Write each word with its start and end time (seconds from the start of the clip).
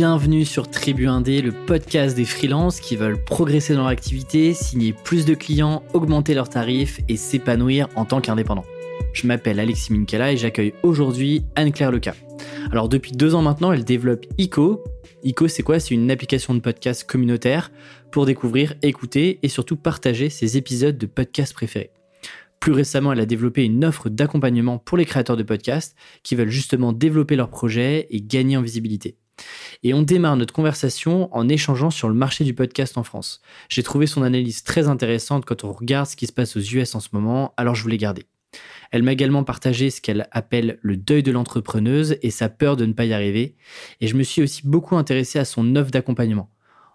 Bienvenue 0.00 0.44
sur 0.44 0.70
Tribu 0.70 1.08
Indé, 1.08 1.42
le 1.42 1.50
podcast 1.50 2.14
des 2.14 2.24
freelances 2.24 2.78
qui 2.78 2.94
veulent 2.94 3.20
progresser 3.20 3.72
dans 3.72 3.80
leur 3.80 3.88
activité, 3.88 4.54
signer 4.54 4.92
plus 4.92 5.26
de 5.26 5.34
clients, 5.34 5.82
augmenter 5.92 6.34
leurs 6.34 6.48
tarifs 6.48 7.00
et 7.08 7.16
s'épanouir 7.16 7.88
en 7.96 8.04
tant 8.04 8.20
qu'indépendant. 8.20 8.64
Je 9.12 9.26
m'appelle 9.26 9.58
Alexis 9.58 9.92
Minkela 9.92 10.30
et 10.30 10.36
j'accueille 10.36 10.72
aujourd'hui 10.84 11.42
Anne-Claire 11.56 11.90
Leca. 11.90 12.14
Alors 12.70 12.88
depuis 12.88 13.10
deux 13.10 13.34
ans 13.34 13.42
maintenant, 13.42 13.72
elle 13.72 13.82
développe 13.82 14.24
ICO. 14.38 14.84
ICO, 15.24 15.48
c'est 15.48 15.64
quoi? 15.64 15.80
C'est 15.80 15.94
une 15.94 16.12
application 16.12 16.54
de 16.54 16.60
podcast 16.60 17.02
communautaire 17.02 17.72
pour 18.12 18.24
découvrir, 18.24 18.74
écouter 18.82 19.40
et 19.42 19.48
surtout 19.48 19.74
partager 19.74 20.30
ses 20.30 20.56
épisodes 20.56 20.96
de 20.96 21.06
podcast 21.06 21.52
préférés. 21.52 21.90
Plus 22.60 22.70
récemment, 22.70 23.12
elle 23.12 23.20
a 23.20 23.26
développé 23.26 23.64
une 23.64 23.84
offre 23.84 24.10
d'accompagnement 24.10 24.78
pour 24.78 24.96
les 24.96 25.06
créateurs 25.06 25.36
de 25.36 25.42
podcasts 25.42 25.96
qui 26.22 26.36
veulent 26.36 26.50
justement 26.50 26.92
développer 26.92 27.34
leurs 27.34 27.50
projets 27.50 28.06
et 28.10 28.20
gagner 28.20 28.56
en 28.56 28.62
visibilité. 28.62 29.16
Et 29.82 29.94
on 29.94 30.02
démarre 30.02 30.36
notre 30.36 30.54
conversation 30.54 31.34
en 31.34 31.48
échangeant 31.48 31.90
sur 31.90 32.08
le 32.08 32.14
marché 32.14 32.44
du 32.44 32.54
podcast 32.54 32.98
en 32.98 33.02
France. 33.02 33.40
J'ai 33.68 33.82
trouvé 33.82 34.06
son 34.06 34.22
analyse 34.22 34.62
très 34.62 34.88
intéressante 34.88 35.44
quand 35.44 35.64
on 35.64 35.72
regarde 35.72 36.06
ce 36.06 36.16
qui 36.16 36.26
se 36.26 36.32
passe 36.32 36.56
aux 36.56 36.60
US 36.60 36.94
en 36.94 37.00
ce 37.00 37.08
moment, 37.12 37.54
alors 37.56 37.74
je 37.74 37.82
voulais 37.82 37.98
garder. 37.98 38.26
Elle 38.90 39.02
m'a 39.02 39.12
également 39.12 39.44
partagé 39.44 39.90
ce 39.90 40.00
qu'elle 40.00 40.26
appelle 40.30 40.78
le 40.80 40.96
deuil 40.96 41.22
de 41.22 41.32
l'entrepreneuse 41.32 42.16
et 42.22 42.30
sa 42.30 42.48
peur 42.48 42.76
de 42.76 42.86
ne 42.86 42.92
pas 42.92 43.04
y 43.04 43.12
arriver. 43.12 43.56
Et 44.00 44.06
je 44.06 44.16
me 44.16 44.22
suis 44.22 44.42
aussi 44.42 44.62
beaucoup 44.66 44.96
intéressé 44.96 45.38
à 45.38 45.44
son 45.44 45.76
offre 45.76 45.90
d'accompagnement. 45.90 46.50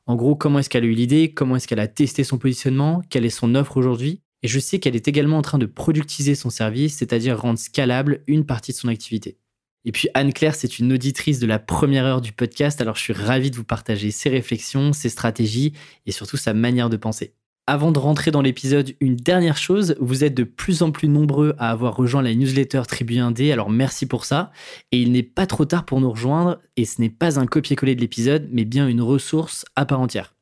En 0.05 0.15
gros, 0.15 0.35
comment 0.35 0.59
est-ce 0.59 0.69
qu'elle 0.69 0.83
a 0.83 0.87
eu 0.87 0.93
l'idée, 0.93 1.33
comment 1.33 1.55
est-ce 1.55 1.67
qu'elle 1.67 1.79
a 1.79 1.87
testé 1.87 2.23
son 2.23 2.37
positionnement, 2.37 3.01
quelle 3.09 3.25
est 3.25 3.29
son 3.29 3.55
offre 3.55 3.77
aujourd'hui, 3.77 4.21
et 4.41 4.49
je 4.49 4.59
sais 4.59 4.79
qu'elle 4.79 4.95
est 4.95 5.07
également 5.07 5.37
en 5.37 5.41
train 5.41 5.57
de 5.57 5.65
productiser 5.65 6.35
son 6.35 6.49
service, 6.49 6.97
c'est-à-dire 6.97 7.39
rendre 7.39 7.57
scalable 7.57 8.23
une 8.27 8.45
partie 8.45 8.73
de 8.73 8.77
son 8.77 8.89
activité. 8.89 9.37
Et 9.85 9.91
puis 9.91 10.07
Anne-Claire, 10.13 10.55
c'est 10.55 10.79
une 10.79 10.93
auditrice 10.93 11.39
de 11.39 11.47
la 11.47 11.59
première 11.59 12.05
heure 12.05 12.21
du 12.21 12.31
podcast, 12.31 12.79
alors 12.79 12.95
je 12.95 13.01
suis 13.01 13.13
ravi 13.13 13.51
de 13.51 13.55
vous 13.55 13.63
partager 13.63 14.11
ses 14.11 14.29
réflexions, 14.29 14.93
ses 14.93 15.09
stratégies 15.09 15.73
et 16.05 16.11
surtout 16.11 16.37
sa 16.37 16.53
manière 16.53 16.89
de 16.89 16.97
penser. 16.97 17.33
Avant 17.65 17.93
de 17.93 17.99
rentrer 17.99 18.31
dans 18.31 18.41
l'épisode, 18.41 18.93
une 18.99 19.15
dernière 19.15 19.55
chose, 19.55 19.95
vous 20.01 20.25
êtes 20.25 20.33
de 20.33 20.43
plus 20.43 20.81
en 20.83 20.91
plus 20.91 21.07
nombreux 21.07 21.55
à 21.57 21.71
avoir 21.71 21.95
rejoint 21.95 22.21
la 22.21 22.33
newsletter 22.33 22.81
Tribu 22.85 23.15
1D, 23.15 23.53
alors 23.53 23.69
merci 23.69 24.05
pour 24.05 24.25
ça. 24.25 24.51
Et 24.91 25.01
il 25.01 25.13
n'est 25.13 25.23
pas 25.23 25.45
trop 25.45 25.63
tard 25.63 25.85
pour 25.85 26.01
nous 26.01 26.11
rejoindre, 26.11 26.59
et 26.75 26.83
ce 26.83 26.99
n'est 26.99 27.09
pas 27.09 27.39
un 27.39 27.45
copier-coller 27.45 27.95
de 27.95 28.01
l'épisode, 28.01 28.49
mais 28.51 28.65
bien 28.65 28.89
une 28.89 29.01
ressource 29.01 29.63
à 29.77 29.85
part 29.85 30.01
entière. 30.01 30.33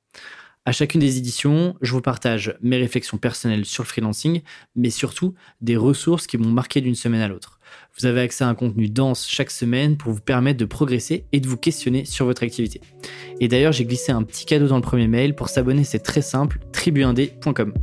À 0.65 0.71
chacune 0.71 1.01
des 1.01 1.17
éditions, 1.17 1.75
je 1.81 1.91
vous 1.91 2.01
partage 2.01 2.55
mes 2.61 2.77
réflexions 2.77 3.19
personnelles 3.19 3.65
sur 3.65 3.83
le 3.83 3.87
freelancing, 3.87 4.41
mais 4.75 4.89
surtout 4.89 5.35
des 5.59 5.77
ressources 5.77 6.25
qui 6.25 6.39
m'ont 6.39 6.51
marqué 6.51 6.81
d'une 6.81 6.95
semaine 6.95 7.21
à 7.21 7.27
l'autre. 7.27 7.59
Vous 7.99 8.05
avez 8.05 8.21
accès 8.21 8.43
à 8.43 8.47
un 8.47 8.55
contenu 8.55 8.87
dense 8.87 9.27
chaque 9.27 9.51
semaine 9.51 9.97
pour 9.97 10.13
vous 10.13 10.21
permettre 10.21 10.57
de 10.57 10.65
progresser 10.65 11.25
et 11.33 11.41
de 11.41 11.47
vous 11.47 11.57
questionner 11.57 12.05
sur 12.05 12.25
votre 12.25 12.43
activité. 12.43 12.79
Et 13.41 13.47
d'ailleurs, 13.47 13.73
j'ai 13.73 13.85
glissé 13.85 14.13
un 14.13 14.23
petit 14.23 14.45
cadeau 14.45 14.67
dans 14.67 14.77
le 14.77 14.81
premier 14.81 15.07
mail. 15.07 15.35
Pour 15.35 15.49
s'abonner, 15.49 15.83
c'est 15.83 15.99
très 15.99 16.21
simple, 16.21 16.59
tribu1d.com. 16.71 17.73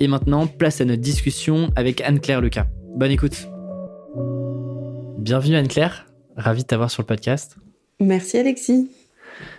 Et 0.00 0.08
maintenant, 0.08 0.46
place 0.46 0.80
à 0.80 0.84
notre 0.84 1.00
discussion 1.00 1.70
avec 1.76 2.02
Anne-Claire 2.02 2.42
Leca. 2.42 2.66
Bonne 2.94 3.10
écoute. 3.10 3.48
Bienvenue 5.18 5.56
Anne-Claire, 5.56 6.06
ravi 6.36 6.62
de 6.62 6.66
t'avoir 6.66 6.90
sur 6.90 7.02
le 7.02 7.06
podcast. 7.06 7.56
Merci 8.00 8.36
Alexis. 8.36 8.90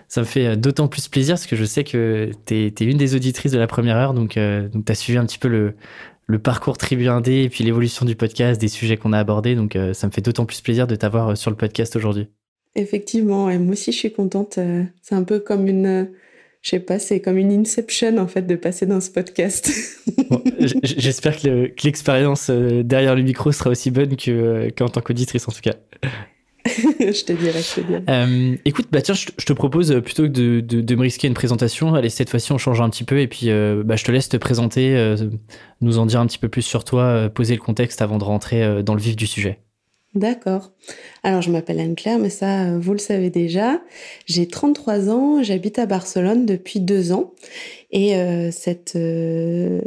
Ça 0.07 0.21
me 0.21 0.25
fait 0.25 0.45
euh, 0.45 0.55
d'autant 0.55 0.87
plus 0.87 1.07
plaisir 1.07 1.33
parce 1.33 1.47
que 1.47 1.55
je 1.55 1.65
sais 1.65 1.83
que 1.83 2.29
tu 2.45 2.53
es, 2.53 2.85
une 2.85 2.97
des 2.97 3.15
auditrices 3.15 3.51
de 3.51 3.57
la 3.57 3.67
première 3.67 3.97
heure, 3.97 4.13
donc, 4.13 4.37
euh, 4.37 4.69
donc 4.69 4.85
tu 4.85 4.91
as 4.91 4.95
suivi 4.95 5.17
un 5.17 5.25
petit 5.25 5.39
peu 5.39 5.47
le, 5.47 5.75
le 6.27 6.39
parcours 6.39 6.77
Tribu 6.77 7.05
1D 7.05 7.43
et 7.43 7.49
puis 7.49 7.63
l'évolution 7.63 8.05
du 8.05 8.15
podcast, 8.15 8.59
des 8.59 8.67
sujets 8.67 8.97
qu'on 8.97 9.13
a 9.13 9.19
abordés, 9.19 9.55
donc 9.55 9.75
euh, 9.75 9.93
ça 9.93 10.07
me 10.07 10.11
fait 10.11 10.21
d'autant 10.21 10.45
plus 10.45 10.61
plaisir 10.61 10.87
de 10.87 10.95
t'avoir 10.95 11.37
sur 11.37 11.51
le 11.51 11.57
podcast 11.57 11.95
aujourd'hui. 11.95 12.27
Effectivement, 12.75 13.49
et 13.49 13.57
moi 13.57 13.73
aussi 13.73 13.91
je 13.91 13.97
suis 13.97 14.11
contente. 14.11 14.59
C'est 15.01 15.15
un 15.15 15.23
peu 15.23 15.39
comme 15.39 15.67
une, 15.67 16.09
je 16.61 16.71
sais 16.71 16.79
pas, 16.79 16.99
c'est 16.99 17.21
comme 17.21 17.37
une 17.37 17.51
inception 17.51 18.17
en 18.17 18.27
fait 18.27 18.41
de 18.41 18.55
passer 18.55 18.85
dans 18.85 18.99
ce 18.99 19.11
podcast. 19.11 19.71
J'espère 20.83 21.39
que 21.39 21.71
l'expérience 21.83 22.49
derrière 22.49 23.15
le 23.15 23.21
micro 23.21 23.53
sera 23.53 23.69
aussi 23.69 23.91
bonne 23.91 24.17
qu'en 24.75 24.89
tant 24.89 24.99
qu'auditrice 24.99 25.47
en 25.47 25.51
tout 25.53 25.61
cas. 25.61 25.75
je 26.99 27.23
te 27.23 27.33
dirai, 27.33 27.61
je 27.61 27.75
te 27.75 27.81
dirai. 27.81 28.03
Euh, 28.09 28.55
écoute, 28.65 28.87
bah 28.91 29.01
tiens, 29.01 29.13
je, 29.13 29.45
te 29.45 29.53
propose 29.53 29.91
euh, 29.91 30.01
plutôt 30.01 30.23
que 30.23 30.29
de, 30.29 30.61
de, 30.61 30.95
me 30.95 31.01
risquer 31.01 31.27
une 31.27 31.35
présentation, 31.35 31.93
allez, 31.93 32.09
cette 32.09 32.29
fois-ci 32.29 32.51
on 32.53 32.57
change 32.57 32.81
un 32.81 32.89
petit 32.89 33.03
peu 33.03 33.19
et 33.19 33.27
puis 33.27 33.51
euh, 33.51 33.83
bah, 33.85 33.95
je 33.95 34.03
te 34.03 34.11
laisse 34.11 34.29
te 34.29 34.37
présenter, 34.37 35.15
nous 35.81 35.99
en 35.99 36.07
dire 36.07 36.19
un 36.19 36.25
petit 36.25 36.39
peu 36.39 36.49
plus 36.49 36.63
sur 36.63 36.83
toi, 36.83 37.29
poser 37.29 37.53
le 37.53 37.61
contexte 37.61 38.01
avant 38.01 38.17
de 38.17 38.23
rentrer 38.23 38.83
dans 38.83 38.95
le 38.95 38.99
vif 38.99 39.15
du 39.15 39.27
sujet. 39.27 39.59
D'accord. 40.15 40.71
Alors, 41.23 41.41
je 41.41 41.51
m'appelle 41.51 41.79
Anne-Claire, 41.79 42.19
mais 42.19 42.29
ça, 42.29 42.77
vous 42.77 42.93
le 42.93 42.99
savez 42.99 43.29
déjà. 43.29 43.81
J'ai 44.25 44.47
33 44.47 45.09
ans, 45.09 45.43
j'habite 45.43 45.77
à 45.77 45.85
Barcelone 45.85 46.45
depuis 46.45 46.79
deux 46.79 47.11
ans. 47.11 47.33
Et 47.91 48.13
cette 48.51 48.97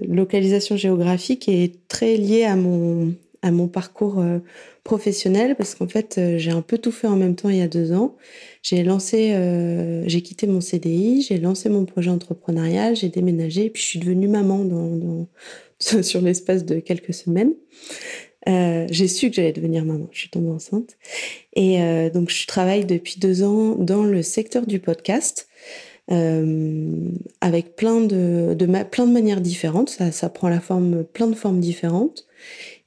localisation 0.06 0.77
géographique 0.77 1.49
est 1.49 1.88
très 1.88 2.17
liée 2.17 2.44
à 2.44 2.56
mon, 2.56 3.15
à 3.43 3.50
mon 3.50 3.69
parcours 3.69 4.22
professionnel 4.88 5.54
parce 5.54 5.75
qu'en 5.75 5.87
fait, 5.87 6.16
euh, 6.16 6.38
j'ai 6.38 6.50
un 6.50 6.62
peu 6.62 6.78
tout 6.78 6.91
fait 6.91 7.06
en 7.06 7.16
même 7.16 7.37
temps 7.37 7.50
il 7.50 7.59
y 7.59 7.62
a 7.62 7.69
deux 7.69 7.93
ans. 7.93 8.16
J'ai 8.62 8.82
lancé, 8.82 9.32
euh, 9.34 10.03
j'ai 10.09 10.22
quitté 10.22 10.47
mon 10.47 10.60
CDI, 10.60 11.22
j'ai 11.22 11.38
lancé 11.38 11.69
mon 11.69 11.84
projet 11.84 12.10
entrepreneurial, 12.10 12.97
j'ai 12.97 13.10
déménagé, 13.10 13.69
puis 13.71 13.82
je 13.82 13.87
suis 13.87 13.99
devenue 14.00 14.28
maman 14.28 14.65
dans, 14.65 15.28
sur 15.78 16.22
l'espace 16.22 16.65
de 16.65 16.81
quelques 16.81 17.15
semaines. 17.15 17.53
Euh, 18.49 18.87
j'ai 18.91 19.09
su 19.09 19.28
que 19.28 19.37
j'allais 19.37 19.53
devenir 19.53 19.84
maman. 19.84 20.09
Je 20.10 20.20
suis 20.20 20.31
tombée 20.31 20.50
enceinte. 20.50 20.97
Et 21.55 21.78
donc, 22.15 22.31
je 22.31 22.47
travaille 22.47 22.87
depuis 22.87 23.19
deux 23.19 23.43
ans 23.43 23.75
dans 23.75 24.05
le 24.05 24.22
secteur 24.22 24.65
du 24.66 24.78
podcast. 24.78 25.49
avec 26.09 27.76
plein 27.76 28.00
de, 28.00 28.55
de 28.55 28.84
plein 28.84 29.06
de 29.06 29.12
manières 29.12 29.43
différentes. 29.43 29.91
Ça, 29.91 30.12
ça 30.12 30.31
prend 30.31 30.49
la 30.49 30.60
forme, 30.60 31.05
plein 31.05 31.26
de 31.26 31.34
formes 31.34 31.60
différentes. 31.60 32.26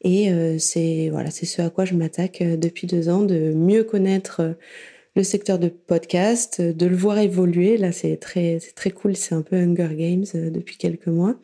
Et 0.04 0.32
euh, 0.32 0.58
c'est 0.58 1.10
voilà, 1.10 1.30
c'est 1.32 1.46
ce 1.46 1.62
à 1.62 1.70
quoi 1.70 1.86
je 1.86 1.94
m'attaque 1.94 2.42
euh, 2.42 2.58
depuis 2.58 2.88
deux 2.88 3.10
ans, 3.10 3.22
de 3.22 3.54
mieux 3.54 3.84
connaître 3.84 4.42
euh, 4.42 4.54
le 5.16 5.24
secteur 5.24 5.60
de 5.60 5.68
podcast, 5.68 6.62
de 6.62 6.86
le 6.86 6.96
voir 6.96 7.20
évoluer. 7.20 7.78
Là, 7.78 7.92
c'est 7.92 8.18
très, 8.18 8.60
c'est 8.60 8.74
très 8.74 8.92
cool. 8.92 9.16
C'est 9.16 9.36
un 9.36 9.42
peu 9.42 9.58
Hunger 9.58 9.94
Games 9.96 10.26
depuis 10.34 10.78
quelques 10.78 11.08
mois. 11.08 11.36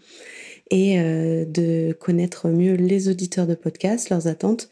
Et 0.69 0.97
de 0.97 1.93
connaître 1.93 2.49
mieux 2.49 2.75
les 2.75 3.09
auditeurs 3.09 3.47
de 3.47 3.55
podcast, 3.55 4.09
leurs 4.09 4.27
attentes, 4.27 4.69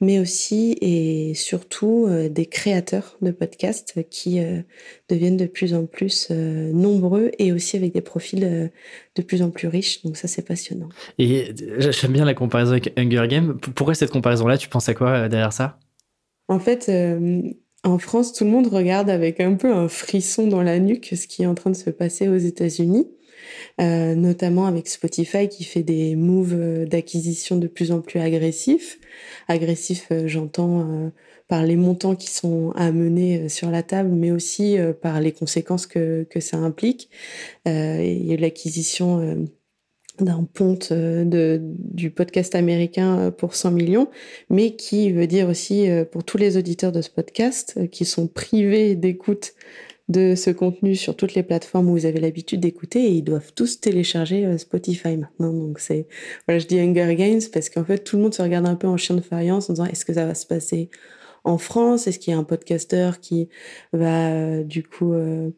mais 0.00 0.20
aussi 0.20 0.76
et 0.80 1.34
surtout 1.34 2.06
euh, 2.06 2.28
des 2.28 2.46
créateurs 2.46 3.16
de 3.20 3.30
podcasts 3.30 4.08
qui 4.10 4.40
euh, 4.40 4.62
deviennent 5.08 5.36
de 5.36 5.46
plus 5.46 5.74
en 5.74 5.86
plus 5.86 6.28
euh, 6.30 6.72
nombreux 6.72 7.30
et 7.38 7.52
aussi 7.52 7.76
avec 7.76 7.92
des 7.92 8.00
profils 8.00 8.70
de 9.14 9.22
plus 9.22 9.42
en 9.42 9.50
plus 9.50 9.68
riches. 9.68 10.02
Donc 10.02 10.16
ça, 10.16 10.28
c'est 10.28 10.46
passionnant. 10.46 10.88
Et 11.18 11.52
j'aime 11.78 12.12
bien 12.12 12.24
la 12.24 12.34
comparaison 12.34 12.72
avec 12.72 12.92
Hunger 12.96 13.26
Games. 13.28 13.58
Pourquoi 13.74 13.94
cette 13.94 14.10
comparaison-là? 14.10 14.58
Tu 14.58 14.68
penses 14.68 14.88
à 14.88 14.94
quoi 14.94 15.28
derrière 15.28 15.52
ça? 15.52 15.78
En 16.48 16.60
fait, 16.60 16.90
en 17.84 17.98
France, 17.98 18.32
tout 18.32 18.44
le 18.44 18.50
monde 18.50 18.68
regarde 18.68 19.10
avec 19.10 19.40
un 19.40 19.54
peu 19.54 19.72
un 19.72 19.88
frisson 19.88 20.46
dans 20.46 20.62
la 20.62 20.78
nuque 20.78 21.12
ce 21.16 21.26
qui 21.26 21.42
est 21.42 21.46
en 21.46 21.54
train 21.54 21.70
de 21.70 21.76
se 21.76 21.90
passer 21.90 22.28
aux 22.28 22.36
États-Unis. 22.36 23.08
Euh, 23.80 24.14
notamment 24.14 24.66
avec 24.66 24.88
Spotify 24.88 25.48
qui 25.48 25.62
fait 25.62 25.84
des 25.84 26.16
moves 26.16 26.56
euh, 26.58 26.84
d'acquisition 26.84 27.56
de 27.56 27.68
plus 27.68 27.92
en 27.92 28.00
plus 28.00 28.18
agressifs. 28.18 28.98
Agressifs, 29.46 30.08
euh, 30.10 30.26
j'entends 30.26 31.12
par 31.46 31.64
les 31.64 31.76
montants 31.76 32.16
qui 32.16 32.30
sont 32.30 32.72
à 32.76 32.92
mener 32.92 33.48
sur 33.48 33.70
la 33.70 33.82
table, 33.82 34.10
mais 34.10 34.30
aussi 34.30 34.76
par 35.00 35.18
les 35.20 35.32
conséquences 35.32 35.86
que, 35.86 36.26
que 36.28 36.40
ça 36.40 36.58
implique. 36.58 37.08
il 37.64 38.26
y 38.26 38.34
a 38.34 38.36
l'acquisition 38.36 39.48
d'un 40.20 40.44
ponte 40.44 40.92
du 40.92 42.10
podcast 42.10 42.54
américain 42.54 43.30
pour 43.30 43.54
100 43.54 43.70
millions, 43.70 44.08
mais 44.50 44.76
qui 44.76 45.10
veut 45.10 45.26
dire 45.26 45.48
aussi 45.48 45.88
pour 46.12 46.22
tous 46.22 46.36
les 46.36 46.58
auditeurs 46.58 46.92
de 46.92 47.00
ce 47.00 47.08
podcast 47.08 47.88
qui 47.90 48.04
sont 48.04 48.26
privés 48.26 48.94
d'écoute 48.94 49.54
de 50.08 50.34
ce 50.34 50.50
contenu 50.50 50.96
sur 50.96 51.16
toutes 51.16 51.34
les 51.34 51.42
plateformes 51.42 51.88
où 51.88 51.92
vous 51.92 52.06
avez 52.06 52.20
l'habitude 52.20 52.60
d'écouter 52.60 53.04
et 53.04 53.10
ils 53.10 53.22
doivent 53.22 53.52
tous 53.54 53.80
télécharger 53.80 54.46
euh, 54.46 54.56
Spotify 54.56 55.16
maintenant. 55.16 55.52
Donc 55.52 55.78
c'est 55.80 56.06
voilà, 56.46 56.58
je 56.58 56.66
dis 56.66 56.80
Hunger 56.80 57.14
Games 57.14 57.40
parce 57.52 57.68
qu'en 57.68 57.84
fait 57.84 57.98
tout 57.98 58.16
le 58.16 58.22
monde 58.22 58.34
se 58.34 58.42
regarde 58.42 58.66
un 58.66 58.76
peu 58.76 58.86
en 58.86 58.96
chien 58.96 59.16
de 59.16 59.20
faïence 59.20 59.68
en 59.68 59.74
disant 59.74 59.84
est-ce 59.84 60.04
que 60.04 60.14
ça 60.14 60.24
va 60.24 60.34
se 60.34 60.46
passer 60.46 60.90
en 61.44 61.58
France? 61.58 62.06
Est-ce 62.06 62.18
qu'il 62.18 62.32
y 62.32 62.36
a 62.36 62.38
un 62.38 62.44
podcasteur 62.44 63.20
qui 63.20 63.48
va 63.92 64.30
euh, 64.30 64.64
du 64.64 64.82
coup 64.82 65.12
euh, 65.12 65.50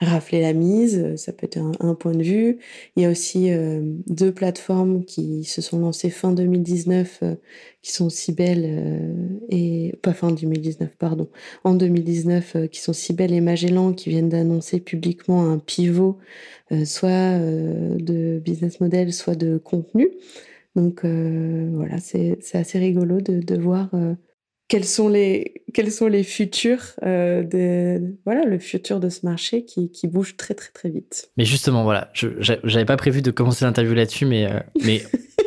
rafler 0.00 0.40
la 0.40 0.52
mise 0.52 1.16
Ça 1.16 1.32
peut 1.32 1.46
être 1.46 1.58
un, 1.58 1.94
point 1.94 2.12
de 2.14 2.22
vue. 2.22 2.58
Il 2.96 3.02
y 3.02 3.06
a 3.06 3.10
aussi 3.10 3.50
euh, 3.50 3.80
deux 4.06 4.32
plateformes 4.32 5.04
qui 5.04 5.44
se 5.44 5.62
sont 5.62 5.78
lancées 5.78 6.10
fin 6.10 6.32
2019, 6.32 7.22
qui 7.82 7.92
sont 7.92 8.10
Cybelle 8.10 9.14
et 9.48 9.94
pas 10.02 10.12
fin 10.12 10.30
2019, 10.30 10.96
pardon, 10.96 11.28
en 11.64 11.74
2019, 11.74 12.68
qui 12.70 12.80
sont 12.80 12.92
Cybelle 12.92 13.32
et 13.32 13.40
Magellan, 13.40 13.92
qui 13.92 14.10
viennent 14.10 14.28
d'annoncer 14.28 14.80
publiquement 14.80 15.50
un 15.50 15.58
pivot, 15.58 16.18
soit 16.84 17.38
de 17.38 18.40
business 18.44 18.80
model, 18.80 19.12
soit 19.12 19.36
de 19.36 19.58
contenu. 19.58 20.10
Donc 20.76 21.04
voilà, 21.04 21.98
c'est 21.98 22.38
assez 22.54 22.78
rigolo 22.78 23.20
de, 23.20 23.40
de 23.40 23.56
voir 23.56 23.90
quels 24.68 24.84
sont 24.84 25.08
les 25.08 25.62
quels 25.74 25.92
sont 25.92 26.06
les 26.06 26.22
futurs 26.22 26.80
euh, 27.02 27.42
de 27.42 28.16
voilà 28.24 28.44
le 28.44 28.58
futur 28.58 29.00
de 29.00 29.08
ce 29.08 29.26
marché 29.26 29.64
qui, 29.64 29.90
qui 29.90 30.08
bouge 30.08 30.36
très 30.36 30.54
très 30.54 30.70
très 30.70 30.88
vite. 30.88 31.30
Mais 31.36 31.44
justement 31.44 31.82
voilà, 31.82 32.10
je 32.14 32.28
j'avais 32.38 32.84
pas 32.84 32.96
prévu 32.96 33.20
de 33.20 33.30
commencer 33.30 33.64
l'interview 33.64 33.94
là-dessus, 33.94 34.24
mais 34.24 34.50
euh, 34.50 34.60
mais 34.84 35.02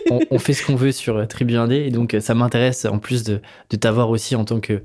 on, 0.30 0.38
fait 0.38 0.54
ce 0.54 0.66
qu'on 0.66 0.76
veut 0.76 0.92
sur 0.92 1.18
euh, 1.18 1.26
Tribu 1.26 1.56
Indé 1.56 1.78
et 1.78 1.90
donc 1.90 2.16
ça 2.20 2.36
m'intéresse 2.36 2.86
en 2.86 3.00
plus 3.00 3.24
de 3.24 3.42
de 3.70 3.78
t'avoir 3.78 4.10
aussi 4.10 4.36
en 4.36 4.46
tant 4.46 4.60
que 4.60 4.82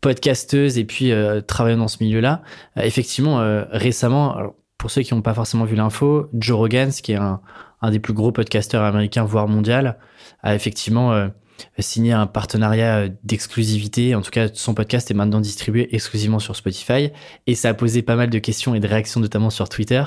podcasteuse 0.00 0.76
et 0.76 0.84
puis 0.84 1.12
travaillant 1.46 1.78
dans 1.78 1.88
ce 1.88 2.02
milieu-là. 2.02 2.42
effectivement, 2.76 3.64
récemment, 3.70 4.54
pour 4.76 4.90
ceux 4.90 5.00
qui 5.00 5.14
n'ont 5.14 5.22
pas 5.22 5.32
forcément 5.32 5.64
vu 5.64 5.76
l'info, 5.76 6.28
Joe 6.34 6.58
Rogan, 6.58 6.90
qui 6.90 7.12
est 7.12 7.16
un, 7.16 7.40
un 7.80 7.90
des 7.90 8.00
plus 8.00 8.12
gros 8.12 8.32
podcasteurs 8.32 8.82
américains, 8.82 9.24
voire 9.24 9.48
mondial, 9.48 9.96
a 10.42 10.54
effectivement 10.54 11.30
signé 11.78 12.12
un 12.12 12.26
partenariat 12.26 12.98
euh, 12.98 13.08
d'exclusivité. 13.24 14.14
En 14.14 14.22
tout 14.22 14.30
cas, 14.30 14.48
son 14.52 14.74
podcast 14.74 15.10
est 15.10 15.14
maintenant 15.14 15.40
distribué 15.40 15.94
exclusivement 15.94 16.38
sur 16.38 16.56
Spotify. 16.56 17.10
Et 17.46 17.54
ça 17.54 17.70
a 17.70 17.74
posé 17.74 18.02
pas 18.02 18.16
mal 18.16 18.30
de 18.30 18.38
questions 18.38 18.74
et 18.74 18.80
de 18.80 18.86
réactions, 18.86 19.20
notamment 19.20 19.50
sur 19.50 19.68
Twitter. 19.68 20.02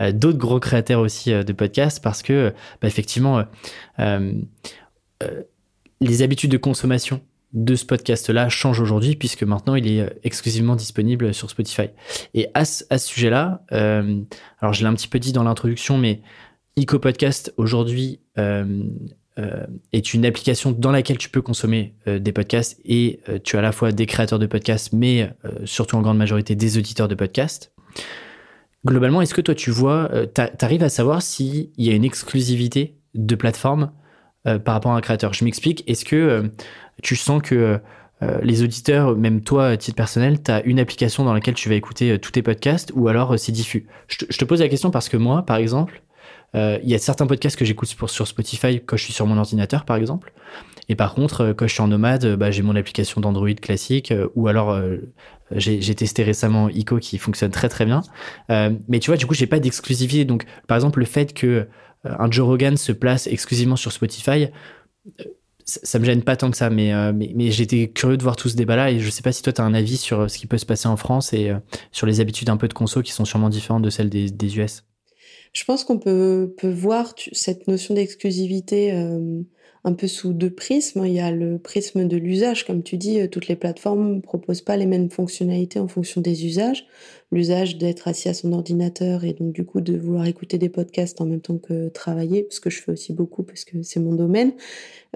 Euh, 0.00 0.12
d'autres 0.12 0.38
gros 0.38 0.60
créateurs 0.60 1.00
aussi 1.00 1.32
euh, 1.32 1.42
de 1.42 1.52
podcasts, 1.52 2.02
parce 2.02 2.22
que, 2.22 2.52
bah, 2.80 2.88
effectivement, 2.88 3.44
les 6.00 6.22
habitudes 6.22 6.50
de 6.50 6.58
consommation 6.58 7.22
de 7.52 7.74
ce 7.74 7.86
podcast-là 7.86 8.48
changent 8.48 8.80
aujourd'hui, 8.80 9.16
puisque 9.16 9.42
maintenant, 9.42 9.74
il 9.74 9.86
est 9.86 10.18
exclusivement 10.24 10.76
disponible 10.76 11.32
sur 11.32 11.48
Spotify. 11.48 11.88
Et 12.34 12.48
à 12.54 12.64
ce, 12.64 12.84
sujet-là, 12.98 13.62
alors 13.70 14.72
je 14.72 14.82
l'ai 14.82 14.88
un 14.88 14.94
petit 14.94 15.08
peu 15.08 15.18
dit 15.18 15.32
dans 15.32 15.44
l'introduction, 15.44 15.96
mais 15.96 16.20
Eco 16.78 16.98
Podcast 16.98 17.54
aujourd'hui 17.56 18.20
est 19.92 20.14
une 20.14 20.24
application 20.24 20.72
dans 20.72 20.90
laquelle 20.90 21.18
tu 21.18 21.28
peux 21.28 21.42
consommer 21.42 21.94
euh, 22.08 22.18
des 22.18 22.32
podcasts 22.32 22.80
et 22.84 23.20
euh, 23.28 23.38
tu 23.42 23.56
as 23.56 23.58
à 23.58 23.62
la 23.62 23.72
fois 23.72 23.92
des 23.92 24.06
créateurs 24.06 24.38
de 24.38 24.46
podcasts, 24.46 24.92
mais 24.92 25.30
surtout 25.64 25.96
en 25.96 26.02
grande 26.02 26.18
majorité 26.18 26.54
des 26.54 26.78
auditeurs 26.78 27.08
de 27.08 27.14
podcasts. 27.14 27.72
Globalement, 28.86 29.20
est-ce 29.20 29.34
que 29.34 29.40
toi 29.40 29.54
tu 29.54 29.70
vois, 29.70 30.10
tu 30.34 30.64
arrives 30.64 30.84
à 30.84 30.88
savoir 30.88 31.20
s'il 31.20 31.70
y 31.76 31.90
a 31.90 31.92
une 31.92 32.04
exclusivité 32.04 32.96
de 33.14 33.34
plateforme 33.34 33.90
par 34.44 34.74
rapport 34.74 34.92
à 34.92 34.96
un 34.96 35.00
créateur? 35.00 35.34
Je 35.34 35.44
m'explique, 35.44 35.82
est-ce 35.90 36.04
que 36.04 36.52
tu 37.02 37.16
sens 37.16 37.42
que 37.42 37.80
les 38.42 38.62
auditeurs, 38.62 39.16
même 39.16 39.40
toi, 39.40 39.68
à 39.70 39.76
titre 39.76 39.96
personnel, 39.96 40.40
tu 40.40 40.52
as 40.52 40.62
une 40.62 40.78
application 40.78 41.24
dans 41.24 41.34
laquelle 41.34 41.54
tu 41.54 41.68
vas 41.68 41.74
écouter 41.74 42.16
tous 42.20 42.30
tes 42.30 42.42
podcasts 42.42 42.92
ou 42.94 43.08
alors 43.08 43.36
c'est 43.36 43.50
diffus? 43.50 43.88
Je 44.06 44.18
te, 44.24 44.44
pose 44.44 44.60
la 44.60 44.68
question 44.68 44.92
parce 44.92 45.08
que 45.08 45.16
moi, 45.16 45.42
par 45.42 45.56
exemple, 45.56 46.00
euh, 46.00 46.05
il 46.56 46.88
y 46.88 46.94
a 46.94 46.98
certains 46.98 47.26
podcasts 47.26 47.56
que 47.56 47.64
j'écoute 47.64 47.94
sur 48.06 48.26
Spotify 48.26 48.80
quand 48.84 48.96
je 48.96 49.04
suis 49.04 49.12
sur 49.12 49.26
mon 49.26 49.36
ordinateur, 49.36 49.84
par 49.84 49.96
exemple. 49.96 50.32
Et 50.88 50.94
par 50.94 51.14
contre, 51.14 51.40
euh, 51.42 51.54
quand 51.54 51.66
je 51.66 51.72
suis 51.72 51.82
en 51.82 51.88
nomade, 51.88 52.24
euh, 52.24 52.36
bah, 52.36 52.50
j'ai 52.50 52.62
mon 52.62 52.76
application 52.76 53.20
d'Android 53.20 53.54
classique, 53.54 54.12
ou 54.34 54.48
alors 54.48 54.78
j'ai 55.52 55.94
testé 55.94 56.22
récemment 56.22 56.68
Ico 56.68 56.98
qui 56.98 57.18
fonctionne 57.18 57.50
très 57.50 57.68
très 57.68 57.84
bien. 57.84 58.02
mais 58.48 58.98
tu 59.00 59.10
vois, 59.10 59.16
du 59.16 59.26
coup, 59.26 59.34
j'ai 59.34 59.46
pas 59.46 59.60
d'exclusivité. 59.60 60.24
Donc, 60.24 60.44
par 60.66 60.76
exemple, 60.76 61.00
le 61.00 61.06
fait 61.06 61.32
que 61.34 61.68
un 62.04 62.30
Joe 62.30 62.46
Rogan 62.46 62.76
se 62.76 62.92
place 62.92 63.26
exclusivement 63.26 63.76
sur 63.76 63.92
Spotify, 63.92 64.48
ça, 65.64 65.98
me 65.98 66.04
gêne 66.04 66.22
pas 66.22 66.36
tant 66.36 66.50
que 66.50 66.56
ça. 66.56 66.70
Mais, 66.70 66.92
j'étais 67.50 67.88
curieux 67.88 68.16
de 68.16 68.22
voir 68.22 68.36
tout 68.36 68.48
ce 68.48 68.56
débat-là, 68.56 68.90
et 68.90 68.98
je 69.00 69.10
sais 69.10 69.22
pas 69.22 69.32
si 69.32 69.42
toi, 69.42 69.52
tu 69.52 69.60
as 69.60 69.64
un 69.64 69.74
avis 69.74 69.96
sur 69.96 70.30
ce 70.30 70.38
qui 70.38 70.46
peut 70.46 70.58
se 70.58 70.66
passer 70.66 70.88
en 70.88 70.96
France 70.96 71.32
et 71.32 71.52
sur 71.92 72.06
les 72.06 72.20
habitudes 72.20 72.50
un 72.50 72.56
peu 72.56 72.68
de 72.68 72.74
conso 72.74 73.02
qui 73.02 73.12
sont 73.12 73.24
sûrement 73.24 73.48
différentes 73.48 73.82
de 73.82 73.90
celles 73.90 74.10
des 74.10 74.58
US. 74.58 74.85
Je 75.56 75.64
pense 75.64 75.84
qu'on 75.84 75.98
peut, 75.98 76.54
peut 76.58 76.70
voir 76.70 77.14
cette 77.32 77.66
notion 77.66 77.94
d'exclusivité 77.94 78.92
euh, 78.92 79.40
un 79.84 79.94
peu 79.94 80.06
sous 80.06 80.34
deux 80.34 80.50
prismes. 80.50 81.06
Il 81.06 81.14
y 81.14 81.20
a 81.20 81.30
le 81.30 81.56
prisme 81.58 82.06
de 82.06 82.18
l'usage, 82.18 82.66
comme 82.66 82.82
tu 82.82 82.98
dis, 82.98 83.22
euh, 83.22 83.26
toutes 83.26 83.48
les 83.48 83.56
plateformes 83.56 84.16
ne 84.16 84.20
proposent 84.20 84.60
pas 84.60 84.76
les 84.76 84.84
mêmes 84.84 85.08
fonctionnalités 85.08 85.78
en 85.78 85.88
fonction 85.88 86.20
des 86.20 86.44
usages. 86.44 86.86
L'usage 87.32 87.78
d'être 87.78 88.06
assis 88.06 88.28
à 88.28 88.34
son 88.34 88.52
ordinateur 88.52 89.24
et 89.24 89.32
donc 89.32 89.54
du 89.54 89.64
coup 89.64 89.80
de 89.80 89.96
vouloir 89.96 90.26
écouter 90.26 90.58
des 90.58 90.68
podcasts 90.68 91.22
en 91.22 91.24
même 91.24 91.40
temps 91.40 91.56
que 91.56 91.88
travailler, 91.88 92.42
parce 92.42 92.60
que 92.60 92.68
je 92.68 92.82
fais 92.82 92.92
aussi 92.92 93.14
beaucoup 93.14 93.42
parce 93.42 93.64
que 93.64 93.82
c'est 93.82 94.00
mon 94.00 94.14
domaine. 94.14 94.52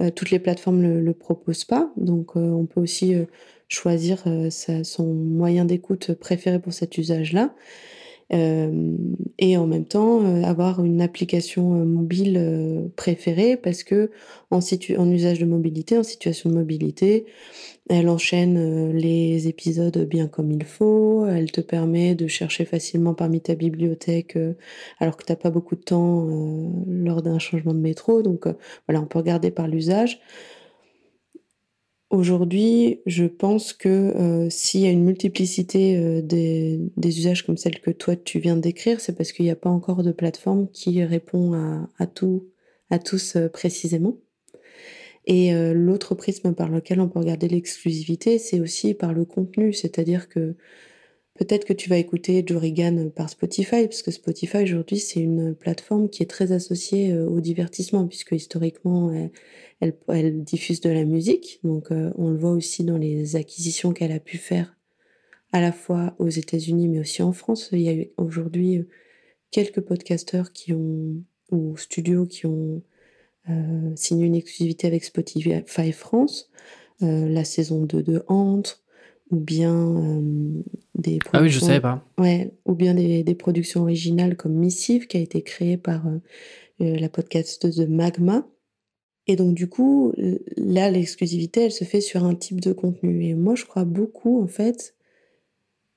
Euh, 0.00 0.08
toutes 0.08 0.30
les 0.30 0.38
plateformes 0.38 0.80
ne 0.80 1.00
le, 1.00 1.12
proposent 1.12 1.66
pas, 1.66 1.92
donc 1.98 2.34
on 2.36 2.64
peut 2.64 2.80
aussi 2.80 3.14
choisir 3.68 4.24
son 4.48 5.04
moyen 5.04 5.66
d'écoute 5.66 6.14
préféré 6.14 6.58
pour 6.60 6.72
cet 6.72 6.96
usage-là. 6.96 7.54
Euh, 8.32 8.96
et 9.38 9.56
en 9.56 9.66
même 9.66 9.86
temps 9.86 10.22
euh, 10.22 10.44
avoir 10.44 10.84
une 10.84 11.00
application 11.00 11.74
euh, 11.74 11.84
mobile 11.84 12.90
préférée 12.94 13.56
parce 13.56 13.82
que 13.82 14.10
en, 14.50 14.60
usage 15.10 15.40
de 15.40 15.46
mobilité, 15.46 15.98
en 15.98 16.04
situation 16.04 16.50
de 16.50 16.54
mobilité, 16.54 17.26
elle 17.88 18.08
enchaîne 18.08 18.92
les 18.92 19.48
épisodes 19.48 19.98
bien 20.06 20.28
comme 20.28 20.52
il 20.52 20.64
faut, 20.64 21.26
elle 21.26 21.50
te 21.50 21.60
permet 21.60 22.14
de 22.14 22.28
chercher 22.28 22.64
facilement 22.64 23.14
parmi 23.14 23.40
ta 23.40 23.56
bibliothèque 23.56 24.38
alors 25.00 25.16
que 25.16 25.24
tu 25.24 25.32
n'as 25.32 25.36
pas 25.36 25.50
beaucoup 25.50 25.74
de 25.74 25.80
temps 25.80 26.28
lors 26.86 27.22
d'un 27.22 27.40
changement 27.40 27.74
de 27.74 27.80
métro. 27.80 28.22
Donc 28.22 28.46
voilà, 28.86 29.00
on 29.00 29.06
peut 29.06 29.18
regarder 29.18 29.50
par 29.50 29.66
l'usage. 29.66 30.20
Aujourd'hui, 32.10 33.02
je 33.06 33.24
pense 33.24 33.72
que 33.72 33.88
euh, 33.88 34.50
s'il 34.50 34.80
y 34.80 34.86
a 34.86 34.90
une 34.90 35.04
multiplicité 35.04 35.96
euh, 35.96 36.20
des, 36.20 36.90
usages 37.18 37.46
comme 37.46 37.56
celle 37.56 37.78
que 37.78 37.92
toi 37.92 38.16
tu 38.16 38.40
viens 38.40 38.56
décrire, 38.56 39.00
c'est 39.00 39.16
parce 39.16 39.30
qu'il 39.30 39.44
n'y 39.44 39.50
a 39.52 39.56
pas 39.56 39.70
encore 39.70 40.02
de 40.02 40.10
plateforme 40.10 40.68
qui 40.72 41.04
répond 41.04 41.52
à, 42.00 42.06
tout, 42.08 42.48
à 42.90 42.98
tous 42.98 43.36
euh, 43.36 43.48
précisément. 43.48 44.16
Et 45.26 45.52
l'autre 45.74 46.14
prisme 46.16 46.54
par 46.54 46.70
lequel 46.70 46.98
on 46.98 47.08
peut 47.08 47.20
regarder 47.20 47.46
l'exclusivité, 47.46 48.38
c'est 48.38 48.58
aussi 48.58 48.94
par 48.94 49.12
le 49.12 49.24
contenu, 49.24 49.72
c'est-à-dire 49.72 50.28
que 50.28 50.56
peut-être 51.40 51.64
que 51.64 51.72
tu 51.72 51.88
vas 51.88 51.96
écouter 51.96 52.44
Joe 52.46 52.62
par 53.16 53.30
Spotify, 53.30 53.86
parce 53.86 54.02
que 54.02 54.10
Spotify 54.10 54.58
aujourd'hui 54.58 54.98
c'est 54.98 55.20
une 55.20 55.54
plateforme 55.54 56.10
qui 56.10 56.22
est 56.22 56.26
très 56.26 56.52
associée 56.52 57.16
au 57.16 57.40
divertissement, 57.40 58.06
puisque 58.06 58.32
historiquement 58.32 59.10
elle, 59.80 60.44
diffuse 60.44 60.80
de 60.80 60.90
la 60.90 61.04
musique, 61.04 61.60
donc 61.64 61.90
euh, 61.90 62.12
on 62.16 62.30
le 62.30 62.36
voit 62.36 62.50
aussi 62.50 62.84
dans 62.84 62.98
les 62.98 63.36
acquisitions 63.36 63.92
qu'elle 63.92 64.12
a 64.12 64.20
pu 64.20 64.36
faire 64.36 64.76
à 65.52 65.60
la 65.60 65.72
fois 65.72 66.14
aux 66.18 66.28
États-Unis 66.28 66.88
mais 66.88 67.00
aussi 67.00 67.22
en 67.22 67.32
France. 67.32 67.70
Il 67.72 67.80
y 67.80 67.88
a 67.88 68.04
aujourd'hui 68.18 68.78
euh, 68.78 68.88
quelques 69.50 69.80
podcasteurs 69.80 70.52
qui 70.52 70.72
ont 70.72 71.22
ou 71.50 71.76
studios 71.76 72.26
qui 72.26 72.46
ont 72.46 72.82
euh, 73.48 73.92
signé 73.96 74.26
une 74.26 74.36
exclusivité 74.36 74.86
avec 74.86 75.02
Spotify 75.02 75.92
France, 75.92 76.50
la 77.00 77.44
saison 77.44 77.86
2 77.86 78.02
de 78.02 78.22
Entre, 78.28 78.79
ou 79.30 79.36
bien 79.36 80.22
des 80.94 81.18
ah 81.32 81.42
oui 81.42 81.50
je 81.50 81.60
savais 81.60 81.80
pas 81.80 82.04
ouais 82.18 82.52
ou 82.66 82.74
bien 82.74 82.94
des, 82.94 83.22
des, 83.22 83.34
productions 83.34 83.82
originales 83.82 84.36
comme 84.36 84.54
Missive 84.54 85.06
qui 85.06 85.16
a 85.16 85.20
été 85.20 85.42
créée 85.42 85.76
par 85.76 86.02
la 86.78 87.08
podcasteuse 87.08 87.76
de 87.76 87.86
Magma 87.86 88.46
et 89.30 89.36
donc 89.36 89.54
du 89.54 89.68
coup, 89.68 90.12
là, 90.56 90.90
l'exclusivité, 90.90 91.62
elle 91.62 91.70
se 91.70 91.84
fait 91.84 92.00
sur 92.00 92.24
un 92.24 92.34
type 92.34 92.60
de 92.60 92.72
contenu. 92.72 93.26
Et 93.26 93.34
moi, 93.34 93.54
je 93.54 93.64
crois 93.64 93.84
beaucoup, 93.84 94.42
en 94.42 94.48
fait, 94.48 94.96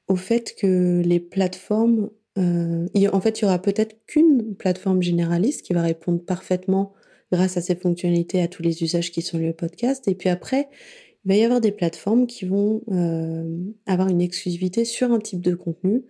au 0.08 0.16
fait 0.16 0.56
que 0.56 1.02
les 1.04 1.20
plateformes... 1.20 2.12
Euh, 2.38 2.88
en 3.12 3.22
fait, 3.22 3.40
il 3.40 3.44
y 3.44 3.46
aura 3.46 3.60
peut-être 3.60 4.06
qu'une 4.06 4.54
plateforme 4.56 5.02
généraliste 5.02 5.64
qui 5.64 5.74
va 5.74 5.82
répondre 5.82 6.20
parfaitement 6.24 6.94
grâce 7.32 7.58
à 7.58 7.62
ses 7.62 7.76
fonctionnalités 7.76 8.40
à 8.40 8.48
tous 8.48 8.62
les 8.62 8.84
usages 8.84 9.12
qui 9.12 9.24
sont 9.24 9.40
liés 9.40 9.50
au 9.50 9.54
podcast. 9.54 10.08
Et 10.08 10.14
puis 10.14 10.30
après, 10.30 10.70
il 11.26 11.30
va 11.30 11.36
y 11.36 11.44
avoir 11.44 11.62
des 11.62 11.72
plateformes 11.72 12.28
qui 12.28 12.46
vont 12.46 12.82
euh, 12.92 13.58
avoir 13.86 14.10
une 14.10 14.22
exclusivité 14.22 14.84
sur 14.86 15.12
un 15.12 15.20
type 15.20 15.42
de 15.42 15.56
contenu. 15.56 16.04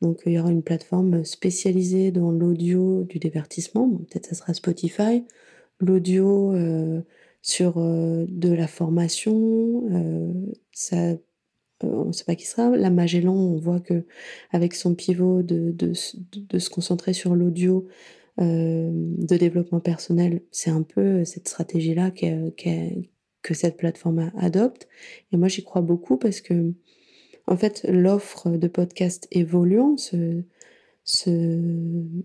Donc 0.00 0.22
il 0.26 0.32
y 0.32 0.38
aura 0.38 0.50
une 0.50 0.62
plateforme 0.62 1.24
spécialisée 1.24 2.10
dans 2.10 2.30
l'audio 2.30 3.04
du 3.04 3.18
divertissement. 3.18 3.88
peut-être 3.88 4.26
ça 4.26 4.34
sera 4.34 4.54
Spotify 4.54 5.24
l'audio 5.80 6.54
euh, 6.54 7.02
sur 7.42 7.78
euh, 7.78 8.24
de 8.28 8.52
la 8.52 8.66
formation, 8.66 9.82
ça, 10.72 10.96
on 11.82 12.06
ne 12.06 12.12
sait 12.12 12.24
pas 12.24 12.34
qui 12.34 12.46
sera. 12.46 12.70
La 12.76 12.90
Magellan, 12.90 13.34
on 13.34 13.58
voit 13.58 13.80
que 13.80 14.06
avec 14.50 14.74
son 14.74 14.94
pivot 14.94 15.42
de, 15.42 15.72
de, 15.72 15.92
se 15.94 16.70
concentrer 16.70 17.12
sur 17.12 17.34
l'audio 17.34 17.86
de 18.38 19.36
développement 19.36 19.80
personnel, 19.80 20.42
c'est 20.50 20.70
un 20.70 20.82
peu 20.82 21.24
cette 21.24 21.48
stratégie-là 21.48 22.10
que 23.44 23.54
cette 23.54 23.76
plateforme 23.76 24.32
adopte. 24.36 24.88
Et 25.30 25.36
moi, 25.36 25.46
j'y 25.46 25.62
crois 25.62 25.82
beaucoup 25.82 26.16
parce 26.16 26.40
que, 26.40 26.72
en 27.46 27.56
fait, 27.56 27.86
l'offre 27.88 28.50
de 28.50 28.66
podcast 28.66 29.28
évoluant, 29.30 29.94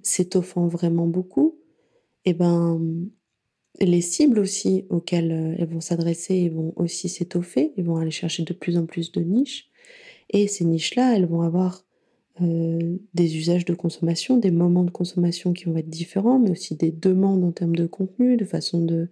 s'étoffant 0.01 0.67
vraiment 0.67 1.05
beaucoup, 1.05 1.59
et 2.25 2.33
ben, 2.33 2.81
les 3.79 4.01
cibles 4.01 4.39
aussi 4.39 4.85
auxquelles 4.89 5.31
euh, 5.31 5.55
elles 5.57 5.69
vont 5.69 5.81
s'adresser 5.81 6.49
vont 6.49 6.73
aussi 6.75 7.07
s'étoffer, 7.09 7.73
ils 7.77 7.83
vont 7.83 7.97
aller 7.97 8.11
chercher 8.11 8.43
de 8.43 8.53
plus 8.53 8.77
en 8.77 8.85
plus 8.85 9.11
de 9.11 9.21
niches. 9.21 9.69
Et 10.29 10.47
ces 10.47 10.65
niches-là, 10.65 11.15
elles 11.15 11.25
vont 11.25 11.41
avoir 11.41 11.85
euh, 12.41 12.97
des 13.13 13.37
usages 13.37 13.65
de 13.65 13.73
consommation, 13.73 14.37
des 14.37 14.51
moments 14.51 14.83
de 14.83 14.91
consommation 14.91 15.53
qui 15.53 15.65
vont 15.65 15.77
être 15.77 15.89
différents, 15.89 16.39
mais 16.39 16.51
aussi 16.51 16.75
des 16.75 16.91
demandes 16.91 17.43
en 17.43 17.51
termes 17.51 17.75
de 17.75 17.87
contenu, 17.87 18.37
de 18.37 18.45
façon 18.45 18.83
de, 18.83 19.09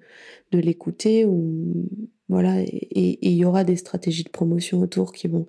de 0.51 0.59
l'écouter 0.59 1.25
ou, 1.25 1.87
voilà, 2.29 2.61
et 2.61 3.19
il 3.21 3.33
y 3.33 3.45
aura 3.45 3.63
des 3.63 3.77
stratégies 3.77 4.23
de 4.23 4.29
promotion 4.29 4.81
autour 4.81 5.13
qui 5.13 5.27
vont, 5.27 5.45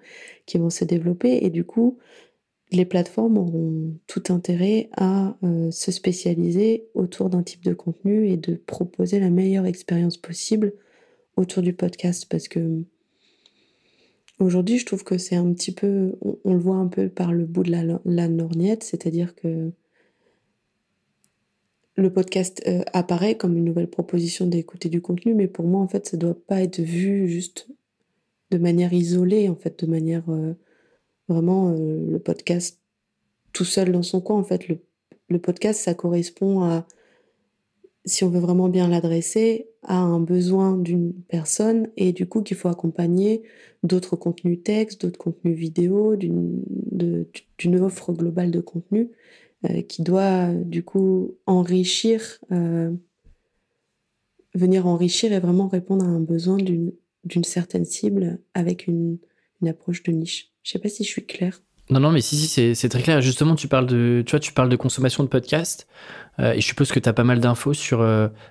qui 0.47 0.58
vont 0.58 0.70
se 0.70 0.85
développer. 0.85 1.44
Et 1.44 1.50
du 1.50 1.64
coup, 1.64 1.99
les 2.70 2.85
plateformes 2.85 3.38
auront 3.38 3.94
tout 4.06 4.25
intérêt 4.28 4.90
à 4.97 5.37
euh, 5.42 5.70
se 5.70 5.90
spécialiser 5.90 6.88
autour 6.94 7.30
d'un 7.30 7.42
type 7.42 7.64
de 7.64 7.75
contenu 7.75 8.28
et 8.28 8.37
de 8.37 8.54
proposer 8.54 9.20
la 9.20 9.30
meilleure 9.30 9.66
expérience 9.66 10.16
possible 10.16 10.75
autour 11.37 11.62
du 11.62 11.73
podcast. 11.73 12.26
Parce 12.28 12.49
que 12.49 12.85
aujourd'hui, 14.38 14.78
je 14.78 14.87
trouve 14.87 15.04
que 15.04 15.18
c'est 15.18 15.37
un 15.37 15.52
petit 15.52 15.73
peu, 15.73 16.14
on, 16.45 16.54
le 16.54 16.61
voit 16.61 16.76
un 16.76 16.88
peu 16.88 17.09
par 17.09 17.33
le 17.33 17.45
bout 17.45 17.62
de 17.62 17.71
la, 17.71 18.28
lorgnette, 18.28 18.85
c'est-à-dire 18.85 19.35
que 19.35 19.71
le 21.97 22.12
podcast 22.12 22.62
euh, 22.66 22.83
apparaît 22.92 23.37
comme 23.37 23.57
une 23.57 23.64
nouvelle 23.64 23.88
proposition 23.88 24.47
d'écouter 24.47 24.88
du 24.88 25.00
contenu, 25.02 25.35
mais 25.35 25.49
pour 25.49 25.66
moi, 25.66 25.80
en 25.80 25.88
fait, 25.88 26.07
ça 26.07 26.16
ne 26.16 26.21
doit 26.23 26.37
pas 26.47 26.62
être 26.62 26.80
vu 26.80 27.28
juste 27.28 27.68
de 28.50 28.59
manière 28.59 28.92
isolée, 28.92 29.49
en 29.49 29.57
fait, 29.57 29.85
de 29.85 29.90
manière 29.90 30.28
euh, 30.30 30.54
vraiment 31.28 31.71
euh, 31.71 32.11
le 32.11 32.18
podcast 32.18 32.80
tout 33.52 33.64
seul 33.64 33.90
dans 33.90 34.02
son 34.02 34.21
coin. 34.21 34.38
En 34.38 34.45
fait, 34.45 34.68
le 34.68 35.38
podcast, 35.38 35.80
ça 35.80 35.95
correspond 35.95 36.62
à, 36.62 36.87
si 38.04 38.25
on 38.25 38.30
veut 38.30 38.40
vraiment 38.40 38.68
bien 38.68 38.88
l'adresser, 38.88 39.67
à 39.82 39.97
un 39.97 40.20
besoin 40.20 40.76
d'une 40.76 41.12
personne 41.28 41.88
et 41.97 42.12
du 42.12 42.26
coup 42.26 42.42
qu'il 42.42 42.56
faut 42.56 42.68
accompagner 42.68 43.42
d'autres 43.82 44.16
contenus 44.16 44.62
textes, 44.62 45.02
d'autres 45.02 45.18
contenus 45.18 45.56
vidéo, 45.56 46.16
d'une 46.16 47.80
offre 47.80 48.12
globale 48.12 48.50
de 48.50 48.61
contenu 48.61 49.11
euh, 49.64 49.82
qui 49.82 50.02
doit 50.02 50.52
du 50.52 50.85
coup 50.85 51.37
enrichir, 51.47 52.38
euh, 52.52 52.92
venir 54.54 54.87
enrichir 54.87 55.32
et 55.32 55.40
vraiment 55.40 55.68
répondre 55.68 56.04
à 56.04 56.08
un 56.08 56.20
besoin 56.20 56.56
d'une 56.56 57.44
certaine 57.44 57.85
cible 57.85 58.40
avec 58.54 58.87
une, 58.87 59.18
une, 59.61 59.68
approche 59.68 60.02
de 60.02 60.12
niche. 60.12 60.52
Je 60.62 60.73
sais 60.73 60.78
pas 60.78 60.88
si 60.88 61.04
je 61.04 61.08
suis 61.08 61.26
claire. 61.26 61.62
Non, 61.90 62.00
non, 62.00 62.11
mais 62.11 62.21
si, 62.21 62.37
si, 62.37 62.75
c'est 62.75 62.88
très 62.88 63.02
clair. 63.02 63.21
Justement, 63.21 63.54
tu 63.54 63.68
parles 63.68 63.87
de, 63.87 64.23
tu 64.26 64.33
vois, 64.33 64.40
tu 64.40 64.52
parles 64.52 64.68
de 64.68 64.76
consommation 64.76 65.23
de 65.23 65.28
podcasts. 65.28 65.87
Euh, 66.38 66.52
et 66.52 66.61
je 66.61 66.66
suppose 66.66 66.92
que 66.92 67.00
tu 67.00 67.09
as 67.09 67.12
pas 67.12 67.25
mal 67.25 67.40
d'infos 67.40 67.75
sur, 67.75 67.99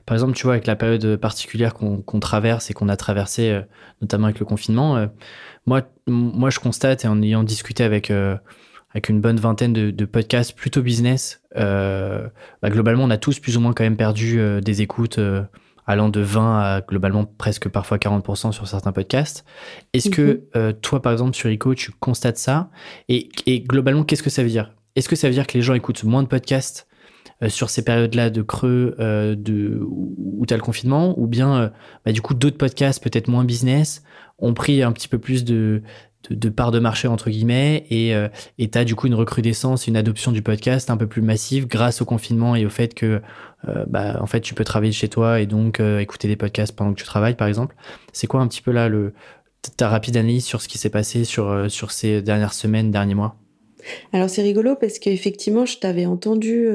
par 0.06 0.15
exemple, 0.15 0.34
tu 0.34 0.44
vois, 0.44 0.53
avec 0.53 0.67
la 0.67 0.75
période 0.75 1.17
particulière 1.17 1.74
qu'on 1.74 2.20
traverse 2.20 2.70
et 2.70 2.74
qu'on 2.74 2.89
a 2.89 2.98
traversé, 2.98 3.62
notamment 4.01 4.25
avec 4.25 4.39
le 4.39 4.46
confinement. 4.46 5.08
moi, 5.65 5.84
moi, 6.08 6.50
je 6.50 6.60
constate, 6.60 7.06
et 7.06 7.08
en 7.08 7.22
ayant 7.22 7.44
discuté 7.44 7.84
avec 7.84 8.12
avec 8.98 9.10
une 9.10 9.22
bonne 9.22 9.38
vingtaine 9.38 9.74
de, 9.74 10.06
podcasts 10.06 10.56
plutôt 10.56 10.82
business. 10.82 11.41
Euh, 11.56 12.27
bah, 12.62 12.70
globalement, 12.70 13.03
on 13.03 13.10
a 13.10 13.17
tous 13.17 13.39
plus 13.39 13.58
ou 13.58 13.60
moins 13.60 13.74
quand 13.74 13.84
même 13.84 13.98
perdu 13.98 14.39
euh, 14.39 14.62
des 14.62 14.82
écoutes 14.82 15.20
euh, 15.20 15.44
allant 15.88 16.10
de 16.10 16.20
20 16.20 16.60
à 16.60 16.82
globalement 16.82 17.25
presque 17.25 17.70
parfois 17.70 17.98
40% 17.98 18.51
sur 18.51 18.67
certains 18.67 18.91
podcasts. 18.91 19.46
Est-ce 19.94 20.10
que 20.10 20.44
mhm. 20.53 20.74
toi, 20.82 21.01
par 21.01 21.13
exemple, 21.13 21.36
sur 21.36 21.50
ICO, 21.50 21.74
tu 21.74 21.91
constates 21.91 22.38
ça? 22.38 22.70
Et, 23.10 23.29
globalement, 23.62 24.03
qu'est-ce 24.03 24.24
que 24.24 24.29
ça 24.29 24.44
veut 24.44 24.50
dire? 24.50 24.74
Est-ce 24.96 25.10
que 25.10 25.15
ça 25.15 25.27
veut 25.27 25.34
dire 25.34 25.48
que 25.48 25.53
les 25.53 25.62
gens 25.62 25.74
écoutent 25.74 26.03
moins 26.03 26.24
de 26.24 26.27
podcasts 26.27 26.88
sur 27.48 27.70
ces 27.70 27.84
périodes-là 27.84 28.29
de 28.29 28.41
creux 28.41 28.96
de, 29.00 29.79
où 29.82 30.46
tu 30.46 30.53
as 30.53 30.58
le 30.58 30.63
confinement? 30.63 31.17
Ou 31.17 31.27
bien 31.27 31.72
bah, 32.06 32.12
du 32.12 32.22
coup 32.22 32.34
d'autres 32.34 32.58
podcasts 32.58 33.01
peut-être 33.01 33.27
moins 33.27 33.46
business 33.46 34.03
ont 34.39 34.53
pris 34.53 34.84
un 34.84 34.91
petit 34.91 35.08
peu 35.08 35.17
plus 35.17 35.46
de, 35.46 35.82
de, 36.29 36.50
part 36.50 36.71
de 36.71 36.79
marché 36.79 37.07
entre 37.07 37.29
guillemets 37.29 37.86
et 37.89 38.13
euh, 38.13 38.27
tu 38.57 38.69
as 38.77 38.83
du 38.83 38.95
coup 38.95 39.07
une 39.07 39.15
recrudescence, 39.15 39.88
une 39.88 39.95
adoption 39.95 40.31
du 40.31 40.41
podcast 40.41 40.89
un 40.89 40.97
peu 40.97 41.07
plus 41.07 41.21
massive 41.21 41.67
grâce 41.67 42.01
au 42.01 42.05
confinement 42.05 42.55
et 42.55 42.65
au 42.65 42.69
fait 42.69 42.93
que 42.93 43.21
euh, 43.67 43.86
bah, 43.88 44.17
en 44.21 44.27
fait 44.27 44.41
tu 44.41 44.53
peux 44.53 44.63
travailler 44.63 44.91
chez 44.91 45.07
toi 45.07 45.39
et 45.39 45.45
donc 45.45 45.79
euh, 45.79 46.00
écouter 46.00 46.27
des 46.27 46.36
podcasts 46.36 46.75
pendant 46.75 46.93
que 46.93 47.00
tu 47.00 47.05
travailles 47.05 47.36
par 47.36 47.47
exemple. 47.47 47.75
C'est 48.13 48.27
quoi 48.27 48.41
un 48.41 48.47
petit 48.47 48.62
peu 48.62 48.71
là 48.71 48.89
le 48.89 49.13
ta 49.75 49.89
rapide 49.89 50.15
analyse 50.17 50.45
sur 50.45 50.62
ce 50.62 50.67
qui 50.67 50.77
s'est 50.77 50.89
passé 50.89 51.25
sur, 51.25 51.69
sur 51.69 51.91
ces 51.91 52.21
dernières 52.21 52.53
semaines, 52.53 52.91
derniers 52.91 53.15
mois? 53.15 53.36
Alors 54.13 54.29
c'est 54.29 54.43
rigolo 54.43 54.75
parce 54.75 55.00
qu'effectivement 55.00 55.65
je 55.65 55.77
t'avais 55.77 56.05
entendu 56.05 56.67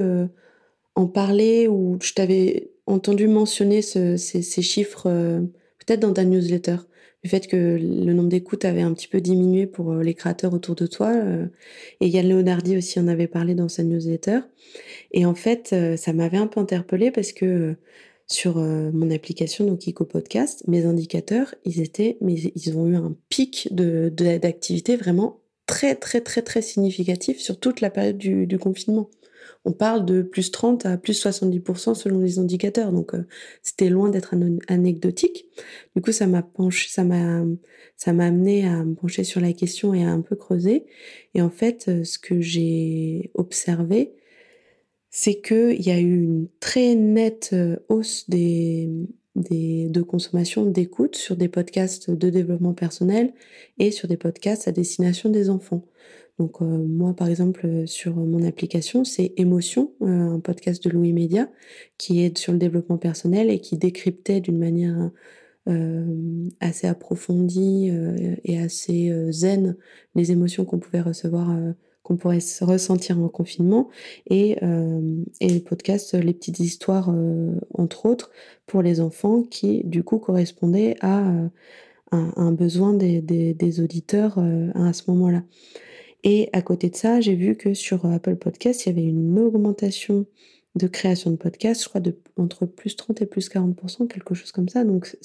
en 0.95 1.07
parler 1.07 1.69
ou 1.69 1.99
je 2.03 2.13
t'avais 2.13 2.71
entendu 2.87 3.29
mentionner 3.29 3.83
ces, 3.83 4.19
ces, 4.19 4.63
chiffres 4.63 5.05
peut-être 5.05 6.01
dans 6.01 6.13
ta 6.13 6.25
newsletter 6.25 6.77
du 7.23 7.31
fait 7.31 7.47
que 7.47 7.57
le 7.57 8.13
nombre 8.13 8.29
d'écoutes 8.29 8.65
avait 8.65 8.83
un 8.83 8.93
petit 8.93 9.07
peu 9.07 9.21
diminué 9.21 9.67
pour 9.67 9.93
euh, 9.93 10.03
les 10.03 10.15
créateurs 10.15 10.53
autour 10.53 10.75
de 10.75 10.87
toi. 10.87 11.09
Euh, 11.09 11.47
et 12.01 12.09
Yann 12.09 12.29
Leonardi 12.29 12.77
aussi 12.77 12.99
en 12.99 13.07
avait 13.07 13.29
parlé 13.29 13.55
dans 13.55 13.69
sa 13.69 13.85
newsletter. 13.85 14.41
Et 15.13 15.25
en 15.25 15.35
fait, 15.35 15.71
euh, 15.73 15.97
ça 15.97 16.13
m'avait 16.13 16.39
un 16.39 16.49
peu 16.49 16.61
interpellé 16.61 17.11
parce 17.11 17.33
que 17.33 17.77
sur 18.29 18.57
mon 18.57 19.11
application, 19.11 19.67
donc 19.67 19.87
Ico 19.87 20.07
Podcast, 20.07 20.65
mes 20.67 20.87
indicateurs, 20.87 21.55
ils 21.67 21.83
étaient, 21.83 22.17
mais 22.23 22.33
ils 22.33 22.79
ont 22.79 22.87
eu 22.87 22.97
un 22.97 23.15
pic 23.29 23.69
de 23.73 24.09
d'activité 24.09 24.97
vraiment 24.97 25.41
très, 25.67 25.97
très, 25.97 26.23
très, 26.23 26.41
très 26.41 26.63
significatif 26.63 27.41
sur 27.41 27.61
toute 27.61 27.83
la 27.83 27.91
période 27.91 28.17
du 28.17 28.59
confinement 28.59 29.11
on 29.65 29.73
parle 29.73 30.05
de 30.05 30.23
plus 30.23 30.51
30 30.51 30.87
à 30.87 30.97
plus 30.97 31.25
70% 31.25 31.95
selon 31.95 32.21
les 32.21 32.39
indicateurs. 32.39 32.93
Donc, 32.93 33.15
euh, 33.15 33.27
c'était 33.63 33.89
loin 33.89 34.11
d'être 34.11 34.35
anecdotique. 34.69 35.47
Du 35.95 36.03
coup, 36.03 36.13
ça 36.13 36.27
m'a 36.27 36.43
penché, 36.43 36.89
ça 36.91 37.05
m'a, 37.05 37.45
ça 37.97 38.13
m'a 38.13 38.27
amené 38.27 38.67
à 38.67 38.85
me 38.85 38.95
pencher 38.95 39.25
sur 39.25 39.41
la 39.41 39.53
question 39.53 39.95
et 39.95 40.05
à 40.05 40.11
un 40.11 40.21
peu 40.21 40.37
creuser. 40.37 40.87
Et 41.35 41.43
en 41.43 41.51
fait, 41.51 41.87
euh, 41.89 42.05
ce 42.05 42.19
que 42.19 42.41
j'ai 42.41 43.31
observé, 43.35 44.15
c'est 45.11 45.41
qu'il 45.41 45.81
y 45.83 45.91
a 45.91 46.01
eu 46.01 46.23
une 46.23 46.49
très 46.59 46.95
nette 46.95 47.51
euh, 47.53 47.77
hausse 47.89 48.29
des, 48.29 48.91
des, 49.37 49.89
de 49.89 50.03
consommation 50.03 50.67
d'écoute 50.67 51.17
sur 51.17 51.37
des 51.37 51.49
podcasts 51.49 52.11
de 52.11 52.31
développement 52.31 52.75
personnel 52.75 53.35
et 53.79 53.91
sur 53.91 54.09
des 54.09 54.17
podcasts 54.17 54.69
à 54.69 54.73
destination 54.73 55.31
des 55.31 55.51
enfants. 55.51 55.85
Donc 56.39 56.63
euh, 56.63 56.65
moi, 56.65 57.15
par 57.15 57.29
exemple, 57.29 57.67
euh, 57.67 57.87
sur 57.87 58.17
mon 58.17 58.43
application, 58.43 59.05
c'est 59.05 59.33
Émotion, 59.37 59.93
euh, 60.03 60.07
un 60.07 60.41
podcast 60.41 60.83
de 60.83 60.91
Louis 60.91 61.13
Média, 61.13 61.49
qui 61.99 62.25
est 62.25 62.37
sur 62.37 62.53
le 62.53 62.59
développement 62.59 62.99
personnel 62.99 63.51
et 63.51 63.61
qui 63.61 63.77
décryptait 63.77 64.41
d'une 64.41 64.59
manière 64.59 65.11
assez 66.59 66.89
approfondie 66.89 67.89
et 68.43 68.59
assez 68.59 69.15
zen 69.31 69.77
les 70.17 70.33
émotions 70.33 70.65
qu'on 70.65 70.81
pouvait 70.81 71.01
recevoir, 71.01 71.57
qu'on 72.03 72.17
pourrait 72.17 72.41
ressentir 72.63 73.21
en 73.21 73.29
confinement, 73.29 73.89
et, 74.29 74.59
et 75.41 75.49
le 75.49 75.61
podcast 75.61 76.15
Les 76.15 76.35
petites 76.35 76.59
histoires, 76.59 77.15
entre 77.75 78.07
autres, 78.07 78.33
pour 78.67 78.83
les 78.83 79.01
enfants, 79.01 79.45
qui 79.45 79.85
du 79.85 80.03
coup 80.03 80.19
correspondaient 80.19 80.97
à 81.01 81.33
un, 82.11 82.53
besoin 82.53 82.93
des, 82.93 83.23
des 83.23 83.81
auditeurs 83.81 84.41
à 84.75 84.93
ce 84.93 85.13
moment-là. 85.13 85.45
Et 86.25 86.49
à 86.53 86.63
côté 86.63 86.89
de 86.89 86.97
ça, 86.97 87.21
j'ai 87.21 87.35
vu 87.35 87.57
que 87.57 87.75
sur 87.75 88.07
Apple 88.07 88.37
Podcast, 88.37 88.87
il 88.87 88.91
y 88.91 88.93
avait 88.93 89.09
une 89.09 89.39
augmentation 89.39 90.27
de 90.75 90.87
création 90.87 91.31
de 91.31 91.37
podcasts, 91.37 91.83
je 91.83 91.89
crois 91.89 92.01
de 92.01 92.17
entre 92.37 92.65
plus 92.67 92.97
30 92.97 93.21
et 93.23 93.27
plus 93.27 93.51
40%, 93.51 94.07
quelque 94.09 94.35
chose 94.35 94.53
comme 94.53 94.69
ça. 94.69 94.85
Donc 94.85 95.17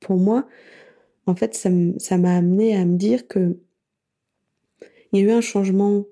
pour 0.00 0.16
moi, 0.16 0.46
en 1.26 1.34
fait, 1.34 1.54
ça 1.54 2.18
m'a 2.18 2.36
amené 2.36 2.76
à 2.76 2.84
me 2.84 2.96
dire 2.96 3.26
que 3.26 3.56
il 5.12 5.20
y 5.20 5.22
a 5.22 5.26
eu 5.26 5.30
un 5.30 5.40
changement. 5.40 6.06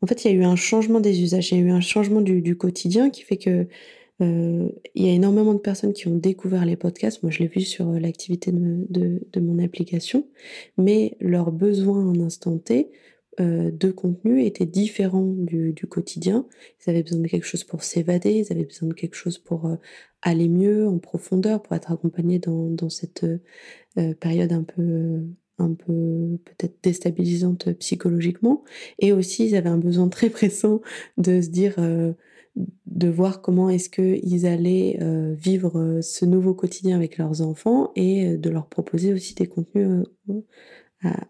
En 0.00 0.06
fait, 0.06 0.24
il 0.24 0.32
y 0.32 0.34
a 0.34 0.36
eu 0.36 0.44
un 0.44 0.56
changement 0.56 1.00
des 1.00 1.22
usages, 1.22 1.52
il 1.52 1.58
y 1.58 1.60
a 1.60 1.64
eu 1.64 1.70
un 1.70 1.80
changement 1.80 2.20
du, 2.20 2.56
quotidien 2.56 3.10
qui 3.10 3.22
fait 3.22 3.36
que 3.36 3.68
euh, 4.20 4.68
il 4.94 5.06
y 5.06 5.08
a 5.08 5.12
énormément 5.12 5.54
de 5.54 5.60
personnes 5.60 5.92
qui 5.92 6.08
ont 6.08 6.16
découvert 6.16 6.64
les 6.64 6.76
podcasts. 6.76 7.22
Moi, 7.22 7.30
je 7.30 7.38
l'ai 7.38 7.46
vu 7.46 7.60
sur 7.60 7.88
euh, 7.88 7.98
l'activité 7.98 8.50
de, 8.52 9.20
de, 9.32 9.40
mon 9.40 9.62
application, 9.62 10.26
mais 10.76 11.16
leurs 11.20 11.52
besoins 11.52 12.04
en 12.04 12.18
instant 12.20 12.58
T 12.58 12.90
euh, 13.40 13.70
de 13.70 13.90
contenu 13.90 14.44
étaient 14.44 14.66
différents 14.66 15.32
du, 15.34 15.74
quotidien. 15.88 16.46
Ils 16.80 16.90
avaient 16.90 17.02
besoin 17.02 17.20
de 17.20 17.28
quelque 17.28 17.46
chose 17.46 17.64
pour 17.64 17.82
s'évader, 17.82 18.32
ils 18.32 18.52
avaient 18.52 18.66
besoin 18.66 18.90
de 18.90 18.94
quelque 18.94 19.14
chose 19.14 19.38
pour 19.38 19.66
euh, 19.66 19.76
aller 20.20 20.48
mieux, 20.48 20.86
en 20.86 20.98
profondeur, 20.98 21.62
pour 21.62 21.74
être 21.74 21.90
accompagnés 21.90 22.38
dans, 22.38 22.90
cette 22.90 23.24
euh, 23.24 24.14
période 24.20 24.52
un 24.52 24.64
peu, 24.64 25.22
un 25.58 25.72
peu 25.72 26.38
peut-être 26.44 26.76
déstabilisante 26.82 27.72
psychologiquement. 27.78 28.64
Et 28.98 29.12
aussi, 29.12 29.46
ils 29.46 29.56
avaient 29.56 29.70
un 29.70 29.78
besoin 29.78 30.08
très 30.08 30.28
pressant 30.28 30.82
de 31.16 31.40
se 31.40 31.48
dire, 31.48 31.76
de 32.86 33.08
voir 33.08 33.40
comment 33.40 33.70
est-ce 33.70 33.88
qu'ils 33.88 34.46
allaient 34.46 34.98
vivre 35.38 36.00
ce 36.02 36.24
nouveau 36.26 36.54
quotidien 36.54 36.96
avec 36.96 37.16
leurs 37.18 37.40
enfants 37.40 37.92
et 37.96 38.36
de 38.36 38.50
leur 38.50 38.66
proposer 38.66 39.14
aussi 39.14 39.34
des 39.34 39.46
contenus 39.46 40.04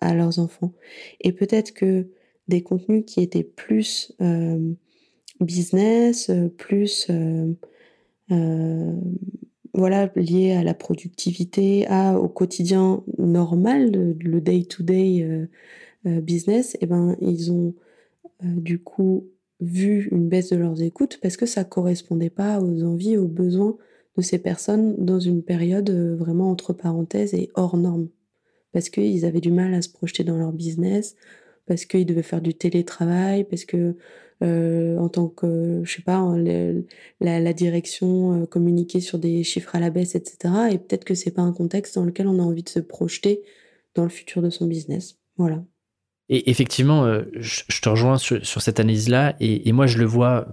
à, 0.01 0.15
leurs 0.15 0.39
enfants. 0.39 0.73
Et 1.21 1.33
peut-être 1.33 1.73
que 1.73 2.09
des 2.49 2.63
contenus 2.63 3.05
qui 3.07 3.21
étaient 3.21 3.45
plus 3.45 4.13
euh, 4.21 4.73
business, 5.41 6.31
euh, 6.31 6.49
plus 6.49 7.09
euh, 7.11 8.95
voilà 9.75 10.11
liés 10.17 10.53
à 10.53 10.63
la 10.63 10.75
productivité, 10.75 11.87
à 11.89 12.19
au 12.19 12.29
quotidien 12.29 13.03
normal, 13.19 13.91
le 14.21 14.41
day-to-day 14.41 15.49
business, 16.05 16.75
et 16.75 16.79
eh 16.83 16.87
ben 16.87 17.17
ils 17.21 17.53
ont 17.53 17.75
du 18.43 18.79
coup 18.79 19.29
vu 19.61 20.09
une 20.11 20.29
baisse 20.29 20.51
de 20.51 20.57
leurs 20.57 20.83
écoutes 20.83 21.19
parce 21.23 21.37
que 21.37 21.47
ça 21.47 21.65
correspondait 21.65 22.31
pas 22.31 22.61
aux 22.61 22.83
envies, 22.83 23.17
aux 23.17 23.29
besoins 23.29 23.77
de 24.17 24.23
ces 24.23 24.39
personnes 24.39 24.95
dans 24.99 25.21
une 25.21 25.43
période 25.43 25.91
vraiment 25.91 26.51
entre 26.51 26.73
parenthèses 26.73 27.35
et 27.35 27.51
hors 27.55 27.77
norme. 27.77 28.09
Parce 28.73 28.89
qu'ils 28.89 29.25
avaient 29.25 29.41
du 29.41 29.51
mal 29.51 29.75
à 29.75 29.83
se 29.83 29.91
projeter 29.91 30.25
dans 30.25 30.37
leur 30.37 30.53
business, 30.53 31.17
parce 31.67 31.85
qu'ils 31.85 32.07
devaient 32.07 32.23
faire 32.23 32.41
du 32.41 32.55
télétravail, 32.55 33.45
parce 33.45 33.65
que 33.65 33.97
euh, 34.43 34.99
en 34.99 35.09
tant 35.09 35.29
que, 35.29 35.83
je 35.85 35.95
sais 35.95 36.03
pas, 36.03 36.35
la, 36.37 37.41
la, 37.41 37.53
direction 37.53 38.43
euh, 38.43 38.47
communiquer 38.47 39.01
sur 39.01 39.19
des 39.19 39.45
chiffres 39.45 39.77
à 39.77 39.81
la 39.81 39.91
baisse, 39.91 40.15
etc. 40.17 40.73
Et 40.73 40.79
peut-être 40.79 41.05
que 41.05 41.15
c'est 41.15 41.31
pas 41.31 41.43
un 41.43 41.53
contexte 41.53 41.95
dans 41.95 42.05
lequel 42.05 42.27
on 42.27 42.39
a 42.41 42.43
envie 42.43 42.65
de 42.65 42.69
se 42.69 42.81
projeter 42.81 43.43
dans 43.95 44.03
le 44.03 44.09
futur 44.09 44.43
de 44.43 44.51
son 44.51 44.67
business. 44.67 45.19
Voilà. 45.37 45.65
Et 46.29 46.51
effectivement, 46.51 47.05
euh, 47.05 47.23
je, 47.35 47.81
te 47.81 47.89
rejoins 47.89 48.17
sur, 48.19 48.63
cette 48.63 48.81
analyse-là, 48.81 49.35
et, 49.41 49.71
moi 49.73 49.87
je 49.87 49.99
le 49.99 50.05
vois 50.05 50.47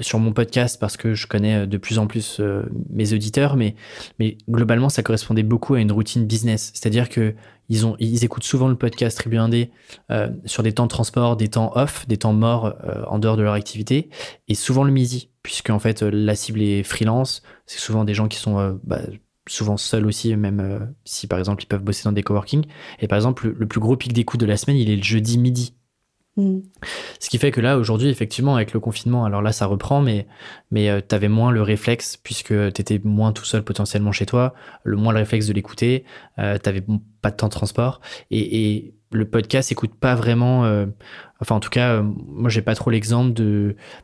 sur 0.00 0.20
mon 0.20 0.32
podcast 0.32 0.78
parce 0.78 0.96
que 0.96 1.14
je 1.14 1.26
connais 1.26 1.66
de 1.66 1.76
plus 1.76 1.98
en 1.98 2.06
plus 2.06 2.40
mes 2.90 3.12
auditeurs, 3.12 3.56
mais, 3.56 3.74
globalement 4.48 4.88
ça 4.88 5.02
correspondait 5.02 5.42
beaucoup 5.42 5.74
à 5.74 5.80
une 5.80 5.90
routine 5.92 6.26
business. 6.26 6.70
C'est-à-dire 6.74 7.08
que 7.08 7.34
ils, 7.68 7.86
ont, 7.86 7.96
ils 7.98 8.24
écoutent 8.24 8.44
souvent 8.44 8.68
le 8.68 8.76
podcast 8.76 9.18
Tribu 9.18 9.36
Indé 9.36 9.70
euh, 10.10 10.30
sur 10.44 10.62
des 10.62 10.72
temps 10.72 10.84
de 10.84 10.90
transport, 10.90 11.36
des 11.36 11.48
temps 11.48 11.72
off, 11.74 12.06
des 12.06 12.16
temps 12.16 12.32
morts 12.32 12.74
euh, 12.84 13.04
en 13.08 13.18
dehors 13.18 13.36
de 13.36 13.42
leur 13.42 13.54
activité, 13.54 14.08
et 14.48 14.54
souvent 14.54 14.84
le 14.84 14.92
midi, 14.92 15.30
puisque 15.42 15.70
en 15.70 15.78
fait 15.78 16.02
la 16.02 16.34
cible 16.34 16.62
est 16.62 16.82
freelance, 16.82 17.42
c'est 17.66 17.78
souvent 17.78 18.04
des 18.04 18.14
gens 18.14 18.28
qui 18.28 18.38
sont 18.38 18.58
euh, 18.58 18.72
bah, 18.84 19.00
souvent 19.48 19.76
seuls 19.76 20.06
aussi, 20.06 20.34
même 20.36 20.92
si 21.04 21.26
par 21.26 21.38
exemple 21.38 21.62
ils 21.62 21.66
peuvent 21.66 21.82
bosser 21.82 22.04
dans 22.04 22.12
des 22.12 22.22
coworking. 22.22 22.64
Et 23.00 23.08
par 23.08 23.16
exemple, 23.16 23.54
le, 23.56 23.66
plus 23.66 23.80
gros 23.80 23.96
pic 23.96 24.12
d'écoute 24.12 24.40
de 24.40 24.46
la 24.46 24.56
semaine, 24.56 24.76
il 24.76 24.90
est 24.90 24.96
le 24.96 25.02
jeudi 25.02 25.38
midi. 25.38 25.74
Mm. 26.36 26.58
Ce 27.18 27.30
qui 27.30 27.38
fait 27.38 27.50
que 27.50 27.60
là, 27.60 27.78
aujourd'hui, 27.78 28.08
effectivement, 28.08 28.54
avec 28.56 28.72
le 28.72 28.80
confinement, 28.80 29.24
alors 29.24 29.42
là, 29.42 29.52
ça 29.52 29.66
reprend, 29.66 30.00
mais, 30.00 30.26
mais 30.70 30.90
euh, 30.90 31.00
tu 31.06 31.14
avais 31.14 31.28
moins 31.28 31.50
le 31.50 31.62
réflexe, 31.62 32.16
puisque 32.16 32.48
tu 32.72 32.80
étais 32.80 33.00
moins 33.02 33.32
tout 33.32 33.44
seul 33.44 33.62
potentiellement 33.62 34.12
chez 34.12 34.26
toi, 34.26 34.54
le 34.84 34.96
moins 34.96 35.12
le 35.12 35.20
réflexe 35.20 35.46
de 35.46 35.52
l'écouter, 35.52 36.04
euh, 36.38 36.58
tu 36.62 36.68
n'avais 36.68 36.84
pas 37.22 37.30
de 37.30 37.36
temps 37.36 37.48
de 37.48 37.52
transport, 37.52 38.00
et, 38.30 38.92
le 39.12 39.24
podcast 39.24 39.70
écoute 39.70 39.94
pas 39.94 40.16
vraiment. 40.16 40.64
Euh, 40.64 40.84
enfin, 41.40 41.54
en 41.54 41.60
tout 41.60 41.70
cas, 41.70 42.02
moi, 42.02 42.50
j'ai 42.50 42.60
pas 42.60 42.74
trop 42.74 42.90
l'exemple 42.90 43.40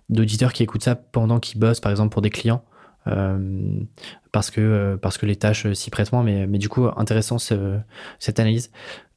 d'auditeurs 0.08 0.52
qui 0.52 0.62
écoutent 0.62 0.84
ça 0.84 0.94
pendant 0.94 1.40
qu'ils 1.40 1.58
bossent, 1.58 1.80
par 1.80 1.90
exemple, 1.90 2.12
pour 2.12 2.22
des 2.22 2.30
clients. 2.30 2.64
Parce 3.04 4.50
que 4.50 4.96
parce 5.00 5.18
que 5.18 5.26
les 5.26 5.36
tâches 5.36 5.72
s'y 5.72 5.90
prêtent 5.90 6.12
moins 6.12 6.22
mais 6.22 6.46
mais 6.46 6.58
du 6.58 6.68
coup 6.68 6.86
intéressant 6.96 7.38
cette 7.38 8.38
analyse 8.38 8.70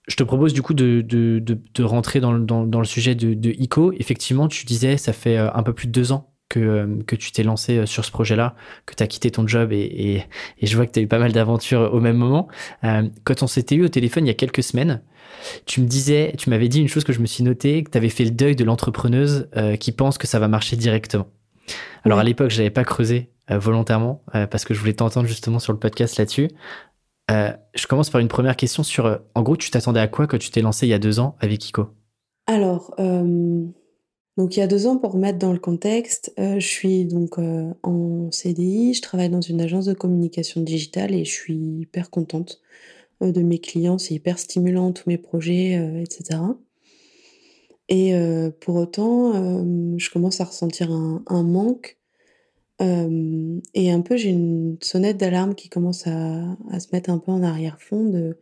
je 0.08 0.16
te 0.16 0.24
propose 0.24 0.54
du 0.54 0.62
coup 0.62 0.74
de, 0.74 1.02
de, 1.02 1.40
de, 1.42 1.84
rentrer 1.84 2.20
dans, 2.20 2.38
dans, 2.38 2.66
dans, 2.66 2.80
le 2.80 2.86
sujet 2.86 3.16
de, 3.16 3.34
de 3.34 3.52
ICO. 3.58 3.92
Effectivement, 3.94 4.48
tu 4.48 4.66
disais, 4.66 4.98
ça 4.98 5.14
fait 5.14 5.38
euh, 5.38 5.50
un 5.54 5.64
peu 5.64 5.74
plus 5.74 5.88
de 5.88 5.92
deux 5.92 6.12
ans 6.12 6.32
que, 6.48 6.60
euh, 6.60 6.88
que 7.08 7.16
tu 7.16 7.32
t'es 7.32 7.44
lancé 7.44 7.78
euh, 7.78 7.86
sur 7.86 8.06
ce 8.06 8.12
projet-là, 8.12 8.56
que 8.86 8.94
tu 8.94 9.02
as 9.02 9.08
quitté 9.08 9.32
ton 9.32 9.48
job 9.48 9.72
et, 9.72 9.80
et, 9.80 10.16
et, 10.60 10.68
je 10.68 10.76
vois 10.76 10.86
que 10.86 10.92
tu 10.92 11.00
as 11.00 11.04
eu 11.04 11.08
pas 11.08 11.18
mal 11.18 11.32
d'aventures 11.32 11.90
au 11.92 12.00
même 12.00 12.18
moment. 12.18 12.48
quand 13.24 13.42
on 13.42 13.48
s'était 13.48 13.76
eu 13.76 13.84
au 13.84 13.90
téléphone 13.90 14.26
il 14.26 14.28
y 14.28 14.32
a 14.32 14.36
quelques 14.36 14.64
semaines, 14.64 15.02
tu 15.66 15.82
me 15.82 15.88
disais, 15.88 16.34
tu 16.38 16.50
m'avais 16.50 16.70
dit 16.70 16.80
une 16.80 16.88
chose 16.88 17.04
que 17.04 17.14
je 17.14 17.20
me 17.20 17.26
suis 17.26 17.44
noté, 17.44 17.84
que 17.84 17.90
tu 17.90 17.98
avais 17.98 18.10
fait 18.10 18.26
le 18.26 18.32
deuil 18.32 18.56
de 18.56 18.64
l'entrepreneuse 18.64 19.50
qui 19.80 19.92
pense 19.92 20.18
que 20.18 20.28
ça 20.28 20.40
va 20.40 20.48
marcher 20.48 20.76
directement. 20.76 21.28
Alors 22.04 22.20
à 22.20 22.24
l'époque, 22.24 22.52
je 22.52 22.58
n'avais 22.58 22.70
pas 22.70 22.84
creusé 22.84 23.32
volontairement 23.50 24.24
parce 24.32 24.66
que 24.66 24.74
je 24.74 24.80
voulais 24.80 24.94
t'entendre 24.94 25.28
justement 25.28 25.60
sur 25.60 25.74
le 25.74 25.80
podcast 25.80 26.18
là-dessus. 26.18 26.50
Euh, 27.32 27.52
je 27.74 27.88
commence 27.88 28.10
par 28.10 28.22
une 28.22 28.28
première 28.28 28.56
question 28.56 28.84
sur, 28.84 29.06
euh, 29.06 29.18
en 29.34 29.42
gros, 29.42 29.58
tu 29.58 29.72
t'attendais 29.72 30.00
à 30.00 30.08
quoi 30.08 30.28
quand 30.28 30.38
tu 30.38 30.52
t'es 30.52 30.62
lancé 30.62 30.86
il 30.86 30.90
y 30.90 30.94
a 30.94 31.00
deux 31.00 31.20
ans 31.20 31.36
avec 31.40 31.68
Iko 31.68 31.88
Alors, 32.46 32.94
euh, 33.00 33.66
donc 34.38 34.56
il 34.56 34.60
y 34.60 34.64
a 34.64 34.68
deux 34.68 34.86
ans, 34.86 34.98
pour 34.98 35.14
remettre 35.14 35.40
dans 35.40 35.54
le 35.54 35.60
contexte, 35.60 36.34
je 36.38 36.60
suis 36.60 37.06
donc 37.06 37.38
en 37.38 38.30
CDI, 38.32 38.94
je 38.94 39.02
travaille 39.02 39.30
dans 39.30 39.42
une 39.42 39.62
agence 39.62 39.86
de 39.86 39.94
communication 39.94 40.62
digitale 40.62 41.16
et 41.16 41.24
je 41.24 41.32
suis 41.32 41.56
hyper 41.56 42.10
contente 42.10 42.62
de 43.22 43.42
mes 43.42 43.60
clients, 43.60 43.98
c'est 43.98 44.14
hyper 44.14 44.38
stimulant, 44.38 44.92
tous 44.92 45.10
mes 45.10 45.18
projets, 45.18 46.02
etc. 46.02 46.42
Et 47.88 48.14
pour 48.60 48.76
autant, 48.76 49.64
je 49.98 50.10
commence 50.10 50.42
à 50.42 50.44
ressentir 50.44 50.92
un 50.92 51.44
manque 51.44 51.98
et 52.80 53.92
un 53.92 54.02
peu, 54.02 54.18
j'ai 54.18 54.30
une 54.30 54.78
sonnette 54.82 55.18
d'alarme 55.18 55.56
qui 55.56 55.70
commence 55.70 56.08
à 56.08 56.80
se 56.80 56.88
mettre 56.94 57.10
un 57.10 57.20
peu 57.20 57.32
en 57.32 57.44
arrière-fond 57.44 58.06
de 58.10 58.38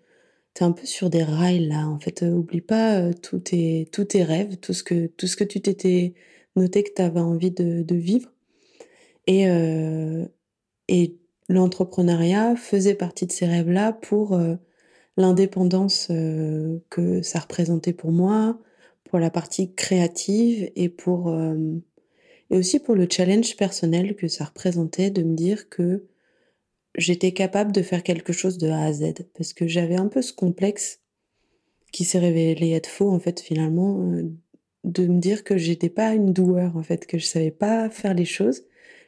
tu 0.55 0.63
un 0.63 0.71
peu 0.71 0.85
sur 0.85 1.09
des 1.09 1.23
rails 1.23 1.67
là, 1.67 1.87
en 1.87 1.99
fait, 1.99 2.21
oublie 2.23 2.61
pas, 2.61 3.11
tous 3.13 3.39
tes 3.39 3.89
tous 3.91 4.05
tes 4.05 4.23
rêves, 4.23 4.57
tout 4.57 4.73
ce 4.73 4.83
que 4.83 5.07
tout 5.07 5.27
ce 5.27 5.35
que 5.37 5.43
tu 5.43 5.61
t'étais 5.61 6.13
noté 6.55 6.83
que 6.83 6.91
tu 6.95 7.01
avais 7.01 7.19
envie 7.19 7.51
de 7.51 7.95
vivre. 7.95 8.31
Et 9.27 9.45
et 10.87 11.17
l'entrepreneuriat 11.49 12.55
faisait 12.55 12.95
partie 12.95 13.25
de 13.27 13.31
ces 13.31 13.45
rêves-là 13.45 13.93
pour, 13.93 14.37
l'indépendance, 15.17 16.07
que 16.89 17.21
ça 17.21 17.39
représentait 17.39 17.93
pour 17.93 18.11
moi, 18.11 18.59
pour 19.03 19.19
la 19.19 19.29
partie 19.29 19.73
créative 19.73 20.71
et 20.75 20.89
pour, 20.89 21.35
et 22.53 22.57
aussi 22.57 22.79
pour 22.79 22.93
le 22.93 23.07
challenge 23.09 23.57
personnel 23.57 24.15
que 24.15 24.27
ça 24.27 24.45
représentait 24.45 25.09
de 25.09 25.23
me 25.23 25.35
dire 25.35 25.69
que 25.69 26.05
j'étais 26.95 27.31
capable 27.31 27.71
de 27.71 27.81
faire 27.81 28.03
quelque 28.03 28.31
chose 28.31 28.59
de 28.59 28.69
A 28.69 28.83
à 28.83 28.93
Z. 28.93 29.25
Parce 29.33 29.53
que 29.53 29.67
j'avais 29.67 29.95
un 29.95 30.07
peu 30.07 30.21
ce 30.21 30.33
complexe 30.33 31.01
qui 31.91 32.03
s'est 32.03 32.19
révélé 32.19 32.73
être 32.73 32.89
faux, 32.89 33.09
en 33.09 33.19
fait, 33.19 33.39
finalement, 33.39 34.07
euh, 34.11 34.31
de 34.83 35.07
me 35.07 35.19
dire 35.19 35.43
que 35.43 35.57
j'étais 35.57 35.89
pas 35.89 36.13
une 36.13 36.31
doueur, 36.31 36.77
en 36.77 36.83
fait, 36.83 37.07
que 37.07 37.17
je 37.17 37.25
savais 37.25 37.49
pas 37.49 37.89
faire 37.89 38.13
les 38.13 38.25
choses. 38.25 38.61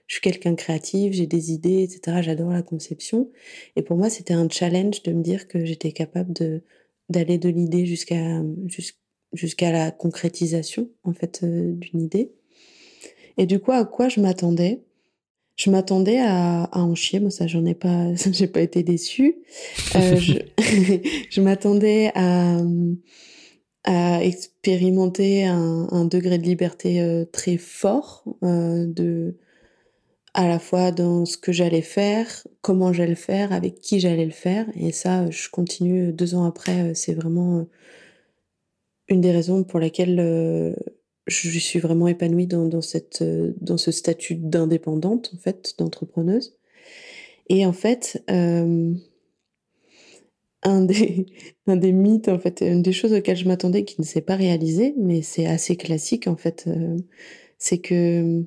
Je 0.08 0.16
suis 0.16 0.22
quelqu'un 0.22 0.56
créatif, 0.56 1.14
j'ai 1.14 1.28
des 1.28 1.52
idées, 1.52 1.84
etc. 1.84 2.24
J'adore 2.24 2.50
la 2.50 2.64
conception. 2.64 3.30
Et 3.76 3.84
pour 3.84 3.96
moi, 3.96 4.10
c'était 4.10 4.34
un 4.34 4.50
challenge 4.50 5.04
de 5.04 5.12
me 5.14 5.22
dire 5.22 5.48
que 5.48 5.64
j'étais 5.66 5.92
capable 5.92 6.34
d'aller 7.10 7.38
de 7.38 7.50
l'idée 7.50 7.86
jusqu'à 7.86 8.42
jusqu'à 9.34 9.72
la 9.72 9.92
concrétisation, 9.92 10.90
en 11.04 11.14
fait, 11.14 11.42
euh, 11.44 11.74
d'une 11.74 12.02
idée. 12.02 12.32
Et 13.38 13.46
du 13.46 13.60
coup, 13.60 13.72
à 13.72 13.86
quoi 13.86 14.10
je 14.10 14.20
m'attendais? 14.20 14.82
Je 15.56 15.70
m'attendais 15.70 16.20
à, 16.20 16.64
à, 16.66 16.80
en 16.80 16.96
chier, 16.96 17.20
moi 17.20 17.32
ça 17.32 17.48
j'en 17.48 17.66
ai 17.66 17.76
pas, 17.76 18.14
j'ai 18.32 18.48
pas 18.48 18.62
été 18.62 18.84
déçue. 18.84 19.38
Euh, 19.96 20.16
je, 20.18 20.34
je 21.30 21.42
m'attendais 21.42 22.12
à, 22.14 22.60
à 23.86 24.24
expérimenter 24.24 25.46
un, 25.46 25.88
un, 25.92 26.06
degré 26.06 26.38
de 26.38 26.44
liberté 26.44 27.02
euh, 27.02 27.26
très 27.26 27.58
fort, 27.58 28.24
euh, 28.44 28.86
de 28.86 29.38
à 30.34 30.50
la 30.50 30.60
fois 30.60 30.92
dans 30.92 31.24
ce 31.24 31.38
que 31.38 31.54
j'allais 31.54 31.82
faire, 31.82 32.46
comment 32.62 32.92
j'allais 32.92 33.12
le 33.12 33.16
faire, 33.16 33.54
avec 33.54 33.80
qui 33.80 34.02
j'allais 34.02 34.26
le 34.26 34.32
faire. 34.32 34.66
Et 34.76 34.92
ça, 34.92 35.30
je 35.32 35.50
continue 35.50 36.12
deux 36.12 36.36
ans 36.36 36.44
après. 36.44 36.94
C'est 36.94 37.14
vraiment 37.14 37.66
une 39.08 39.22
des 39.22 39.32
raisons 39.32 39.64
pour 39.64 39.80
lesquelles 39.80 40.76
je 41.28 41.60
suis 41.60 41.80
vraiment 41.80 42.08
épanouie 42.08 42.48
dans, 42.48 42.82
cette, 42.82 43.22
euh, 43.22 43.54
dans 43.62 43.78
ce 43.78 43.92
statut 43.92 44.36
d'indépendante, 44.36 45.32
en 45.34 45.38
fait, 45.38 45.76
d'entrepreneuse. 45.78 46.58
Et 47.50 47.66
en 47.66 47.74
fait, 47.74 48.24
euh, 48.30 48.94
un, 50.64 50.82
des, 50.82 51.26
un 51.68 51.78
des 51.78 51.92
mythes, 51.92 52.28
en 52.30 52.40
fait, 52.40 52.62
une 52.62 52.84
des 52.84 52.94
choses 52.94 53.14
auxquelles 53.14 53.38
je 53.38 53.48
m'attendais 53.48 53.86
qui 53.86 54.00
ne 54.00 54.06
s'est 54.06 54.22
pas 54.22 54.36
réalisé, 54.36 54.94
mais 54.98 55.22
c'est 55.22 55.48
assez 55.48 55.78
classique, 55.78 56.28
en 56.28 56.38
fait, 56.38 56.66
euh, 56.68 56.98
c'est 57.58 57.80
que 57.80 58.46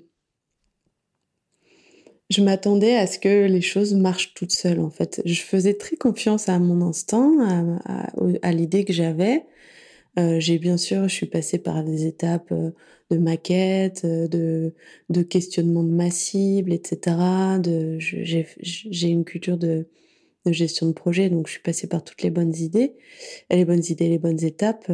je 2.31 2.43
m'attendais 2.43 2.95
à 2.95 3.07
ce 3.07 3.19
que 3.19 3.47
les 3.47 3.63
choses 3.63 3.95
marchent 3.95 4.35
toutes 4.35 4.53
seules, 4.53 4.81
en 4.81 4.91
fait. 4.91 5.23
Je 5.25 5.41
faisais 5.41 5.75
très 5.75 5.97
confiance 5.97 6.49
à 6.49 6.59
mon 6.59 6.87
instinct, 6.87 7.81
à 8.43 8.53
l'idée 8.53 8.85
que 8.85 8.93
j'avais. 8.93 9.45
Euh, 10.19 10.41
j'ai 10.41 10.59
bien 10.59 10.77
sûr, 10.77 11.05
je 11.05 11.15
suis 11.15 11.27
passée 11.27 11.59
par 11.59 11.85
des 11.85 12.07
étapes 12.07 12.51
euh, 12.51 12.73
de 13.11 13.19
maquette, 13.19 14.05
euh, 14.05 14.27
de, 14.27 14.75
de 15.11 15.23
questionnement 15.23 15.85
de 15.85 15.91
ma 15.91 16.11
cible, 16.11 16.73
etc. 16.73 17.17
J'ai 18.01 19.09
une 19.09 19.25
culture 19.25 19.59
de, 19.59 19.87
de, 20.45 20.53
gestion 20.53 20.87
de 20.89 20.93
projet, 20.93 21.31
donc 21.31 21.47
je 21.47 21.53
suis 21.53 21.63
passée 21.63 21.87
par 21.87 22.03
toutes 22.03 22.23
les 22.23 22.31
bonnes 22.31 22.55
idées, 22.57 22.95
les 23.51 23.65
bonnes 23.65 23.85
idées, 23.89 24.09
les 24.09 24.19
bonnes 24.19 24.43
étapes 24.43 24.91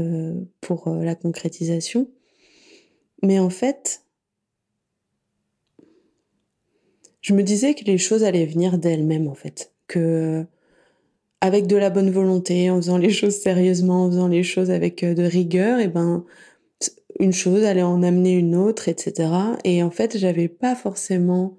pour 0.60 0.90
la 0.90 1.14
concrétisation. 1.14 2.10
Mais 3.22 3.38
en 3.38 3.50
fait, 3.50 4.02
je 7.22 7.32
me 7.32 7.42
disais 7.42 7.74
que 7.74 7.84
les 7.84 7.96
choses 7.96 8.24
allaient 8.24 8.44
venir 8.44 8.78
d'elles-mêmes, 8.78 9.28
en 9.28 9.34
fait. 9.34 9.72
Que 9.86 10.46
avec 11.40 11.66
de 11.66 11.76
la 11.76 11.90
bonne 11.90 12.10
volonté, 12.10 12.70
en 12.70 12.76
faisant 12.76 12.98
les 12.98 13.10
choses 13.10 13.36
sérieusement, 13.36 14.04
en 14.04 14.10
faisant 14.10 14.28
les 14.28 14.42
choses 14.42 14.70
avec 14.70 15.02
euh, 15.02 15.14
de 15.14 15.24
rigueur, 15.24 15.80
et 15.80 15.88
ben 15.88 16.24
une 17.20 17.32
chose 17.32 17.64
allait 17.64 17.82
en 17.82 18.02
amener 18.02 18.32
une 18.32 18.56
autre, 18.56 18.88
etc. 18.88 19.30
Et 19.64 19.82
en 19.82 19.90
fait, 19.90 20.18
j'avais 20.18 20.48
pas 20.48 20.74
forcément 20.74 21.56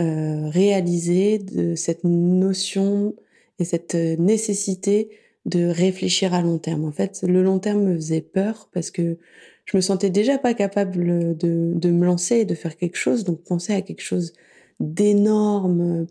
euh, 0.00 0.48
réalisé 0.48 1.38
de 1.38 1.74
cette 1.74 2.04
notion 2.04 3.14
et 3.58 3.64
cette 3.64 3.94
euh, 3.94 4.16
nécessité 4.16 5.10
de 5.46 5.66
réfléchir 5.66 6.34
à 6.34 6.42
long 6.42 6.58
terme. 6.58 6.84
En 6.84 6.92
fait, 6.92 7.22
le 7.26 7.42
long 7.42 7.58
terme 7.58 7.82
me 7.84 7.94
faisait 7.96 8.20
peur 8.20 8.68
parce 8.72 8.90
que 8.90 9.18
je 9.66 9.76
me 9.76 9.80
sentais 9.80 10.10
déjà 10.10 10.38
pas 10.38 10.54
capable 10.54 11.36
de, 11.36 11.72
de 11.74 11.90
me 11.90 12.06
lancer 12.06 12.36
et 12.38 12.44
de 12.44 12.54
faire 12.54 12.76
quelque 12.76 12.96
chose, 12.96 13.24
donc 13.24 13.42
penser 13.42 13.72
à 13.74 13.82
quelque 13.82 14.02
chose 14.02 14.32
d'énorme, 14.80 16.06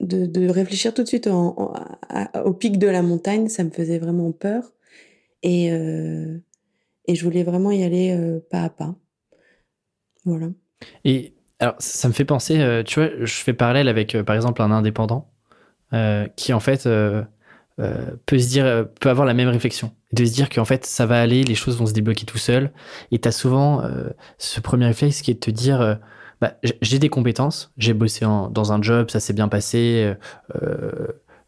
de, 0.00 0.48
réfléchir 0.48 0.94
tout 0.94 1.02
de 1.02 1.08
suite 1.08 1.28
au 1.28 2.52
pic 2.52 2.78
de 2.78 2.86
la 2.86 3.02
montagne, 3.02 3.48
ça 3.48 3.64
me 3.64 3.70
faisait 3.70 3.98
vraiment 3.98 4.32
peur. 4.32 4.72
Et, 5.42 5.66
et 5.66 7.14
je 7.14 7.24
voulais 7.24 7.44
vraiment 7.44 7.70
y 7.70 7.82
aller 7.82 8.40
pas 8.50 8.62
à 8.62 8.70
pas. 8.70 8.94
Voilà. 10.24 10.48
Et 11.04 11.34
alors, 11.58 11.76
ça 11.78 12.08
me 12.08 12.12
fait 12.12 12.24
penser, 12.24 12.82
tu 12.84 13.00
vois, 13.00 13.10
je 13.20 13.34
fais 13.34 13.52
parallèle 13.52 13.88
avec, 13.88 14.20
par 14.22 14.36
exemple, 14.36 14.60
un 14.62 14.70
indépendant 14.70 15.30
qui, 16.36 16.52
en 16.52 16.60
fait, 16.60 16.84
peut 16.86 18.38
se 18.38 18.48
dire, 18.48 18.88
peut 19.00 19.08
avoir 19.08 19.26
la 19.26 19.34
même 19.34 19.48
réflexion. 19.48 19.92
De 20.12 20.24
se 20.24 20.32
dire 20.32 20.48
qu'en 20.48 20.64
fait, 20.64 20.84
ça 20.84 21.06
va 21.06 21.20
aller, 21.20 21.42
les 21.42 21.54
choses 21.54 21.78
vont 21.78 21.86
se 21.86 21.92
débloquer 21.92 22.26
tout 22.26 22.38
seul. 22.38 22.72
Et 23.12 23.18
tu 23.18 23.28
as 23.28 23.32
souvent 23.32 23.82
ce 24.38 24.60
premier 24.60 24.86
réflexe 24.86 25.22
qui 25.22 25.30
est 25.30 25.34
de 25.34 25.40
te 25.40 25.50
dire, 25.50 25.98
bah, 26.40 26.54
j'ai 26.82 26.98
des 26.98 27.08
compétences, 27.08 27.72
j'ai 27.78 27.94
bossé 27.94 28.24
dans 28.24 28.72
un 28.72 28.82
job, 28.82 29.10
ça 29.10 29.20
s'est 29.20 29.32
bien 29.32 29.48
passé, 29.48 30.14
euh, 30.54 31.06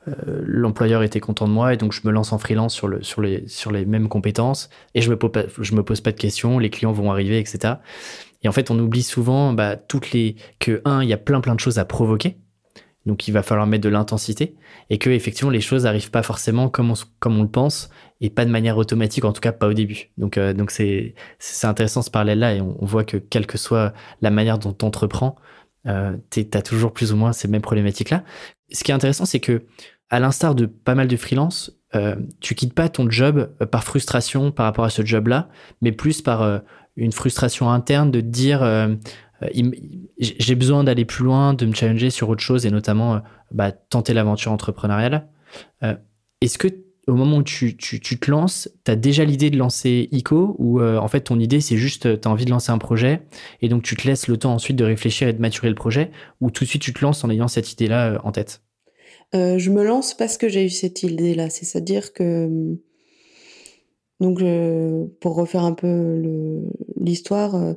euh, 0.09 0.43
l'employeur 0.47 1.03
était 1.03 1.21
content 1.21 1.47
de 1.47 1.53
moi 1.53 1.75
et 1.75 1.77
donc 1.77 1.93
je 1.93 2.01
me 2.05 2.11
lance 2.11 2.33
en 2.33 2.39
freelance 2.39 2.75
sur, 2.75 2.89
le, 2.89 3.03
sur, 3.03 3.21
les, 3.21 3.85
mêmes 3.85 4.09
compétences 4.09 4.71
et 4.95 5.03
je 5.03 5.11
me, 5.11 5.17
pose 5.17 5.33
pas, 5.33 5.43
me 5.43 5.83
pose 5.83 6.01
pas 6.01 6.13
de 6.13 6.17
questions, 6.17 6.59
les 6.59 6.71
clients 6.71 6.93
vont 6.93 7.11
arriver, 7.11 7.39
etc. 7.39 7.75
Et 8.43 8.49
en 8.49 8.53
fait, 8.53 8.71
on 8.71 8.79
oublie 8.79 9.03
souvent 9.03 9.53
bah, 9.53 9.77
toutes 9.77 10.13
les, 10.13 10.37
que, 10.59 10.81
un, 10.85 11.03
il 11.03 11.09
y 11.09 11.13
a 11.13 11.19
plein 11.19 11.41
plein 11.41 11.55
de 11.55 11.61
choses 11.61 11.79
à 11.79 11.85
provoquer 11.85 12.39
donc 13.09 13.27
il 13.27 13.33
va 13.33 13.43
falloir 13.43 13.67
mettre 13.67 13.83
de 13.83 13.89
l'intensité 13.89 14.55
et 14.91 14.99
que 14.99 15.09
effectivement 15.09 15.51
les 15.51 15.63
choses 15.63 15.85
n'arrivent 15.85 16.11
pas 16.11 16.23
forcément 16.23 16.69
comme 16.69 16.91
on, 16.91 16.95
comme 17.19 17.39
on 17.39 17.43
le 17.43 17.49
pense 17.49 17.89
et 18.21 18.29
pas 18.29 18.45
de 18.45 18.51
manière 18.51 18.77
automatique, 18.77 19.25
en 19.25 19.33
tout 19.33 19.41
cas 19.41 19.51
pas 19.51 19.67
au 19.67 19.73
début. 19.73 20.11
Donc 20.19 20.37
euh, 20.37 20.53
donc 20.53 20.71
c'est 20.71 21.15
c'est 21.39 21.67
intéressant 21.67 22.03
ce 22.03 22.11
parallèle 22.11 22.39
là 22.39 22.55
et 22.55 22.61
on, 22.61 22.77
voit 22.83 23.05
que 23.05 23.17
quelle 23.17 23.47
que 23.47 23.57
soit 23.57 23.95
la 24.21 24.31
manière 24.31 24.59
dont 24.59 24.75
tu 24.75 24.85
entreprends, 24.85 25.37
euh, 25.87 26.17
tu 26.31 26.47
as 26.53 26.63
toujours 26.63 26.93
plus 26.93 27.13
ou 27.13 27.17
moins 27.17 27.33
ces 27.33 27.49
mêmes 27.49 27.63
problématiques 27.63 28.11
là. 28.11 28.25
Ce 28.71 28.85
qui 28.85 28.91
est 28.91 28.95
intéressant 28.95 29.25
c'est 29.25 29.41
que 29.41 29.65
à 30.11 30.21
l'instar 30.21 30.55
de 30.55 30.67
pas 30.67 30.95
mal 30.95 31.09
de 31.09 31.17
freelance, 31.17 31.81
euh, 31.95 32.15
tu 32.41 32.55
quittes 32.55 32.75
pas 32.75 32.91
ton 32.91 33.11
job 33.11 33.51
euh, 33.63 33.67
par 33.67 33.85
frustration 33.85 34.53
par 34.53 34.67
rapport 34.67 34.85
à 34.85 34.91
ce 34.91 35.05
job 35.05 35.29
là, 35.29 35.49
mais 35.81 35.93
plus 35.93 36.21
par 36.21 36.61
une 36.97 37.13
frustration 37.13 37.71
interne 37.71 38.11
de 38.11 38.21
te 38.21 38.27
dire 38.27 38.61
j'ai 40.19 40.55
besoin 40.55 40.85
d'aller 40.85 41.05
plus 41.05 41.25
loin, 41.25 41.55
de 41.55 41.67
me 41.67 41.75
challenger 41.75 42.11
sur 42.11 42.29
autre 42.29 42.43
chose 42.43 42.67
et 42.67 42.71
notamment 42.71 43.17
euh, 43.17 43.19
bah, 43.53 43.73
tenter 43.73 44.15
l'aventure 44.15 44.53
entrepreneuriale. 44.53 45.29
Euh, 45.83 45.95
est-ce 46.41 46.59
que 46.59 46.69
au 47.07 47.15
moment 47.15 47.39
où 47.39 47.43
tu, 47.43 47.75
tu, 47.75 48.01
te 48.01 48.31
lances, 48.31 48.69
tu 48.85 48.91
as 48.91 48.97
déjà 48.97 49.25
l'idée 49.25 49.49
de 49.49 49.57
lancer 49.57 50.11
ICO 50.13 50.57
ou 50.59 50.83
en 50.83 51.09
fait 51.09 51.23
ton 51.23 51.39
idée 51.39 51.63
c'est 51.63 51.79
juste 51.79 52.21
tu 52.21 52.29
as 52.29 52.31
envie 52.31 52.45
de 52.45 52.51
lancer 52.51 52.71
un 52.71 52.77
projet 52.77 53.23
et 53.63 53.71
donc 53.71 53.83
tu 53.83 53.97
te 53.97 54.07
laisses 54.07 54.29
le 54.29 54.37
temps 54.37 54.53
ensuite 54.53 54.77
de 54.77 54.85
réfléchir 54.85 55.27
et 55.27 55.33
de 55.33 55.41
maturer 55.41 55.71
le 55.71 55.75
projet 55.75 56.11
ou 56.43 56.51
tout 56.51 56.65
de 56.65 56.69
suite 56.69 56.83
tu 56.83 56.93
te 56.93 57.03
lances 57.03 57.25
en 57.25 57.31
ayant 57.31 57.49
cette 57.49 57.73
idée-là 57.73 58.21
en 58.25 58.33
tête? 58.33 58.61
Je 59.33 59.71
me 59.71 59.83
lance 59.85 60.13
parce 60.13 60.37
que 60.37 60.51
j'ai 60.51 60.67
eu 60.67 60.69
cette 60.69 61.03
idée-là, 61.03 61.49
c'est-à-dire 61.49 62.13
que 62.13 62.77
donc 64.21 64.41
pour 65.21 65.35
refaire 65.35 65.65
un 65.65 65.73
peu 65.73 66.23
l'histoire, 67.01 67.75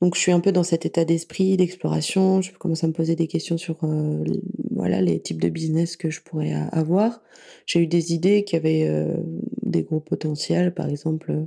donc 0.00 0.14
je 0.14 0.20
suis 0.20 0.32
un 0.32 0.40
peu 0.40 0.50
dans 0.50 0.62
cet 0.62 0.86
état 0.86 1.04
d'esprit 1.04 1.56
d'exploration. 1.56 2.40
Je 2.40 2.52
commence 2.52 2.84
à 2.84 2.86
me 2.86 2.92
poser 2.92 3.16
des 3.16 3.26
questions 3.26 3.58
sur 3.58 3.76
euh, 3.84 4.24
voilà 4.70 5.02
les 5.02 5.20
types 5.20 5.40
de 5.40 5.48
business 5.48 5.96
que 5.96 6.10
je 6.10 6.22
pourrais 6.22 6.52
avoir. 6.72 7.22
J'ai 7.66 7.80
eu 7.80 7.86
des 7.86 8.14
idées 8.14 8.44
qui 8.44 8.56
avaient 8.56 8.86
euh, 8.88 9.14
des 9.62 9.82
gros 9.82 10.00
potentiels, 10.00 10.72
par 10.74 10.88
exemple 10.88 11.46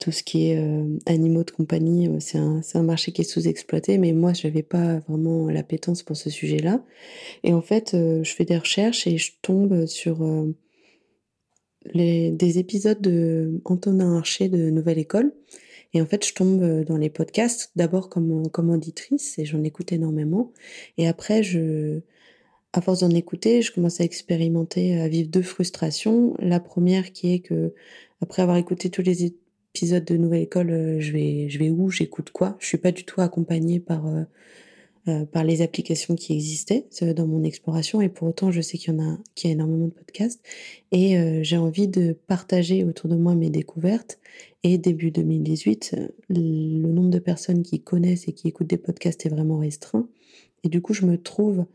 tout 0.00 0.10
ce 0.10 0.24
qui 0.24 0.50
est 0.50 0.58
euh, 0.58 0.98
animaux 1.06 1.44
de 1.44 1.52
compagnie, 1.52 2.10
c'est 2.18 2.36
un, 2.36 2.62
un 2.74 2.82
marché 2.82 3.12
qui 3.12 3.20
est 3.20 3.24
sous-exploité, 3.24 3.96
mais 3.96 4.12
moi 4.12 4.32
je 4.32 4.46
n'avais 4.46 4.64
pas 4.64 4.98
vraiment 5.08 5.48
l'appétence 5.48 6.02
pour 6.02 6.16
ce 6.16 6.30
sujet-là. 6.30 6.82
Et 7.44 7.52
en 7.54 7.62
fait, 7.62 7.90
je 7.92 8.30
fais 8.34 8.44
des 8.44 8.58
recherches 8.58 9.06
et 9.06 9.18
je 9.18 9.32
tombe 9.40 9.86
sur 9.86 10.18
les, 11.92 12.32
des 12.32 12.58
épisodes 12.58 13.00
de 13.00 13.60
Antonin 13.64 14.16
Archer 14.16 14.48
de 14.48 14.70
Nouvelle 14.70 14.98
École 14.98 15.32
et 15.94 16.02
en 16.02 16.06
fait, 16.06 16.26
je 16.26 16.34
tombe 16.34 16.62
euh, 16.62 16.84
dans 16.84 16.96
les 16.96 17.08
podcasts, 17.08 17.70
d'abord 17.76 18.08
comme, 18.08 18.46
euh, 18.46 18.48
comme 18.48 18.70
auditrice, 18.70 19.38
et 19.38 19.44
j'en 19.44 19.62
écoute 19.62 19.92
énormément. 19.92 20.52
Et 20.98 21.06
après, 21.06 21.42
à 22.72 22.80
force 22.80 23.00
d'en 23.00 23.10
écouter, 23.10 23.62
je 23.62 23.72
commence 23.72 24.00
à 24.00 24.04
expérimenter, 24.04 25.00
à 25.00 25.08
vivre 25.08 25.30
deux 25.30 25.42
frustrations. 25.42 26.34
La 26.40 26.60
première 26.60 27.12
qui 27.12 27.32
est 27.32 27.38
que, 27.38 27.72
après 28.20 28.42
avoir 28.42 28.56
écouté 28.56 28.90
tous 28.90 29.02
les 29.02 29.24
épisodes 29.24 30.04
de 30.04 30.16
Nouvelle 30.16 30.42
École, 30.42 30.70
euh, 30.70 31.00
je 31.00 31.12
vais, 31.12 31.48
je 31.48 31.58
vais 31.58 31.70
où, 31.70 31.90
j'écoute 31.90 32.30
quoi? 32.30 32.56
Je 32.58 32.66
suis 32.66 32.78
pas 32.78 32.92
du 32.92 33.04
tout 33.04 33.20
accompagnée 33.20 33.78
par, 33.80 34.06
euh, 35.06 35.26
par 35.26 35.44
les 35.44 35.60
applications 35.60 36.14
qui 36.14 36.32
existaient 36.32 36.86
dans 37.14 37.26
mon 37.26 37.44
exploration. 37.44 38.00
Et 38.00 38.08
pour 38.08 38.26
autant 38.26 38.50
je 38.50 38.62
sais 38.62 38.78
qu'il 38.78 38.94
y 38.94 38.96
en 38.96 39.00
a 39.00 39.18
qu'il 39.34 39.50
y 39.50 39.52
a 39.52 39.54
énormément 39.54 39.86
de 39.86 39.92
podcasts. 39.92 40.42
Et 40.92 41.18
euh, 41.18 41.42
j'ai 41.42 41.58
envie 41.58 41.88
de 41.88 42.16
partager 42.26 42.84
autour 42.84 43.10
de 43.10 43.16
moi 43.16 43.34
mes 43.34 43.50
découvertes. 43.50 44.18
Et 44.62 44.78
début 44.78 45.10
2018 45.10 45.96
le 46.30 46.88
nombre 46.92 47.10
de 47.10 47.18
personnes 47.18 47.62
qui 47.62 47.82
connaissent 47.82 48.28
et 48.28 48.32
qui 48.32 48.48
écoutent 48.48 48.66
des 48.66 48.78
podcasts 48.78 49.26
est 49.26 49.28
vraiment 49.28 49.58
restreint. 49.58 50.08
Et 50.62 50.70
du 50.70 50.80
coup 50.80 50.94
je 50.94 51.04
me 51.04 51.18
trouve 51.18 51.66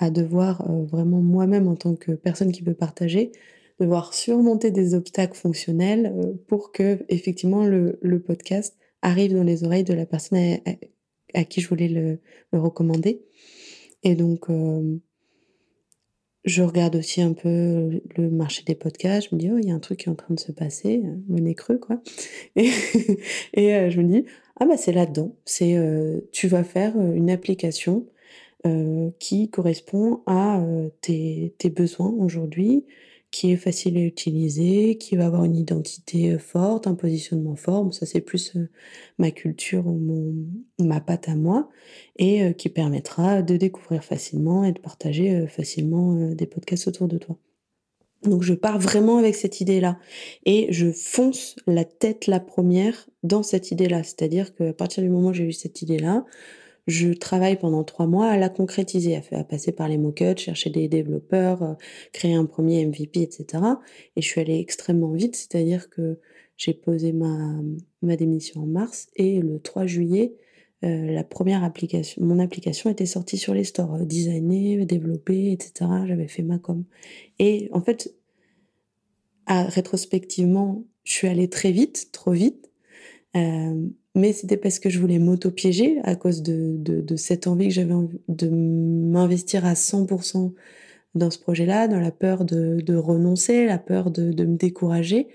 à 0.00 0.10
devoir 0.10 0.68
euh, 0.68 0.84
vraiment 0.84 1.20
moi-même 1.20 1.68
en 1.68 1.76
tant 1.76 1.94
que 1.94 2.10
personne 2.10 2.50
qui 2.50 2.62
peut 2.62 2.74
partager 2.74 3.30
devoir 3.80 4.12
surmonter 4.12 4.70
des 4.70 4.94
obstacles 4.94 5.36
fonctionnels 5.36 6.14
pour 6.46 6.72
que 6.72 7.04
effectivement 7.08 7.64
le, 7.64 8.22
podcast 8.24 8.76
arrive 9.02 9.34
dans 9.34 9.42
les 9.42 9.64
oreilles 9.64 9.84
de 9.84 9.94
la 9.94 10.06
personne 10.06 10.58
qui 11.48 11.60
je 11.60 11.68
voulais 11.68 11.88
le, 11.88 12.18
recommander. 12.52 13.22
Et 14.02 14.14
donc, 14.14 14.50
euh, 14.50 14.98
je 16.44 16.62
regarde 16.62 16.96
aussi 16.96 17.22
un 17.22 17.32
peu 17.32 18.00
le 18.16 18.30
marché 18.30 18.62
des 18.64 18.74
podcasts. 18.74 19.28
Je 19.30 19.34
me 19.34 19.40
dis, 19.40 19.50
oh, 19.50 19.58
il 19.58 19.68
y 19.68 19.70
a 19.70 19.74
un 19.74 19.80
truc 19.80 20.00
qui 20.00 20.08
est 20.08 20.12
en 20.12 20.16
train 20.16 20.34
de 20.34 20.40
se 20.40 20.52
passer, 20.52 21.02
le 21.28 21.40
nez 21.40 21.54
creux, 21.54 21.78
quoi. 21.78 22.00
Et, 22.56 23.74
euh, 23.74 23.90
je 23.90 24.00
me 24.00 24.12
dis, 24.12 24.24
ah, 24.58 24.66
bah, 24.66 24.76
c'est 24.76 24.92
là-dedans. 24.92 25.36
C'est, 25.44 25.76
euh, 25.76 26.20
tu 26.32 26.48
vas 26.48 26.64
faire 26.64 26.98
une 26.98 27.30
application 27.30 28.06
qui 29.18 29.50
correspond 29.50 30.22
à 30.26 30.64
tes 31.00 31.52
besoins 31.74 32.10
aujourd'hui, 32.10 32.84
qui 33.32 33.50
est 33.50 33.56
facile 33.56 33.96
à 33.96 34.02
utiliser, 34.02 34.98
qui 34.98 35.16
va 35.16 35.26
avoir 35.26 35.44
une 35.44 35.56
identité 35.56 36.32
euh, 36.32 36.38
forte, 36.38 36.86
un 36.86 36.94
positionnement 36.94 37.56
fort. 37.56 37.92
Ça, 37.92 38.06
c'est 38.06 38.20
plus 38.20 38.54
euh, 38.56 38.68
ma 39.18 39.30
culture 39.32 39.86
ou 39.86 40.36
ma 40.78 41.00
patte 41.00 41.28
à 41.28 41.34
moi, 41.34 41.68
et 42.16 42.44
euh, 42.44 42.52
qui 42.52 42.68
permettra 42.68 43.42
de 43.42 43.56
découvrir 43.56 44.04
facilement 44.04 44.64
et 44.64 44.72
de 44.72 44.78
partager 44.78 45.46
facilement 45.48 46.14
des 46.34 46.46
podcasts 46.46 46.86
autour 46.86 47.08
de 47.08 47.18
toi. 47.18 47.36
Donc 48.22 48.42
je 48.42 48.54
pars 48.54 48.78
vraiment 48.78 49.16
avec 49.16 49.34
cette 49.34 49.60
idée-là 49.60 49.98
et 50.46 50.68
je 50.70 50.92
fonce 50.92 51.56
la 51.66 51.84
tête 51.84 52.28
la 52.28 52.38
première 52.38 53.08
dans 53.24 53.42
cette 53.42 53.72
idée-là. 53.72 54.04
C'est-à-dire 54.04 54.54
qu'à 54.54 54.72
partir 54.72 55.02
du 55.02 55.08
moment 55.08 55.30
où 55.30 55.32
j'ai 55.32 55.44
eu 55.44 55.52
cette 55.52 55.82
idée-là, 55.82 56.24
je 56.86 57.12
travaille 57.12 57.58
pendant 57.58 57.84
trois 57.84 58.06
mois 58.06 58.28
à 58.28 58.36
la 58.36 58.48
concrétiser, 58.48 59.20
à, 59.32 59.44
passer 59.44 59.72
par 59.72 59.88
les 59.88 59.98
mock-ups, 59.98 60.42
chercher 60.42 60.70
des 60.70 60.88
développeurs, 60.88 61.62
euh, 61.62 61.74
créer 62.12 62.34
un 62.34 62.46
premier 62.46 62.84
MVP, 62.86 63.22
etc. 63.22 63.62
Et 64.16 64.22
je 64.22 64.26
suis 64.26 64.40
allée 64.40 64.58
extrêmement 64.58 65.12
vite, 65.12 65.36
c'est-à-dire 65.36 65.90
que 65.90 66.18
j'ai 66.56 66.74
posé 66.74 67.12
ma, 67.12 67.60
ma 68.02 68.16
démission 68.16 68.62
en 68.62 68.66
mars 68.66 69.08
et 69.16 69.40
le 69.40 69.60
3 69.60 69.86
juillet, 69.86 70.34
euh, 70.84 71.12
la 71.12 71.22
première 71.22 71.62
application, 71.62 72.24
mon 72.24 72.40
application 72.40 72.90
était 72.90 73.06
sortie 73.06 73.38
sur 73.38 73.54
les 73.54 73.64
stores, 73.64 73.94
euh, 73.94 74.04
designée, 74.04 74.84
développée, 74.84 75.52
etc. 75.52 75.88
J'avais 76.06 76.26
fait 76.26 76.42
ma 76.42 76.58
com. 76.58 76.84
Et 77.38 77.68
en 77.72 77.80
fait, 77.80 78.14
à, 79.46 79.64
rétrospectivement, 79.64 80.84
je 81.04 81.12
suis 81.12 81.28
allée 81.28 81.48
très 81.48 81.70
vite, 81.70 82.10
trop 82.12 82.32
vite. 82.32 82.70
Mais 84.14 84.32
c'était 84.32 84.56
parce 84.56 84.78
que 84.78 84.90
je 84.90 84.98
voulais 84.98 85.18
m'auto-piéger 85.18 85.98
à 86.04 86.16
cause 86.16 86.42
de, 86.42 86.76
de, 86.78 87.00
de, 87.00 87.16
cette 87.16 87.46
envie 87.46 87.68
que 87.68 87.74
j'avais 87.74 87.94
de 88.28 88.48
m'investir 88.48 89.64
à 89.64 89.72
100% 89.72 90.52
dans 91.14 91.30
ce 91.30 91.38
projet-là, 91.38 91.88
dans 91.88 92.00
la 92.00 92.10
peur 92.10 92.44
de, 92.44 92.80
de 92.80 92.94
renoncer, 92.94 93.66
la 93.66 93.78
peur 93.78 94.10
de, 94.10 94.32
de, 94.32 94.44
me 94.44 94.56
décourager. 94.56 95.28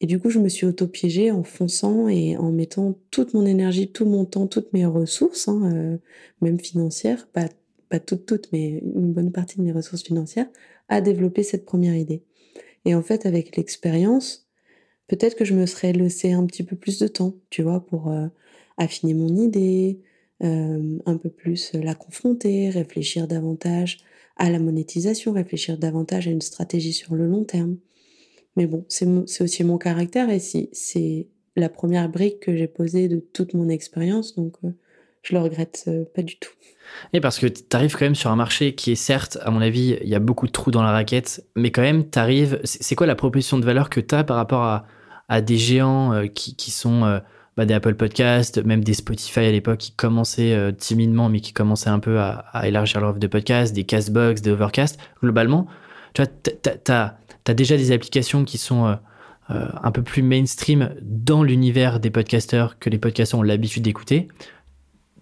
Et 0.00 0.06
du 0.06 0.20
coup, 0.20 0.30
je 0.30 0.38
me 0.38 0.48
suis 0.48 0.66
auto-piégée 0.66 1.30
en 1.30 1.42
fonçant 1.42 2.08
et 2.08 2.36
en 2.36 2.52
mettant 2.52 2.96
toute 3.10 3.34
mon 3.34 3.44
énergie, 3.46 3.90
tout 3.90 4.06
mon 4.06 4.24
temps, 4.24 4.46
toutes 4.46 4.72
mes 4.72 4.86
ressources, 4.86 5.48
hein, 5.48 5.72
euh, 5.74 5.98
même 6.40 6.60
financières, 6.60 7.26
pas, 7.28 7.48
pas 7.88 7.98
toutes, 7.98 8.26
toutes, 8.26 8.48
mais 8.52 8.82
une 8.94 9.12
bonne 9.12 9.32
partie 9.32 9.58
de 9.58 9.62
mes 9.62 9.72
ressources 9.72 10.04
financières, 10.04 10.48
à 10.88 11.00
développer 11.00 11.42
cette 11.42 11.64
première 11.64 11.96
idée. 11.96 12.22
Et 12.84 12.94
en 12.94 13.02
fait, 13.02 13.26
avec 13.26 13.56
l'expérience, 13.56 14.47
peut-être 15.08 15.34
que 15.34 15.44
je 15.44 15.54
me 15.54 15.66
serais 15.66 15.92
laissé 15.92 16.32
un 16.32 16.46
petit 16.46 16.62
peu 16.62 16.76
plus 16.76 16.98
de 16.98 17.08
temps, 17.08 17.34
tu 17.50 17.62
vois, 17.62 17.84
pour 17.84 18.10
euh, 18.10 18.28
affiner 18.76 19.14
mon 19.14 19.34
idée, 19.34 19.98
euh, 20.44 20.98
un 21.06 21.16
peu 21.16 21.30
plus 21.30 21.72
la 21.72 21.94
confronter, 21.94 22.70
réfléchir 22.70 23.26
davantage 23.26 23.98
à 24.36 24.50
la 24.50 24.60
monétisation, 24.60 25.32
réfléchir 25.32 25.78
davantage 25.78 26.28
à 26.28 26.30
une 26.30 26.42
stratégie 26.42 26.92
sur 26.92 27.16
le 27.16 27.26
long 27.26 27.44
terme. 27.44 27.76
Mais 28.56 28.66
bon, 28.66 28.84
c'est 28.88 29.42
aussi 29.42 29.64
mon 29.64 29.78
caractère 29.78 30.30
et 30.30 30.38
c'est 30.38 31.26
la 31.56 31.68
première 31.68 32.08
brique 32.08 32.40
que 32.40 32.56
j'ai 32.56 32.68
posée 32.68 33.08
de 33.08 33.18
toute 33.18 33.54
mon 33.54 33.68
expérience, 33.68 34.36
donc 34.36 34.56
euh, 34.64 34.70
je 35.22 35.34
le 35.34 35.40
regrette 35.40 35.90
pas 36.14 36.22
du 36.22 36.38
tout. 36.38 36.52
Et 37.12 37.20
parce 37.20 37.38
que 37.38 37.46
tu 37.46 37.64
arrives 37.72 37.92
quand 37.92 38.04
même 38.04 38.14
sur 38.14 38.30
un 38.30 38.36
marché 38.36 38.74
qui 38.74 38.92
est 38.92 38.96
certes, 38.96 39.38
à 39.42 39.50
mon 39.50 39.60
avis, 39.60 39.98
il 40.02 40.08
y 40.08 40.14
a 40.14 40.20
beaucoup 40.20 40.46
de 40.46 40.52
trous 40.52 40.70
dans 40.70 40.82
la 40.82 40.90
raquette, 40.90 41.44
mais 41.54 41.70
quand 41.70 41.82
même, 41.82 42.08
tu 42.08 42.18
arrives. 42.18 42.60
C'est 42.64 42.94
quoi 42.94 43.06
la 43.06 43.14
proposition 43.14 43.58
de 43.58 43.64
valeur 43.64 43.90
que 43.90 44.00
tu 44.00 44.14
as 44.14 44.24
par 44.24 44.36
rapport 44.36 44.62
à, 44.62 44.86
à 45.28 45.40
des 45.40 45.58
géants 45.58 46.12
euh, 46.12 46.26
qui, 46.26 46.56
qui, 46.56 46.70
sont 46.70 47.04
euh, 47.04 47.18
bah, 47.56 47.66
des 47.66 47.74
Apple 47.74 47.94
Podcasts, 47.94 48.64
même 48.64 48.82
des 48.82 48.94
Spotify 48.94 49.40
à 49.40 49.52
l'époque 49.52 49.78
qui 49.78 49.92
commençaient 49.92 50.54
euh, 50.54 50.72
timidement, 50.72 51.28
mais 51.28 51.40
qui 51.40 51.52
commençaient 51.52 51.90
un 51.90 51.98
peu 51.98 52.18
à, 52.18 52.44
élargir 52.64 53.00
leur 53.00 53.10
offre 53.10 53.18
de 53.18 53.26
podcasts, 53.26 53.74
des 53.74 53.84
Castbox, 53.84 54.42
des 54.42 54.50
Overcast. 54.50 54.98
Globalement, 55.22 55.66
tu 56.14 56.22
vois, 56.22 56.30
tu 56.42 56.92
as, 56.92 57.54
déjà 57.54 57.76
des 57.76 57.92
applications 57.92 58.44
qui 58.44 58.58
sont 58.58 58.98
un 59.48 59.90
peu 59.90 60.02
plus 60.02 60.22
mainstream 60.22 60.94
dans 61.00 61.42
l'univers 61.42 62.00
des 62.00 62.10
podcasteurs 62.10 62.78
que 62.78 62.90
les 62.90 62.98
podcasteurs 62.98 63.40
ont 63.40 63.42
l'habitude 63.42 63.82
d'écouter 63.84 64.28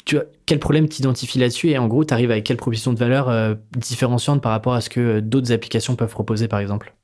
tu 0.07 0.19
quel 0.47 0.61
problème 0.61 0.89
t'identifies 0.89 1.41
là-dessus 1.41 1.71
et 1.71 1.79
en 1.79 1.89
gros, 1.89 2.05
tu 2.05 2.15
arrives 2.15 2.31
avec 2.31 2.45
quelle 2.45 2.57
proposition 2.57 2.93
de 2.93 2.99
valeur 2.99 3.29
euh, 3.29 3.55
différenciante 3.77 4.41
par 4.41 4.53
rapport 4.53 4.75
à 4.75 4.81
ce 4.81 4.89
que 4.89 5.21
d'autres 5.21 5.53
applications 5.53 5.97
peuvent 5.97 6.13
proposer, 6.13 6.49
par 6.49 6.61
exemple? 6.61 6.96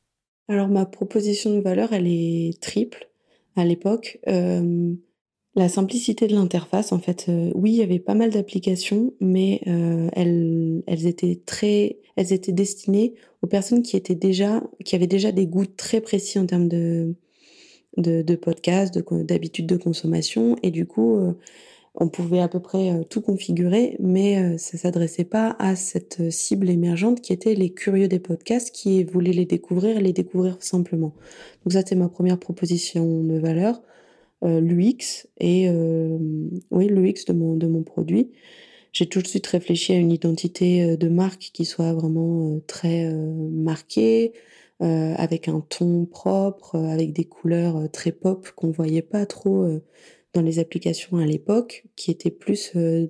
Alors, 0.49 0.69
ma 0.69 0.87
proposition 0.87 1.55
de 1.55 1.61
valeur, 1.61 1.93
elle 1.93 2.07
est 2.07 2.61
triple 2.61 3.09
à 3.57 3.65
l'époque. 3.65 4.21
Euh, 4.29 4.95
la 5.55 5.69
simplicité 5.69 6.27
de 6.27 6.35
l'interface, 6.35 6.93
en 6.93 6.99
fait, 6.99 7.31
oui, 7.55 7.73
il 7.73 7.77
y 7.77 7.83
avait 7.83 7.99
pas 7.99 8.15
mal 8.15 8.31
d'applications, 8.31 9.13
mais 9.21 9.61
elles, 10.15 10.83
elles 10.87 11.07
étaient 11.07 11.41
très, 11.45 11.99
elles 12.17 12.33
étaient 12.33 12.53
destinées 12.53 13.15
aux 13.43 13.47
personnes 13.47 13.83
qui 13.83 13.97
étaient 13.97 14.15
déjà, 14.15 14.63
qui 14.85 14.97
avaient 14.97 15.07
déjà 15.07 15.31
des 15.31 15.47
goûts 15.47 15.67
très 15.67 16.01
précis 16.01 16.39
en 16.39 16.47
termes 16.47 16.69
de, 16.69 17.15
de, 17.99 18.23
de 18.23 19.23
d'habitudes 19.25 19.67
de, 19.67 19.77
de, 19.77 19.83
consommation, 19.83 20.57
et 20.63 20.71
du 20.71 20.87
coup, 20.87 21.19
on 21.95 22.09
pouvait 22.09 22.41
à 22.41 22.49
peu 22.49 22.61
près 22.61 22.91
euh, 22.91 23.05
tout 23.05 23.21
configurer, 23.21 23.97
mais 24.01 24.39
euh, 24.39 24.59
ça 24.59 24.79
s'adressait 24.79 25.25
pas 25.25 25.57
à 25.59 25.77
cette 25.77 26.21
euh, 26.21 26.31
cible 26.31 26.71
émergente 26.71 27.21
qui 27.21 27.33
était 27.33 27.55
les 27.55 27.71
curieux 27.71 28.09
des 28.09 28.19
podcasts 28.19 28.75
qui 28.75 29.05
voulaient 29.05 29.33
les 29.33 29.45
découvrir 29.45 30.01
les 30.01 30.13
découvrir 30.13 30.57
simplement. 30.61 31.15
Donc 31.65 31.73
ça, 31.73 31.81
c'était 31.81 31.97
ma 31.97 32.09
première 32.09 32.39
proposition 32.39 33.23
de 33.23 33.39
valeur, 33.39 33.83
l'UX 34.45 35.29
et 35.39 35.71
oui, 36.73 36.89
l'UX 36.89 37.25
de 37.29 37.33
mon, 37.33 37.55
de 37.55 37.69
mon 37.69 37.85
produit. 37.85 38.33
J'ai 38.93 39.07
tout 39.07 39.23
de 39.23 39.27
suite 39.29 39.47
réfléchi 39.47 39.93
à 39.93 39.97
une 39.97 40.11
identité 40.11 40.97
de 40.97 41.09
marque 41.09 41.51
qui 41.53 41.65
soit 41.65 41.93
vraiment 41.93 42.59
très 42.67 43.09
marquée, 43.15 44.33
avec 44.81 45.47
un 45.47 45.61
ton 45.61 46.07
propre, 46.07 46.77
avec 46.77 47.13
des 47.13 47.25
couleurs 47.25 47.89
très 47.93 48.11
pop 48.11 48.51
qu'on 48.57 48.73
voyait 48.73 49.03
pas 49.03 49.27
trop 49.27 49.81
dans 50.35 50.43
les 50.43 50.59
applications 50.59 51.19
à 51.19 51.27
l'époque, 51.27 51.85
qui 51.97 52.11
étaient 52.11 52.31
plus 52.31 52.73
euh, 52.77 53.07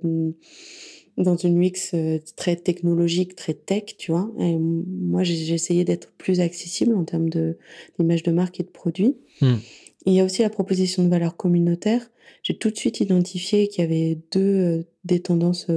dans 1.17 1.37
une 1.37 1.63
UX 1.63 1.95
euh, 1.95 2.19
très 2.37 2.57
technologique, 2.57 3.37
très 3.37 3.55
tech, 3.55 3.97
tu 3.99 4.11
vois. 4.11 4.31
Et 4.41 4.57
moi, 4.57 5.23
j'ai 5.23 5.53
essayé 5.53 5.85
d'être 5.85 6.13
plus 6.19 6.41
accessible 6.41 6.95
en 6.95 7.05
termes 7.05 7.29
d'image 7.29 8.23
de, 8.23 8.31
de, 8.31 8.35
marque 8.35 8.61
et 8.61 8.65
de 8.65 8.71
produits. 8.71 9.17
Hmm. 9.41 9.57
Il 10.05 10.15
y 10.15 10.21
a 10.21 10.25
aussi 10.25 10.43
la 10.43 10.51
proposition 10.51 11.05
de 11.05 11.09
valeur 11.09 11.37
communautaire. 11.37 12.11
J'ai 12.43 12.59
tout 12.59 12.71
de 12.71 12.77
suite 12.77 13.01
identifié 13.01 13.69
qu'il 13.69 13.85
y 13.85 13.87
avait 13.87 14.19
deux 14.33 14.41
euh, 14.41 14.83
des 15.05 15.21
tendances 15.21 15.69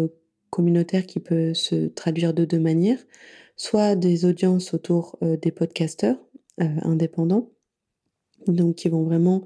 communautaires 0.49 1.05
qui 1.05 1.19
peuvent 1.19 1.53
se 1.53 1.87
traduire 1.87 2.33
de 2.33 2.45
deux 2.45 2.59
manières. 2.59 2.99
Soit 3.57 3.95
des 3.95 4.25
audiences 4.25 4.73
autour 4.73 5.17
des 5.21 5.51
podcasteurs 5.51 6.17
indépendants, 6.57 7.51
donc 8.47 8.75
qui 8.75 8.89
vont 8.89 9.03
vraiment 9.03 9.45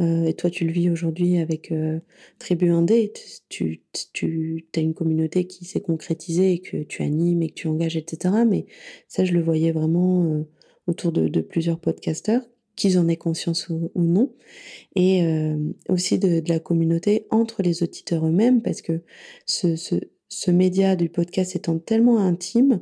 euh, 0.00 0.24
et 0.24 0.34
toi, 0.34 0.50
tu 0.50 0.64
le 0.64 0.72
vis 0.72 0.90
aujourd'hui 0.90 1.38
avec 1.38 1.72
euh, 1.72 1.98
Tribu 2.38 2.70
Indé. 2.70 3.12
Tu, 3.48 3.82
tu, 4.12 4.66
as 4.76 4.80
une 4.80 4.94
communauté 4.94 5.46
qui 5.46 5.64
s'est 5.64 5.80
concrétisée 5.80 6.52
et 6.52 6.58
que 6.60 6.82
tu 6.84 7.02
animes 7.02 7.42
et 7.42 7.48
que 7.50 7.54
tu 7.54 7.68
engages, 7.68 7.96
etc. 7.96 8.34
Mais 8.46 8.66
ça, 9.08 9.24
je 9.24 9.32
le 9.32 9.42
voyais 9.42 9.72
vraiment 9.72 10.24
euh, 10.24 10.44
autour 10.86 11.12
de, 11.12 11.40
plusieurs 11.40 11.80
podcasteurs, 11.80 12.42
qu'ils 12.76 12.98
en 12.98 13.08
aient 13.08 13.16
conscience 13.16 13.68
ou, 13.68 13.90
non. 13.96 14.32
Et 14.94 15.22
aussi 15.88 16.18
de, 16.18 16.42
la 16.48 16.60
communauté 16.60 17.26
entre 17.30 17.62
les 17.62 17.82
auditeurs 17.82 18.26
eux-mêmes, 18.26 18.62
parce 18.62 18.82
que 18.82 19.02
ce, 19.44 19.74
ce 20.28 20.50
média 20.50 20.96
du 20.96 21.08
podcast 21.08 21.56
étant 21.56 21.78
tellement 21.78 22.18
intime, 22.18 22.80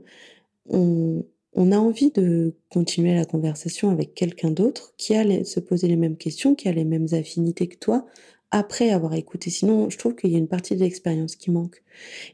on, 0.68 1.24
on 1.56 1.72
a 1.72 1.78
envie 1.78 2.10
de 2.10 2.54
continuer 2.68 3.14
la 3.14 3.24
conversation 3.24 3.90
avec 3.90 4.14
quelqu'un 4.14 4.50
d'autre 4.50 4.92
qui 4.98 5.16
a 5.16 5.44
se 5.44 5.58
poser 5.58 5.88
les 5.88 5.96
mêmes 5.96 6.18
questions, 6.18 6.54
qui 6.54 6.68
a 6.68 6.72
les 6.72 6.84
mêmes 6.84 7.08
affinités 7.12 7.66
que 7.66 7.78
toi, 7.78 8.06
après 8.50 8.90
avoir 8.90 9.14
écouté. 9.14 9.48
Sinon, 9.48 9.88
je 9.88 9.96
trouve 9.96 10.14
qu'il 10.14 10.30
y 10.30 10.34
a 10.34 10.38
une 10.38 10.48
partie 10.48 10.76
de 10.76 10.80
l'expérience 10.80 11.34
qui 11.34 11.50
manque. 11.50 11.82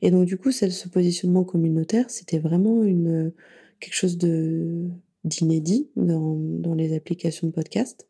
Et 0.03 0.11
donc, 0.11 0.27
du 0.27 0.37
coup, 0.37 0.51
ce 0.51 0.89
positionnement 0.89 1.45
communautaire, 1.45 2.11
c'était 2.11 2.41
vraiment 2.41 2.83
une, 2.83 3.33
quelque 3.79 3.95
chose 3.95 4.19
de, 4.19 4.89
d'inédit 5.23 5.89
dans, 5.95 6.35
dans, 6.37 6.75
les 6.75 6.93
applications 6.95 7.47
de 7.47 7.53
podcast. 7.53 8.09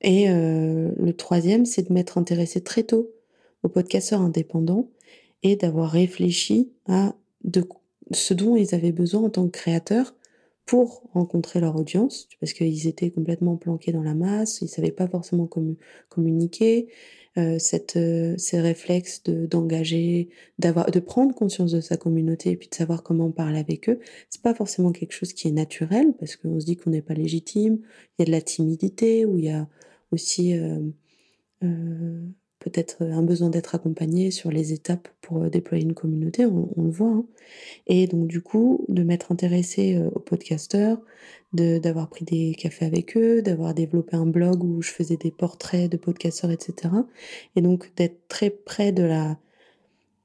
Et 0.00 0.30
euh, 0.30 0.90
le 0.98 1.12
troisième, 1.12 1.66
c'est 1.66 1.88
de 1.88 1.92
m'être 1.92 2.16
intéressé 2.16 2.62
très 2.62 2.82
tôt 2.82 3.10
aux 3.62 3.68
podcasteurs 3.68 4.22
indépendants 4.22 4.88
et 5.42 5.56
d'avoir 5.56 5.90
réfléchi 5.90 6.72
à 6.86 7.14
de 7.44 7.62
ce 8.12 8.34
dont 8.34 8.56
ils 8.56 8.74
avaient 8.74 8.92
besoin 8.92 9.22
en 9.22 9.30
tant 9.30 9.46
que 9.46 9.58
créateurs 9.58 10.14
pour 10.66 11.02
rencontrer 11.14 11.60
leur 11.60 11.76
audience, 11.76 12.28
parce 12.40 12.52
qu'ils 12.52 12.86
étaient 12.86 13.10
complètement 13.10 13.56
planqués 13.56 13.92
dans 13.92 14.02
la 14.02 14.14
masse, 14.14 14.60
ils 14.60 14.68
savaient 14.68 14.92
pas 14.92 15.08
forcément 15.08 15.48
communiquer. 16.10 16.88
Euh, 17.38 17.58
cette, 17.60 17.96
euh, 17.96 18.34
ces 18.36 18.60
réflexes 18.60 19.22
de 19.22 19.46
d'engager, 19.46 20.28
d'avoir, 20.58 20.90
de 20.90 20.98
prendre 20.98 21.34
conscience 21.34 21.70
de 21.70 21.80
sa 21.80 21.96
communauté 21.96 22.50
et 22.50 22.56
puis 22.56 22.68
de 22.68 22.74
savoir 22.74 23.02
comment 23.04 23.30
parler 23.30 23.60
avec 23.60 23.88
eux, 23.88 24.00
c'est 24.28 24.42
pas 24.42 24.54
forcément 24.54 24.90
quelque 24.92 25.12
chose 25.12 25.32
qui 25.34 25.46
est 25.46 25.52
naturel 25.52 26.14
parce 26.18 26.36
qu'on 26.36 26.58
se 26.58 26.64
dit 26.64 26.76
qu'on 26.76 26.90
n'est 26.90 27.02
pas 27.02 27.14
légitime. 27.14 27.78
Il 28.18 28.22
y 28.22 28.22
a 28.22 28.26
de 28.26 28.32
la 28.32 28.40
timidité 28.40 29.24
ou 29.24 29.38
il 29.38 29.44
y 29.44 29.50
a 29.50 29.68
aussi 30.10 30.54
euh, 30.54 30.80
euh 31.62 32.22
peut-être 32.58 33.02
un 33.02 33.22
besoin 33.22 33.50
d'être 33.50 33.74
accompagné 33.74 34.30
sur 34.30 34.50
les 34.50 34.72
étapes 34.72 35.08
pour 35.20 35.42
euh, 35.42 35.50
déployer 35.50 35.84
une 35.84 35.94
communauté, 35.94 36.46
on, 36.46 36.68
le 36.76 36.90
voit. 36.90 37.10
Hein. 37.10 37.24
Et 37.86 38.06
donc 38.06 38.26
du 38.26 38.40
coup, 38.40 38.84
de 38.88 39.02
m'être 39.02 39.32
intéressé 39.32 39.96
euh, 39.96 40.10
aux 40.14 40.20
podcasteurs, 40.20 40.98
d'avoir 41.52 42.10
pris 42.10 42.26
des 42.26 42.54
cafés 42.58 42.84
avec 42.84 43.16
eux, 43.16 43.40
d'avoir 43.40 43.72
développé 43.72 44.16
un 44.16 44.26
blog 44.26 44.62
où 44.62 44.82
je 44.82 44.90
faisais 44.90 45.16
des 45.16 45.30
portraits 45.30 45.90
de 45.90 45.96
podcasteurs, 45.96 46.50
etc. 46.50 46.94
Et 47.56 47.62
donc 47.62 47.90
d'être 47.96 48.28
très 48.28 48.50
près 48.50 48.92
de 48.92 49.02
la, 49.02 49.38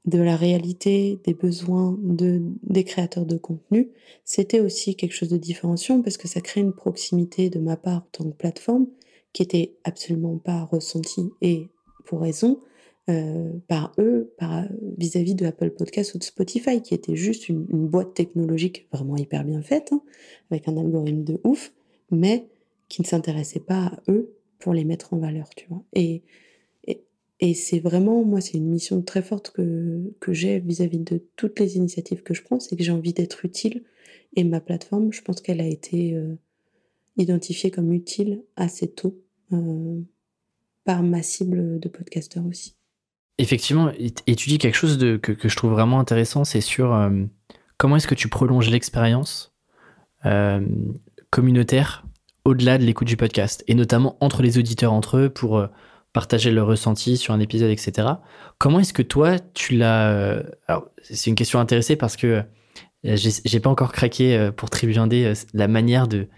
de 0.04 0.18
la 0.18 0.36
réalité 0.36 1.18
des 1.24 1.32
besoins 1.32 1.96
de, 2.02 2.42
des 2.62 2.84
créateurs 2.84 3.24
de 3.24 3.38
contenu, 3.38 3.90
c'était 4.24 4.60
aussi 4.60 4.96
quelque 4.96 5.14
chose 5.14 5.30
de 5.30 5.38
différenciant 5.38 6.02
parce 6.02 6.18
que 6.18 6.28
ça 6.28 6.42
crée 6.42 6.60
une 6.60 6.74
proximité 6.74 7.48
de 7.48 7.58
ma 7.58 7.78
part 7.78 8.02
en 8.02 8.08
tant 8.12 8.24
que 8.24 8.36
plateforme 8.36 8.86
qui 9.32 9.42
était 9.42 9.74
absolument 9.84 10.36
pas 10.36 10.62
ressentie 10.64 11.30
et 11.40 11.68
pour 12.04 12.20
raison 12.20 12.60
euh, 13.10 13.50
par 13.68 13.92
eux, 13.98 14.32
par 14.38 14.64
vis-à-vis 14.96 15.34
de 15.34 15.44
Apple 15.44 15.70
Podcast 15.70 16.14
ou 16.14 16.18
de 16.18 16.24
Spotify, 16.24 16.80
qui 16.80 16.94
était 16.94 17.16
juste 17.16 17.50
une, 17.50 17.64
boîte 17.64 18.14
technologique 18.14 18.88
vraiment 18.92 19.16
hyper 19.16 19.44
bien 19.44 19.60
faite, 19.60 19.90
hein, 19.92 20.02
avec 20.50 20.68
un 20.68 20.76
algorithme 20.78 21.22
de 21.22 21.38
ouf, 21.44 21.74
mais 22.10 22.48
qui 22.88 23.02
ne 23.02 23.06
s'intéressait 23.06 23.60
pas 23.60 23.86
à 23.86 24.02
eux 24.08 24.32
pour 24.58 24.72
les 24.72 24.84
mettre 24.84 25.12
en 25.12 25.18
valeur, 25.18 25.50
tu 25.54 25.66
vois. 25.68 25.82
Et, 25.92 26.22
et, 27.40 27.52
c'est 27.52 27.80
vraiment, 27.80 28.24
moi, 28.24 28.40
c'est 28.40 28.56
une 28.56 28.70
mission 28.70 29.02
très 29.02 29.20
forte 29.20 29.50
que, 29.50 30.14
que 30.20 30.32
j'ai 30.32 30.60
vis-à-vis 30.60 31.00
de 31.00 31.22
toutes 31.36 31.60
les 31.60 31.76
initiatives 31.76 32.22
que 32.22 32.32
je 32.32 32.42
prends, 32.42 32.58
c'est 32.58 32.74
que 32.74 32.82
j'ai 32.82 32.92
envie 32.92 33.12
d'être 33.12 33.44
utile. 33.44 33.82
Et 34.34 34.44
ma 34.44 34.60
plateforme, 34.60 35.12
je 35.12 35.20
pense 35.20 35.42
qu'elle 35.42 35.60
a 35.60 35.66
été 35.66 36.14
euh, 36.14 36.36
identifiée 37.18 37.70
comme 37.70 37.92
utile 37.92 38.42
assez 38.56 38.88
tôt. 38.88 39.20
Euh, 39.52 40.00
par 40.84 41.02
ma 41.02 41.22
cible 41.22 41.80
de 41.80 41.88
podcasteurs 41.88 42.44
aussi. 42.46 42.76
Effectivement, 43.38 43.90
et 43.98 44.36
tu 44.36 44.48
dis 44.48 44.58
quelque 44.58 44.76
chose 44.76 44.96
de, 44.96 45.16
que, 45.16 45.32
que, 45.32 45.48
je 45.48 45.56
trouve 45.56 45.72
vraiment 45.72 45.98
intéressant, 45.98 46.44
c'est 46.44 46.60
sur 46.60 46.94
euh, 46.94 47.10
comment 47.78 47.96
est-ce 47.96 48.06
que 48.06 48.14
tu 48.14 48.28
prolonges 48.28 48.70
l'expérience 48.70 49.52
euh, 50.24 50.64
communautaire 51.30 52.04
au-delà 52.44 52.78
de 52.78 52.84
l'écoute 52.84 53.08
du 53.08 53.16
podcast, 53.16 53.64
et 53.66 53.74
notamment 53.74 54.16
entre 54.20 54.42
les 54.42 54.58
auditeurs 54.58 54.92
entre 54.92 55.16
eux 55.16 55.30
pour 55.30 55.58
euh, 55.58 55.66
partager 56.12 56.52
leur 56.52 56.68
ressenti 56.68 57.16
sur 57.16 57.34
un 57.34 57.40
épisode, 57.40 57.70
etc. 57.70 58.08
Comment 58.58 58.78
est-ce 58.78 58.92
que 58.92 59.02
toi, 59.02 59.40
tu 59.52 59.74
l'as... 59.74 60.44
c'est 61.02 61.28
une 61.28 61.34
question 61.34 61.58
intéressée 61.58 61.96
parce 61.96 62.16
que 62.16 62.44
j'ai 63.02 63.60
pas 63.60 63.70
encore 63.70 63.90
craqué 63.90 64.50
pour 64.56 64.70
Tribu 64.70 64.94
la 65.54 65.68
manière 65.68 66.06
de, 66.06 66.28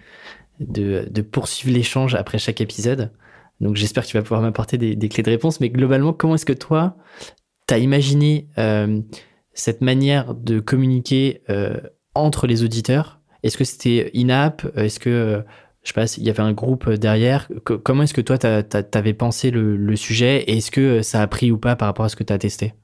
de 0.61 1.21
poursuivre 1.21 1.77
l'échange 1.77 2.15
après 2.15 2.39
chaque 2.39 2.63
épisode. 2.63 3.13
Donc 3.61 3.77
j'espère 3.77 4.05
que 4.05 4.09
tu 4.09 4.17
vas 4.17 4.23
pouvoir 4.23 4.43
m'apporter 4.43 4.79
des, 4.79 5.09
clés 5.09 5.23
de 5.23 5.31
réponse. 5.31 5.61
Mais 5.61 5.71
globalement, 5.71 6.13
comment 6.13 6.35
est-ce 6.35 6.47
que 6.47 6.53
toi, 6.53 6.97
tu 7.67 7.75
as 7.75 7.79
imaginé 7.79 8.49
euh, 8.59 9.01
cette 9.55 9.81
manière 9.81 10.35
de 10.35 10.61
communiquer 10.61 11.43
euh, 11.49 11.77
entre 12.15 12.47
les 12.47 12.65
auditeurs? 12.65 13.21
Est-ce 13.43 13.57
que 13.57 13.65
c'était 13.65 14.11
in-app? 14.15 14.67
Est-ce 14.77 14.99
que, 14.99 15.11
euh, 15.11 15.41
je 15.83 15.89
sais 15.89 15.95
pas, 15.95 16.07
il 16.17 16.25
y 16.25 16.31
avait 16.31 16.43
un 16.43 16.53
groupe 16.53 16.91
derrière? 16.91 17.49
Comment 17.65 18.03
est-ce 18.03 18.15
que 18.15 18.21
toi, 18.21 18.39
tu 18.39 18.47
avais 18.47 19.15
pensé 19.15 19.51
le, 19.51 19.97
sujet? 19.97 20.43
Et 20.43 20.59
est-ce 20.59 20.71
que 20.71 21.03
ça 21.03 21.23
a 21.23 21.27
pris 21.27 21.51
ou 21.51 21.59
pas 21.59 21.77
par 21.77 21.89
rapport 21.89 22.05
à 22.05 22.09
ce 22.09 22.17
que 22.17 22.25
tu 22.25 22.33
as 22.33 22.39
testé? 22.39 22.75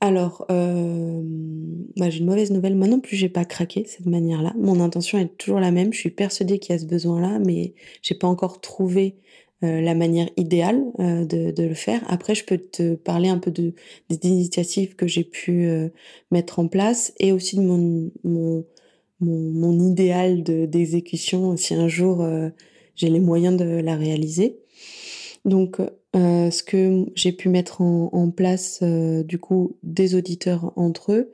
Alors, 0.00 0.44
bah, 0.48 2.10
j'ai 2.10 2.18
une 2.18 2.26
mauvaise 2.26 2.50
nouvelle. 2.52 2.76
Moi 2.76 2.86
non 2.86 3.00
plus, 3.00 3.16
j'ai 3.16 3.30
pas 3.30 3.44
craqué 3.44 3.82
de 3.82 3.88
cette 3.88 4.06
manière-là. 4.06 4.52
Mon 4.58 4.80
intention 4.80 5.18
est 5.18 5.36
toujours 5.38 5.58
la 5.58 5.72
même. 5.72 5.92
Je 5.92 5.98
suis 5.98 6.10
persuadée 6.10 6.58
qu'il 6.58 6.74
y 6.74 6.76
a 6.76 6.78
ce 6.78 6.86
besoin-là, 6.86 7.38
mais 7.44 7.74
j'ai 8.02 8.14
pas 8.14 8.28
encore 8.28 8.60
trouvé 8.60 9.16
euh, 9.64 9.80
la 9.80 9.94
manière 9.94 10.28
idéale 10.36 10.82
euh, 10.98 11.24
de, 11.24 11.62
le 11.62 11.74
faire. 11.74 12.02
Après, 12.08 12.34
je 12.34 12.44
peux 12.44 12.58
te 12.58 12.94
parler 12.94 13.28
un 13.28 13.38
peu 13.38 13.50
de, 13.50 13.74
des 14.10 14.28
initiatives 14.28 14.96
que 14.96 15.06
j'ai 15.06 15.24
pu 15.24 15.68
mettre 16.30 16.58
en 16.58 16.68
place 16.68 17.12
et 17.18 17.32
aussi 17.32 17.56
de 17.56 17.62
mon, 17.62 18.62
idéal 19.80 20.42
d'exécution 20.42 21.56
si 21.56 21.74
un 21.74 21.88
jour 21.88 22.26
j'ai 22.94 23.08
les 23.08 23.20
moyens 23.20 23.56
de 23.56 23.64
la 23.64 23.96
réaliser. 23.96 24.58
Donc, 25.44 25.80
euh, 26.16 26.50
ce 26.50 26.62
que 26.62 27.06
j'ai 27.14 27.32
pu 27.32 27.48
mettre 27.48 27.80
en, 27.82 28.30
place, 28.30 28.80
euh, 28.82 29.22
du 29.22 29.38
coup, 29.38 29.76
des 29.82 30.14
auditeurs 30.14 30.72
entre 30.76 31.12
eux, 31.12 31.32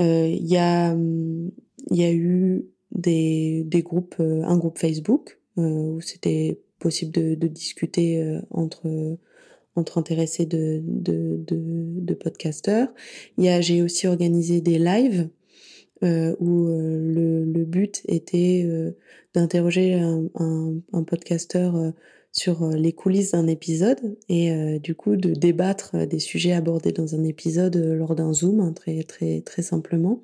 euh, 0.00 0.28
il 0.28 0.46
y, 0.46 0.56
a, 0.56 0.94
y 1.90 2.04
a 2.04 2.12
eu 2.12 2.66
des, 2.92 3.64
des 3.64 3.82
groupes, 3.82 4.16
un 4.20 4.56
groupe 4.58 4.78
Facebook 4.78 5.38
où 5.56 6.00
c'était 6.00 6.60
possible 6.80 7.12
de, 7.12 7.34
de 7.34 7.46
discuter 7.46 8.40
entre 8.50 9.16
entre 9.76 9.98
intéressés 9.98 10.46
de, 10.46 10.82
de, 10.84 11.36
de, 11.46 11.56
de 12.00 12.14
podcasteurs. 12.14 12.88
J'ai 13.38 13.82
aussi 13.82 14.08
organisé 14.08 14.60
des 14.60 14.78
lives 14.78 15.28
euh, 16.02 16.34
où 16.40 16.66
le, 16.66 17.44
le, 17.44 17.64
but 17.64 18.02
était 18.08 18.66
d'interroger 19.32 19.94
un, 19.94 20.24
un, 20.34 20.74
un 20.92 21.02
podcasteur 21.04 21.92
sur 22.32 22.62
euh, 22.62 22.74
les 22.74 22.92
coulisses 22.92 23.32
d'un 23.32 23.46
épisode 23.46 24.16
et 24.28 24.52
euh, 24.52 24.78
du 24.78 24.94
coup 24.94 25.16
de 25.16 25.32
débattre 25.34 25.92
euh, 25.94 26.06
des 26.06 26.20
sujets 26.20 26.52
abordés 26.52 26.92
dans 26.92 27.14
un 27.14 27.24
épisode 27.24 27.76
lors 27.76 28.14
d'un 28.14 28.32
zoom 28.32 28.60
hein, 28.60 28.72
très 28.72 29.02
très 29.02 29.40
très 29.40 29.62
simplement 29.62 30.22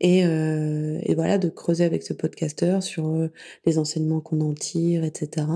et, 0.00 0.20
et, 0.20 1.14
voilà 1.14 1.38
de 1.38 1.48
creuser 1.48 1.84
avec 1.84 2.02
ce 2.02 2.12
podcasteur 2.12 2.82
sur 2.82 3.28
les 3.66 3.78
enseignements 3.78 4.20
qu'on 4.20 4.40
en 4.40 4.54
tire 4.54 5.04
etc 5.04 5.46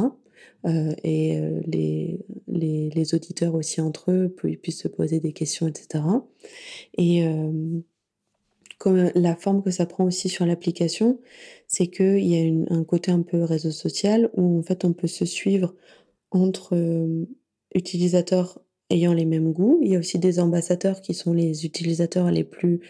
et 1.05 1.41
les, 1.67 2.19
les, 2.49 2.91
les, 2.91 3.15
auditeurs 3.15 3.55
aussi 3.55 3.81
entre 3.81 4.11
eux 4.11 4.29
puissent 4.29 4.83
se 4.83 4.89
poser 4.89 5.21
des 5.21 5.33
questions 5.33 5.69
etc 5.69 6.05
et 6.97 7.25
comme 8.79 9.11
la 9.15 9.37
forme 9.37 9.63
que 9.63 9.71
ça 9.71 9.87
prend 9.87 10.05
aussi 10.05 10.29
sur 10.29 10.47
l'application, 10.47 11.21
c'est 11.67 11.89
qu'il 11.89 12.25
y 12.25 12.37
a 12.37 12.75
un 12.75 12.85
côté 12.85 13.11
un 13.11 13.23
peu 13.23 13.43
réseau 13.43 13.73
social 13.73 14.31
où 14.35 14.59
en 14.59 14.63
fait 14.63 14.85
on 14.85 14.93
peut 14.93 15.09
se 15.09 15.25
suivre 15.25 15.75
entre 16.31 16.77
euh, 16.77 17.27
utilisateurs 17.75 18.61
ayant 18.91 19.13
les 19.13 19.25
mêmes 19.25 19.53
goûts. 19.53 19.79
Il 19.83 19.91
y 19.91 19.97
a 19.97 19.99
aussi 19.99 20.19
des 20.19 20.41
ambassadeurs 20.41 21.01
qui 21.01 21.15
sont 21.15 21.33
les 21.33 21.65
utilisateurs 21.65 22.31
les 22.31 22.45
plus 22.45 22.81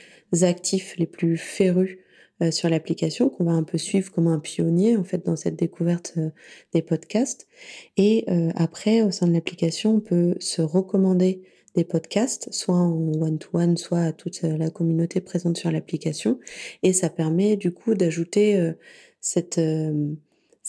actifs, 0.43 0.97
les 0.99 1.07
plus 1.07 1.37
férus 1.37 1.99
euh, 2.43 2.51
sur 2.51 2.69
l'application, 2.69 3.29
qu'on 3.29 3.45
va 3.45 3.53
un 3.53 3.65
peu 3.65 3.79
suivre 3.79 4.13
comme 4.13 4.29
un 4.29 4.39
pionnier 4.39 4.97
en 4.97 5.05
fait 5.05 5.25
dans 5.25 5.37
cette 5.37 5.57
découverte 5.57 6.15
euh, 6.17 6.31
des 6.73 6.83
podcasts. 6.83 7.49
Et 7.97 8.27
après, 8.55 9.03
au 9.03 9.11
sein 9.11 9.27
de 9.27 9.33
l'application, 9.33 9.97
on 9.97 10.01
peut 10.01 10.35
se 10.41 10.63
recommander 10.63 11.43
des 11.79 11.85
podcasts, 11.85 12.53
soit 12.53 12.75
en 12.77 13.13
one-to-one, 13.21 13.77
soit 13.77 14.01
à 14.01 14.13
toute 14.13 14.43
euh, 14.45 14.57
la 14.57 14.71
communauté 14.71 15.21
présente 15.21 15.57
sur 15.57 15.71
l'application. 15.71 16.39
Et 16.83 16.93
ça 16.93 17.09
permet 17.09 17.57
du 17.57 17.73
coup 17.73 17.95
d'ajouter 17.95 18.57
euh, 18.57 18.73
cette, 19.21 19.59
euh, 19.59 20.13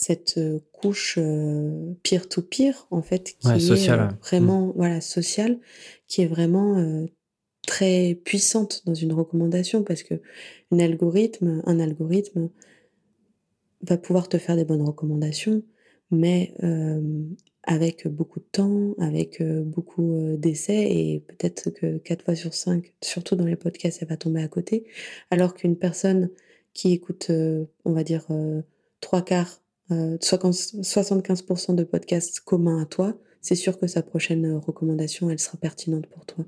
cette 0.02 0.40
couche 0.72 1.18
peer-to-peer, 2.02 2.86
en 2.90 3.02
fait, 3.02 3.36
qui 3.38 3.48
est 3.48 3.88
vraiment 4.22 4.68
mm. 4.68 4.72
voilà, 4.76 5.00
sociale, 5.00 5.58
qui 6.08 6.22
est 6.22 6.26
vraiment 6.26 7.06
très 7.66 8.14
puissante 8.24 8.82
dans 8.86 8.94
une 8.94 9.12
recommandation 9.12 9.84
parce 9.84 10.02
que 10.02 10.14
un 10.70 10.78
algorithme, 10.78 11.62
un 11.66 11.80
algorithme 11.80 12.48
va 13.82 13.98
pouvoir 13.98 14.28
te 14.28 14.38
faire 14.38 14.56
des 14.56 14.64
bonnes 14.64 14.82
recommandations, 14.82 15.62
mais 16.10 16.54
avec 17.64 18.08
beaucoup 18.08 18.40
de 18.40 18.46
temps, 18.50 18.94
avec 18.98 19.40
euh, 19.40 19.62
beaucoup 19.62 20.14
euh, 20.14 20.36
d'essais 20.36 20.90
et 20.90 21.24
peut-être 21.28 21.70
que 21.70 21.98
4 21.98 22.24
fois 22.24 22.34
sur 22.34 22.54
5, 22.54 22.92
surtout 23.02 23.36
dans 23.36 23.44
les 23.44 23.56
podcasts, 23.56 24.00
elle 24.02 24.08
va 24.08 24.16
tomber 24.16 24.42
à 24.42 24.48
côté. 24.48 24.84
Alors 25.30 25.54
qu'une 25.54 25.76
personne 25.76 26.30
qui 26.72 26.92
écoute, 26.92 27.28
euh, 27.30 27.66
on 27.84 27.92
va 27.92 28.04
dire, 28.04 28.26
trois 29.00 29.22
quarts, 29.22 29.59
75% 29.90 31.74
de 31.74 31.84
podcasts 31.84 32.40
communs 32.40 32.82
à 32.82 32.86
toi, 32.86 33.14
c'est 33.40 33.54
sûr 33.54 33.78
que 33.78 33.86
sa 33.86 34.02
prochaine 34.02 34.54
recommandation, 34.54 35.30
elle 35.30 35.38
sera 35.38 35.58
pertinente 35.58 36.06
pour 36.06 36.26
toi. 36.26 36.44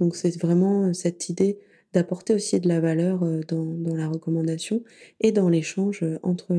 Donc 0.00 0.16
c'est 0.16 0.40
vraiment 0.40 0.92
cette 0.92 1.28
idée 1.28 1.58
d'apporter 1.92 2.34
aussi 2.34 2.60
de 2.60 2.68
la 2.68 2.80
valeur 2.80 3.20
dans, 3.48 3.64
dans 3.64 3.94
la 3.94 4.08
recommandation 4.08 4.82
et 5.20 5.32
dans 5.32 5.48
l'échange 5.48 6.04
entre 6.22 6.54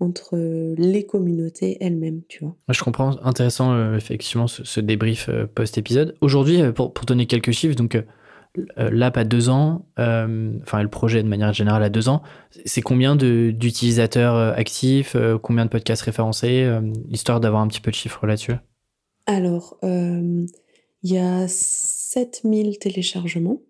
entre 0.00 0.36
les 0.76 1.06
communautés 1.06 1.78
elles-mêmes, 1.80 2.22
tu 2.28 2.44
vois. 2.44 2.56
Je 2.68 2.82
comprends, 2.82 3.16
intéressant 3.22 3.72
euh, 3.72 3.96
effectivement 3.96 4.46
ce, 4.46 4.80
débrief 4.80 5.28
euh, 5.28 5.46
post-épisode. 5.46 6.16
Aujourd'hui, 6.20 6.60
euh, 6.60 6.72
pour, 6.72 6.92
pour, 6.92 7.06
donner 7.06 7.26
quelques 7.26 7.52
chiffres, 7.52 7.76
donc 7.76 7.96
l'app 8.76 9.16
a 9.16 9.24
deux 9.24 9.48
ans, 9.48 9.86
enfin 9.96 10.82
le 10.82 10.88
projet 10.88 11.22
de 11.22 11.28
manière 11.28 11.52
générale 11.52 11.82
a 11.82 11.88
deux 11.88 12.08
ans, 12.08 12.22
c'est 12.64 12.82
combien 12.82 13.16
d'utilisateurs 13.16 14.36
actifs, 14.56 15.16
combien 15.42 15.64
de 15.64 15.70
podcasts 15.70 16.02
référencés, 16.02 16.68
histoire 17.10 17.40
d'avoir 17.40 17.62
un 17.62 17.68
petit 17.68 17.80
peu 17.80 17.90
de 17.90 17.96
chiffres 17.96 18.26
là-dessus? 18.26 18.54
Alors, 19.26 19.78
il 19.82 20.46
y 21.02 21.18
a 21.18 21.46
7000 21.48 22.78
téléchargements. 22.78 23.60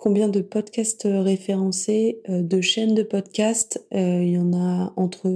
Combien 0.00 0.28
de 0.28 0.40
podcasts 0.40 1.06
référencés, 1.06 2.22
euh, 2.30 2.42
de 2.42 2.62
chaînes 2.62 2.94
de 2.94 3.02
podcasts 3.02 3.86
euh, 3.92 4.22
Il 4.22 4.30
y 4.30 4.38
en 4.38 4.54
a 4.54 4.94
entre 4.96 5.28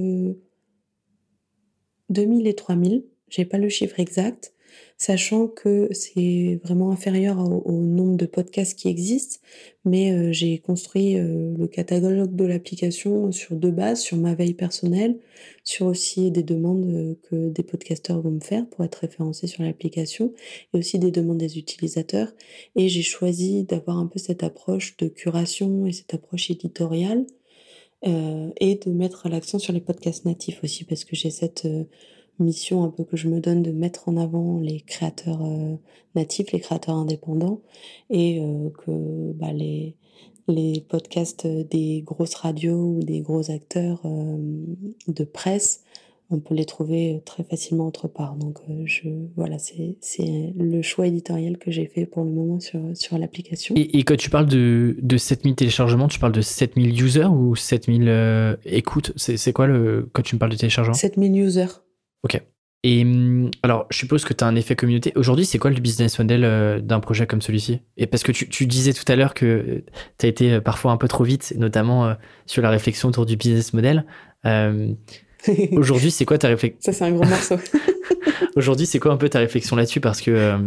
2000 2.08 2.46
et 2.46 2.54
3000. 2.54 3.04
J'ai 3.28 3.44
pas 3.44 3.58
le 3.58 3.68
chiffre 3.68 4.00
exact 4.00 4.53
sachant 4.96 5.48
que 5.48 5.88
c'est 5.92 6.60
vraiment 6.62 6.90
inférieur 6.90 7.38
au, 7.38 7.72
nombre 7.72 8.16
de 8.16 8.26
podcasts 8.26 8.78
qui 8.78 8.88
existent, 8.88 9.38
mais 9.84 10.12
euh, 10.12 10.32
j'ai 10.32 10.58
construit 10.58 11.18
euh, 11.18 11.54
le 11.58 11.66
catalogue 11.66 12.34
de 12.34 12.44
l'application 12.44 13.32
sur 13.32 13.56
deux 13.56 13.70
bases, 13.70 14.00
sur 14.00 14.16
ma 14.16 14.34
veille 14.34 14.54
personnelle, 14.54 15.18
sur 15.64 15.86
aussi 15.86 16.30
des 16.30 16.42
demandes 16.42 16.86
euh, 16.86 17.14
que 17.28 17.48
des 17.50 17.62
podcasteurs 17.62 18.20
vont 18.20 18.30
me 18.30 18.40
faire 18.40 18.68
pour 18.68 18.84
être 18.84 18.96
référencés 18.96 19.46
sur 19.46 19.62
l'application, 19.64 20.32
et 20.72 20.78
aussi 20.78 20.98
des 20.98 21.10
demandes 21.10 21.38
des 21.38 21.58
utilisateurs. 21.58 22.32
Et 22.76 22.88
j'ai 22.88 23.02
choisi 23.02 23.64
d'avoir 23.64 23.98
un 23.98 24.06
peu 24.06 24.18
cette 24.18 24.44
approche 24.44 24.96
de 24.98 25.08
curation 25.08 25.86
et 25.86 25.92
cette 25.92 26.14
approche 26.14 26.50
éditoriale, 26.50 27.26
et 28.06 28.78
de 28.84 28.90
mettre 28.90 29.30
l'accent 29.30 29.58
sur 29.58 29.72
les 29.72 29.80
podcasts 29.80 30.26
natifs 30.26 30.62
aussi, 30.62 30.84
parce 30.84 31.06
que 31.06 31.16
j'ai 31.16 31.30
cette 31.30 31.66
mission 32.38 32.84
un 32.84 32.90
peu 32.90 33.04
que 33.04 33.16
je 33.16 33.28
me 33.28 33.40
donne 33.40 33.62
de 33.62 33.70
mettre 33.70 34.08
en 34.08 34.16
avant 34.16 34.58
les 34.60 34.80
créateurs 34.80 35.44
euh, 35.44 35.76
natifs, 36.14 36.52
les 36.52 36.60
créateurs 36.60 36.96
indépendants, 36.96 37.60
et 38.10 38.40
euh, 38.40 38.70
que 38.84 39.32
bah, 39.32 39.52
les, 39.52 39.94
les 40.48 40.84
podcasts 40.88 41.46
des 41.46 42.02
grosses 42.04 42.34
radios 42.34 42.96
ou 42.96 43.00
des 43.02 43.20
gros 43.20 43.50
acteurs 43.50 44.00
euh, 44.04 44.36
de 45.08 45.24
presse, 45.24 45.82
on 46.30 46.40
peut 46.40 46.54
les 46.54 46.64
trouver 46.64 47.20
très 47.26 47.44
facilement 47.44 47.86
autre 47.86 48.08
part. 48.08 48.34
Donc 48.34 48.58
je, 48.86 49.08
voilà, 49.36 49.58
c'est 49.58 50.54
le 50.56 50.80
choix 50.80 51.06
éditorial 51.06 51.58
que 51.58 51.70
j'ai 51.70 51.86
fait 51.86 52.06
pour 52.06 52.24
le 52.24 52.30
moment 52.30 52.60
sur, 52.60 52.80
sur 52.94 53.18
l'application. 53.18 53.74
Et, 53.76 53.98
et, 53.98 54.04
quand 54.04 54.16
tu 54.16 54.30
parles 54.30 54.46
de, 54.46 54.96
de 55.00 55.16
7000 55.18 55.54
téléchargements, 55.54 56.08
tu 56.08 56.18
parles 56.18 56.32
de 56.32 56.40
7000 56.40 57.00
users 57.00 57.26
ou 57.26 57.54
7000 57.54 58.58
écoutes? 58.64 59.12
C'est 59.16 59.52
quoi 59.52 59.66
le, 59.66 60.08
quand 60.14 60.22
tu 60.22 60.34
me 60.34 60.40
parles 60.40 60.52
de 60.52 60.56
téléchargement 60.56 60.94
7000 60.94 61.36
users. 61.36 61.84
Ok. 62.24 62.42
Et 62.82 63.02
hum, 63.02 63.50
alors, 63.62 63.86
je 63.90 63.98
suppose 63.98 64.24
que 64.24 64.34
tu 64.34 64.44
as 64.44 64.46
un 64.46 64.56
effet 64.56 64.76
communauté. 64.76 65.12
Aujourd'hui, 65.16 65.46
c'est 65.46 65.58
quoi 65.58 65.70
le 65.70 65.80
business 65.80 66.18
model 66.18 66.44
euh, 66.44 66.80
d'un 66.80 67.00
projet 67.00 67.26
comme 67.26 67.40
celui-ci? 67.40 67.80
Et 67.96 68.06
parce 68.06 68.22
que 68.22 68.32
tu, 68.32 68.66
disais 68.66 68.92
tout 68.92 69.10
à 69.10 69.16
l'heure 69.16 69.32
que 69.32 69.46
euh, 69.46 69.84
tu 70.18 70.26
as 70.26 70.28
été 70.28 70.52
euh, 70.52 70.60
parfois 70.60 70.92
un 70.92 70.98
peu 70.98 71.08
trop 71.08 71.24
vite, 71.24 71.54
notamment 71.56 72.14
sur 72.46 72.62
la 72.62 72.70
réflexion 72.70 73.08
autour 73.08 73.24
du 73.24 73.36
business 73.36 73.72
model. 73.72 74.04
Aujourd'hui, 75.72 76.10
c'est 76.10 76.24
quoi 76.24 76.38
ta 76.38 76.48
réflexion 76.48 76.80
Ça, 76.80 76.92
c'est 76.92 77.04
un 77.04 77.12
gros 77.12 77.24
morceau. 77.24 77.56
Aujourd'hui, 78.56 78.86
c'est 78.86 78.98
quoi 78.98 79.12
un 79.12 79.16
peu 79.16 79.28
ta 79.28 79.40
réflexion 79.40 79.76
là-dessus? 79.76 80.00
Parce 80.00 80.20
que 80.20 80.30
euh, 80.30 80.58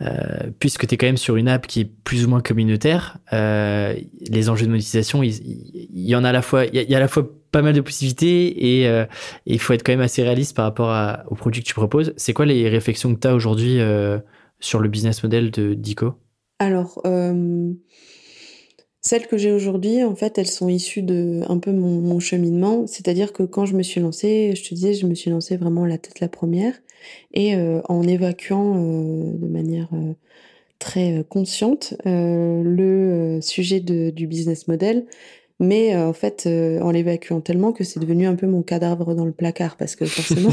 euh, 0.00 0.50
puisque 0.58 0.86
tu 0.86 0.94
es 0.94 0.98
quand 0.98 1.06
même 1.06 1.16
sur 1.16 1.36
une 1.36 1.48
app 1.48 1.66
qui 1.66 1.80
est 1.80 1.84
plus 1.84 2.24
ou 2.24 2.28
moins 2.28 2.40
communautaire, 2.40 3.18
euh, 3.32 3.94
les 4.28 4.48
enjeux 4.48 4.66
de 4.66 4.70
monétisation, 4.70 5.22
il, 5.22 5.36
y 5.94 6.14
en 6.16 6.24
a 6.24 6.30
à 6.30 6.32
la 6.32 6.42
fois, 6.42 6.66
il 6.66 6.74
y, 6.74 6.94
a 6.94 6.96
à 6.96 7.00
la 7.00 7.08
fois 7.08 7.28
pas 7.52 7.62
mal 7.62 7.74
de 7.74 7.80
possibilités 7.80 8.82
et, 8.82 9.06
il 9.46 9.60
faut 9.60 9.72
être 9.72 9.84
quand 9.84 9.92
même 9.92 10.00
assez 10.00 10.22
réaliste 10.22 10.56
par 10.56 10.64
rapport 10.64 10.90
à, 10.90 11.24
aux 11.28 11.34
produits 11.34 11.62
que 11.62 11.68
tu 11.68 11.74
proposes. 11.74 12.12
C'est 12.16 12.32
quoi 12.32 12.46
les 12.46 12.68
réflexions 12.68 13.14
que 13.14 13.20
tu 13.20 13.28
as 13.28 13.34
aujourd'hui 13.34 13.78
sur 14.58 14.80
le 14.80 14.88
business 14.88 15.22
model 15.22 15.50
de 15.50 15.74
Dico? 15.74 16.14
Alors, 16.58 17.02
celles 19.02 19.26
que 19.26 19.36
j'ai 19.36 19.52
aujourd'hui, 19.52 20.04
en 20.04 20.14
fait, 20.14 20.38
elles 20.38 20.46
sont 20.48 20.68
issues 20.68 21.02
de 21.02 21.42
un 21.48 21.58
peu 21.58 21.72
mon, 21.72 22.20
cheminement. 22.20 22.86
C'est-à-dire 22.86 23.32
que 23.32 23.42
quand 23.42 23.66
je 23.66 23.74
me 23.74 23.82
suis 23.82 24.00
lancée, 24.00 24.54
je 24.56 24.62
te 24.62 24.74
disais, 24.74 24.94
je 24.94 25.06
me 25.06 25.14
suis 25.14 25.30
lancée 25.30 25.56
vraiment 25.56 25.84
la 25.86 25.98
tête 25.98 26.20
la 26.20 26.28
première. 26.28 26.74
Et 27.34 27.56
euh, 27.56 27.80
en 27.88 28.02
évacuant 28.04 28.76
euh, 28.76 29.32
de 29.34 29.46
manière 29.46 29.88
euh, 29.92 30.14
très 30.78 31.24
consciente 31.28 31.94
le 32.04 33.40
sujet 33.42 33.80
du 33.80 34.26
business 34.26 34.68
model 34.68 35.06
mais 35.62 35.94
euh, 35.94 36.08
en 36.08 36.12
fait, 36.12 36.44
euh, 36.46 36.80
en 36.80 36.90
l'évacuant 36.90 37.40
tellement 37.40 37.70
que 37.72 37.84
c'est 37.84 38.00
devenu 38.00 38.26
un 38.26 38.34
peu 38.34 38.48
mon 38.48 38.62
cadavre 38.62 39.14
dans 39.14 39.24
le 39.24 39.30
placard, 39.30 39.76
parce 39.76 39.94
que 39.94 40.04
forcément, 40.04 40.50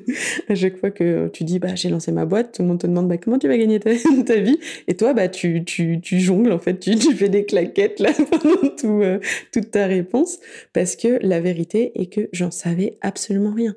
à 0.48 0.54
chaque 0.54 0.78
fois 0.78 0.92
que 0.92 1.28
tu 1.28 1.42
dis, 1.42 1.58
bah, 1.58 1.74
j'ai 1.74 1.88
lancé 1.88 2.12
ma 2.12 2.24
boîte, 2.26 2.52
tout 2.52 2.62
le 2.62 2.68
monde 2.68 2.78
te 2.78 2.86
demande, 2.86 3.08
bah, 3.08 3.18
comment 3.18 3.38
tu 3.38 3.48
vas 3.48 3.58
gagner 3.58 3.80
ta, 3.80 3.90
vie? 4.36 4.58
Et 4.86 4.94
toi, 4.94 5.14
bah, 5.14 5.28
tu, 5.28 5.64
tu, 5.64 6.00
tu 6.00 6.20
jongles, 6.20 6.52
en 6.52 6.60
fait, 6.60 6.78
tu, 6.78 6.94
tu 6.94 7.12
fais 7.12 7.28
des 7.28 7.44
claquettes 7.44 7.98
là 7.98 8.12
pendant 8.30 8.68
tout, 8.76 9.02
euh, 9.02 9.18
toute 9.52 9.72
ta 9.72 9.86
réponse, 9.86 10.38
parce 10.72 10.94
que 10.94 11.18
la 11.22 11.40
vérité 11.40 11.90
est 12.00 12.06
que 12.06 12.28
j'en 12.32 12.52
savais 12.52 12.98
absolument 13.00 13.52
rien. 13.52 13.74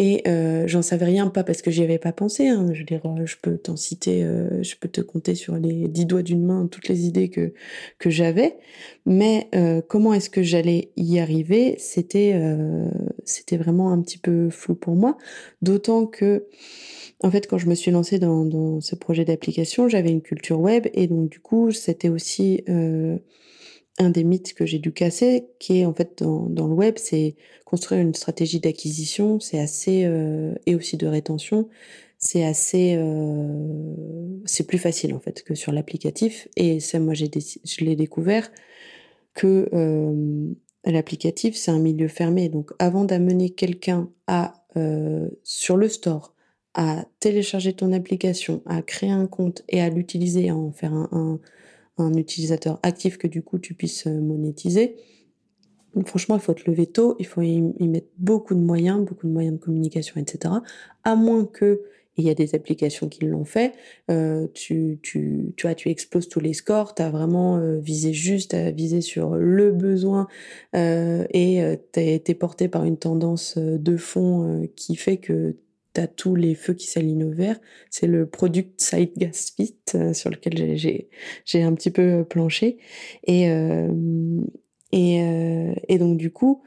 Et 0.00 0.22
j'en 0.66 0.80
savais 0.80 1.06
rien, 1.06 1.26
pas 1.26 1.42
parce 1.42 1.60
que 1.60 1.72
j'y 1.72 1.82
avais 1.82 1.98
pas 1.98 2.12
pensé, 2.12 2.46
hein. 2.46 2.68
je 2.72 2.84
dire, 2.84 3.02
je 3.24 3.34
peux 3.42 3.58
t'en 3.58 3.74
citer, 3.74 4.22
je 4.62 4.74
peux 4.76 4.88
te 4.88 5.00
compter 5.00 5.34
sur 5.34 5.56
les 5.56 5.88
dix 5.88 6.06
doigts 6.06 6.22
d'une 6.22 6.46
main 6.46 6.68
toutes 6.70 6.86
les 6.86 7.06
idées 7.06 7.30
que, 7.30 7.52
que 7.98 8.08
j'avais, 8.08 8.58
mais 9.06 9.50
comment 9.88 10.14
est-ce 10.14 10.30
que 10.30 10.42
j'allais 10.42 10.92
y 10.96 11.18
arriver? 11.18 11.74
C'était 11.78 12.32
euh, 12.34 12.88
c'était 13.24 13.56
vraiment 13.56 13.92
un 13.92 14.00
petit 14.00 14.18
peu 14.18 14.50
flou 14.50 14.74
pour 14.74 14.94
moi, 14.94 15.16
d'autant 15.62 16.06
que 16.06 16.46
en 17.20 17.30
fait, 17.30 17.48
quand 17.48 17.58
je 17.58 17.66
me 17.66 17.74
suis 17.74 17.90
lancée 17.90 18.20
dans, 18.20 18.80
ce 18.80 18.94
projet 18.94 19.24
d'application, 19.24 19.88
j'avais 19.88 20.10
une 20.10 20.22
culture 20.22 20.60
web 20.60 20.86
et 20.94 21.08
donc 21.08 21.28
du 21.28 21.40
coup, 21.40 21.72
c'était 21.72 22.08
aussi 22.08 22.62
euh, 22.68 23.18
un 23.98 24.10
des 24.10 24.24
mythes 24.24 24.54
que 24.54 24.66
j'ai 24.66 24.78
dû 24.78 24.92
casser, 24.92 25.48
qui 25.58 25.80
est 25.80 25.86
en 25.86 25.94
fait 25.94 26.22
dans, 26.22 26.66
le 26.66 26.74
web, 26.74 26.94
c'est 26.98 27.36
construire 27.64 28.00
une 28.00 28.14
stratégie 28.14 28.60
d'acquisition, 28.60 29.40
c'est 29.40 29.58
assez 29.58 30.04
euh, 30.04 30.54
et 30.66 30.74
aussi 30.74 30.96
de 30.96 31.06
rétention, 31.06 31.68
c'est 32.18 32.44
assez, 32.44 32.98
c'est 34.44 34.66
plus 34.66 34.78
facile 34.78 35.14
en 35.14 35.20
fait 35.20 35.44
que 35.44 35.54
sur 35.54 35.70
l'applicatif. 35.70 36.48
Et 36.56 36.80
ça, 36.80 36.98
moi, 36.98 37.14
j'ai 37.14 37.30
je 37.64 37.84
l'ai 37.84 37.94
découvert 37.94 38.50
que 39.38 39.68
euh, 39.72 40.52
l'applicatif, 40.84 41.56
c'est 41.56 41.70
un 41.70 41.78
milieu 41.78 42.08
fermé. 42.08 42.48
Donc 42.48 42.72
avant 42.80 43.04
d'amener 43.04 43.50
quelqu'un 43.50 44.10
à 44.26 44.64
euh, 44.76 45.28
sur 45.44 45.76
le 45.76 45.88
store, 45.88 46.34
à 46.74 47.04
télécharger 47.20 47.72
ton 47.72 47.92
application, 47.92 48.62
à 48.66 48.82
créer 48.82 49.10
un 49.10 49.26
compte 49.26 49.62
et 49.68 49.80
à 49.80 49.90
l'utiliser, 49.90 50.48
à 50.48 50.56
en 50.56 50.72
faire 50.72 50.92
un, 50.92 51.38
utilisateur 52.14 52.78
actif 52.82 53.18
que 53.18 53.26
du 53.26 53.42
coup 53.42 53.58
tu 53.58 53.74
puisses 53.74 54.06
euh, 54.06 54.20
monétiser, 54.20 54.96
franchement, 56.06 56.36
il 56.36 56.40
faut 56.40 56.54
te 56.54 56.70
lever 56.70 56.86
tôt, 56.86 57.16
il 57.18 57.26
faut 57.26 57.42
y, 57.42 57.60
mettre 57.60 58.08
beaucoup 58.18 58.54
de 58.54 58.60
moyens, 58.60 59.04
beaucoup 59.04 59.26
de 59.26 59.32
moyens 59.32 59.58
de 59.58 59.64
communication, 59.64 60.20
etc. 60.20 60.54
À 61.04 61.16
moins 61.16 61.44
que 61.44 61.82
il 62.16 62.24
y 62.24 62.30
a 62.30 62.34
des 62.34 62.56
applications 62.56 63.08
qui 63.08 63.24
l'ont 63.24 63.44
fait. 63.44 63.74
Euh, 64.10 64.48
tu, 64.52 64.98
tu, 65.02 65.52
tu, 65.56 65.66
vois, 65.68 65.76
tu 65.76 65.88
exploses 65.88 66.28
tous 66.28 66.40
les 66.40 66.52
scores, 66.52 66.96
tu 66.96 67.02
as 67.02 67.10
vraiment 67.10 67.58
euh, 67.58 67.78
visé 67.78 68.12
juste, 68.12 68.50
tu 68.50 68.56
as 68.56 68.72
visé 68.72 69.00
sur 69.00 69.36
le 69.36 69.70
besoin 69.70 70.26
et 70.74 71.78
tu 71.92 72.00
été 72.00 72.34
porté 72.34 72.66
par 72.66 72.84
une 72.84 72.96
tendance 72.96 73.56
de 73.56 73.96
fond 73.96 74.68
qui 74.74 74.96
fait 74.96 75.18
que 75.18 75.54
as 75.96 76.06
tous 76.06 76.34
les 76.34 76.54
feux 76.54 76.74
qui 76.74 76.86
s'alignent 76.86 77.24
au 77.24 77.32
vert. 77.32 77.58
C'est 77.90 78.06
le 78.06 78.26
Product 78.26 78.78
Gas 79.16 79.52
Fit 79.56 79.76
sur 80.12 80.30
lequel 80.30 80.76
j'ai 80.76 81.62
un 81.62 81.74
petit 81.74 81.90
peu 81.90 82.24
planché. 82.28 82.78
Et, 83.26 83.48
et, 84.92 85.72
et 85.88 85.98
donc, 85.98 86.16
du 86.16 86.30
coup, 86.30 86.62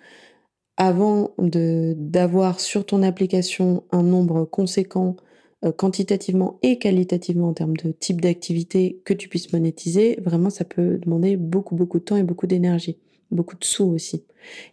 avant 0.78 1.36
d'avoir 1.38 2.60
sur 2.60 2.86
ton 2.86 3.04
application 3.04 3.84
un 3.92 4.04
nombre 4.04 4.46
conséquent 4.46 5.16
euh, 5.64 5.72
quantitativement 5.72 6.58
et 6.64 6.80
qualitativement 6.80 7.50
en 7.50 7.54
termes 7.54 7.78
de 7.78 7.92
type 7.92 8.20
d'activité 8.20 9.00
que 9.06 9.14
tu 9.14 9.30
puisses 9.30 9.54
monétiser, 9.54 10.18
vraiment 10.20 10.50
ça 10.50 10.66
peut 10.66 10.98
demander 10.98 11.38
beaucoup 11.38 11.76
beaucoup 11.76 12.00
de 12.00 12.04
temps 12.04 12.18
et 12.18 12.24
beaucoup 12.24 12.48
d'énergie, 12.48 12.98
beaucoup 13.32 13.56
de 13.58 13.64
sous 13.64 13.86
aussi. 13.86 14.26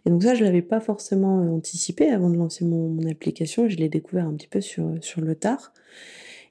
Et 0.05 0.09
donc 0.09 0.23
ça 0.23 0.35
je 0.35 0.43
l'avais 0.43 0.61
pas 0.61 0.79
forcément 0.79 1.41
euh, 1.41 1.49
anticipé 1.49 2.09
avant 2.09 2.29
de 2.29 2.37
lancer 2.37 2.65
mon, 2.65 2.97
application, 3.09 3.67
je 3.69 3.77
l'ai 3.77 3.89
découvert 3.89 4.25
un 4.25 4.33
petit 4.33 4.47
peu 4.47 4.61
sur, 4.61 4.95
sur 5.01 5.21
le 5.21 5.35
tard. 5.35 5.73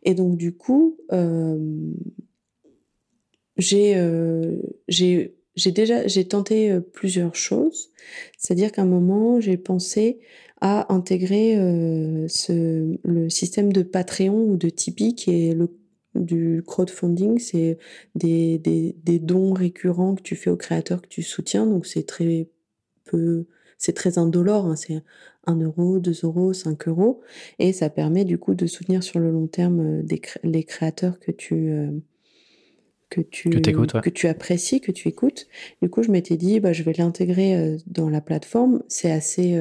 Et 0.03 0.15
donc 0.15 0.37
du 0.37 0.53
coup, 0.53 0.97
euh, 1.13 1.59
j'ai 3.57 3.95
déjà 5.67 6.07
j'ai 6.07 6.29
tenté 6.29 6.79
plusieurs 6.93 7.35
choses, 7.35 7.91
c'est-à-dire 8.39 8.73
qu'à 8.73 8.83
un 8.83 8.87
moment 8.87 9.41
j'ai 9.41 9.57
pensé 9.57 10.21
à 10.61 10.93
intégrer 10.93 11.57
euh, 11.57 12.27
ce, 12.29 12.99
le 13.05 13.31
système 13.31 13.73
de 13.73 13.83
Patreon 13.83 14.43
ou 14.43 14.57
de 14.57 14.69
Tipeee 14.69 15.15
qui 15.15 15.49
est 15.49 15.55
le 15.55 15.71
du 16.15 16.63
crowdfunding, 16.67 17.39
c'est 17.39 17.79
des, 18.15 18.59
des, 18.59 18.97
des, 19.05 19.19
dons 19.19 19.53
récurrents 19.53 20.15
que 20.15 20.23
tu 20.23 20.37
fais 20.37 20.51
aux 20.51 20.57
créateurs 20.57 21.03
que 21.03 21.09
tu 21.09 21.23
soutiens, 21.23 21.67
donc 21.67 21.87
c'est 21.87 22.05
très 22.05 22.49
peu, 23.05 23.47
c'est 23.77 23.93
très 23.93 24.19
indolore, 24.19 24.67
hein, 24.67 24.77
c'est 24.77 25.03
1 25.47 25.57
euro, 25.61 25.99
2 25.99 26.13
euros, 26.25 26.53
5 26.53 26.89
euros, 26.89 27.21
et 27.59 27.73
ça 27.73 27.91
permet 27.91 28.25
du 28.25 28.39
coup 28.39 28.55
de 28.55 28.67
soutenir 28.67 29.03
sur 29.03 29.21
le 29.21 29.31
long 29.31 29.47
terme 29.47 29.81
euh, 29.81 30.03
des, 30.03 30.21
les 30.43 30.65
créateurs 30.65 31.19
que 31.21 31.31
tu, 31.31 31.71
euh, 31.71 31.91
que 33.11 33.21
tu, 33.21 33.51
que, 33.51 34.11
tu 34.11 34.29
apprécies, 34.29 34.81
que 34.81 34.93
tu 34.93 35.09
écoutes. 35.09 35.47
Du 35.83 35.89
coup, 35.89 36.03
je 36.03 36.11
m'étais 36.11 36.37
dit, 36.37 36.61
bah, 36.61 36.73
je 36.73 36.83
vais 36.83 36.93
l'intégrer 36.93 37.79
dans 37.87 38.11
la 38.11 38.21
plateforme, 38.21 38.83
c'est 38.89 39.11
assez 39.11 39.59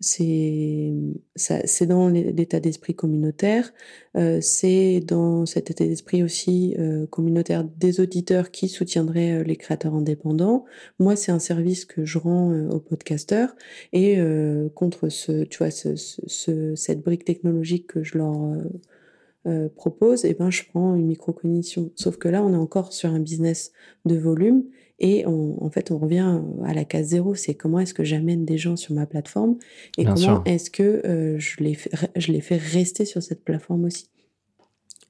c'est 0.00 1.86
dans 1.86 2.08
l'état 2.08 2.58
d'esprit 2.58 2.94
communautaire, 2.94 3.70
euh, 4.16 4.40
c'est 4.40 5.00
dans 5.00 5.44
cet 5.44 5.70
état 5.70 5.84
d'esprit 5.84 6.22
aussi 6.22 6.74
euh, 6.78 7.06
communautaire 7.06 7.64
des 7.64 8.00
auditeurs 8.00 8.50
qui 8.50 8.68
soutiendraient 8.68 9.40
euh, 9.40 9.42
les 9.42 9.56
créateurs 9.56 9.94
indépendants. 9.94 10.64
Moi, 10.98 11.16
c'est 11.16 11.32
un 11.32 11.38
service 11.38 11.84
que 11.84 12.06
je 12.06 12.18
rends 12.18 12.50
aux 12.70 12.80
podcasteurs 12.80 13.54
et 13.92 14.18
contre 14.74 15.08
ce, 15.08 15.44
tu 15.44 15.58
vois, 15.58 15.70
ce, 15.70 15.96
ce, 15.96 16.74
cette 16.74 17.02
brique 17.02 17.24
technologique 17.24 17.86
que 17.86 18.02
je 18.02 18.18
leur 18.18 18.56
propose, 19.74 20.24
et 20.24 20.30
eh 20.30 20.34
ben 20.34 20.50
je 20.50 20.62
prends 20.68 20.94
une 20.94 21.06
microcognition. 21.06 21.90
Sauf 21.94 22.16
que 22.16 22.28
là, 22.28 22.42
on 22.42 22.52
est 22.52 22.56
encore 22.56 22.92
sur 22.92 23.10
un 23.10 23.20
business 23.20 23.72
de 24.04 24.16
volume 24.16 24.64
et 25.02 25.24
en 25.24 25.70
fait, 25.70 25.90
on 25.90 25.98
revient 25.98 26.42
à 26.62 26.74
la 26.74 26.84
case 26.84 27.08
zéro, 27.08 27.34
c'est 27.34 27.54
comment 27.54 27.78
est-ce 27.80 27.94
que 27.94 28.04
j'amène 28.04 28.44
des 28.44 28.58
gens 28.58 28.76
sur 28.76 28.94
ma 28.94 29.06
plateforme 29.06 29.56
et 29.96 30.04
comment 30.04 30.44
est-ce 30.44 30.70
que 30.70 31.00
euh, 31.06 31.38
je, 31.38 31.64
les 31.64 31.72
fais, 31.72 31.90
je 32.16 32.30
les 32.30 32.42
fais 32.42 32.58
rester 32.58 33.06
sur 33.06 33.22
cette 33.22 33.42
plateforme 33.42 33.86
aussi. 33.86 34.10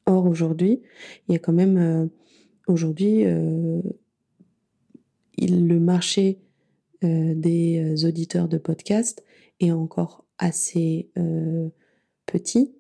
Or, 0.07 0.27
aujourd'hui, 0.27 0.81
il 1.29 1.33
y 1.33 1.35
a 1.35 1.41
quand 1.41 1.53
même, 1.53 1.77
euh, 1.77 2.07
aujourd'hui, 2.69 3.25
euh, 3.25 3.83
le 5.39 5.79
marché 5.79 6.41
des 7.03 8.05
auditeurs 8.05 8.47
de 8.47 8.59
podcast 8.59 9.25
est 9.59 9.73
encore 9.73 10.27
assez 10.37 11.11
petit. 12.27 12.75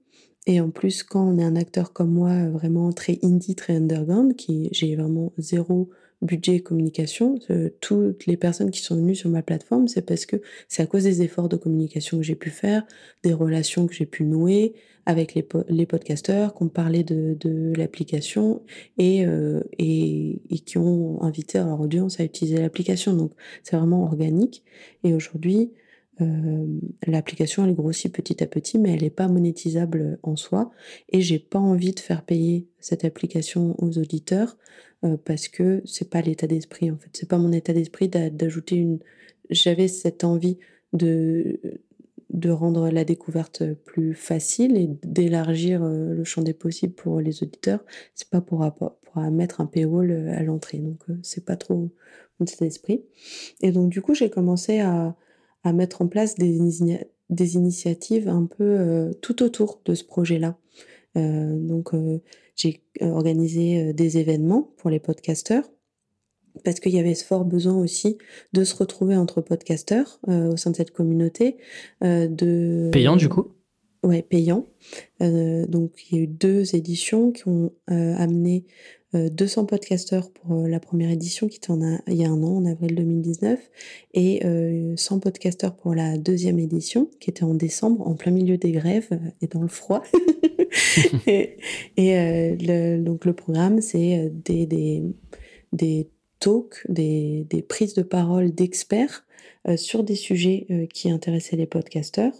Et 0.47 0.61
en 0.61 0.69
plus, 0.69 1.03
quand 1.03 1.27
on 1.27 1.39
est 1.39 1.43
un 1.43 1.57
acteur 1.57 1.95
comme 1.95 2.13
moi, 2.13 2.51
vraiment 2.51 2.93
très 2.93 3.19
indie, 3.23 3.55
très 3.55 3.77
underground, 3.77 4.37
qui 4.37 4.69
j'ai 4.73 4.95
vraiment 4.95 5.33
zéro 5.39 5.89
budget 6.23 6.61
communication, 6.61 7.39
toutes 7.81 8.27
les 8.27 8.37
personnes 8.37 8.71
qui 8.71 8.81
sont 8.81 8.97
venues 8.97 9.15
sur 9.15 9.31
ma 9.31 9.43
plateforme, 9.43 9.89
c'est 9.89 10.03
parce 10.03 10.27
que 10.27 10.37
c'est 10.69 10.83
à 10.83 10.87
cause 10.87 11.05
des 11.05 11.23
efforts 11.23 11.49
de 11.49 11.57
communication 11.57 12.19
que 12.19 12.25
j'ai 12.25 12.35
pu 12.35 12.51
faire, 12.51 12.85
des 13.23 13.33
relations 13.33 13.87
que 13.87 13.95
j'ai 13.95 14.07
pu 14.07 14.25
nouer 14.25 14.75
avec 15.07 15.35
les, 15.35 15.47
les 15.69 15.87
podcasteurs, 15.87 16.55
qui 16.55 16.63
ont 16.63 16.69
parlé 16.69 17.03
de, 17.03 17.37
de 17.41 17.73
l'application 17.77 18.63
et, 18.99 19.25
euh, 19.27 19.63
et, 19.79 20.41
et, 20.51 20.59
qui 20.59 20.79
ont 20.79 21.23
invité 21.23 21.59
leur 21.59 21.81
audience 21.81 22.21
à 22.21 22.25
utiliser 22.25 22.59
l'application. 22.59 23.15
Donc 23.15 23.33
c'est 23.63 23.77
vraiment 23.77 24.05
organique. 24.05 24.63
Et 25.05 25.15
aujourd'hui, 25.15 25.73
l'application 27.07 27.65
elle 27.65 27.75
grossit 27.75 28.13
petit 28.13 28.43
à 28.43 28.47
petit, 28.47 28.79
mais 28.79 28.93
elle 28.93 29.03
n'est 29.03 29.11
pas 29.11 29.29
monétisable 29.29 30.19
en 30.23 30.37
soi. 30.37 30.71
Et 31.11 31.21
j'ai 31.21 31.39
pas 31.39 31.59
envie 31.59 31.93
de 31.93 32.01
faire 32.01 32.25
payer 32.25 32.67
cette 32.79 33.05
application 33.05 33.75
aux 33.79 33.99
auditeurs 33.99 34.57
euh, 35.05 35.17
parce 35.25 35.49
que 35.49 35.83
c'est 35.85 36.11
pas 36.11 36.21
l'état 36.21 36.47
d'esprit 36.47 36.91
en 36.91 36.97
fait. 36.97 37.11
C'est 37.13 37.29
pas 37.29 37.39
mon 37.39 37.53
état 37.53 37.73
d'esprit 37.73 38.09
d'ajouter 38.09 38.77
une. 38.77 38.99
J'avais 39.51 39.89
cette 39.89 40.25
envie 40.25 40.59
de 40.93 41.61
de 42.31 42.51
rendre 42.51 42.91
la 42.91 43.05
découverte 43.05 43.65
plus 43.75 44.15
facile 44.15 44.77
et 44.77 44.89
d'élargir 45.03 45.83
euh, 45.83 46.15
le 46.15 46.23
champ 46.23 46.43
des 46.43 46.55
possibles 46.55 46.95
pour 46.95 47.21
les 47.21 47.43
auditeurs. 47.43 47.85
C'est 48.15 48.31
pas 48.31 48.41
pour, 48.41 48.65
pour 48.73 49.23
mettre 49.33 49.61
un 49.61 49.67
paywall 49.67 50.13
à 50.29 50.43
l'entrée, 50.45 50.79
donc 50.79 51.01
c'est 51.23 51.45
pas 51.45 51.57
trop 51.57 51.91
mon 52.39 52.47
état 52.47 52.65
d'esprit. 52.65 53.03
Et 53.63 53.73
donc 53.73 53.91
du 53.91 54.01
coup 54.01 54.15
j'ai 54.15 54.31
commencé 54.31 54.79
à 54.79 55.17
à 55.65 55.73
mettre 55.73 56.03
en 56.03 56.07
place 56.07 56.37
des, 56.37 56.59
des 57.31 57.55
initiatives 57.55 58.29
un 58.29 58.47
peu 58.47 58.65
euh, 58.65 59.13
tout 59.23 59.43
autour 59.43 59.81
de 59.85 59.95
ce 59.95 60.05
projet-là. 60.05 60.57
Euh, 61.17 61.59
donc 61.59 61.95
euh, 61.95 62.21
j'ai 62.57 62.83
organisé 63.01 63.93
des 63.93 64.19
événements 64.19 64.73
pour 64.77 64.91
les 64.91 65.01
podcasteurs 65.01 65.65
parce 66.65 66.81
qu'il 66.81 66.93
y 66.93 66.99
avait 66.99 67.15
ce 67.15 67.25
fort 67.25 67.45
besoin 67.45 67.75
aussi 67.75 68.19
de 68.53 68.65
se 68.65 68.75
retrouver 68.75 69.17
entre 69.17 69.41
podcasteurs 69.41 70.21
au 70.27 70.57
sein 70.57 70.73
de 70.73 70.77
cette 70.77 70.91
communauté. 70.91 71.57
de 72.03 72.91
Payant 72.93 73.17
du 73.17 73.29
coup? 73.29 73.53
Ouais, 74.03 74.23
payant. 74.23 74.67
donc 75.21 75.93
il 76.11 76.17
y 76.17 76.21
a 76.21 76.25
eu 76.25 76.27
deux 76.27 76.75
éditions 76.75 77.31
qui 77.31 77.49
ont 77.49 77.73
amené 77.87 78.67
200 79.15 79.67
podcasteurs 79.67 80.31
pour 80.31 80.67
la 80.67 80.79
première 80.81 81.11
édition 81.11 81.49
qui 81.49 81.57
était 81.57 81.71
en 81.71 81.81
il 82.07 82.15
y 82.15 82.25
a 82.25 82.29
un 82.29 82.43
an, 82.43 82.57
en 82.57 82.65
avril 82.65 82.95
2019, 82.95 83.59
et 84.15 84.43
100 84.97 85.21
podcasteurs 85.21 85.75
pour 85.77 85.95
la 85.95 86.17
deuxième 86.17 86.59
édition 86.59 87.11
qui 87.21 87.31
était 87.31 87.43
en 87.43 87.55
décembre, 87.55 88.07
en 88.07 88.15
plein 88.15 88.33
milieu 88.33 88.57
des 88.57 88.73
grèves 88.73 89.09
et 89.41 89.47
dans 89.47 89.63
le 89.63 89.69
froid. 89.69 90.03
et, 91.27 91.57
le, 91.97 92.99
donc 92.99 93.25
le 93.25 93.33
programme, 93.33 93.81
c'est 93.81 94.31
des, 94.33 94.67
des, 94.67 95.03
des 95.73 96.09
talks, 96.39 96.85
des, 96.89 97.47
des 97.51 97.63
prises 97.63 97.95
de 97.95 98.03
parole 98.03 98.53
d'experts 98.53 99.27
sur 99.77 100.05
des 100.05 100.15
sujets 100.15 100.89
qui 100.93 101.11
intéressaient 101.11 101.57
les 101.57 101.67
podcasteurs 101.67 102.33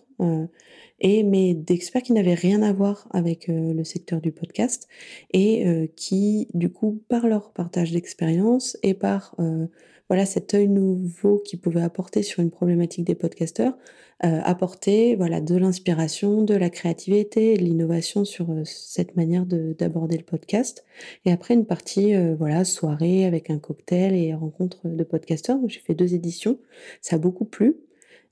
et 1.01 1.23
mais 1.23 1.55
d'experts 1.55 2.03
qui 2.03 2.13
n'avaient 2.13 2.35
rien 2.35 2.63
à 2.63 2.73
voir 2.73 3.09
avec 3.11 3.49
euh, 3.49 3.73
le 3.73 3.85
secteur 3.85 4.21
du 4.21 4.33
podcast 4.33 4.89
et 5.33 5.67
euh, 5.67 5.87
qui 5.97 6.49
du 6.55 6.71
coup 6.71 7.03
par 7.09 7.27
leur 7.27 7.53
partage 7.53 7.93
d'expérience 7.93 8.77
et 8.83 8.95
par 8.95 9.35
euh, 9.39 9.67
voilà 10.09 10.27
cet 10.27 10.55
œil 10.55 10.69
nouveau 10.69 11.39
qu'ils 11.39 11.61
pouvaient 11.61 11.83
apporter 11.83 12.23
sur 12.23 12.43
une 12.43 12.51
problématique 12.51 13.05
des 13.05 13.15
podcasteurs 13.15 13.77
apporter 14.23 15.17
voilà 15.17 15.41
de 15.41 15.57
l'inspiration 15.57 16.43
de 16.43 16.53
la 16.53 16.69
créativité 16.69 17.57
de 17.57 17.63
l'innovation 17.63 18.27
sur 18.27 18.49
cette 18.65 19.17
manière 19.17 19.47
d'aborder 19.47 20.19
le 20.19 20.25
podcast. 20.25 20.85
Et 21.25 21.33
après 21.33 21.55
une 21.55 21.65
partie 21.65 22.15
voilà 22.35 22.67
soirée 22.67 23.25
avec 23.25 23.49
un 23.49 23.59
cocktail 23.59 24.15
et 24.15 24.35
rencontre 24.35 24.87
de 24.89 25.05
podcasteurs. 25.05 25.59
J'ai 25.69 25.81
fait 25.81 25.95
deux 25.95 26.13
éditions. 26.13 26.59
Ça 27.01 27.17
a 27.17 27.19
beaucoup 27.19 27.47
plu 27.47 27.77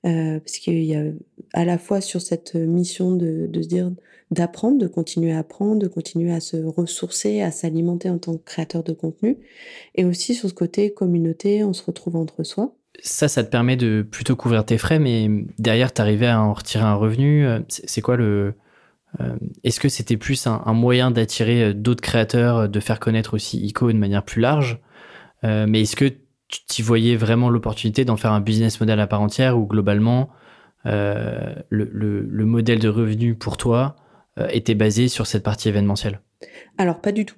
euh, 0.05 0.39
parce 0.39 0.57
qu'il 0.59 0.83
y 0.83 0.95
a 0.95 1.03
à 1.53 1.65
la 1.65 1.77
fois 1.77 1.99
sur 1.99 2.21
cette 2.21 2.55
mission 2.55 3.15
de, 3.15 3.49
se 3.53 3.67
dire 3.67 3.91
d'apprendre, 4.31 4.77
de 4.77 4.87
continuer 4.87 5.33
à 5.33 5.39
apprendre, 5.39 5.79
de 5.79 5.87
continuer 5.87 6.31
à 6.31 6.39
se 6.39 6.57
ressourcer, 6.57 7.41
à 7.41 7.51
s'alimenter 7.51 8.09
en 8.09 8.17
tant 8.17 8.37
que 8.37 8.43
créateur 8.43 8.83
de 8.83 8.93
contenu, 8.93 9.37
et 9.95 10.05
aussi 10.05 10.35
sur 10.35 10.49
ce 10.49 10.53
côté 10.53 10.93
communauté, 10.93 11.63
on 11.63 11.73
se 11.73 11.83
retrouve 11.83 12.15
entre 12.15 12.43
soi. 12.43 12.75
Ça, 13.01 13.27
ça 13.27 13.43
te 13.43 13.49
permet 13.49 13.77
de 13.77 14.05
plutôt 14.09 14.35
couvrir 14.35 14.65
tes 14.65 14.77
frais, 14.77 14.99
mais 14.99 15.29
derrière, 15.57 15.93
tu 15.93 16.01
arrivais 16.01 16.27
à 16.27 16.41
en 16.41 16.53
retirer 16.53 16.83
un 16.83 16.95
revenu. 16.95 17.45
Euh, 17.45 17.59
c'est 17.67 18.01
quoi 18.01 18.17
le... 18.17 18.53
Euh, 19.19 19.35
est-ce 19.63 19.79
que 19.79 19.89
c'était 19.89 20.17
plus 20.17 20.47
un, 20.47 20.61
un 20.65 20.73
moyen 20.73 21.09
d'attirer 21.09 21.73
d'autres 21.73 22.01
créateurs, 22.01 22.69
de 22.69 22.79
faire 22.79 22.99
connaître 22.99 23.33
aussi 23.33 23.57
ICO 23.65 23.91
de 23.91 23.97
manière 23.97 24.23
plus 24.23 24.41
large 24.41 24.79
Mais 25.43 25.81
est-ce 25.81 25.95
que 25.95 26.13
tu 26.49 26.65
t'y 26.65 26.81
voyais 26.81 27.15
vraiment 27.15 27.49
l'opportunité 27.49 28.03
d'en 28.03 28.17
faire 28.17 28.33
un 28.33 28.41
business 28.41 28.79
model 28.79 28.99
à 28.99 29.07
part 29.07 29.21
entière 29.21 29.57
ou 29.57 29.65
globalement 29.65 30.29
euh, 30.85 31.55
le, 31.69 32.45
modèle 32.45 32.79
de 32.79 32.89
revenu 32.89 33.35
pour 33.35 33.55
toi 33.57 33.95
euh, 34.39 34.47
était 34.51 34.75
basé 34.75 35.07
sur 35.07 35.27
cette 35.27 35.43
partie 35.43 35.69
événementielle? 35.69 36.21
Alors 36.77 37.01
pas 37.01 37.11
du 37.11 37.25
tout. 37.25 37.35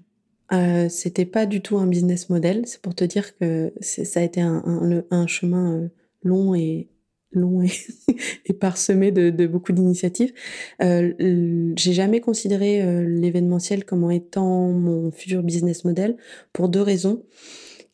Euh, 0.53 0.88
c'était 0.89 1.26
pas 1.26 1.45
du 1.45 1.62
tout 1.62 1.78
un 1.78 1.88
business 1.88 2.30
model. 2.30 2.64
C'est 2.66 2.82
pour 2.82 2.95
te 2.95 3.03
dire 3.03 3.38
que 3.38 3.74
ça 3.82 4.20
a 4.20 4.24
été 4.24 4.41
un, 4.41 5.28
chemin 5.28 5.74
euh, 5.74 5.88
long 6.24 6.55
et 6.55 6.89
long 7.34 7.62
et, 7.64 8.53
parsemé 8.59 9.12
de 9.12 9.47
beaucoup 9.47 9.72
d'initiatives. 9.72 10.34
J'ai 10.80 11.93
jamais 11.93 12.20
considéré 12.20 13.05
l'événementiel 13.05 13.86
comme 13.86 14.09
étant 14.12 14.68
mon 14.68 15.12
futur 15.12 15.41
business 15.41 15.86
model 15.86 16.18
pour 16.51 16.68
deux 16.68 16.82
raisons 16.82 17.24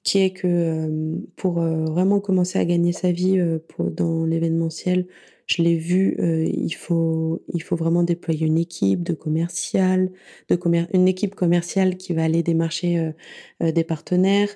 qui 0.08 0.20
est 0.20 0.32
que 0.32 0.90
pour 1.36 1.56
vraiment 1.62 2.22
commencer 2.22 2.58
à 2.60 2.66
gagner 2.66 2.94
sa 2.94 3.12
vie 3.12 3.38
dans 3.80 4.26
l'événementiel, 4.26 5.08
je 5.48 5.62
l'ai 5.64 5.76
vu, 5.78 6.16
il 6.20 6.74
faut 6.76 7.44
il 7.54 7.62
faut 7.62 7.76
vraiment 7.76 8.04
déployer 8.04 8.48
une 8.48 8.58
équipe 8.58 9.04
de 9.04 9.14
commercial, 9.14 10.12
de 10.50 10.58
une 10.94 11.08
équipe 11.10 11.36
commerciale 11.36 11.98
qui 11.98 12.14
va 12.14 12.24
aller 12.24 12.42
démarcher 12.44 13.12
des 13.62 13.84
partenaires. 13.84 14.50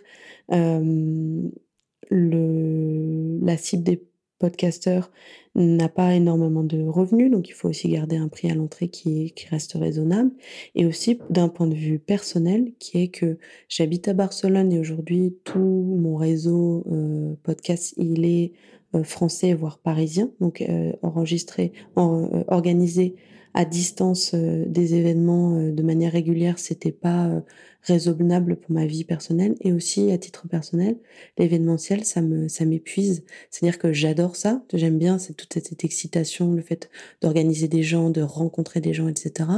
le 2.10 3.40
la 3.46 3.58
cible 3.58 3.84
des 3.84 4.04
podcasteur 4.42 5.12
n'a 5.54 5.88
pas 5.88 6.16
énormément 6.16 6.64
de 6.64 6.82
revenus, 6.82 7.30
donc 7.30 7.48
il 7.48 7.54
faut 7.54 7.70
aussi 7.70 7.90
garder 7.90 8.18
un 8.18 8.28
prix 8.28 8.50
à 8.50 8.56
l'entrée 8.56 8.88
qui, 8.88 9.34
reste 9.52 9.74
raisonnable. 9.74 10.32
Et 10.76 10.86
aussi 10.86 11.20
d'un 11.30 11.48
point 11.48 11.68
de 11.68 11.76
vue 11.76 12.00
personnel, 12.00 12.72
qui 12.80 13.04
est 13.04 13.10
que 13.10 13.38
j'habite 13.70 14.08
à 14.08 14.14
Barcelone 14.14 14.72
et 14.74 14.80
aujourd'hui 14.80 15.36
tout 15.44 15.60
mon 15.60 16.16
réseau 16.16 16.84
euh, 16.92 17.36
podcast, 17.44 17.94
il 17.98 18.26
est 18.26 18.54
euh, 18.96 19.04
français, 19.04 19.54
voire 19.54 19.78
parisien, 19.78 20.32
donc 20.40 20.62
euh, 20.62 20.92
enregistré, 21.04 21.72
en, 21.96 22.44
organisé 22.48 23.16
à 23.54 23.66
distance 23.66 24.34
des 24.34 24.96
événements 24.96 25.58
de 25.72 25.84
manière 25.84 26.14
régulière, 26.14 26.58
c'était 26.58 26.94
pas 26.94 27.44
raisonnable 27.84 28.56
pour 28.58 28.72
ma 28.72 28.86
vie 28.86 29.04
personnelle 29.04 29.56
et 29.62 29.74
aussi 29.74 30.12
à 30.12 30.18
titre 30.18 30.48
personnel, 30.48 30.98
l'événementiel, 31.38 32.06
ça 32.06 32.22
me, 32.22 32.48
ça 32.48 32.66
m'épuise. 32.66 33.24
C'est-à-dire 33.50 33.80
que 33.80 33.92
j'adore 33.92 34.36
ça, 34.36 34.64
j'aime 34.74 34.98
bien 34.98 35.18
c'est 35.18 35.34
toute 35.34 35.54
cette, 35.54 35.84
excitation, 35.84 36.54
le 36.54 36.62
fait 36.62 36.90
d'organiser 37.22 37.68
des 37.68 37.84
gens, 37.84 38.10
de 38.10 38.22
rencontrer 38.22 38.82
des 38.82 38.94
gens, 38.94 39.08
etc. 39.08 39.50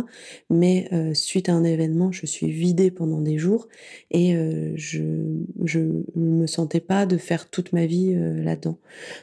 Mais 0.49 0.87
euh, 0.93 1.13
suite 1.13 1.49
à 1.49 1.53
un 1.53 1.63
événement, 1.63 2.11
je 2.11 2.25
suis 2.25 2.51
vidée 2.51 2.91
pendant 2.91 3.19
des 3.19 3.37
jours 3.37 3.67
et 4.11 4.35
euh, 4.35 4.71
je, 4.75 5.03
je 5.65 5.79
me 6.15 6.47
sentais 6.47 6.79
pas 6.79 7.05
de 7.05 7.17
faire 7.17 7.49
toute 7.49 7.73
ma 7.73 7.85
vie 7.85 8.13
euh, 8.15 8.41
là-dedans. 8.41 8.77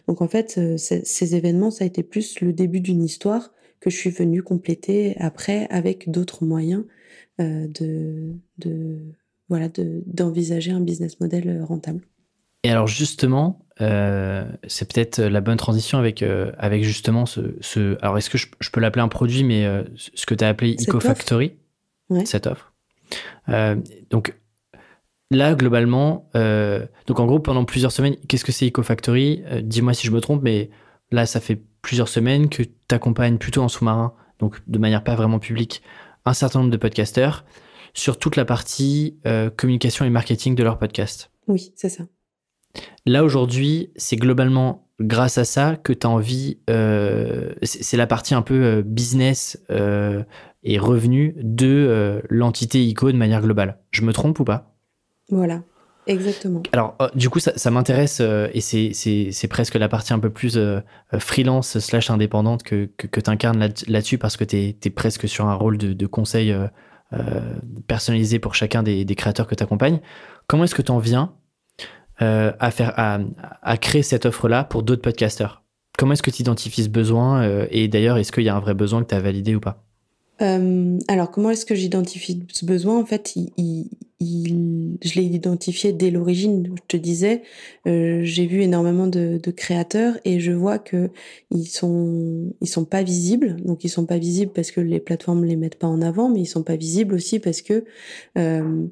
Donc 0.08 0.20
en 0.20 0.28
fait, 0.28 0.60
ces 0.76 1.34
événements, 1.34 1.70
ça 1.70 1.84
a 1.84 1.86
été 1.86 2.02
plus 2.02 2.40
le 2.40 2.52
début 2.52 2.80
d'une 2.80 3.02
histoire 3.02 3.52
que 3.80 3.90
je 3.90 3.96
suis 3.96 4.10
venue 4.10 4.42
compléter 4.42 5.16
après 5.18 5.66
avec 5.70 6.10
d'autres 6.10 6.44
moyens 6.44 6.84
euh, 6.84 6.99
de, 7.40 8.34
de, 8.58 8.98
voilà, 9.48 9.68
d'envisager 10.06 10.70
un 10.70 10.80
business 10.80 11.20
model 11.20 11.48
euh, 11.48 11.64
rentable. 11.64 12.02
Et 12.62 12.70
alors 12.70 12.86
justement, 12.86 13.64
euh, 13.80 14.44
c'est 14.66 14.92
peut-être 14.92 15.20
la 15.20 15.40
bonne 15.40 15.56
transition 15.56 15.98
avec, 15.98 16.22
avec 16.58 16.84
justement 16.84 17.24
ce, 17.24 17.56
ce... 17.60 17.96
Alors 18.02 18.18
est-ce 18.18 18.28
que 18.28 18.36
je, 18.36 18.70
peux 18.70 18.80
l'appeler 18.80 19.02
un 19.02 19.08
produit, 19.08 19.44
mais 19.44 19.66
ce 19.96 20.26
que 20.26 20.34
tu 20.34 20.44
as 20.44 20.48
appelé 20.48 20.76
EcoFactory, 20.78 21.54
cette 22.26 22.46
offre. 22.46 22.74
donc 24.10 24.34
là, 25.30 25.54
globalement, 25.54 26.28
donc 26.34 27.18
en 27.18 27.24
gros, 27.24 27.40
pendant 27.40 27.64
plusieurs 27.64 27.92
semaines, 27.92 28.16
qu'est-ce 28.28 28.44
que 28.44 28.52
c'est 28.52 28.66
EcoFactory? 28.66 29.42
Dis-moi 29.62 29.94
si 29.94 30.06
je 30.06 30.12
me 30.12 30.20
trompe, 30.20 30.42
mais 30.42 30.68
là, 31.10 31.24
ça 31.24 31.40
fait 31.40 31.62
plusieurs 31.80 32.08
semaines 32.08 32.50
que 32.50 32.62
tu 32.62 32.94
accompagnes 32.94 33.38
plutôt 33.38 33.62
en 33.62 33.68
sous-marin, 33.68 34.12
donc 34.38 34.60
de 34.66 34.78
manière 34.78 35.02
pas 35.02 35.14
vraiment 35.14 35.38
publique, 35.38 35.82
un 36.24 36.34
certain 36.34 36.60
nombre 36.60 36.70
de 36.70 36.76
podcasteurs 36.76 37.44
sur 37.94 38.18
toute 38.18 38.36
la 38.36 38.44
partie 38.44 39.18
euh, 39.26 39.50
communication 39.50 40.04
et 40.04 40.10
marketing 40.10 40.54
de 40.54 40.62
leur 40.62 40.78
podcast. 40.78 41.30
Oui, 41.48 41.72
c'est 41.74 41.88
ça. 41.88 42.04
Là, 43.06 43.24
aujourd'hui, 43.24 43.90
c'est 43.96 44.16
globalement 44.16 44.88
grâce 45.00 45.38
à 45.38 45.44
ça 45.44 45.76
que 45.76 45.92
tu 45.92 46.06
as 46.06 46.10
envie, 46.10 46.58
euh, 46.68 47.52
c'est 47.62 47.96
la 47.96 48.06
partie 48.06 48.34
un 48.34 48.42
peu 48.42 48.62
euh, 48.62 48.82
business 48.82 49.60
et 50.62 50.78
revenu 50.78 51.34
de 51.38 52.22
l'entité 52.28 52.84
ICO 52.84 53.10
de 53.10 53.16
manière 53.16 53.40
globale. 53.40 53.80
Je 53.90 54.02
me 54.02 54.12
trompe 54.12 54.38
ou 54.40 54.44
pas? 54.44 54.76
Voilà. 55.30 55.62
Exactement. 56.06 56.62
Alors, 56.72 56.96
euh, 57.00 57.08
du 57.14 57.28
coup, 57.28 57.40
ça, 57.40 57.70
m'intéresse 57.70 58.18
euh, 58.20 58.48
et 58.54 58.60
c'est 58.60 59.48
presque 59.48 59.74
la 59.74 59.88
partie 59.88 60.12
un 60.12 60.18
peu 60.18 60.30
plus 60.30 60.56
euh, 60.56 60.80
freelance 61.18 61.78
slash 61.78 62.10
indépendante 62.10 62.62
que, 62.62 62.88
que, 62.96 63.20
tu 63.20 63.30
incarnes 63.30 63.68
là-dessus 63.86 64.18
parce 64.18 64.36
que 64.36 64.44
tu 64.44 64.56
es, 64.56 64.90
presque 64.90 65.28
sur 65.28 65.46
un 65.46 65.54
rôle 65.54 65.78
de, 65.78 66.06
conseil 66.06 66.54
personnalisé 67.86 68.38
pour 68.38 68.54
chacun 68.54 68.82
des, 68.82 69.04
créateurs 69.14 69.46
que 69.46 69.54
tu 69.54 69.62
accompagnes. 69.62 70.00
Comment 70.46 70.64
est-ce 70.64 70.74
que 70.74 70.82
tu 70.82 70.92
en 70.92 70.98
viens 70.98 71.34
à, 72.18 72.70
faire, 72.70 72.94
à, 72.96 73.76
créer 73.76 74.02
cette 74.02 74.26
offre-là 74.26 74.64
pour 74.64 74.82
d'autres 74.82 75.02
podcasteurs? 75.02 75.62
Comment 75.98 76.12
est-ce 76.12 76.22
que 76.22 76.30
tu 76.30 76.42
identifies 76.42 76.84
ce 76.84 76.88
besoin 76.88 77.66
Et 77.70 77.88
d'ailleurs, 77.88 78.16
est-ce 78.16 78.32
qu'il 78.32 78.44
y 78.44 78.48
a 78.48 78.56
un 78.56 78.60
vrai 78.60 78.74
besoin 78.74 79.02
que 79.02 79.08
tu 79.08 79.14
as 79.14 79.20
validé 79.20 79.54
ou 79.54 79.60
pas? 79.60 79.84
Alors, 80.40 81.30
comment 81.30 81.50
est-ce 81.50 81.66
que 81.66 81.74
j'identifie 81.74 82.46
ce 82.50 82.64
besoin? 82.64 82.98
En 82.98 83.04
fait, 83.04 83.34
je 84.20 85.14
l'ai 85.14 85.24
identifié 85.24 85.92
dès 85.92 86.10
l'origine. 86.10 86.74
Je 86.76 86.82
te 86.88 86.96
disais, 86.96 87.42
euh, 87.86 88.20
j'ai 88.22 88.46
vu 88.46 88.62
énormément 88.62 89.06
de, 89.06 89.38
créateurs 89.50 90.18
et 90.24 90.40
je 90.40 90.52
vois 90.52 90.78
que 90.78 91.10
ils 91.50 91.66
sont 91.66 92.52
ils 92.60 92.86
pas 92.86 93.02
visibles. 93.02 93.56
Donc 93.64 93.84
ils 93.84 93.88
sont 93.88 94.06
pas 94.06 94.18
visibles 94.18 94.52
parce 94.52 94.70
que 94.70 94.80
les 94.80 95.00
plateformes 95.00 95.44
les 95.44 95.56
mettent 95.56 95.78
pas 95.78 95.88
en 95.88 96.00
avant, 96.02 96.28
mais 96.28 96.40
ils 96.40 96.46
sont 96.46 96.62
pas 96.62 96.76
visibles 96.76 97.14
aussi 97.14 97.38
parce 97.38 97.62
que 97.62 97.84
euh, 98.38 98.86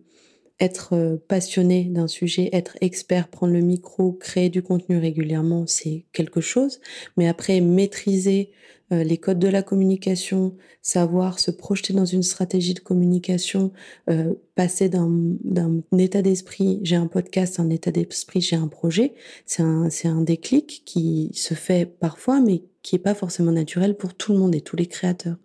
être 0.60 0.94
euh, 0.94 1.16
passionné 1.28 1.84
d'un 1.84 2.08
sujet, 2.08 2.50
être 2.52 2.76
expert, 2.80 3.28
prendre 3.28 3.52
le 3.52 3.60
micro, 3.60 4.12
créer 4.12 4.48
du 4.48 4.62
contenu 4.62 4.98
régulièrement, 4.98 5.66
c'est 5.66 6.04
quelque 6.12 6.40
chose. 6.40 6.80
Mais 7.16 7.28
après, 7.28 7.60
maîtriser 7.60 8.50
euh, 8.92 9.02
les 9.04 9.18
codes 9.18 9.38
de 9.38 9.48
la 9.48 9.62
communication, 9.62 10.56
savoir 10.82 11.38
se 11.38 11.50
projeter 11.50 11.92
dans 11.92 12.04
une 12.06 12.22
stratégie 12.22 12.74
de 12.74 12.80
communication, 12.80 13.72
euh, 14.10 14.34
passer 14.58 14.88
d'un 14.88 15.84
état 15.96 16.20
d'esprit, 16.20 16.80
j'ai 16.82 16.96
un 16.96 17.06
podcast, 17.06 17.60
un 17.60 17.70
état 17.70 17.92
d'esprit, 17.92 18.40
j'ai 18.40 18.56
un 18.56 18.66
projet, 18.66 19.14
c'est 19.46 19.62
un, 19.62 19.88
un 20.04 20.20
déclic 20.20 20.82
qui 20.84 21.30
se 21.32 21.54
fait 21.54 21.86
parfois, 21.86 22.40
mais 22.40 22.64
qui 22.82 22.96
est 22.96 22.98
pas 22.98 23.14
forcément 23.14 23.52
naturel 23.52 23.96
pour 23.96 24.14
tout 24.14 24.32
le 24.32 24.38
monde 24.40 24.56
et 24.56 24.60
tous 24.60 24.74
les 24.74 24.86
créateurs. 24.86 25.36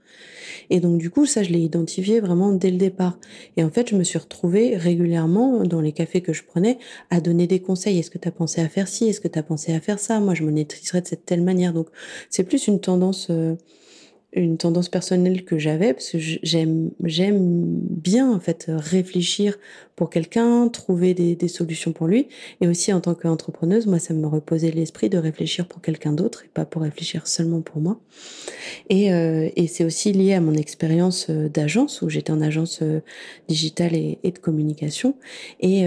Et 0.72 0.80
donc 0.80 0.97
du 0.97 1.11
coup, 1.11 1.28
ça, 1.28 1.43
je 1.43 1.51
l'ai 1.51 1.59
identifié 1.59 2.22
vraiment 2.22 2.53
dès 2.53 2.72
le 2.72 2.78
départ. 2.78 3.20
Et 3.55 3.64
en 3.64 3.70
fait, 3.70 3.88
je 3.88 3.95
me 3.95 4.03
suis 4.03 4.18
retrouvée 4.18 4.78
régulièrement 4.78 5.64
dans 5.64 5.80
les 5.80 5.91
cafés 5.91 6.22
que 6.22 6.34
je 6.34 6.41
prenais 6.43 6.80
à 7.11 7.22
donner 7.22 7.45
des 7.45 7.59
conseils. 7.59 7.99
Est-ce 7.99 8.09
que 8.09 8.18
tu 8.18 8.28
as 8.28 8.32
pensé 8.32 8.61
à 8.61 8.68
faire 8.68 8.88
ci? 8.88 9.09
Est-ce 9.09 9.22
que 9.22 9.28
tu 9.28 9.38
as 9.38 9.43
pensé 9.43 9.76
à 9.76 9.80
faire 9.80 9.99
ça? 9.99 10.20
Moi, 10.22 10.34
je 10.34 10.43
monétiserais 10.43 11.01
de 11.01 11.07
cette 11.07 11.26
telle 11.26 11.43
manière. 11.43 11.74
Donc 11.74 11.89
c'est 12.32 12.45
plus 12.45 12.66
une 12.66 12.80
tendance... 12.80 13.28
Euh, 13.30 13.53
une 14.36 14.57
tendance 14.57 14.89
personnelle 14.89 15.45
que 15.45 15.57
j'avais 15.57 15.93
parce 15.93 16.11
que 16.11 16.17
j'aime 16.19 16.91
j'aime 17.03 17.79
bien 17.79 18.31
en 18.31 18.39
fait 18.39 18.65
réfléchir 18.69 19.57
pour 19.96 20.10
quelqu'un, 20.10 20.68
trouver 20.70 21.14
des, 21.14 21.48
solutions 21.48 21.91
pour 21.91 22.08
lui 22.08 22.28
et 22.62 22.68
aussi 22.68 22.91
en 22.94 23.02
tant 23.02 23.14
qu'entrepreneuse, 23.14 23.86
moi 23.86 24.00
ça 24.00 24.14
me 24.14 24.26
reposait 24.26 24.72
l'esprit 24.72 25.10
de 25.10 25.18
réfléchir 25.18 25.68
pour 25.68 25.82
quelqu'un 25.82 26.14
d'autre 26.14 26.44
et 26.46 26.50
pas 26.54 26.66
pour 26.66 26.82
réfléchir 26.82 27.28
seulement 27.28 27.62
pour 27.62 27.82
moi. 27.82 28.00
Et, 28.89 29.14
euh, 29.14 29.50
et 29.56 29.68
c'est 29.68 29.84
aussi 29.84 30.12
lié 30.12 30.34
à 30.34 30.41
mon 30.41 30.54
expérience 30.54 31.28
euh, 31.30 31.48
d'agence 31.48 32.02
où 32.02 32.10
j'étais 32.10 32.32
en 32.32 32.41
agence 32.41 32.80
euh, 32.82 33.02
digitale 33.48 33.94
et, 33.96 34.18
de 34.24 34.39
communication 34.39 35.16
et, 35.60 35.84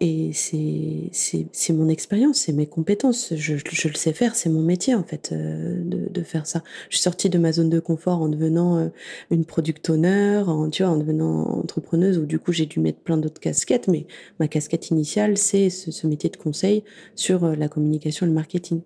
et 0.00 0.30
c'est 0.32 1.72
mon 1.72 1.88
expérience, 1.88 2.38
c'est 2.38 2.52
mes 2.52 2.66
compétences, 2.66 3.34
je, 3.36 3.56
je 3.56 3.88
le 3.88 3.94
sais 3.94 4.12
faire, 4.14 4.34
c'est 4.34 4.48
mon 4.48 4.62
métier 4.62 4.94
en 4.94 5.02
fait 5.02 5.34
de, 5.34 6.08
de 6.08 6.22
faire 6.22 6.46
ça. 6.46 6.62
Je 6.88 6.96
suis 6.96 7.02
sortie 7.02 7.28
de 7.28 7.38
ma 7.38 7.52
zone 7.52 7.68
de 7.68 7.80
confort 7.80 8.22
en 8.22 8.28
devenant 8.28 8.90
une 9.30 9.44
product 9.44 9.90
owner, 9.90 10.42
en, 10.46 10.70
tu 10.70 10.82
vois, 10.82 10.92
en 10.92 10.96
devenant 10.96 11.42
entrepreneuse, 11.58 12.18
où 12.18 12.26
du 12.26 12.38
coup 12.38 12.52
j'ai 12.52 12.66
dû 12.66 12.80
mettre 12.80 13.00
plein 13.00 13.16
d'autres 13.16 13.40
mais 13.88 14.06
ma 14.38 14.48
casquette 14.48 14.90
initiale, 14.90 15.36
c'est 15.36 15.70
ce, 15.70 16.06
métier 16.06 16.30
de 16.30 16.36
conseil 16.36 16.84
sur 17.14 17.44
euh, 17.44 17.54
la 17.54 17.68
communication 17.68 18.26
et 18.26 18.28
le 18.28 18.34
marketing. 18.34 18.80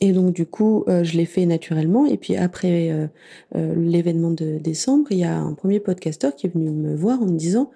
Et 0.00 0.12
donc 0.12 0.34
du 0.34 0.46
coup, 0.46 0.84
euh, 0.88 1.04
je 1.04 1.16
l'ai 1.16 1.26
fait 1.26 1.46
naturellement. 1.46 2.06
Et 2.06 2.16
puis 2.16 2.36
après 2.36 3.08
l'événement 3.54 4.30
de 4.30 4.58
décembre, 4.58 5.08
il 5.10 5.18
y 5.18 5.24
a 5.24 5.36
un 5.36 5.54
premier 5.54 5.80
podcasteur 5.80 6.34
qui 6.34 6.46
est 6.46 6.50
venu 6.50 6.70
me 6.70 6.94
voir 6.94 7.20
en 7.22 7.26
me 7.26 7.36
disant, 7.36 7.70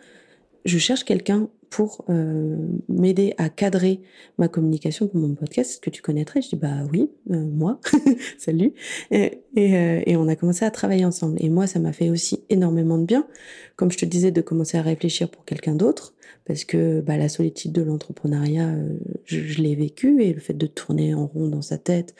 je 0.64 0.78
cherche 0.78 1.04
quelqu'un 1.04 1.48
pour 1.72 2.04
euh, 2.10 2.54
m'aider 2.90 3.32
à 3.38 3.48
cadrer 3.48 4.02
ma 4.36 4.46
communication 4.46 5.08
pour 5.08 5.18
mon 5.18 5.34
podcast. 5.34 5.70
Est-ce 5.70 5.80
que 5.80 5.88
tu 5.88 6.02
connaîtrais 6.02 6.42
Je 6.42 6.50
dis 6.50 6.56
bah 6.56 6.84
oui, 6.92 7.10
euh, 7.30 7.46
moi, 7.46 7.80
salut. 8.38 8.74
Et, 9.10 9.40
euh, 9.56 10.02
et, 10.04 10.14
on 10.18 10.28
a 10.28 10.36
commencé 10.36 10.66
à 10.66 10.70
travailler 10.70 11.06
ensemble. 11.06 11.42
Et 11.42 11.48
moi, 11.48 11.66
ça 11.66 11.80
m'a 11.80 11.94
fait 11.94 12.10
aussi 12.10 12.44
énormément 12.50 12.98
de 12.98 13.06
bien, 13.06 13.26
comme 13.76 13.90
je 13.90 13.96
te 13.96 14.04
disais, 14.04 14.30
de 14.30 14.42
commencer 14.42 14.76
à 14.76 14.82
réfléchir 14.82 15.30
pour 15.30 15.46
quelqu'un 15.46 15.74
d'autre, 15.74 16.14
parce 16.44 16.64
que 16.64 17.00
bah, 17.00 17.16
la 17.16 17.30
solitude 17.30 17.72
de 17.72 17.80
l'entrepreneuriat, 17.80 18.74
je, 19.24 19.40
je 19.40 19.62
l'ai 19.62 19.74
vécu, 19.74 20.22
et 20.22 20.34
le 20.34 20.40
fait 20.40 20.52
de 20.52 20.66
tourner 20.66 21.14
en 21.14 21.26
rond 21.26 21.48
dans 21.48 21.62
sa 21.62 21.78
tête, 21.78 22.14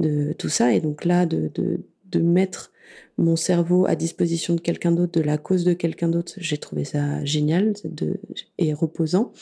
de 0.00 0.32
tout 0.32 0.48
ça, 0.48 0.72
et 0.72 0.80
donc 0.80 1.04
là, 1.04 1.26
de, 1.26 1.48
de, 1.54 1.80
de 2.10 2.18
mettre 2.18 2.72
mon 3.18 3.36
cerveau 3.36 3.86
à 3.86 3.96
disposition 3.96 4.54
de 4.54 4.60
quelqu'un 4.60 4.92
d'autre, 4.92 5.20
de 5.20 5.24
la 5.24 5.38
cause 5.38 5.64
de 5.64 5.72
quelqu'un 5.72 6.08
d'autre, 6.08 6.34
j'ai 6.36 6.58
trouvé 6.58 6.84
ça 6.84 7.24
génial 7.24 7.72
et 8.58 8.74
reposant, 8.74 9.32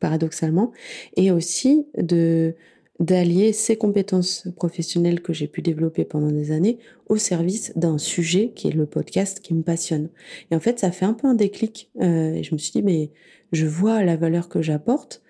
paradoxalement, 0.00 0.72
et 1.16 1.30
aussi 1.30 1.86
de 1.96 2.54
d'allier 3.00 3.52
ces 3.52 3.76
compétences 3.76 4.48
professionnelles 4.56 5.20
que 5.20 5.32
j'ai 5.32 5.48
pu 5.48 5.62
développer 5.62 6.04
pendant 6.04 6.30
des 6.30 6.52
années 6.52 6.78
au 7.08 7.16
service 7.16 7.72
d'un 7.76 7.98
sujet 7.98 8.52
qui 8.54 8.68
est 8.68 8.72
le 8.72 8.86
podcast 8.86 9.40
qui 9.40 9.52
me 9.54 9.62
passionne. 9.62 10.08
Et 10.50 10.54
en 10.54 10.60
fait, 10.60 10.78
ça 10.78 10.92
fait 10.92 11.04
un 11.04 11.14
peu 11.14 11.26
un 11.26 11.34
déclic. 11.34 11.90
Euh, 12.00 12.34
et 12.34 12.42
je 12.44 12.54
me 12.54 12.58
suis 12.58 12.72
dit, 12.72 12.82
mais 12.82 13.10
je 13.52 13.66
vois 13.66 14.02
la 14.04 14.16
valeur 14.16 14.48
que 14.48 14.62
j'apporte. 14.62 15.22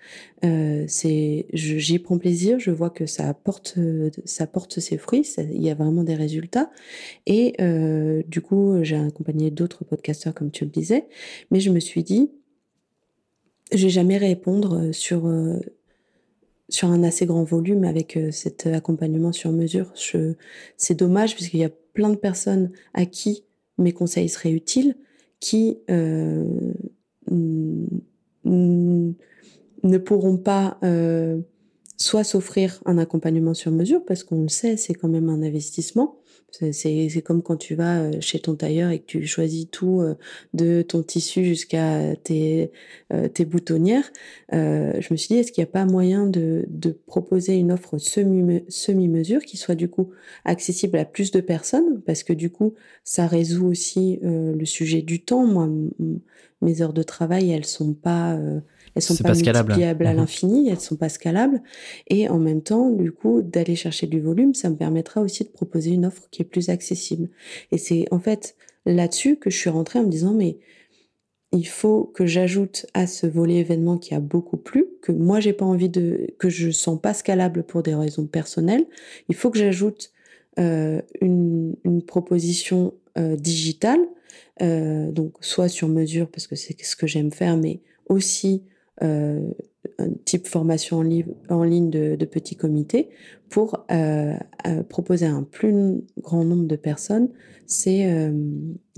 Euh, 0.43 0.85
c'est, 0.87 1.47
j'y 1.53 1.99
prends 1.99 2.17
plaisir. 2.17 2.59
Je 2.59 2.71
vois 2.71 2.89
que 2.89 3.05
ça 3.05 3.27
apporte, 3.27 3.77
ça 4.25 4.47
porte 4.47 4.79
ses 4.79 4.97
fruits. 4.97 5.27
il 5.37 5.63
y 5.63 5.69
a 5.69 5.75
vraiment 5.75 6.03
des 6.03 6.15
résultats. 6.15 6.71
Et 7.25 7.55
euh, 7.61 8.21
du 8.27 8.41
coup, 8.41 8.77
j'ai 8.83 8.97
accompagné 8.97 9.49
d'autres 9.51 9.85
podcasteurs, 9.85 10.33
comme 10.33 10.51
tu 10.51 10.65
le 10.65 10.71
disais. 10.71 11.07
Mais 11.51 11.59
je 11.59 11.71
me 11.71 11.79
suis 11.79 12.03
dit, 12.03 12.31
je 13.71 13.83
vais 13.83 13.89
jamais 13.89 14.17
répondre 14.17 14.91
sur 14.91 15.27
euh, 15.27 15.59
sur 16.69 16.89
un 16.89 17.03
assez 17.03 17.25
grand 17.25 17.43
volume 17.43 17.83
avec 17.83 18.17
euh, 18.17 18.31
cet 18.31 18.67
accompagnement 18.67 19.31
sur 19.31 19.51
mesure. 19.51 19.93
C'est 20.77 20.95
dommage 20.95 21.35
puisqu'il 21.35 21.59
y 21.59 21.65
a 21.65 21.71
plein 21.93 22.09
de 22.09 22.15
personnes 22.15 22.71
à 22.93 23.05
qui 23.05 23.43
mes 23.77 23.91
conseils 23.91 24.29
seraient 24.29 24.51
utiles 24.51 24.95
qui 25.39 25.77
euh, 25.91 26.45
ne 27.27 27.87
pourront 29.97 30.37
pas 30.37 30.77
euh, 30.83 31.39
soit 31.97 32.23
s'offrir 32.23 32.81
un 32.85 32.97
accompagnement 32.97 33.53
sur 33.53 33.71
mesure, 33.71 34.03
parce 34.05 34.23
qu'on 34.23 34.43
le 34.43 34.49
sait, 34.49 34.77
c'est 34.77 34.93
quand 34.93 35.07
même 35.07 35.29
un 35.29 35.43
investissement. 35.43 36.17
C'est 36.71 37.21
comme 37.23 37.41
quand 37.41 37.57
tu 37.57 37.75
vas 37.75 38.01
euh, 38.01 38.11
chez 38.21 38.39
ton 38.39 38.55
tailleur 38.55 38.91
et 38.91 38.99
que 38.99 39.05
tu 39.05 39.25
choisis 39.27 39.67
tout 39.69 40.01
euh, 40.01 40.15
de 40.53 40.81
ton 40.81 41.03
tissu 41.03 41.43
jusqu'à 41.43 42.15
tes, 42.17 42.71
tes 43.33 43.45
boutonnières. 43.45 44.11
je 44.51 45.07
me 45.11 45.17
suis 45.17 45.27
dit, 45.29 45.35
est-ce 45.35 45.51
qu'il 45.51 45.63
n'y 45.63 45.69
a 45.69 45.71
pas 45.71 45.85
moyen 45.85 46.27
de, 46.27 46.65
proposer 47.07 47.55
une 47.55 47.71
offre 47.71 47.97
semi-mesure 47.97 49.41
qui 49.43 49.57
soit 49.57 49.75
du 49.75 49.89
coup 49.89 50.11
accessible 50.43 50.97
à 50.97 51.05
plus 51.05 51.31
de 51.31 51.41
personnes? 51.41 52.01
Parce 52.01 52.23
que 52.23 52.33
du 52.33 52.49
coup, 52.49 52.73
ça 53.03 53.27
résout 53.27 53.65
aussi 53.65 54.19
le 54.21 54.65
sujet 54.65 55.01
du 55.01 55.23
temps. 55.23 55.45
Moi, 55.45 55.69
mes 56.61 56.81
heures 56.81 56.93
de 56.93 57.03
travail, 57.03 57.51
elles 57.51 57.65
sont 57.65 57.93
pas 57.93 58.39
elles 58.95 59.01
sont 59.01 59.15
pas, 59.17 59.33
multipliables 59.33 60.05
à 60.05 60.11
mhm. 60.11 60.17
l'infini, 60.17 60.69
elles 60.69 60.79
sont 60.79 60.95
pas 60.95 61.09
scalables. 61.09 61.61
Et 62.07 62.29
en 62.29 62.39
même 62.39 62.61
temps, 62.61 62.89
du 62.89 63.11
coup, 63.11 63.41
d'aller 63.41 63.75
chercher 63.75 64.07
du 64.07 64.21
volume, 64.21 64.53
ça 64.53 64.69
me 64.69 64.75
permettra 64.75 65.21
aussi 65.21 65.43
de 65.43 65.49
proposer 65.49 65.91
une 65.91 66.05
offre 66.05 66.27
qui 66.31 66.41
est 66.41 66.45
plus 66.45 66.69
accessible. 66.69 67.29
Et 67.71 67.77
c'est 67.77 68.05
en 68.11 68.19
fait 68.19 68.55
là-dessus 68.85 69.37
que 69.37 69.49
je 69.49 69.57
suis 69.57 69.69
rentrée 69.69 69.99
en 69.99 70.03
me 70.03 70.09
disant, 70.09 70.33
mais 70.33 70.57
il 71.51 71.67
faut 71.67 72.03
que 72.03 72.25
j'ajoute 72.25 72.85
à 72.93 73.07
ce 73.07 73.27
volet 73.27 73.55
événement 73.55 73.97
qui 73.97 74.13
a 74.13 74.19
beaucoup 74.19 74.57
plu, 74.57 74.87
que 75.01 75.11
moi 75.11 75.39
j'ai 75.39 75.53
pas 75.53 75.65
envie 75.65 75.89
de, 75.89 76.27
que 76.37 76.49
je 76.49 76.69
sens 76.69 76.99
pas 76.99 77.13
scalable 77.13 77.63
pour 77.63 77.83
des 77.83 77.95
raisons 77.95 78.27
personnelles. 78.27 78.85
Il 79.29 79.35
faut 79.35 79.49
que 79.49 79.59
j'ajoute 79.59 80.11
euh, 80.59 81.01
une, 81.21 81.75
une, 81.83 82.01
proposition 82.01 82.93
euh, 83.17 83.35
digitale, 83.35 83.99
euh, 84.61 85.11
donc 85.11 85.33
soit 85.41 85.67
sur 85.67 85.87
mesure 85.87 86.29
parce 86.29 86.47
que 86.47 86.55
c'est 86.55 86.81
ce 86.81 86.95
que 86.95 87.07
j'aime 87.07 87.31
faire, 87.31 87.57
mais 87.57 87.81
aussi 88.07 88.63
euh, 89.03 89.41
un 89.99 90.09
type 90.25 90.47
formation 90.47 91.03
en, 91.49 91.63
ligne 91.63 91.89
de, 91.89 92.15
de, 92.15 92.25
petits 92.25 92.55
comités 92.55 93.09
pour 93.49 93.85
euh, 93.91 94.33
euh, 94.65 94.83
proposer 94.83 95.25
à 95.25 95.31
un 95.31 95.43
plus 95.43 96.01
grand 96.21 96.43
nombre 96.43 96.65
de 96.65 96.75
personnes 96.75 97.29
ces, 97.67 98.31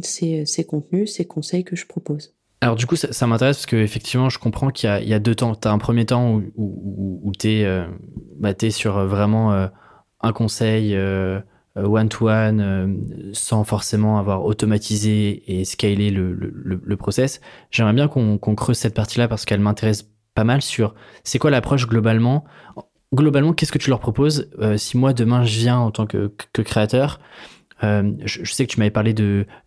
ces, 0.01 0.65
contenus, 0.65 1.13
ces 1.13 1.25
conseils 1.25 1.63
que 1.63 1.75
je 1.75 1.85
propose. 1.87 2.35
Alors 2.61 2.75
du 2.75 2.85
coup, 2.85 2.95
ça, 2.95 3.27
m'intéresse 3.27 3.57
parce 3.57 3.65
que 3.65 3.75
effectivement, 3.75 4.29
je 4.29 4.39
comprends 4.39 4.69
qu'il 4.69 4.89
y, 5.03 5.09
y, 5.09 5.13
a 5.13 5.19
deux 5.19 5.35
temps. 5.35 5.55
Tu 5.55 5.67
as 5.67 5.71
un 5.71 5.77
premier 5.77 6.05
temps 6.05 6.35
où, 6.35 6.43
où, 6.55 7.21
où 7.23 7.31
tu 7.33 7.63
bah, 8.37 8.53
es, 8.59 8.69
sur 8.69 9.05
vraiment 9.05 9.69
un 10.21 10.33
conseil 10.33 10.97
one-to-one 11.77 13.31
sans 13.33 13.63
forcément 13.63 14.17
avoir 14.17 14.45
automatisé 14.45 15.59
et 15.59 15.65
scalé 15.65 16.09
le, 16.09 16.33
le, 16.33 16.97
process. 16.97 17.41
J'aimerais 17.71 17.93
bien 17.93 18.07
qu'on 18.07 18.37
creuse 18.55 18.77
cette 18.77 18.95
partie-là 18.95 19.27
parce 19.27 19.45
qu'elle 19.45 19.59
m'intéresse 19.59 20.09
pas 20.33 20.43
mal 20.43 20.61
sur 20.61 20.93
c'est 21.23 21.39
quoi 21.39 21.49
l'approche 21.49 21.87
globalement. 21.87 22.45
Globalement, 23.13 23.53
qu'est-ce 23.53 23.71
que 23.71 23.77
tu 23.77 23.89
leur 23.89 23.99
proposes 23.99 24.49
euh, 24.59 24.77
Si 24.77 24.97
moi, 24.97 25.13
demain, 25.13 25.43
je 25.43 25.59
viens 25.59 25.77
en 25.77 25.91
tant 25.91 26.05
que, 26.05 26.31
que 26.51 26.61
créateur, 26.61 27.19
euh, 27.83 28.11
je, 28.25 28.51
sais 28.51 28.65
que 28.65 28.71
tu 28.71 28.79
m'avais 28.79 28.91
parlé 28.91 29.13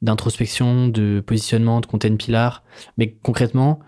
d'introspection, 0.03 0.89
de, 0.89 1.23
positionnement, 1.25 1.81
de 1.81 1.87
content 1.87 2.15
pilar, 2.17 2.65
mais 2.99 3.13
concrètement, 3.23 3.81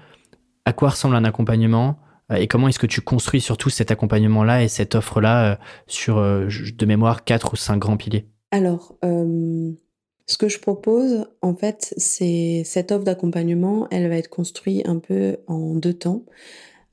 à 0.65 0.73
quoi 0.73 0.91
ressemble 0.91 1.17
un 1.17 1.25
accompagnement 1.25 1.91
euh, 1.91 2.02
et 2.39 2.47
comment 2.47 2.69
est-ce 2.69 2.79
que 2.79 2.87
tu 2.87 3.01
construis 3.01 3.41
surtout 3.41 3.71
cet 3.71 3.91
accompagnement-là 3.91 4.63
et 4.63 4.69
cette 4.69 4.95
offre-là 4.95 5.53
euh, 5.53 5.57
sur, 5.87 6.19
euh, 6.19 6.49
de 6.49 6.87
mémoire, 6.87 7.25
quatre 7.25 7.53
ou 7.53 7.57
cinq 7.57 7.79
grands 7.79 7.97
piliers? 7.97 8.27
Alors, 8.51 8.99
ce 9.03 10.39
que 10.39 10.49
je 10.49 10.59
propose, 10.59 11.27
en 11.41 11.55
fait, 11.55 11.95
c'est 11.97 12.63
cette 12.65 12.93
offre 12.93 13.05
d'accompagnement, 13.05 13.89
elle 13.91 14.09
va 14.09 14.17
être 14.17 14.29
construite 14.29 14.87
un 14.87 14.99
peu 14.99 15.39
en 15.47 15.75
deux 15.75 15.95
temps. 15.95 16.25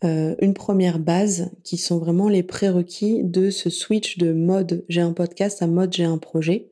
une 0.03 0.53
première 0.53 0.99
base 0.99 1.51
qui 1.65 1.77
sont 1.77 1.97
vraiment 1.97 2.29
les 2.29 2.43
prérequis 2.43 3.23
de 3.25 3.49
ce 3.49 3.69
switch 3.69 4.17
de 4.17 4.31
mode 4.31 4.85
j'ai 4.87 5.01
un 5.01 5.11
podcast 5.11 5.61
à 5.61 5.67
mode 5.67 5.91
j'ai 5.93 6.05
un 6.05 6.17
projet, 6.17 6.69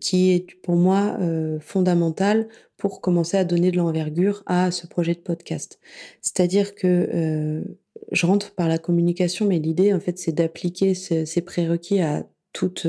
qui 0.00 0.32
est 0.32 0.46
pour 0.62 0.76
moi 0.76 1.18
fondamental 1.60 2.48
pour 2.76 3.00
commencer 3.00 3.36
à 3.36 3.44
donner 3.44 3.70
de 3.70 3.76
l'envergure 3.76 4.42
à 4.46 4.70
ce 4.70 4.86
projet 4.86 5.14
de 5.14 5.20
podcast. 5.20 5.80
C'est-à-dire 6.20 6.74
que 6.74 6.86
euh, 6.86 7.64
je 8.12 8.26
rentre 8.26 8.54
par 8.54 8.68
la 8.68 8.78
communication, 8.78 9.46
mais 9.46 9.58
l'idée, 9.58 9.92
en 9.92 10.00
fait, 10.00 10.18
c'est 10.18 10.32
d'appliquer 10.32 10.94
ces, 10.94 11.40
prérequis 11.42 12.00
à 12.00 12.26
toute, 12.52 12.86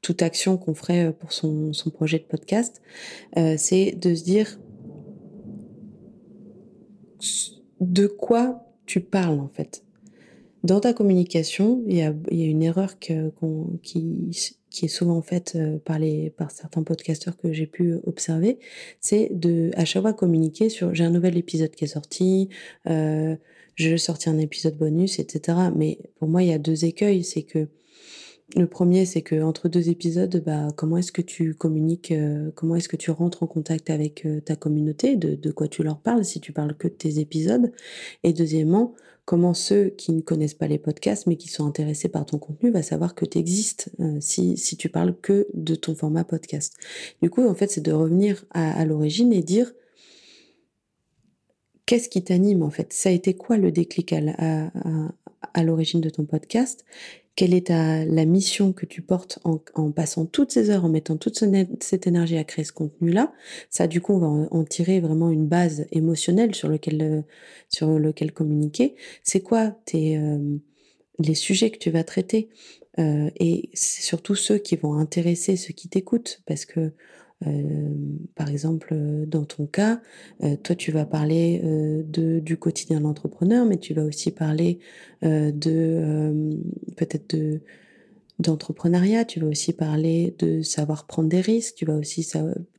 toute 0.00 0.22
action 0.22 0.56
qu'on 0.56 0.74
ferait 0.74 1.12
pour 1.12 1.32
son, 1.32 1.72
son 1.72 1.90
projet 1.90 2.18
de 2.18 2.24
podcast. 2.24 2.82
Euh, 3.38 3.54
c'est 3.56 3.92
de 3.92 4.14
se 4.14 4.24
dire, 4.24 4.58
de 7.80 8.06
quoi 8.06 8.66
tu 8.86 9.00
parles 9.00 9.40
en 9.40 9.48
fait. 9.48 9.84
Dans 10.64 10.80
ta 10.80 10.92
communication, 10.92 11.82
il 11.88 11.96
y 11.96 12.02
a, 12.02 12.14
une 12.30 12.62
erreur 12.62 12.98
qui, 12.98 14.48
qui 14.72 14.86
est 14.86 14.88
souvent 14.88 15.22
faite 15.22 15.52
euh, 15.56 15.78
par, 15.78 15.98
les, 15.98 16.30
par 16.30 16.50
certains 16.50 16.82
podcasteurs 16.82 17.36
que 17.36 17.52
j'ai 17.52 17.66
pu 17.66 17.94
observer, 18.04 18.58
c'est 19.00 19.28
de 19.32 19.70
à 19.76 19.84
chaque 19.84 20.02
fois 20.02 20.12
communiquer 20.12 20.68
sur 20.68 20.94
j'ai 20.94 21.04
un 21.04 21.10
nouvel 21.10 21.36
épisode 21.36 21.70
qui 21.70 21.84
est 21.84 21.88
sorti, 21.88 22.48
euh, 22.88 23.36
je 23.74 23.96
sorti 23.96 24.28
un 24.28 24.38
épisode 24.38 24.76
bonus, 24.76 25.18
etc. 25.18 25.58
Mais 25.74 25.98
pour 26.18 26.28
moi, 26.28 26.42
il 26.42 26.48
y 26.48 26.52
a 26.52 26.58
deux 26.58 26.84
écueils. 26.84 27.24
C'est 27.24 27.42
que 27.42 27.68
le 28.56 28.66
premier, 28.66 29.06
c'est 29.06 29.22
que 29.22 29.42
entre 29.42 29.68
deux 29.68 29.88
épisodes, 29.88 30.42
bah, 30.44 30.68
comment 30.76 30.98
est-ce 30.98 31.12
que 31.12 31.22
tu 31.22 31.54
communiques, 31.54 32.12
euh, 32.12 32.50
comment 32.54 32.76
est-ce 32.76 32.88
que 32.88 32.96
tu 32.96 33.10
rentres 33.10 33.42
en 33.42 33.46
contact 33.46 33.88
avec 33.88 34.26
euh, 34.26 34.40
ta 34.40 34.56
communauté, 34.56 35.16
de, 35.16 35.34
de, 35.34 35.50
quoi 35.50 35.68
tu 35.68 35.82
leur 35.82 35.98
parles, 35.98 36.24
si 36.24 36.40
tu 36.40 36.52
parles 36.52 36.74
que 36.76 36.88
de 36.88 36.92
tes 36.92 37.18
épisodes. 37.18 37.72
Et 38.24 38.32
deuxièmement, 38.32 38.94
comment 39.24 39.54
ceux 39.54 39.90
qui 39.90 40.12
ne 40.12 40.20
connaissent 40.20 40.54
pas 40.54 40.66
les 40.66 40.78
podcasts, 40.78 41.26
mais 41.26 41.36
qui 41.36 41.48
sont 41.48 41.66
intéressés 41.66 42.08
par 42.08 42.26
ton 42.26 42.38
contenu, 42.38 42.70
va 42.70 42.82
savoir 42.82 43.14
que 43.14 43.24
tu 43.24 43.38
existes 43.38 43.90
euh, 44.00 44.18
si, 44.20 44.56
tu 44.76 44.88
parles 44.88 45.16
que 45.20 45.46
de 45.54 45.74
ton 45.74 45.94
format 45.94 46.24
podcast. 46.24 46.76
Du 47.22 47.30
coup, 47.30 47.46
en 47.46 47.54
fait, 47.54 47.70
c'est 47.70 47.80
de 47.80 47.92
revenir 47.92 48.44
à, 48.50 48.84
l'origine 48.84 49.32
et 49.32 49.42
dire, 49.42 49.72
qu'est-ce 51.86 52.08
qui 52.08 52.22
t'anime 52.22 52.62
en 52.62 52.70
fait? 52.70 52.92
Ça 52.92 53.10
a 53.10 53.12
été 53.12 53.34
quoi 53.34 53.56
le 53.56 53.70
déclic 53.70 54.12
à 54.12 55.62
l'origine 55.62 56.00
de 56.00 56.10
ton 56.10 56.24
podcast? 56.24 56.84
Quelle 57.34 57.54
est 57.54 57.68
ta, 57.68 58.04
la 58.04 58.24
mission 58.24 58.72
que 58.72 58.84
tu 58.84 59.00
portes 59.00 59.38
en, 59.44 59.90
passant 59.90 60.26
toutes 60.26 60.52
ces 60.52 60.70
heures, 60.70 60.84
en 60.84 60.88
mettant 60.88 61.16
toute 61.16 61.42
cette 61.80 62.06
énergie 62.06 62.36
à 62.36 62.44
créer 62.44 62.64
ce 62.64 62.72
contenu-là? 62.72 63.32
Ça, 63.70 63.86
du 63.86 64.00
coup, 64.00 64.12
on 64.12 64.18
va 64.18 64.48
en, 64.50 64.64
tirer 64.64 65.00
vraiment 65.00 65.30
une 65.30 65.46
base 65.46 65.86
émotionnelle 65.92 66.54
sur 66.54 66.68
lequel, 66.68 67.02
euh, 67.02 67.22
sur 67.68 67.98
lequel 67.98 68.32
communiquer. 68.32 68.96
C'est 69.22 69.40
quoi 69.40 69.70
tes, 69.86 70.18
euh, 70.18 70.58
les 71.18 71.34
sujets 71.34 71.70
que 71.70 71.78
tu 71.78 71.90
vas 71.90 72.04
traiter 72.04 72.50
euh, 72.98 73.30
Et 73.36 73.70
c'est 73.72 74.02
surtout 74.02 74.34
ceux 74.34 74.58
qui 74.58 74.76
vont 74.76 74.94
intéresser 74.94 75.56
ceux 75.56 75.72
qui 75.72 75.88
t'écoutent, 75.88 76.42
parce 76.46 76.66
que 76.66 76.92
par 78.34 78.48
exemple, 78.48 78.88
euh, 78.92 79.26
dans 79.26 79.44
ton 79.44 79.66
cas, 79.66 80.00
euh, 80.42 80.56
toi, 80.56 80.74
tu 80.76 80.92
vas 80.92 81.04
parler 81.04 81.60
de, 81.62 82.40
du 82.40 82.56
quotidien 82.56 82.98
de 82.98 83.04
l'entrepreneur, 83.04 83.66
mais 83.66 83.78
tu 83.78 83.94
vas 83.94 84.04
aussi 84.04 84.30
parler 84.30 84.78
de 85.22 86.58
peut-être 86.96 87.36
de 87.36 87.60
d'entrepreneuriat, 88.42 89.24
tu 89.24 89.40
vas 89.40 89.46
aussi 89.46 89.72
parler 89.72 90.34
de 90.38 90.62
savoir 90.62 91.06
prendre 91.06 91.28
des 91.28 91.40
risques, 91.40 91.76
tu 91.76 91.84
vas 91.84 91.94
aussi, 91.94 92.28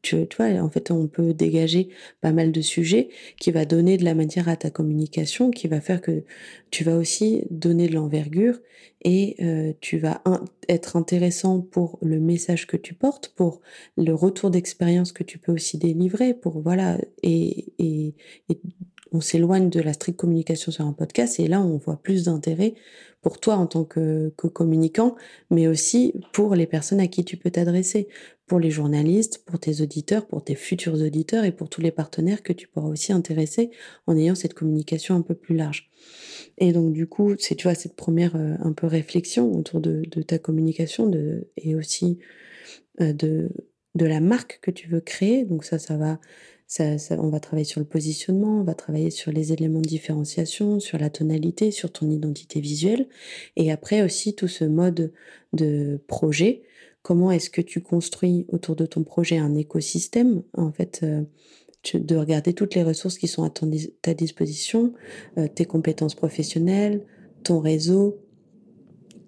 tu, 0.02 0.28
tu, 0.28 0.38
vois, 0.38 0.48
en 0.62 0.70
fait, 0.70 0.92
on 0.92 1.08
peut 1.08 1.34
dégager 1.34 1.90
pas 2.22 2.32
mal 2.32 2.52
de 2.52 2.62
sujets 2.62 3.10
qui 3.40 3.52
va 3.52 3.66
donner 3.66 3.98
de 3.98 4.06
la 4.06 4.14
matière 4.14 4.50
à 4.50 4.56
ta 4.56 4.70
communication, 4.70 5.50
qui 5.50 5.68
va 5.68 5.82
faire 5.82 6.02
que 6.02 6.24
tu 6.72 6.84
vas 6.84 6.96
aussi 6.96 7.44
donner 7.50 7.88
de 7.88 7.96
l'envergure 7.96 8.60
et 9.04 9.36
euh, 9.42 9.74
tu 9.82 9.98
vas 9.98 10.22
être 10.70 10.96
intéressant 10.96 11.62
pour 11.62 12.00
le 12.02 12.20
message 12.20 12.68
que 12.68 12.78
tu 12.78 12.94
portes, 12.94 13.34
pour 13.36 13.62
le 13.98 14.14
retour 14.14 14.50
d'expérience 14.50 15.12
que 15.12 15.24
tu 15.24 15.38
peux 15.38 15.52
aussi 15.52 15.78
délivrer, 15.78 16.34
pour 16.34 16.62
voilà, 16.62 16.98
et, 17.22 17.74
et, 17.80 18.16
et 18.50 18.60
on 19.14 19.22
s'éloigne 19.22 19.70
de 19.70 19.80
la 19.80 19.94
stricte 19.94 20.20
communication 20.20 20.72
sur 20.72 20.86
un 20.86 20.94
podcast 20.94 21.40
et 21.40 21.48
là 21.48 21.62
on 21.62 21.78
voit 21.78 21.98
plus 21.98 22.26
d'intérêt 22.26 22.74
pour 23.24 23.40
toi 23.40 23.56
en 23.56 23.68
tant 23.68 23.86
que, 23.86 24.34
communicant, 24.54 25.16
mais 25.50 25.68
aussi 25.68 26.14
pour 26.34 26.56
les 26.56 26.68
personnes 26.68 27.00
à 27.00 27.08
qui 27.08 27.24
tu 27.24 27.38
peux 27.38 27.50
t'adresser, 27.50 28.10
pour 28.46 28.60
les 28.60 28.70
journalistes, 28.70 29.44
pour 29.46 29.60
tes 29.60 29.82
auditeurs, 29.82 30.28
pour 30.28 30.44
tes 30.44 30.56
futurs 30.56 31.02
auditeurs 31.02 31.46
et 31.46 31.54
pour 31.54 31.70
tous 31.70 31.80
les 31.80 31.92
partenaires 31.92 32.44
que 32.44 32.52
tu 32.52 32.68
pourras 32.68 32.90
aussi 32.90 33.14
intéresser 33.14 33.72
en 34.08 34.18
ayant 34.18 34.36
cette 34.36 34.54
communication 34.54 35.16
un 35.16 35.22
peu 35.22 35.36
plus 35.36 35.56
large. 35.56 35.90
Et 36.58 36.74
donc 36.74 36.92
du 36.92 37.08
coup, 37.08 37.36
c'est 37.40 37.56
tu 37.56 37.64
vois 37.64 37.76
cette 37.76 37.96
première 37.96 38.36
euh, 38.36 38.56
un 38.60 38.74
peu 38.74 38.88
réflexion 38.88 39.52
autour 39.54 39.80
de, 39.80 40.04
ta 40.22 40.38
communication 40.38 41.10
et 41.56 41.76
aussi 41.76 42.20
euh, 43.00 43.14
de 43.14 43.50
la 43.96 44.20
marque 44.20 44.60
que 44.62 44.70
tu 44.70 44.90
veux 44.90 45.00
créer. 45.00 45.46
Donc 45.46 45.64
ça, 45.64 45.80
ça 45.80 45.96
va 45.96 46.20
on 46.80 47.30
va 47.30 47.40
travailler 47.40 47.66
sur 47.66 47.80
le 47.80 47.86
positionnement, 47.86 48.60
on 48.60 48.64
va 48.64 48.74
travailler 48.74 49.12
sur 49.12 49.32
les 49.32 49.54
éléments 49.54 49.82
de 49.82 49.88
différenciation, 49.88 50.80
sur 50.80 50.98
la 50.98 51.10
tonalité, 51.10 51.72
sur 51.72 51.92
ton 51.92 52.10
identité 52.10 52.60
visuelle. 52.62 53.08
Et 53.56 53.72
après 53.72 54.02
aussi 54.02 54.36
tout 54.36 54.48
ce 54.48 54.66
mode 54.66 55.12
de 55.54 56.02
projet. 56.08 56.64
Comment 57.02 57.32
est-ce 57.32 57.50
que 57.50 57.62
tu 57.62 57.82
construis 57.82 58.46
autour 58.48 58.76
de 58.76 58.86
ton 58.86 59.04
projet 59.04 59.38
un 59.38 59.56
écosystème 59.56 60.42
En 60.54 60.72
fait, 60.72 61.02
euh, 61.04 61.24
de 61.94 62.16
regarder 62.16 62.54
toutes 62.54 62.76
les 62.76 62.84
ressources 62.84 63.18
qui 63.18 63.28
sont 63.28 63.44
à 63.44 63.52
ta 64.02 64.14
disposition, 64.14 64.94
euh, 65.38 65.48
tes 65.48 65.66
compétences 65.66 66.16
professionnelles, 66.16 67.06
ton 67.44 67.60
réseau, 67.60 68.23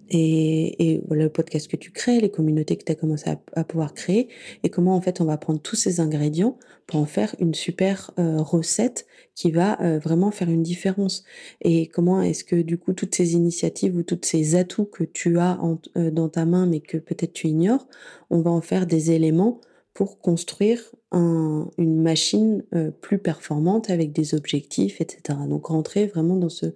et, 0.10 0.94
et 0.94 1.02
le 1.10 1.30
podcast 1.30 1.70
que 1.70 1.76
tu 1.76 1.92
crées, 1.92 2.20
les 2.20 2.30
communautés 2.30 2.76
que 2.76 2.84
tu 2.84 2.92
as 2.92 2.96
commencé 2.96 3.30
à, 3.30 3.64
pouvoir 3.64 3.94
créer, 3.94 4.30
et 4.64 4.70
comment 4.70 4.96
en 4.96 5.02
fait 5.02 5.22
on 5.22 5.26
va 5.26 5.38
prendre 5.38 5.62
tous 5.62 5.76
ces 5.76 6.00
ingrédients 6.00 6.58
pour 6.88 7.00
en 7.00 7.06
faire 7.06 7.36
une 7.40 7.54
super 7.54 8.12
euh, 8.20 8.38
recette 8.38 9.08
qui 9.34 9.52
va 9.52 9.82
euh, 9.82 10.00
vraiment 10.00 10.32
faire 10.32 10.50
une 10.50 10.64
différence. 10.64 11.24
Et 11.62 11.88
comment 11.88 12.22
est-ce 12.22 12.44
que 12.44 12.56
du 12.56 12.78
coup 12.78 12.94
toutes 12.94 13.16
ces 13.16 13.34
initiatives 13.34 13.96
ou 13.96 14.04
tous 14.04 14.20
ces 14.24 14.56
atouts 14.56 14.86
que 14.86 15.04
tu 15.04 15.40
as 15.40 15.60
euh, 15.98 16.12
dans 16.12 16.30
ta 16.30 16.46
main 16.46 16.66
mais 16.66 16.80
que 16.80 16.98
peut-être 16.98 17.34
tu 17.34 17.48
ignores, 17.48 17.88
on 18.30 18.42
va 18.42 18.52
en 18.52 18.62
faire 18.62 18.86
des 18.86 19.12
éléments 19.12 19.62
pour 19.96 20.20
construire 20.20 20.82
un, 21.12 21.70
une 21.78 22.02
machine 22.02 22.64
euh, 22.76 22.92
plus 22.92 23.18
performante 23.18 23.90
avec 23.90 24.12
des 24.12 24.36
objectifs, 24.36 25.00
etc. 25.00 25.40
Donc 25.48 25.68
rentrer 25.68 26.06
vraiment 26.06 26.36
dans 26.36 26.50
ce, 26.50 26.68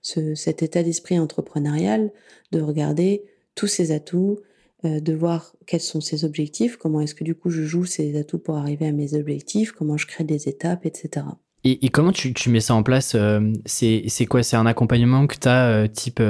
ce 0.00 0.36
cet 0.36 0.62
état 0.62 0.84
d'esprit 0.84 1.18
entrepreneurial, 1.18 2.12
de 2.52 2.60
regarder 2.60 3.24
tous 3.56 3.66
ces 3.66 3.90
atouts, 3.90 4.38
euh, 4.84 5.00
de 5.00 5.12
voir 5.12 5.56
quels 5.66 5.80
sont 5.80 6.00
ces 6.00 6.24
objectifs, 6.24 6.76
comment 6.76 7.00
est-ce 7.00 7.16
que 7.16 7.24
du 7.24 7.34
coup 7.34 7.50
je 7.50 7.64
joue 7.64 7.84
ces 7.84 8.16
atouts 8.16 8.38
pour 8.38 8.56
arriver 8.56 8.86
à 8.86 8.92
mes 8.92 9.14
objectifs, 9.14 9.72
comment 9.72 9.96
je 9.96 10.06
crée 10.06 10.24
des 10.24 10.48
étapes, 10.48 10.86
etc. 10.86 11.26
Et, 11.64 11.88
comment 11.88 12.12
tu, 12.12 12.32
mets 12.48 12.60
ça 12.60 12.74
en 12.74 12.84
place 12.84 13.16
euh, 13.16 13.52
C'est 13.66 14.26
quoi? 14.26 14.44
C'est 14.44 14.56
un 14.56 14.64
accompagnement 14.64 15.26
que 15.26 15.34
tu 15.36 15.48
as 15.48 15.88
type 15.88 16.22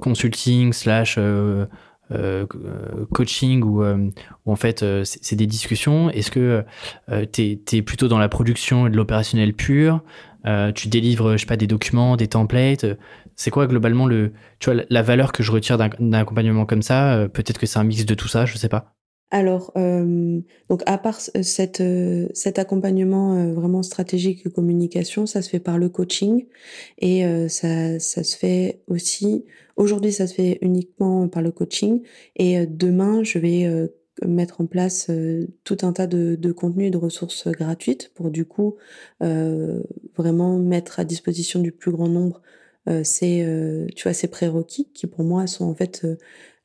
consulting 0.00 0.72
slash 0.72 1.18
coaching 3.12 3.62
ou 3.62 3.82
euh, 3.82 4.10
en 4.46 4.56
fait 4.56 4.82
euh, 4.82 5.02
c'est 5.04 5.36
des 5.36 5.46
discussions 5.46 6.10
Est-ce 6.10 6.30
que 6.30 6.64
tu 7.32 7.58
es, 7.72 7.82
plutôt 7.82 8.08
dans 8.08 8.18
la 8.18 8.28
production 8.28 8.86
et 8.86 8.90
de 8.90 8.96
l'opérationnel 8.96 9.54
pur 9.54 10.02
Tu 10.74 10.88
délivres, 10.88 11.32
je 11.32 11.38
sais 11.38 11.46
pas, 11.46 11.56
des 11.56 11.66
documents, 11.66 12.16
des 12.16 12.28
templates 12.28 12.86
C'est 13.36 13.50
quoi 13.50 13.66
globalement 13.66 14.06
le, 14.06 14.32
tu 14.58 14.70
vois, 14.70 14.82
la 14.88 15.02
valeur 15.02 15.32
que 15.32 15.42
je 15.42 15.52
retire 15.52 15.78
d'un 15.78 16.12
accompagnement 16.12 16.66
comme 16.66 16.82
ça 16.82 17.28
Peut-être 17.32 17.58
que 17.58 17.66
c'est 17.66 17.78
un 17.78 17.84
mix 17.84 18.04
de 18.04 18.14
tout 18.14 18.28
ça, 18.28 18.46
je 18.46 18.56
sais 18.56 18.68
pas. 18.68 18.94
Alors, 19.30 19.72
donc 19.74 20.82
à 20.84 20.98
part 20.98 21.18
cette, 21.18 21.82
cet 22.34 22.58
accompagnement 22.58 23.52
vraiment 23.52 23.82
stratégique 23.82 24.44
de 24.44 24.50
communication, 24.50 25.24
ça 25.24 25.40
se 25.40 25.48
fait 25.48 25.60
par 25.60 25.78
le 25.78 25.88
coaching 25.88 26.46
et 26.98 27.24
ça, 27.48 27.98
ça 27.98 28.24
se 28.24 28.36
fait 28.36 28.82
aussi 28.88 29.44
Aujourd'hui, 29.82 30.12
ça 30.12 30.28
se 30.28 30.34
fait 30.34 30.58
uniquement 30.60 31.26
par 31.26 31.42
le 31.42 31.50
coaching 31.50 32.02
et 32.36 32.56
euh, 32.56 32.66
demain, 32.68 33.24
je 33.24 33.40
vais 33.40 33.64
euh, 33.64 33.88
mettre 34.24 34.60
en 34.60 34.66
place 34.66 35.08
euh, 35.10 35.48
tout 35.64 35.78
un 35.82 35.92
tas 35.92 36.06
de, 36.06 36.36
de 36.36 36.52
contenus 36.52 36.86
et 36.86 36.90
de 36.92 36.98
ressources 36.98 37.48
gratuites 37.48 38.12
pour 38.14 38.30
du 38.30 38.44
coup 38.44 38.76
vraiment 39.20 40.56
mettre 40.56 41.00
à 41.00 41.04
disposition 41.04 41.58
du 41.58 41.72
plus 41.72 41.90
grand 41.90 42.08
nombre 42.08 42.42
ces, 43.02 43.44
tu 43.96 44.02
vois, 44.04 44.12
ces 44.12 44.28
prérequis 44.28 44.88
qui 44.92 45.06
pour 45.06 45.24
moi 45.24 45.46
sont 45.46 45.64
en 45.64 45.74
fait 45.74 46.06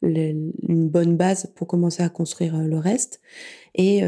une 0.03 0.51
bonne 0.89 1.15
base 1.15 1.51
pour 1.55 1.68
commencer 1.68 2.03
à 2.03 2.09
construire 2.09 2.57
le 2.57 2.78
reste. 2.78 3.22
Et 3.76 4.03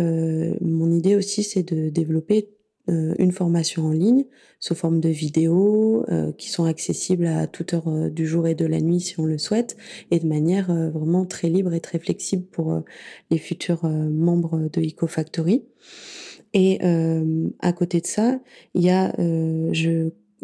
mon 0.61 0.91
idée 0.91 1.15
aussi, 1.15 1.43
c'est 1.43 1.63
de 1.63 1.89
développer 1.89 2.49
euh, 2.49 2.58
une 2.89 3.31
formation 3.31 3.85
en 3.85 3.91
ligne 3.91 4.25
sous 4.59 4.75
forme 4.75 4.99
de 4.99 5.09
vidéos 5.09 6.05
euh, 6.09 6.31
qui 6.33 6.49
sont 6.49 6.65
accessibles 6.65 7.27
à 7.27 7.47
toute 7.47 7.73
heure 7.73 7.87
euh, 7.87 8.09
du 8.09 8.27
jour 8.27 8.47
et 8.47 8.55
de 8.55 8.65
la 8.65 8.81
nuit 8.81 8.99
si 8.99 9.19
on 9.19 9.25
le 9.25 9.37
souhaite 9.37 9.77
et 10.11 10.19
de 10.19 10.27
manière 10.27 10.73
vraiment 10.91 11.25
très 11.25 11.49
libre 11.49 11.73
et 11.73 11.79
très 11.79 11.99
flexible 11.99 12.45
pour 12.45 12.81
les 13.31 13.37
futurs 13.37 13.85
membres 13.85 14.69
de 14.71 14.81
EcoFactory. 14.81 15.63
Et 16.53 16.79
à 17.59 17.73
côté 17.73 18.01
de 18.01 18.07
ça, 18.07 18.39
il 18.73 18.83
y 18.83 18.89
a, 18.89 19.13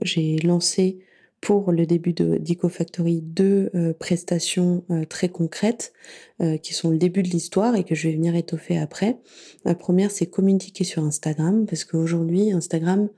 j'ai 0.02 0.38
lancé 0.38 1.00
pour 1.46 1.72
le 1.72 1.86
début 1.86 2.14
de 2.14 2.38
d'EcoFactory 2.38 3.22
deux 3.22 3.70
euh, 3.76 3.94
prestations 3.94 4.84
euh, 4.90 5.06
très 5.06 5.30
concrètes 5.30 5.94
euh, 6.42 6.58
qui 6.58 6.74
sont 6.74 6.90
le 6.90 6.98
début 6.98 7.22
de 7.22 7.30
l'histoire 7.30 7.76
et 7.76 7.84
que 7.84 7.94
je 7.94 8.08
vais 8.08 8.16
venir 8.16 8.36
étoffer 8.36 8.80
après. 8.80 9.20
La 9.64 9.76
première, 9.76 10.10
c'est 10.10 10.26
communiquer 10.26 10.84
sur 10.84 11.04
Instagram 11.04 11.68
parce 11.68 11.86
qu'aujourd'hui, 11.86 12.52
Instagram, 12.52 13.10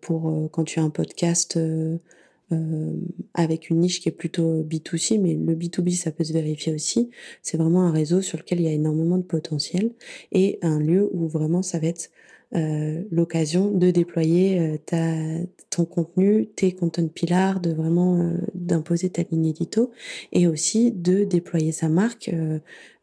pour 0.00 0.50
quand 0.52 0.64
tu 0.64 0.78
as 0.78 0.82
un 0.82 0.90
podcast 0.90 1.58
avec 3.34 3.70
une 3.70 3.80
niche 3.80 4.00
qui 4.00 4.08
est 4.08 4.12
plutôt 4.12 4.62
B2C, 4.62 5.20
mais 5.20 5.34
le 5.34 5.56
B2B, 5.56 5.96
ça 5.96 6.12
peut 6.12 6.22
se 6.22 6.32
vérifier 6.32 6.72
aussi. 6.72 7.10
C'est 7.42 7.56
vraiment 7.56 7.82
un 7.82 7.90
réseau 7.90 8.20
sur 8.20 8.38
lequel 8.38 8.60
il 8.60 8.66
y 8.66 8.68
a 8.68 8.72
énormément 8.72 9.18
de 9.18 9.24
potentiel 9.24 9.90
et 10.30 10.60
un 10.62 10.78
lieu 10.78 11.08
où 11.12 11.26
vraiment 11.26 11.62
ça 11.62 11.80
va 11.80 11.88
être 11.88 12.10
l'occasion 13.10 13.70
de 13.70 13.90
déployer 13.90 14.80
ta, 14.86 15.12
ton 15.70 15.84
contenu, 15.84 16.46
tes 16.46 16.72
content 16.72 17.08
pillars, 17.08 17.60
de 17.60 17.72
vraiment 17.72 18.32
d'imposer 18.54 19.10
ta 19.10 19.22
ligne 19.22 19.46
édito 19.46 19.90
et 20.32 20.46
aussi 20.46 20.92
de 20.92 21.24
déployer 21.24 21.72
sa 21.72 21.88
marque 21.88 22.30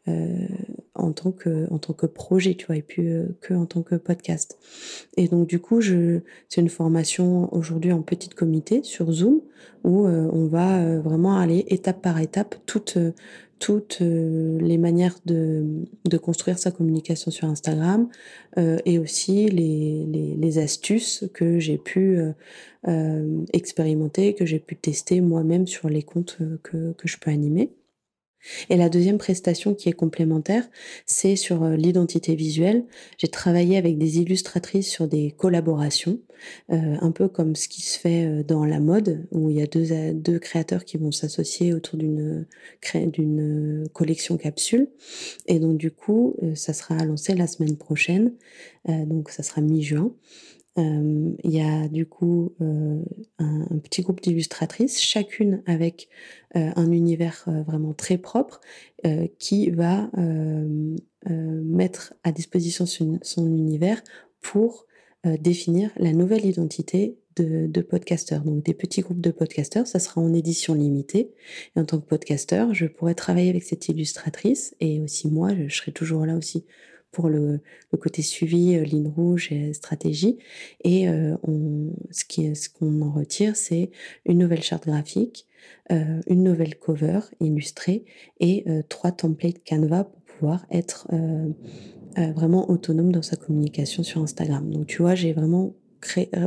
euh, 0.07 0.47
en 0.95 1.11
tant 1.11 1.31
que 1.31 1.71
en 1.71 1.77
tant 1.77 1.93
que 1.93 2.07
projet, 2.07 2.55
tu 2.55 2.65
vois, 2.65 2.75
et 2.75 2.81
puis 2.81 3.07
euh, 3.07 3.27
que 3.39 3.53
en 3.53 3.67
tant 3.67 3.83
que 3.83 3.93
podcast. 3.93 4.57
Et 5.15 5.27
donc 5.27 5.47
du 5.47 5.59
coup, 5.59 5.79
c'est 5.81 6.61
une 6.61 6.69
formation 6.69 7.53
aujourd'hui 7.53 7.91
en 7.91 8.01
petit 8.01 8.29
comité 8.29 8.81
sur 8.81 9.11
Zoom 9.11 9.41
où 9.83 10.07
euh, 10.07 10.27
on 10.33 10.47
va 10.47 10.97
vraiment 10.99 11.37
aller 11.37 11.65
étape 11.67 12.01
par 12.01 12.19
étape 12.19 12.55
toutes 12.65 12.97
toutes 13.61 13.99
les 14.01 14.77
manières 14.77 15.15
de, 15.25 15.63
de 16.09 16.17
construire 16.17 16.57
sa 16.57 16.71
communication 16.71 17.29
sur 17.29 17.47
Instagram 17.47 18.09
et 18.57 18.97
aussi 18.97 19.47
les, 19.49 20.03
les, 20.07 20.35
les, 20.35 20.57
astuces 20.57 21.25
que 21.33 21.59
j'ai 21.59 21.77
pu 21.77 22.19
expérimenter, 23.53 24.33
que 24.33 24.45
j'ai 24.47 24.59
pu 24.59 24.75
tester 24.75 25.21
moi-même 25.21 25.67
sur 25.67 25.89
les 25.89 26.01
comptes 26.01 26.39
que, 26.63 26.93
que 26.93 27.07
je 27.07 27.17
peux 27.19 27.29
animer. 27.29 27.69
Et 28.69 28.77
la 28.77 28.89
deuxième 28.89 29.17
prestation 29.17 29.73
qui 29.73 29.89
est 29.89 29.93
complémentaire, 29.93 30.67
c'est 31.05 31.35
sur 31.35 31.63
euh, 31.63 31.75
l'identité 31.75 32.35
visuelle. 32.35 32.85
J'ai 33.17 33.27
travaillé 33.27 33.77
avec 33.77 33.97
des 33.97 34.19
illustratrices 34.19 34.89
sur 34.89 35.07
des 35.07 35.31
collaborations, 35.31 36.19
euh, 36.71 36.95
un 36.99 37.11
peu 37.11 37.27
comme 37.27 37.55
ce 37.55 37.67
qui 37.67 37.81
se 37.81 37.99
fait 37.99 38.25
euh, 38.25 38.43
dans 38.43 38.65
la 38.65 38.79
mode, 38.79 39.25
où 39.31 39.49
il 39.49 39.57
y 39.57 39.61
a 39.61 39.67
deux, 39.67 40.13
deux 40.13 40.39
créateurs 40.39 40.85
qui 40.85 40.97
vont 40.97 41.11
s'associer 41.11 41.73
autour 41.73 41.97
d'une 41.97 42.45
d'une 42.95 43.87
collection 43.93 44.37
capsule. 44.37 44.87
Et 45.47 45.59
donc 45.59 45.77
du 45.77 45.91
coup, 45.91 46.35
ça 46.55 46.73
sera 46.73 47.03
lancé 47.05 47.35
la 47.35 47.47
semaine 47.47 47.77
prochaine, 47.77 48.33
donc 48.87 49.29
ça 49.29 49.43
sera 49.43 49.61
mi-juin. 49.61 50.11
Euh, 50.77 51.31
il 51.43 51.51
y 51.51 51.59
a 51.59 51.89
du 51.89 52.05
coup 52.05 52.55
euh, 52.61 53.01
un, 53.39 53.77
petit 53.79 54.01
groupe 54.01 54.21
d'illustratrices, 54.21 55.01
chacune 55.01 55.63
avec 55.65 56.07
euh, 56.55 56.71
un 56.75 56.91
univers 56.91 57.45
vraiment 57.65 57.93
très 57.93 58.17
propre, 58.17 58.61
qui 59.39 59.71
va 59.71 60.11
mettre 61.25 62.13
à 62.23 62.31
disposition 62.31 62.85
son, 62.85 63.47
univers 63.47 64.03
pour 64.41 64.85
définir 65.23 65.89
la 65.97 66.13
nouvelle 66.13 66.45
identité 66.45 67.17
de, 67.35 67.65
de. 67.65 67.81
Donc 68.43 68.63
des 68.63 68.75
petits 68.75 69.01
groupes 69.01 69.21
de 69.21 69.31
podcasteurs, 69.31 69.87
ça 69.87 69.97
sera 69.97 70.21
en 70.21 70.33
édition 70.35 70.75
limitée. 70.75 71.33
Et 71.75 71.79
en 71.79 71.85
tant 71.85 71.99
que 71.99 72.05
podcasteur, 72.05 72.75
je 72.75 72.85
pourrais 72.85 73.15
travailler 73.15 73.49
avec 73.49 73.63
cette 73.63 73.89
illustratrice 73.89 74.75
et 74.79 75.01
aussi 75.01 75.27
moi, 75.29 75.49
je 75.67 75.75
serai 75.75 75.91
toujours 75.91 76.27
là 76.27 76.35
aussi 76.35 76.65
pour 77.11 77.29
le, 77.29 77.59
côté 77.99 78.21
suivi, 78.21 78.75
euh, 78.75 78.83
ligne 78.83 79.07
rouge 79.07 79.51
et 79.51 79.73
stratégie. 79.73 80.37
Et 80.83 81.07
euh, 81.07 81.35
ce 82.09 82.25
qui 82.25 82.55
ce 82.55 82.69
qu'on 82.69 83.01
en 83.01 83.11
retire, 83.11 83.55
c'est 83.55 83.91
une 84.25 84.39
nouvelle 84.39 84.63
charte 84.63 84.87
graphique, 84.87 85.47
euh, 85.91 86.21
une 86.27 86.43
nouvelle 86.43 86.77
cover 86.77 87.19
illustrée 87.39 88.05
et 88.39 88.65
trois 88.89 89.11
templates 89.11 89.63
Canva 89.67 90.05
pour 90.05 90.21
pouvoir 90.21 90.65
être 90.71 91.07
vraiment 92.17 92.69
autonome 92.69 93.11
dans 93.11 93.21
sa 93.21 93.35
communication 93.35 94.03
sur 94.03 94.21
Instagram. 94.21 94.69
Donc 94.71 94.87
tu 94.87 95.01
vois, 95.01 95.15
j'ai 95.15 95.33
vraiment 95.33 95.75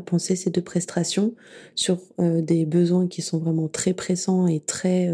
pensé 0.06 0.34
ces 0.34 0.50
deux 0.50 0.62
prestations 0.62 1.34
sur 1.74 2.00
des 2.18 2.66
besoins 2.66 3.06
qui 3.06 3.22
sont 3.22 3.38
vraiment 3.38 3.68
très 3.68 3.94
pressants 3.94 4.48
et 4.48 4.60
très 4.60 5.08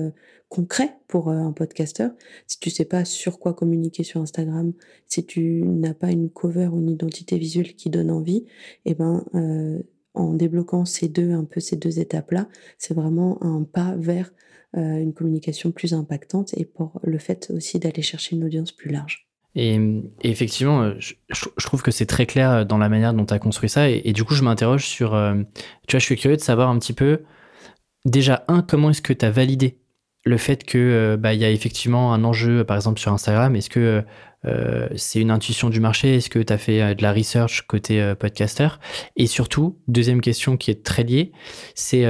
concret 0.50 0.96
pour 1.08 1.30
euh, 1.30 1.38
un 1.38 1.52
podcasteur. 1.52 2.10
Si 2.46 2.58
tu 2.58 2.68
sais 2.68 2.84
pas 2.84 3.06
sur 3.06 3.38
quoi 3.38 3.54
communiquer 3.54 4.02
sur 4.02 4.20
Instagram, 4.20 4.74
si 5.06 5.24
tu 5.24 5.62
n'as 5.62 5.94
pas 5.94 6.10
une 6.10 6.28
cover 6.28 6.66
ou 6.66 6.80
une 6.80 6.90
identité 6.90 7.38
visuelle 7.38 7.74
qui 7.74 7.88
donne 7.88 8.10
envie, 8.10 8.44
et 8.84 8.90
eh 8.90 8.94
ben 8.94 9.24
euh, 9.34 9.78
en 10.12 10.34
débloquant 10.34 10.84
ces 10.84 11.08
deux 11.08 11.32
un 11.32 11.44
peu 11.44 11.60
ces 11.60 11.76
deux 11.76 12.00
étapes 12.00 12.32
là, 12.32 12.48
c'est 12.76 12.94
vraiment 12.94 13.42
un 13.42 13.62
pas 13.62 13.94
vers 13.96 14.32
euh, 14.76 14.98
une 14.98 15.14
communication 15.14 15.70
plus 15.70 15.94
impactante 15.94 16.52
et 16.56 16.64
pour 16.64 17.00
le 17.04 17.18
fait 17.18 17.50
aussi 17.54 17.78
d'aller 17.78 18.02
chercher 18.02 18.36
une 18.36 18.44
audience 18.44 18.72
plus 18.72 18.90
large. 18.90 19.28
Et, 19.56 19.80
effectivement, 20.22 20.92
je, 20.98 21.14
trouve 21.64 21.82
que 21.82 21.90
c'est 21.90 22.06
très 22.06 22.24
clair 22.24 22.64
dans 22.66 22.78
la 22.78 22.88
manière 22.88 23.14
dont 23.14 23.26
tu 23.26 23.34
as 23.34 23.40
construit 23.40 23.68
ça. 23.68 23.90
Et, 23.90 24.12
du 24.12 24.22
coup, 24.22 24.34
je 24.34 24.44
m'interroge 24.44 24.86
sur. 24.86 25.10
tu 25.10 25.16
vois, 25.16 25.98
je 25.98 26.04
suis 26.04 26.16
curieux 26.16 26.36
de 26.36 26.40
savoir 26.40 26.70
un 26.70 26.78
petit 26.78 26.92
peu. 26.92 27.22
Déjà, 28.04 28.44
un, 28.46 28.62
comment 28.62 28.90
est-ce 28.90 29.02
que 29.02 29.12
tu 29.12 29.24
as 29.24 29.32
validé 29.32 29.79
le 30.24 30.36
fait 30.36 30.64
que 30.64 30.78
euh, 30.78 31.16
bah, 31.16 31.34
il 31.34 31.40
y 31.40 31.44
a 31.44 31.50
effectivement 31.50 32.12
un 32.12 32.24
enjeu, 32.24 32.64
par 32.64 32.76
exemple 32.76 33.00
sur 33.00 33.12
Instagram, 33.12 33.56
est-ce 33.56 33.70
que 33.70 34.04
euh, 34.46 34.88
c'est 34.96 35.20
une 35.20 35.30
intuition 35.30 35.70
du 35.70 35.80
marché? 35.80 36.16
Est-ce 36.16 36.30
que 36.30 36.38
tu 36.38 36.52
as 36.52 36.58
fait 36.58 36.82
euh, 36.82 36.94
de 36.94 37.02
la 37.02 37.12
research 37.12 37.62
côté 37.66 38.14
podcaster 38.18 38.68
Et 39.16 39.26
surtout, 39.26 39.78
deuxième 39.88 40.20
question 40.20 40.56
qui 40.56 40.70
est 40.70 40.84
très 40.84 41.04
liée, 41.04 41.32
c'est 41.74 42.04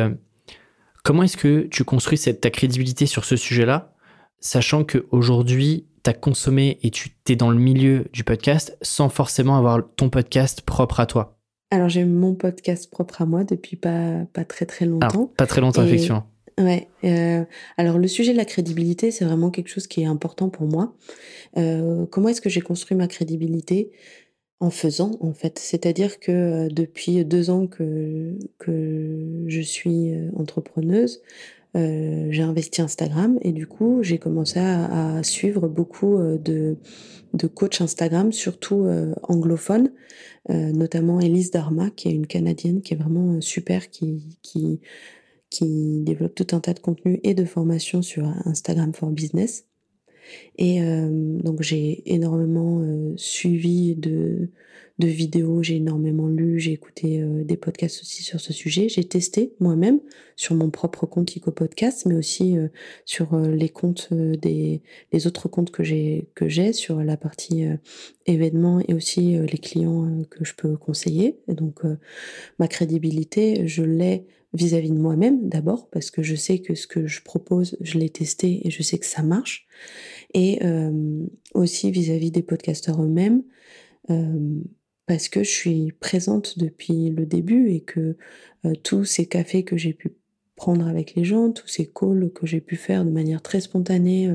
comment 1.05 1.23
est-ce 1.23 1.37
que 1.37 1.63
tu 1.71 1.85
construis 1.85 2.19
cette, 2.19 2.41
ta 2.41 2.51
crédibilité 2.51 3.07
sur 3.07 3.25
ce 3.25 3.37
sujet-là, 3.37 3.95
sachant 4.41 4.85
qu'aujourd'hui, 4.85 5.87
tu 6.03 6.11
as 6.11 6.15
consommé 6.15 6.79
et 6.83 6.91
tu 6.91 7.11
es 7.29 7.37
dans 7.37 7.51
le 7.51 7.59
milieu 7.59 8.07
du 8.13 8.25
podcast 8.25 8.77
sans 8.83 9.09
forcément 9.09 9.57
avoir 9.57 9.81
ton 9.97 10.11
podcast 10.11 10.63
propre 10.63 11.01
à 11.01 11.07
toi? 11.07 11.37
Alors 11.73 11.89
j'ai 11.89 12.05
mon 12.05 12.35
podcast 12.35 12.91
propre 12.91 13.23
à 13.23 13.27
moi 13.27 13.45
depuis 13.45 13.77
pas, 13.77 14.25
pas 14.33 14.45
très 14.45 14.67
très 14.67 14.87
longtemps. 14.87 15.27
pas 15.37 15.47
très 15.47 15.61
longtemps, 15.61 15.85
effectivement. 15.85 16.27
Ouais. 16.59 16.89
Euh, 17.05 17.45
alors 17.77 17.99
le 17.99 18.09
sujet 18.09 18.33
de 18.33 18.37
la 18.37 18.45
crédibilité, 18.45 19.11
c'est 19.11 19.25
vraiment 19.25 19.51
quelque 19.51 19.69
chose 19.69 19.87
qui 19.87 20.03
est 20.03 20.07
important 20.07 20.49
pour 20.49 20.67
moi. 20.67 20.95
Euh, 21.57 22.07
comment 22.07 22.29
est-ce 22.29 22.41
que 22.41 22.51
j'ai 22.51 22.61
construit 22.61 22.97
ma 22.97 23.07
crédibilité 23.09 23.91
en 24.61 24.71
faisant 24.71 25.13
en 25.21 25.33
fait? 25.33 25.59
C'est-à-dire 25.59 26.21
que 26.21 26.33
euh, 26.33 26.69
depuis 26.69 27.25
deux 27.25 27.51
ans 27.51 27.67
que 27.67 28.37
que 28.59 29.45
je 29.47 29.61
suis 29.61 30.13
entrepreneuse, 30.37 31.23
j'ai 31.75 32.43
investi 32.43 32.83
Instagram 32.83 33.39
et 33.43 33.53
du 33.53 33.67
coup 33.69 34.03
j'ai 34.03 34.19
commencé 34.19 34.59
à, 34.59 35.23
suivre 35.23 35.69
beaucoup 35.69 36.19
de 36.19 36.77
de 37.33 37.47
coachs 37.47 37.81
Instagram, 37.81 38.33
surtout 38.33 38.89
anglophones, 39.23 39.93
notamment 40.49 41.21
Elise 41.21 41.53
Dharma, 41.53 41.91
qui 41.91 42.09
est 42.09 42.13
une 42.13 42.27
Canadienne 42.27 42.83
qui 42.83 42.95
est 42.95 42.97
vraiment 42.97 43.41
super, 43.41 43.89
qui 43.89 44.37
qui 44.43 44.81
qui 45.51 46.01
développe 46.01 46.35
tout 46.35 46.47
un 46.53 46.61
tas 46.61 46.75
de 46.75 46.81
contenus 46.81 47.19
et 47.25 47.35
de 47.35 47.45
formations 47.45 48.03
sur 48.03 48.25
Instagram 48.47 48.93
for 48.95 49.11
Business. 49.11 49.67
Et 50.59 50.81
euh, 50.83 51.09
donc 51.43 51.63
j'ai 51.63 52.03
énormément 52.13 52.81
euh, 52.83 53.13
suivi 53.17 53.97
de, 53.97 54.51
de 55.01 55.09
vidéos, 55.09 55.63
j'ai 55.63 55.77
énormément 55.77 56.29
lu, 56.29 56.61
j'ai 56.61 56.73
écouté 56.73 57.21
euh, 57.21 57.43
des 57.43 57.57
podcasts 57.57 58.03
aussi 58.03 58.23
sur 58.23 58.39
ce 58.39 58.53
sujet. 58.53 58.89
J'ai 58.89 59.03
testé 59.03 59.55
moi-même 59.59 59.99
sur 60.37 60.55
mon 60.55 60.71
propre 60.71 61.07
compte 61.07 61.35
Ico 61.35 61.51
Podcast, 61.51 62.07
mais 62.07 62.15
aussi 62.15 62.57
euh, 62.57 62.69
sur 63.07 63.35
euh, 63.35 63.49
les 63.49 63.71
comptes 63.71 64.13
des 64.13 64.83
les 65.13 65.27
autres 65.27 65.49
comptes 65.49 65.71
que 65.71 65.83
j'ai 65.83 66.29
que 66.35 66.49
j'ai 66.49 66.73
sur 66.73 67.03
la 67.03 67.17
partie 67.17 67.65
événements 68.27 68.81
et 68.87 68.95
aussi 68.95 69.39
les 69.39 69.59
clients 69.59 70.23
que 70.29 70.45
je 70.45 70.55
peux 70.55 70.77
conseiller. 70.77 71.41
Et 71.49 71.55
donc 71.55 71.81
ma 72.59 72.69
crédibilité, 72.69 73.67
je 73.67 73.83
l'ai 73.83 74.27
vis-à-vis 74.53 74.91
de 74.91 74.99
moi-même 74.99 75.49
d'abord 75.49 75.89
parce 75.91 76.11
que 76.11 76.23
je 76.23 76.35
sais 76.35 76.59
que 76.59 76.75
ce 76.75 76.87
que 76.87 77.07
je 77.07 77.23
propose, 77.23 77.77
je 77.81 77.99
l'ai 77.99 78.11
testé 78.11 78.67
et 78.67 78.71
je 78.71 78.83
sais 78.83 78.99
que 78.99 79.07
ça 79.07 79.23
marche. 79.23 79.67
Et 80.35 80.65
euh, 80.65 81.27
aussi 81.55 81.91
vis-à-vis 81.91 82.31
des 82.31 82.43
podcasteurs 82.43 83.03
eux-mêmes 83.03 83.43
euh, 84.11 84.61
parce 85.07 85.29
que 85.29 85.43
je 85.43 85.51
suis 85.51 85.93
présente 85.93 86.59
depuis 86.59 87.11
le 87.11 87.27
début 87.27 87.71
et 87.71 87.81
que 87.81 88.17
euh, 88.65 88.73
tous 88.83 89.05
ces 89.05 89.27
cafés 89.27 89.65
que 89.65 89.77
j'ai 89.77 89.93
pu 89.93 90.15
prendre 90.57 90.87
avec 90.87 91.15
les 91.15 91.25
gens, 91.25 91.51
tous 91.51 91.69
ces 91.69 91.87
calls 91.87 92.31
que 92.35 92.47
j'ai 92.47 92.61
pu 92.61 92.77
faire 92.77 93.05
de 93.05 93.11
manière 93.11 93.43
très 93.43 93.61
spontanée 93.61 94.31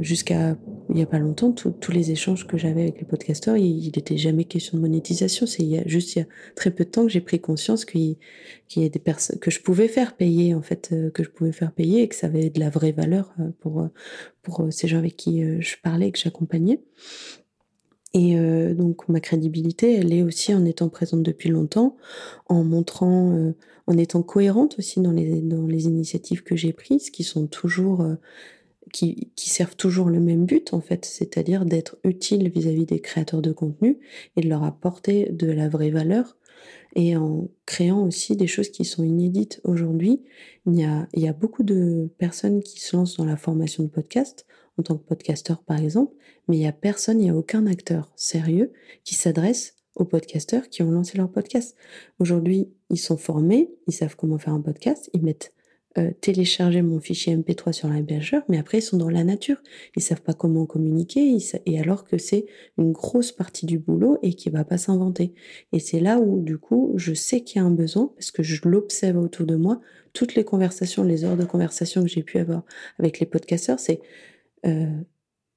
jusqu'à 0.00 0.56
il 0.90 0.98
y 0.98 1.02
a 1.02 1.06
pas 1.06 1.18
longtemps, 1.18 1.52
tous 1.52 1.92
les 1.92 2.10
échanges 2.10 2.46
que 2.46 2.58
j'avais 2.58 2.82
avec 2.82 2.98
les 2.98 3.06
podcasteurs, 3.06 3.56
il 3.56 3.84
n'était 3.84 4.16
jamais 4.16 4.44
question 4.44 4.76
de 4.76 4.82
monétisation. 4.82 5.46
C'est 5.46 5.88
juste 5.88 6.14
il 6.14 6.20
y 6.20 6.22
a 6.22 6.26
très 6.56 6.70
peu 6.70 6.84
de 6.84 6.90
temps 6.90 7.04
que 7.04 7.12
j'ai 7.12 7.20
pris 7.20 7.40
conscience 7.40 7.84
qu'il 7.84 8.16
y 8.76 8.84
a 8.84 8.88
des 8.88 8.98
personnes 8.98 9.38
que 9.38 9.50
je 9.50 9.60
pouvais 9.60 9.88
faire 9.88 10.16
payer 10.16 10.54
en 10.54 10.62
fait, 10.62 10.94
que 11.14 11.22
je 11.22 11.30
pouvais 11.30 11.52
faire 11.52 11.72
payer 11.72 12.02
et 12.02 12.08
que 12.08 12.14
ça 12.14 12.26
avait 12.26 12.50
de 12.50 12.60
la 12.60 12.70
vraie 12.70 12.92
valeur 12.92 13.34
pour 13.60 13.88
pour 14.42 14.66
ces 14.70 14.88
gens 14.88 14.98
avec 14.98 15.16
qui 15.16 15.42
je 15.60 15.76
parlais 15.82 16.08
et 16.08 16.12
que 16.12 16.18
j'accompagnais. 16.18 16.80
Et 18.14 18.36
euh, 18.36 18.74
donc 18.74 19.08
ma 19.08 19.20
crédibilité, 19.20 19.94
elle 19.94 20.12
est 20.12 20.22
aussi 20.22 20.54
en 20.54 20.64
étant 20.64 20.88
présente 20.88 21.22
depuis 21.22 21.48
longtemps, 21.48 21.96
en 22.46 22.62
montrant, 22.62 23.32
euh, 23.32 23.52
en 23.86 23.96
étant 23.96 24.22
cohérente 24.22 24.76
aussi 24.78 25.00
dans 25.00 25.12
les 25.12 25.40
dans 25.40 25.66
les 25.66 25.84
initiatives 25.84 26.42
que 26.42 26.54
j'ai 26.54 26.72
prises, 26.72 27.10
qui 27.10 27.24
sont 27.24 27.46
toujours, 27.46 28.02
euh, 28.02 28.16
qui, 28.92 29.32
servent 29.36 29.76
toujours 29.76 30.08
le 30.08 30.20
même 30.20 30.46
but 30.46 30.72
en 30.72 30.80
fait, 30.80 31.04
c'est-à-dire 31.04 31.64
d'être 31.64 31.96
utile 32.04 32.48
vis-à-vis 32.48 32.86
des 32.86 33.00
créateurs 33.00 33.42
de 33.42 33.52
contenu 33.52 33.98
et 34.36 34.40
de 34.40 34.48
leur 34.48 34.64
apporter 34.64 35.30
de 35.30 35.50
la 35.50 35.68
vraie 35.68 35.90
valeur, 35.90 36.36
et 36.94 37.16
en 37.16 37.48
créant 37.66 38.06
aussi 38.06 38.36
des 38.36 38.46
choses 38.46 38.70
qui 38.70 38.84
sont 38.84 39.04
inédites 39.04 39.60
aujourd'hui. 39.64 40.22
Il 40.66 40.78
y 40.78 40.84
a 40.84 41.08
il 41.14 41.22
y 41.22 41.28
a 41.28 41.32
beaucoup 41.32 41.62
de 41.62 42.10
personnes 42.18 42.62
qui 42.62 42.80
se 42.80 42.96
lancent 42.96 43.16
dans 43.16 43.24
la 43.24 43.36
formation 43.36 43.82
de 43.82 43.88
podcast 43.88 44.46
en 44.78 44.82
tant 44.82 44.96
que 44.96 45.04
podcasteur 45.04 45.62
par 45.62 45.78
exemple, 45.78 46.14
mais 46.48 46.56
il 46.56 46.60
n'y 46.60 46.66
a 46.66 46.72
personne, 46.72 47.20
il 47.20 47.24
n'y 47.24 47.30
a 47.30 47.36
aucun 47.36 47.66
acteur 47.66 48.12
sérieux 48.16 48.72
qui 49.04 49.14
s'adresse 49.14 49.76
aux 49.96 50.04
podcasteurs 50.04 50.68
qui 50.68 50.82
ont 50.82 50.90
lancé 50.90 51.18
leur 51.18 51.30
podcast. 51.30 51.76
Aujourd'hui, 52.18 52.70
ils 52.90 52.98
sont 52.98 53.18
formés, 53.18 53.70
ils 53.86 53.92
savent 53.92 54.16
comment 54.16 54.38
faire 54.38 54.54
un 54.54 54.60
podcast, 54.60 55.10
ils 55.12 55.22
mettent 55.22 55.52
euh, 55.98 56.10
télécharger 56.20 56.80
mon 56.80 57.00
fichier 57.00 57.36
MP3 57.36 57.72
sur 57.72 57.88
l'hébergeur, 57.88 58.42
mais 58.48 58.58
après 58.58 58.78
ils 58.78 58.82
sont 58.82 58.96
dans 58.96 59.10
la 59.10 59.24
nature, 59.24 59.62
ils 59.94 60.02
savent 60.02 60.22
pas 60.22 60.32
comment 60.32 60.64
communiquer, 60.64 61.36
et 61.66 61.80
alors 61.80 62.04
que 62.04 62.16
c'est 62.16 62.46
une 62.78 62.92
grosse 62.92 63.30
partie 63.30 63.66
du 63.66 63.78
boulot 63.78 64.18
et 64.22 64.32
qui 64.32 64.48
va 64.48 64.64
pas 64.64 64.78
s'inventer. 64.78 65.34
Et 65.72 65.80
c'est 65.80 66.00
là 66.00 66.18
où 66.18 66.40
du 66.40 66.56
coup 66.56 66.94
je 66.96 67.12
sais 67.12 67.42
qu'il 67.42 67.60
y 67.60 67.64
a 67.64 67.66
un 67.66 67.70
besoin 67.70 68.10
parce 68.14 68.30
que 68.30 68.42
je 68.42 68.66
l'observe 68.66 69.18
autour 69.18 69.44
de 69.44 69.56
moi. 69.56 69.80
Toutes 70.14 70.34
les 70.34 70.44
conversations, 70.44 71.04
les 71.04 71.24
heures 71.24 71.36
de 71.36 71.44
conversation 71.44 72.02
que 72.02 72.08
j'ai 72.08 72.22
pu 72.22 72.38
avoir 72.38 72.64
avec 72.98 73.20
les 73.20 73.26
podcasteurs, 73.26 73.78
c'est 73.78 74.00
euh, 74.64 74.86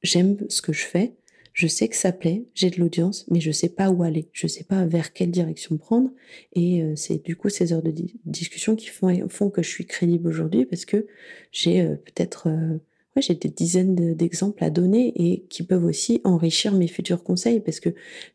j'aime 0.03 0.37
ce 0.49 0.61
que 0.61 0.73
je 0.73 0.85
fais, 0.85 1.15
je 1.55 1.67
sais 1.67 1.87
que 1.87 1.95
ça 1.95 2.11
plaît, 2.11 2.43
j'ai 2.53 2.69
de 2.69 2.81
l'audience, 2.81 3.25
mais 3.31 3.39
je 3.39 3.49
sais 3.49 3.69
pas 3.69 3.89
où 3.89 4.03
aller, 4.03 4.27
je 4.33 4.45
sais 4.45 4.65
pas 4.65 4.85
vers 4.85 5.13
quelle 5.13 5.31
direction 5.31 5.77
prendre. 5.77 6.09
Et 6.51 6.83
euh, 6.83 6.97
c'est 6.97 7.23
du 7.23 7.37
coup 7.37 7.47
ces 7.47 7.71
heures 7.71 7.81
de 7.81 7.93
discussion 8.25 8.75
qui 8.75 8.89
font, 8.89 9.49
que 9.49 9.63
je 9.63 9.69
suis 9.69 9.85
crédible 9.85 10.27
aujourd'hui 10.27 10.65
parce 10.65 10.83
que 10.83 11.07
j'ai 11.53 11.79
euh, 11.79 11.95
peut-être 11.95 12.49
euh, 12.49 12.77
j'ai 13.15 13.35
des 13.35 13.47
dizaines 13.47 14.13
d'exemples 14.15 14.61
à 14.65 14.69
donner 14.69 15.13
et 15.15 15.45
qui 15.49 15.63
peuvent 15.63 15.85
aussi 15.85 16.19
enrichir 16.25 16.73
mes 16.73 16.89
futurs 16.89 17.23
conseils 17.23 17.61
parce 17.61 17.79
que 17.79 17.91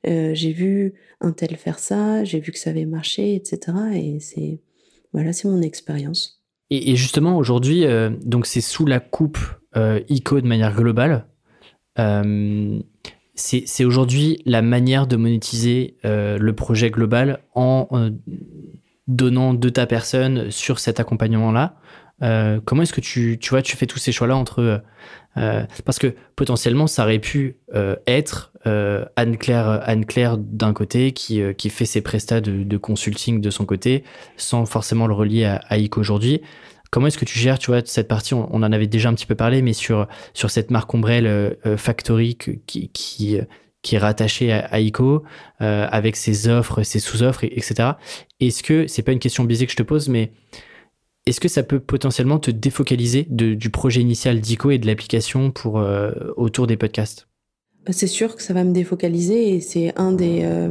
j'ai 0.07 0.53
vu 0.53 0.95
un 1.21 1.33
tel 1.33 1.55
faire 1.59 1.79
ça, 1.79 2.25
j'ai 2.25 2.41
vu 2.41 2.51
que 2.51 2.59
ça 2.59 2.71
avait 2.71 2.87
marché, 2.87 3.35
etc. 3.35 3.77
Et 3.95 4.21
c'est 4.21 4.61
voilà, 5.13 5.35
c'est 5.35 5.49
mon 5.49 5.61
expérience. 5.61 6.43
Et, 6.71 6.97
justement 6.97 7.37
aujourd'hui, 7.37 7.85
donc 8.25 8.47
c'est 8.47 8.63
sous 8.63 8.87
la 8.87 9.01
coupe 9.01 9.39
ICO 9.77 10.41
de 10.41 10.47
manière 10.47 10.75
globale. 10.75 11.27
Euh, 11.99 12.81
c'est 13.35 13.85
aujourd'hui 13.87 14.43
la 14.45 14.61
manière 14.61 15.07
de 15.07 15.17
monétiser 15.17 15.97
euh, 16.05 16.37
le 16.37 16.53
projet 16.55 16.91
global 16.91 17.41
en 17.55 17.89
euh, 17.93 18.11
donnant 19.07 19.55
de 19.55 19.69
ta 19.71 19.87
personne 19.87 20.51
sur 20.51 20.79
cet 20.79 21.01
accompagnement-là. 21.01 21.77
comment 22.67 22.83
est-ce 22.83 22.93
que 22.93 23.01
tu, 23.01 23.39
tu 23.41 23.51
vois, 23.51 23.63
fais 23.63 23.87
tous 23.87 23.99
ces 23.99 24.13
choix-là 24.13 24.37
entre 24.37 24.83
parce 25.85 25.99
que 25.99 26.15
potentiellement 26.37 26.87
ça 26.87 27.05
aurait 27.05 27.19
pu 27.19 27.57
être 28.07 28.53
Anne-Claire 29.17 29.81
Anne 29.85 30.05
-Claire 30.05 30.37
d'un 30.37 30.75
côté 30.75 31.13
qui, 31.13 31.41
fait 31.71 31.87
ses 31.87 32.03
prestats 32.03 32.43
de, 32.43 32.77
consulting 32.77 33.41
de 33.41 33.51
son 33.51 33.65
côté 33.65 34.05
sans 34.37 34.67
forcément 34.67 35.07
le 35.07 35.15
relier 35.15 35.45
à, 35.45 35.63
à 35.71 35.79
aujourd'hui 35.97 36.43
Comment 36.91 37.07
est-ce 37.07 37.19
que 37.19 37.25
tu 37.25 37.39
gères, 37.39 37.59
tu 37.59 37.71
vois, 37.71 37.83
cette 37.85 38.09
partie 38.09 38.35
on, 38.35 38.53
en 38.53 38.73
avait 38.73 38.89
déjà 38.89 39.09
un 39.09 39.15
petit 39.15 39.27
peu 39.27 39.37
parlé, 39.37 39.63
mais 39.63 39.73
sur 39.73 40.09
sur 40.35 40.51
cette 40.51 40.71
marque 40.71 40.93
ombrelle 40.93 41.27
euh, 41.27 41.51
euh, 41.67 41.77
Factory 41.77 42.37
qui 42.37 42.91
qui 42.93 43.39
qui 43.83 43.95
est 43.95 43.99
rattachée 43.99 44.53
à, 44.53 44.81
ICO 44.81 45.23
euh, 45.63 45.87
avec 45.91 46.17
ses 46.17 46.49
offres, 46.49 46.83
ses 46.83 46.99
sous-offres, 46.99 47.45
etc. 47.45 47.93
Est-ce 48.41 48.63
que 48.63 48.87
c'est 48.87 49.03
pas 49.03 49.13
une 49.13 49.21
question 49.21 49.45
biaisée 49.45 49.67
que 49.67 49.73
je 49.73 49.77
te 49.77 49.83
pose, 49.83 50.09
mais 50.09 50.33
est-ce 51.27 51.41
que 51.41 51.49
ça 51.49 51.63
peut 51.63 51.81
potentiellement 51.81 52.39
te 52.39 52.51
défocaliser 52.51 53.27
du 53.29 53.71
projet 53.71 54.01
initial 54.01 54.41
d'ICO 54.41 54.71
et 54.71 54.79
de 54.79 54.87
l'application 54.87 55.51
pour 55.51 55.83
autour 56.37 56.67
des 56.67 56.77
podcasts? 56.77 57.30
C'est 57.89 58.07
sûr 58.07 58.37
que 58.37 58.43
ça 58.43 58.53
va 58.53 58.65
me 58.65 58.73
défocaliser 58.73 59.55
et 59.55 59.61
c'est 59.61 59.99
un 59.99 60.13
des, 60.13 60.41
euh, 60.45 60.71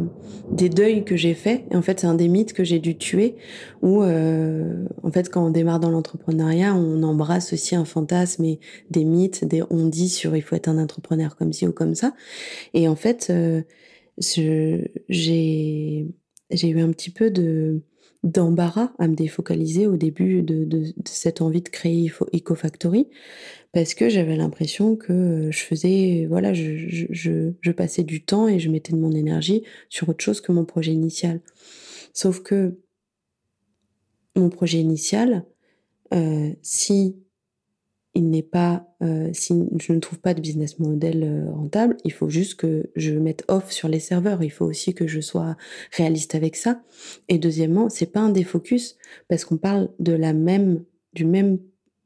des 0.51 0.70
deuils 0.70 1.03
que 1.03 1.18
j'ai 1.18 1.34
fait. 1.34 1.66
En 1.74 1.82
fait, 1.82 2.01
c'est 2.01 2.07
un 2.07 2.14
des 2.14 2.28
mythes 2.28 2.53
que 2.53 2.64
j'ai 2.64 2.80
dû 2.80 2.97
tuer 2.97 3.36
où, 3.82 4.03
euh, 4.03 4.86
en 5.03 5.12
fait, 5.12 5.30
quand 5.30 5.45
on 5.45 5.49
démarre 5.49 5.80
dans 5.80 5.89
l'entrepreneuriat, 5.89 6.76
on 6.76 7.01
embrasse 7.03 7.51
aussi 7.53 7.76
un 7.76 7.86
fantasme 7.86 8.45
et 8.45 8.60
des 8.91 9.05
mythes, 9.05 9.43
des 9.43 9.64
on 9.70 9.88
dit 9.88 10.10
sur 10.10 10.36
il 10.36 10.41
faut 10.41 10.55
être 10.55 10.68
un 10.68 10.78
entrepreneur 10.78 11.36
comme 11.36 11.51
ci 11.51 11.68
ou 11.68 11.72
comme 11.72 11.95
ça. 11.95 12.14
Et 12.74 12.88
en 12.88 12.95
fait, 12.95 13.28
euh, 13.32 13.64
j'ai 15.10 16.12
eu 16.51 16.80
un 16.80 16.91
petit 16.91 17.12
peu 17.12 17.32
de 17.32 17.82
d'embarras 18.24 18.91
à 18.99 19.07
me 19.07 19.16
défocaliser 19.16 19.88
au 19.88 19.95
début 19.95 20.41
de, 20.41 20.66
de, 20.66 20.80
de, 20.80 20.93
cette 21.05 21.41
envie 21.41 21.62
de 21.62 21.70
créer 21.70 22.12
EcoFactory 22.34 23.07
parce 23.72 23.93
que 23.93 24.09
j'avais 24.09 24.36
l'impression 24.36 24.95
que 24.95 25.13
euh, 25.13 25.51
je 25.51 25.59
faisais, 25.59 26.26
voilà, 26.28 26.53
je, 26.53 26.76
je, 27.11 27.51
je, 27.61 27.72
passais 27.72 28.03
du 28.03 28.24
temps 28.24 28.47
et 28.47 28.59
je 28.59 28.70
mettais 28.70 28.93
de 28.93 28.97
mon 28.97 29.11
énergie 29.11 29.63
sur 29.89 30.09
autre 30.09 30.24
chose 30.24 30.41
que 30.41 30.51
mon 30.51 30.65
projet 30.65 30.91
initial. 30.91 31.41
Sauf 32.13 32.41
que 32.41 32.80
mon 34.36 34.49
projet 34.49 34.80
initial, 34.80 35.45
euh, 36.13 36.51
si 36.61 37.15
il 38.15 38.30
n'est 38.30 38.43
pas, 38.43 38.88
euh, 39.03 39.30
si 39.34 39.53
je 39.80 39.93
ne 39.93 39.99
trouve 39.99 40.20
pas 40.20 40.34
de 40.34 40.41
business 40.41 40.80
model 40.80 41.24
euh, 41.24 41.51
rentable, 41.51 41.95
il 42.03 42.11
faut 42.11 42.30
juste 42.30 42.55
que 42.55 42.89
je 42.95 43.13
mette 43.13 43.45
off 43.47 43.72
sur 43.72 43.88
les 43.88 43.99
serveurs. 43.99 44.43
Il 44.43 44.49
faut 44.49 44.65
aussi 44.65 44.93
que 44.93 45.07
je 45.07 45.22
sois 45.22 45.55
réaliste 45.91 46.36
avec 46.36 46.55
ça. 46.55 46.82
Et 47.28 47.38
deuxièmement, 47.38 47.89
c'est 47.89 48.11
pas 48.11 48.20
un 48.20 48.30
défocus 48.30 48.97
parce 49.28 49.45
qu'on 49.45 49.57
parle 49.57 49.89
de 49.99 50.13
la 50.13 50.34
même, 50.34 50.84
du 51.13 51.26
même 51.26 51.59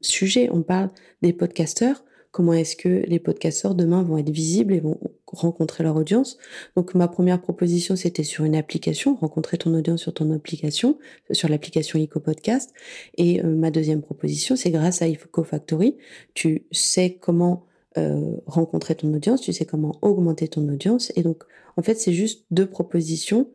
sujet. 0.06 0.48
On 0.50 0.62
parle 0.62 0.90
des 1.22 1.32
podcasteurs. 1.32 2.04
Comment 2.34 2.52
est-ce 2.52 2.74
que 2.74 2.88
les 2.88 3.20
podcasteurs 3.20 3.76
demain 3.76 4.02
vont 4.02 4.18
être 4.18 4.30
visibles 4.30 4.74
et 4.74 4.80
vont 4.80 4.98
rencontrer 5.28 5.84
leur 5.84 5.94
audience? 5.94 6.36
Donc 6.74 6.96
ma 6.96 7.06
première 7.06 7.40
proposition 7.40 7.94
c'était 7.94 8.24
sur 8.24 8.44
une 8.44 8.56
application, 8.56 9.14
rencontrer 9.14 9.56
ton 9.56 9.72
audience 9.72 10.00
sur 10.02 10.12
ton 10.12 10.32
application, 10.32 10.98
sur 11.30 11.48
l'application 11.48 12.02
EcoPodcast. 12.02 12.72
Et 13.18 13.44
euh, 13.44 13.54
ma 13.54 13.70
deuxième 13.70 14.02
proposition 14.02 14.56
c'est 14.56 14.72
grâce 14.72 15.00
à 15.00 15.08
EcoFactory, 15.08 15.96
tu 16.34 16.66
sais 16.72 17.18
comment 17.20 17.66
euh, 17.98 18.34
rencontrer 18.46 18.96
ton 18.96 19.14
audience, 19.14 19.40
tu 19.40 19.52
sais 19.52 19.64
comment 19.64 19.96
augmenter 20.02 20.48
ton 20.48 20.68
audience. 20.68 21.12
Et 21.14 21.22
donc 21.22 21.44
en 21.76 21.82
fait 21.82 22.00
c'est 22.00 22.12
juste 22.12 22.46
deux 22.50 22.66
propositions 22.66 23.48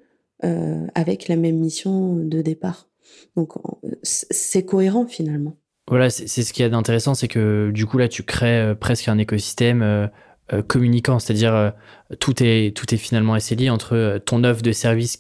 euh, 0.46 0.88
avec 0.96 1.28
la 1.28 1.36
même 1.36 1.58
mission 1.58 2.16
de 2.16 2.42
départ. 2.42 2.88
Donc 3.36 3.56
c'est 4.04 4.64
cohérent 4.64 5.06
finalement. 5.06 5.58
Voilà, 5.90 6.12
c'est 6.12 6.44
ce 6.44 6.54
qui 6.54 6.62
est 6.62 6.70
d'intéressant, 6.70 7.16
c'est 7.16 7.28
que 7.28 7.72
du 7.74 7.88
coup 7.88 7.98
là, 7.98 8.08
tu 8.08 8.22
crées 8.22 8.62
euh, 8.62 8.76
presque 8.76 9.08
un 9.08 9.18
écosystème 9.18 9.82
euh, 9.82 10.08
euh, 10.54 10.62
communicant, 10.62 11.18
c'est-à-dire 11.18 11.74
tout 12.20 12.44
est 12.44 12.76
tout 12.78 12.94
est 12.94 12.98
finalement 12.98 13.34
assez 13.34 13.56
lié 13.56 13.72
entre 13.72 14.20
ton 14.24 14.44
offre 14.44 14.62
de 14.62 14.72
service 14.72 15.18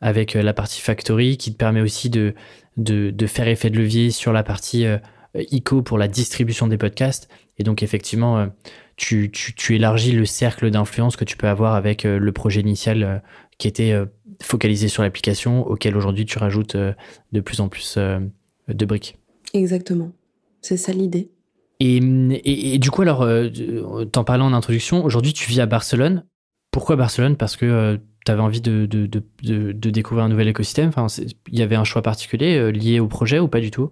avec 0.00 0.34
la 0.34 0.52
partie 0.52 0.80
factory 0.80 1.36
qui 1.36 1.52
te 1.52 1.56
permet 1.56 1.80
aussi 1.80 2.10
de, 2.10 2.34
faire 3.26 3.48
effet 3.48 3.70
de 3.70 3.78
levier 3.78 4.10
sur 4.10 4.32
la 4.32 4.44
partie 4.44 4.86
ICO 5.34 5.82
pour 5.82 5.98
la 5.98 6.06
distribution 6.06 6.68
des 6.68 6.78
podcasts. 6.78 7.28
Et 7.58 7.64
donc 7.64 7.82
effectivement, 7.82 8.48
tu 8.94 9.30
élargis 9.70 10.12
le 10.12 10.26
cercle 10.26 10.70
d'influence 10.70 11.16
que 11.16 11.24
tu 11.24 11.36
peux 11.36 11.48
avoir 11.48 11.74
avec 11.74 12.04
le 12.04 12.32
projet 12.32 12.60
initial 12.60 13.24
qui 13.58 13.66
était 13.66 14.00
focalisé 14.40 14.86
sur 14.86 15.02
l'application, 15.02 15.66
auquel 15.66 15.96
aujourd'hui 15.96 16.24
tu 16.24 16.38
rajoutes 16.38 16.76
de 16.76 17.40
plus 17.40 17.58
en 17.58 17.68
plus 17.68 17.98
de 17.98 18.84
briques. 18.84 19.18
Exactement. 19.56 20.12
C'est 20.60 20.76
ça 20.76 20.92
l'idée. 20.92 21.30
Et, 21.80 21.96
et, 22.44 22.78
du 22.78 22.90
coup, 22.90 23.02
alors, 23.02 23.22
euh, 23.22 23.48
t'en 24.10 24.24
parlais 24.24 24.44
en 24.44 24.52
introduction, 24.52 25.04
aujourd'hui 25.04 25.32
tu 25.32 25.48
vis 25.48 25.60
à 25.60 25.66
Barcelone. 25.66 26.24
Pourquoi 26.70 26.96
Barcelone? 26.96 27.36
Parce 27.36 27.56
que 27.56 27.66
euh, 27.66 27.96
tu 28.24 28.32
avais 28.32 28.40
envie 28.40 28.60
de, 28.60 28.86
de, 28.86 29.06
de, 29.06 29.22
de, 29.42 29.90
découvrir 29.90 30.24
un 30.24 30.28
nouvel 30.28 30.48
écosystème? 30.48 30.88
Enfin, 30.88 31.06
il 31.50 31.58
y 31.58 31.62
avait 31.62 31.76
un 31.76 31.84
choix 31.84 32.02
particulier 32.02 32.56
euh, 32.56 32.70
lié 32.70 32.98
au 32.98 33.08
projet 33.08 33.38
ou 33.38 33.48
pas 33.48 33.60
du 33.60 33.70
tout? 33.70 33.90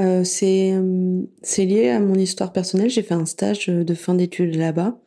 Euh, 0.00 0.24
C'est 0.24 1.64
lié 1.64 1.88
à 1.88 2.00
mon 2.00 2.14
histoire 2.14 2.52
personnelle. 2.52 2.90
J'ai 2.90 3.02
fait 3.02 3.14
un 3.14 3.26
stage 3.26 3.66
de 3.66 3.94
fin 3.94 4.14
d'études 4.14 4.54
là-bas. 4.54 4.98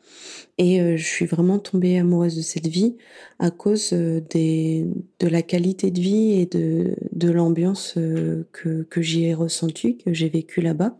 Et 0.59 0.81
euh, 0.81 0.97
je 0.97 1.05
suis 1.05 1.25
vraiment 1.25 1.57
tombée 1.57 1.97
amoureuse 1.97 2.35
de 2.35 2.41
cette 2.41 2.67
vie 2.67 2.97
à 3.39 3.49
cause 3.49 3.91
euh, 3.93 4.19
des, 4.29 4.85
de 5.19 5.27
la 5.29 5.41
qualité 5.41 5.89
de 5.89 6.01
vie 6.01 6.33
et 6.33 6.45
de, 6.45 6.95
de 7.13 7.31
l'ambiance 7.31 7.93
euh, 7.97 8.43
que, 8.51 8.83
que 8.83 9.01
j'y 9.01 9.23
ai 9.23 9.33
ressentie, 9.33 9.97
que 9.97 10.13
j'ai 10.13 10.27
vécu 10.27 10.59
là-bas. 10.59 10.97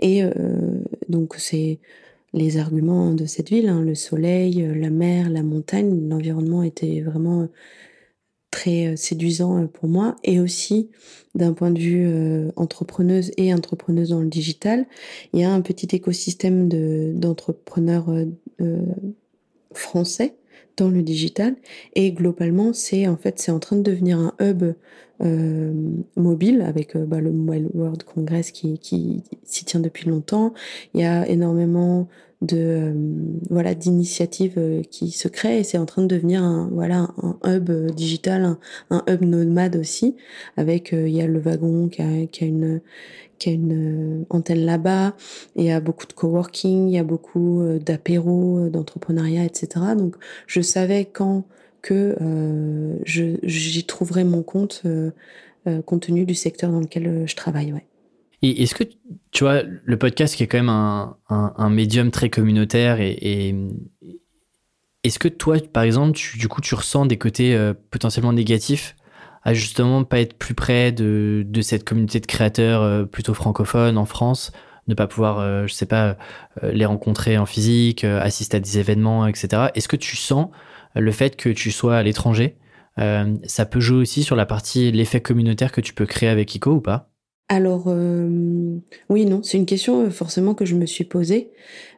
Et 0.00 0.22
donc 1.08 1.36
c'est 1.38 1.78
les 2.32 2.56
arguments 2.56 3.14
de 3.14 3.24
cette 3.24 3.50
ville, 3.50 3.68
hein, 3.68 3.82
le 3.82 3.94
soleil, 3.94 4.68
la 4.74 4.90
mer, 4.90 5.30
la 5.30 5.44
montagne, 5.44 6.08
l'environnement 6.08 6.64
était 6.64 7.02
vraiment 7.02 7.48
très 8.50 8.96
séduisant 8.96 9.68
pour 9.68 9.88
moi 9.88 10.16
et 10.24 10.40
aussi 10.40 10.90
d'un 11.36 11.52
point 11.52 11.70
de 11.70 11.78
vue 11.78 12.50
entrepreneuse 12.56 13.30
et 13.36 13.54
entrepreneuse 13.54 14.08
dans 14.08 14.20
le 14.20 14.28
digital, 14.28 14.86
il 15.32 15.40
y 15.40 15.44
a 15.44 15.52
un 15.52 15.60
petit 15.60 15.94
écosystème 15.94 16.68
d'entrepreneurs 17.14 18.10
français 19.74 20.34
dans 20.76 20.88
le 20.88 21.02
digital 21.02 21.54
et 21.94 22.12
globalement 22.12 22.72
c'est 22.72 23.06
en 23.06 23.16
fait 23.16 23.38
c'est 23.38 23.50
en 23.50 23.58
train 23.58 23.76
de 23.76 23.82
devenir 23.82 24.18
un 24.18 24.34
hub 24.40 24.74
euh, 25.22 25.72
mobile 26.16 26.62
avec 26.62 26.96
euh, 26.96 27.04
bah, 27.06 27.20
le 27.20 27.30
World 27.30 28.02
Congress 28.02 28.50
qui, 28.50 28.78
qui 28.78 29.22
s'y 29.44 29.64
tient 29.64 29.78
depuis 29.78 30.08
longtemps. 30.08 30.52
Il 30.94 31.00
y 31.00 31.04
a 31.04 31.28
énormément 31.28 32.08
de 32.40 32.92
voilà 33.50 33.72
d'initiatives 33.76 34.82
qui 34.90 35.12
se 35.12 35.28
créent 35.28 35.60
et 35.60 35.62
c'est 35.62 35.78
en 35.78 35.86
train 35.86 36.02
de 36.02 36.08
devenir 36.08 36.42
un 36.42 36.68
voilà 36.72 37.08
un 37.22 37.38
hub 37.46 37.70
digital, 37.92 38.56
un, 38.90 39.04
hub 39.08 39.22
nomade 39.22 39.76
aussi 39.76 40.16
avec 40.56 40.90
il 40.90 41.10
y 41.10 41.22
a 41.22 41.28
le 41.28 41.38
wagon 41.38 41.88
qui 41.88 42.02
a 42.02 42.44
une 42.44 42.80
qui 43.42 43.48
a 43.50 43.52
une 43.52 44.24
antenne 44.30 44.64
là-bas. 44.64 45.14
Il 45.56 45.64
y 45.64 45.70
a 45.70 45.80
beaucoup 45.80 46.06
de 46.06 46.12
coworking, 46.12 46.88
il 46.88 46.94
y 46.94 46.98
a 46.98 47.04
beaucoup 47.04 47.62
d'apéros, 47.84 48.68
d'entrepreneuriat, 48.68 49.44
etc. 49.44 49.68
Donc, 49.96 50.16
je 50.46 50.60
savais 50.60 51.04
quand 51.04 51.44
que 51.82 52.16
j'y 53.04 53.84
trouverais 53.84 54.24
mon 54.24 54.42
compte 54.42 54.82
compte 55.86 56.02
tenu 56.02 56.24
du 56.24 56.34
secteur 56.34 56.70
dans 56.70 56.80
lequel 56.80 57.24
je 57.26 57.36
travaille. 57.36 57.72
Ouais. 57.72 57.86
Et 58.42 58.62
est-ce 58.62 58.74
que, 58.74 58.84
tu 59.30 59.44
vois, 59.44 59.62
le 59.62 59.96
podcast 59.96 60.34
qui 60.34 60.42
est 60.42 60.46
quand 60.48 60.58
même 60.58 60.68
un, 60.68 61.16
un, 61.28 61.70
médium 61.70 62.10
très 62.10 62.28
communautaire 62.28 63.00
et, 63.00 63.54
est-ce 65.04 65.18
que 65.18 65.28
toi, 65.28 65.56
par 65.72 65.82
exemple, 65.82 66.12
tu, 66.12 66.38
du 66.38 66.46
coup, 66.46 66.60
tu 66.60 66.76
ressens 66.76 67.06
des 67.06 67.18
côtés 67.18 67.56
euh, 67.56 67.74
potentiellement 67.90 68.32
négatifs 68.32 68.94
justement 69.46 70.04
pas 70.04 70.20
être 70.20 70.34
plus 70.34 70.54
près 70.54 70.92
de, 70.92 71.44
de 71.46 71.62
cette 71.62 71.84
communauté 71.84 72.20
de 72.20 72.26
créateurs 72.26 72.82
euh, 72.82 73.04
plutôt 73.04 73.34
francophones 73.34 73.98
en 73.98 74.04
France, 74.04 74.52
ne 74.88 74.94
pas 74.94 75.06
pouvoir, 75.06 75.38
euh, 75.38 75.66
je 75.66 75.74
sais 75.74 75.86
pas, 75.86 76.16
les 76.62 76.84
rencontrer 76.84 77.38
en 77.38 77.46
physique, 77.46 78.04
assister 78.04 78.56
à 78.56 78.60
des 78.60 78.78
événements, 78.78 79.26
etc. 79.26 79.70
Est-ce 79.74 79.88
que 79.88 79.96
tu 79.96 80.16
sens 80.16 80.48
le 80.94 81.12
fait 81.12 81.36
que 81.36 81.48
tu 81.48 81.70
sois 81.70 81.96
à 81.96 82.02
l'étranger, 82.02 82.56
ça 82.96 83.64
peut 83.64 83.80
jouer 83.80 83.98
aussi 83.98 84.22
sur 84.22 84.36
la 84.36 84.44
partie 84.44 84.92
l'effet 84.92 85.20
communautaire 85.20 85.72
que 85.72 85.80
tu 85.80 85.94
peux 85.94 86.04
créer 86.04 86.28
avec 86.28 86.54
ICO 86.54 86.72
ou 86.72 86.80
pas? 86.80 87.12
Alors 87.52 87.84
euh, 87.88 88.78
oui, 89.10 89.26
non, 89.26 89.42
c'est 89.42 89.58
une 89.58 89.66
question 89.66 90.06
euh, 90.06 90.10
forcément 90.10 90.54
que 90.54 90.64
je 90.64 90.74
me 90.74 90.86
suis 90.86 91.04
posée 91.04 91.50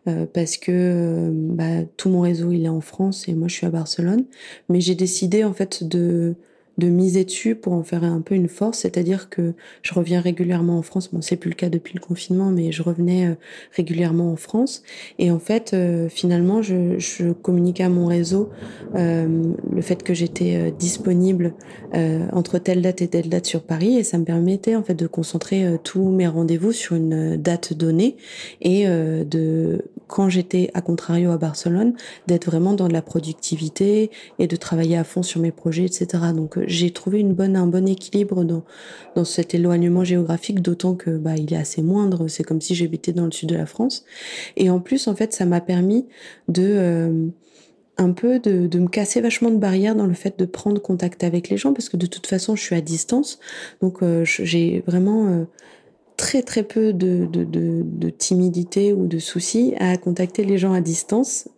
euh, 0.09 0.27
parce 0.27 0.57
que 0.57 1.31
bah, 1.33 1.85
tout 1.97 2.09
mon 2.09 2.23
réseau 2.23 2.51
il 2.51 2.65
est 2.65 2.69
en 2.69 2.81
France 2.81 3.29
et 3.29 3.35
moi 3.35 3.47
je 3.47 3.55
suis 3.55 3.67
à 3.67 3.71
Barcelone, 3.71 4.25
mais 4.69 4.81
j'ai 4.81 4.97
décidé 4.97 5.45
en 5.45 5.53
fait 5.53 5.85
de 5.85 6.35
de 6.79 6.89
miser 6.89 7.25
dessus 7.25 7.55
pour 7.55 7.73
en 7.73 7.83
faire 7.83 8.05
un 8.05 8.21
peu 8.21 8.35
une 8.35 8.49
force, 8.49 8.81
c'est-à-dire 8.81 9.29
que 9.29 9.53
je 9.83 9.95
reviens 9.95 10.21
régulièrement 10.21 10.79
en 10.79 10.83
France. 10.83 11.11
Bon, 11.13 11.23
c'est 11.23 11.37
plus 11.37 11.51
le 11.51 11.55
cas 11.55 11.69
depuis 11.69 11.95
le 11.95 12.01
confinement, 12.01 12.51
mais 12.51 12.73
je 12.73 12.83
revenais 12.83 13.27
euh, 13.27 13.35
régulièrement 13.77 14.33
en 14.33 14.37
France. 14.37 14.83
Et 15.19 15.31
en 15.31 15.39
fait, 15.39 15.73
euh, 15.73 16.09
finalement, 16.09 16.63
je, 16.63 16.99
je, 16.99 17.33
communiquais 17.33 17.85
à 17.85 17.89
mon 17.89 18.07
réseau 18.07 18.51
euh, 18.95 19.53
le 19.73 19.83
fait 19.83 20.03
que 20.03 20.15
j'étais 20.15 20.73
disponible 20.73 21.55
entre 22.33 22.59
telle 22.59 22.83
date 22.83 23.03
et 23.03 23.09
telle 23.09 23.29
date 23.29 23.47
sur 23.47 23.63
Paris, 23.63 23.97
et 23.97 24.03
ça 24.03 24.19
me 24.19 24.25
permettait 24.25 24.75
en 24.75 24.83
fait 24.83 24.95
de 24.95 25.07
concentrer 25.07 25.79
tous 25.85 26.09
mes 26.11 26.27
rendez-vous 26.27 26.73
sur 26.73 26.97
une 26.97 27.37
date 27.37 27.73
donnée 27.73 28.17
et 28.61 28.87
de 28.87 29.85
quand 30.07 30.29
j'étais 30.29 30.71
à 30.75 30.81
contrario 30.81 31.31
à 31.31 31.39
Barcelone, 31.39 31.95
d'être 32.27 32.47
vraiment 32.47 32.75
dans 32.75 32.89
de 32.89 32.93
la 32.93 33.03
productivité 33.03 34.11
et 34.39 34.47
de 34.47 34.57
travailler 34.57 34.97
à 34.97 35.05
fond 35.05 35.23
sur 35.23 35.41
mes 35.41 35.53
projets, 35.53 35.85
etc. 35.85 36.07
Donc 36.35 36.59
j'ai 36.67 36.91
trouvé 36.91 37.21
une 37.21 37.35
bonne, 37.35 37.57
un 37.57 37.67
bon 37.67 37.89
équilibre 37.89 38.45
dans, 38.45 38.65
dans 39.15 39.25
cet 39.25 39.55
éloignement 39.55 40.05
géographique, 40.05 40.61
d'autant 40.61 40.95
que 40.95 41.11
bah, 41.11 41.37
il 41.37 41.53
est 41.53 41.57
assez 41.57 41.83
moindre. 41.83 42.29
C'est 42.29 42.45
comme 42.45 42.61
si 42.61 42.75
j'habitais 42.75 43.13
dans 43.13 43.25
le 43.25 43.33
sud 43.33 43.49
de 43.49 43.57
la 43.57 43.67
France. 43.67 44.05
Et 44.57 44.71
en 44.71 44.81
plus, 44.81 45.09
en 45.09 45.15
fait, 45.15 45.33
ça 45.33 45.47
m'a 45.47 45.61
permis 45.61 46.07
de 46.49 46.63
euh, 46.65 47.27
un 47.97 48.13
peu 48.13 48.41
de, 48.41 48.67
de, 48.67 48.79
me 48.79 48.89
casser 48.89 49.21
vachement 49.21 49.51
de 49.51 49.57
barrières 49.57 49.95
dans 49.95 50.07
le 50.07 50.15
fait 50.15 50.39
de 50.39 50.45
prendre 50.45 50.81
contact 50.81 51.23
avec 51.23 51.49
les 51.49 51.57
gens, 51.57 51.73
parce 51.73 51.89
que 51.89 51.97
de 51.97 52.07
toute 52.07 52.27
façon, 52.27 52.57
je 52.57 52.63
suis 52.63 52.75
à 52.75 52.81
distance. 52.81 53.39
Donc, 53.81 54.03
euh, 54.03 54.25
j'ai 54.25 54.83
vraiment 54.87 55.27
euh, 55.29 55.45
très 56.17 56.43
très 56.43 56.63
peu 56.63 56.93
de, 56.93 57.27
de, 57.27 57.45
de, 57.45 58.11
timidité 58.11 58.93
ou 58.93 59.07
de 59.07 59.19
soucis 59.19 59.75
à 59.79 59.97
contacter 59.97 60.45
les 60.45 60.59
gens 60.59 60.73
à 60.73 60.81
distance. 60.81 61.49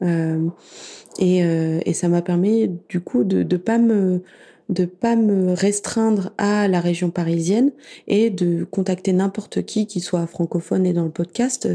et, 1.19 1.39
et 1.39 1.93
ça 1.93 2.09
m'a 2.09 2.23
permis 2.23 2.71
du 2.89 3.01
coup 3.01 3.25
de 3.25 3.43
ne 3.43 3.57
pas 3.57 3.79
me 3.79 4.23
de 4.69 4.85
pas 4.85 5.17
me 5.17 5.53
restreindre 5.53 6.31
à 6.39 6.69
la 6.69 6.81
région 6.81 7.11
parisienne 7.11 7.71
et 8.09 8.31
de 8.31 8.65
contacter 8.65 9.13
n'importe 9.13 9.65
qui 9.65 9.87
qui 9.87 10.01
soit 10.01 10.27
francophone 10.27 10.87
et 10.87 10.93
dans 10.93 11.05
le 11.05 11.11
podcast 11.11 11.67
euh, 11.67 11.75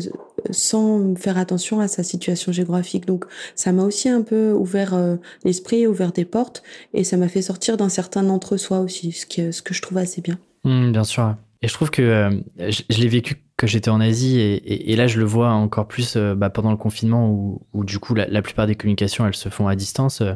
sans 0.52 1.16
faire 1.16 1.38
attention 1.38 1.80
à 1.80 1.88
sa 1.88 2.04
situation 2.04 2.52
géographique. 2.52 3.06
Donc 3.06 3.26
ça 3.56 3.72
m'a 3.72 3.84
aussi 3.84 4.10
un 4.10 4.22
peu 4.22 4.52
ouvert 4.52 4.94
euh, 4.94 5.16
l'esprit, 5.46 5.88
ouvert 5.88 6.12
des 6.12 6.26
portes 6.26 6.64
et 6.94 7.04
ça 7.04 7.18
m'a 7.18 7.28
fait 7.28 7.42
sortir 7.42 7.78
d'un 7.78 7.90
certain 7.90 8.30
entre-soi 8.30 8.80
aussi, 8.80 9.12
ce, 9.14 9.26
qui, 9.26 9.54
ce 9.54 9.62
que 9.62 9.74
je 9.74 9.82
trouve 9.82 9.98
assez 9.98 10.22
bien. 10.22 10.38
Mmh, 10.64 10.92
bien 10.92 11.04
sûr. 11.04 11.36
Et 11.62 11.68
je 11.68 11.74
trouve 11.74 11.92
que 11.92 12.02
euh, 12.02 12.32
je, 12.58 12.98
l'ai 13.00 13.08
vécu 13.08 13.44
quand 13.56 13.68
j'étais 13.68 13.92
en 13.92 14.02
Asie 14.02 14.40
et, 14.40 14.92
et, 14.92 14.96
là 14.96 15.06
je 15.06 15.20
le 15.20 15.26
vois 15.26 15.52
encore 15.52 15.88
plus 15.88 16.16
euh, 16.16 16.34
bah, 16.34 16.50
pendant 16.50 16.72
le 16.72 16.78
confinement 16.78 17.30
où, 17.30 17.62
où 17.74 17.86
du 17.86 18.00
coup 18.00 18.16
la, 18.16 18.42
plupart 18.42 18.66
des 18.66 18.74
communications 18.74 19.28
elles 19.28 19.36
se 19.36 19.50
font 19.50 19.68
à 19.68 19.76
distance. 19.76 20.22
Euh, 20.22 20.34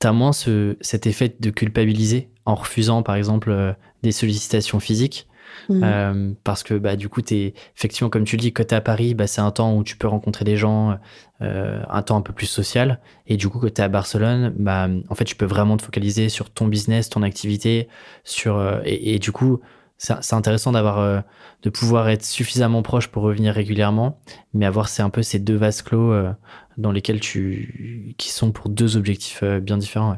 tu 0.00 0.06
as 0.06 0.12
moins 0.12 0.32
ce, 0.32 0.78
cet 0.80 1.06
effet 1.06 1.36
de 1.38 1.50
culpabiliser 1.50 2.30
en 2.46 2.54
refusant 2.54 3.02
par 3.02 3.16
exemple 3.16 3.76
des 4.02 4.12
sollicitations 4.12 4.80
physiques. 4.80 5.28
Mmh. 5.68 6.34
parce 6.44 6.62
que 6.62 6.74
bah, 6.74 6.96
du 6.96 7.10
coup, 7.10 7.20
es, 7.30 7.52
effectivement, 7.76 8.08
comme 8.08 8.24
tu 8.24 8.36
le 8.36 8.40
dis, 8.40 8.52
quand 8.54 8.66
tu 8.66 8.74
es 8.74 8.76
à 8.76 8.80
Paris, 8.80 9.14
bah, 9.14 9.26
c'est 9.26 9.42
un 9.42 9.50
temps 9.50 9.76
où 9.76 9.84
tu 9.84 9.96
peux 9.96 10.08
rencontrer 10.08 10.46
des 10.46 10.56
gens, 10.56 10.98
un 11.40 12.02
temps 12.02 12.16
un 12.16 12.22
peu 12.22 12.32
plus 12.32 12.46
social. 12.46 13.00
Et 13.26 13.36
du 13.36 13.48
coup, 13.48 13.58
quand 13.58 13.72
tu 13.72 13.80
es 13.80 13.84
à 13.84 13.88
Barcelone, 13.88 14.54
bah, 14.56 14.88
en 15.10 15.14
fait, 15.14 15.24
tu 15.24 15.36
peux 15.36 15.44
vraiment 15.44 15.76
te 15.76 15.82
focaliser 15.82 16.30
sur 16.30 16.50
ton 16.50 16.66
business, 16.66 17.10
ton 17.10 17.22
activité. 17.22 17.88
sur 18.24 18.80
et, 18.84 19.14
et 19.14 19.18
du 19.18 19.30
coup, 19.30 19.60
c'est 20.02 20.34
intéressant 20.34 20.72
d'avoir 20.72 20.98
euh, 20.98 21.20
de 21.62 21.70
pouvoir 21.70 22.08
être 22.08 22.24
suffisamment 22.24 22.82
proche 22.82 23.06
pour 23.06 23.22
revenir 23.22 23.54
régulièrement, 23.54 24.18
mais 24.52 24.66
avoir 24.66 24.88
c'est 24.88 25.02
un 25.02 25.10
peu 25.10 25.22
ces 25.22 25.38
deux 25.38 25.54
vases 25.54 25.82
clos 25.82 26.12
euh, 26.12 26.30
dans 26.76 26.90
lesquels 26.90 27.20
tu 27.20 28.14
qui 28.18 28.30
sont 28.30 28.50
pour 28.50 28.68
deux 28.68 28.96
objectifs 28.96 29.40
euh, 29.44 29.60
bien 29.60 29.78
différents. 29.78 30.16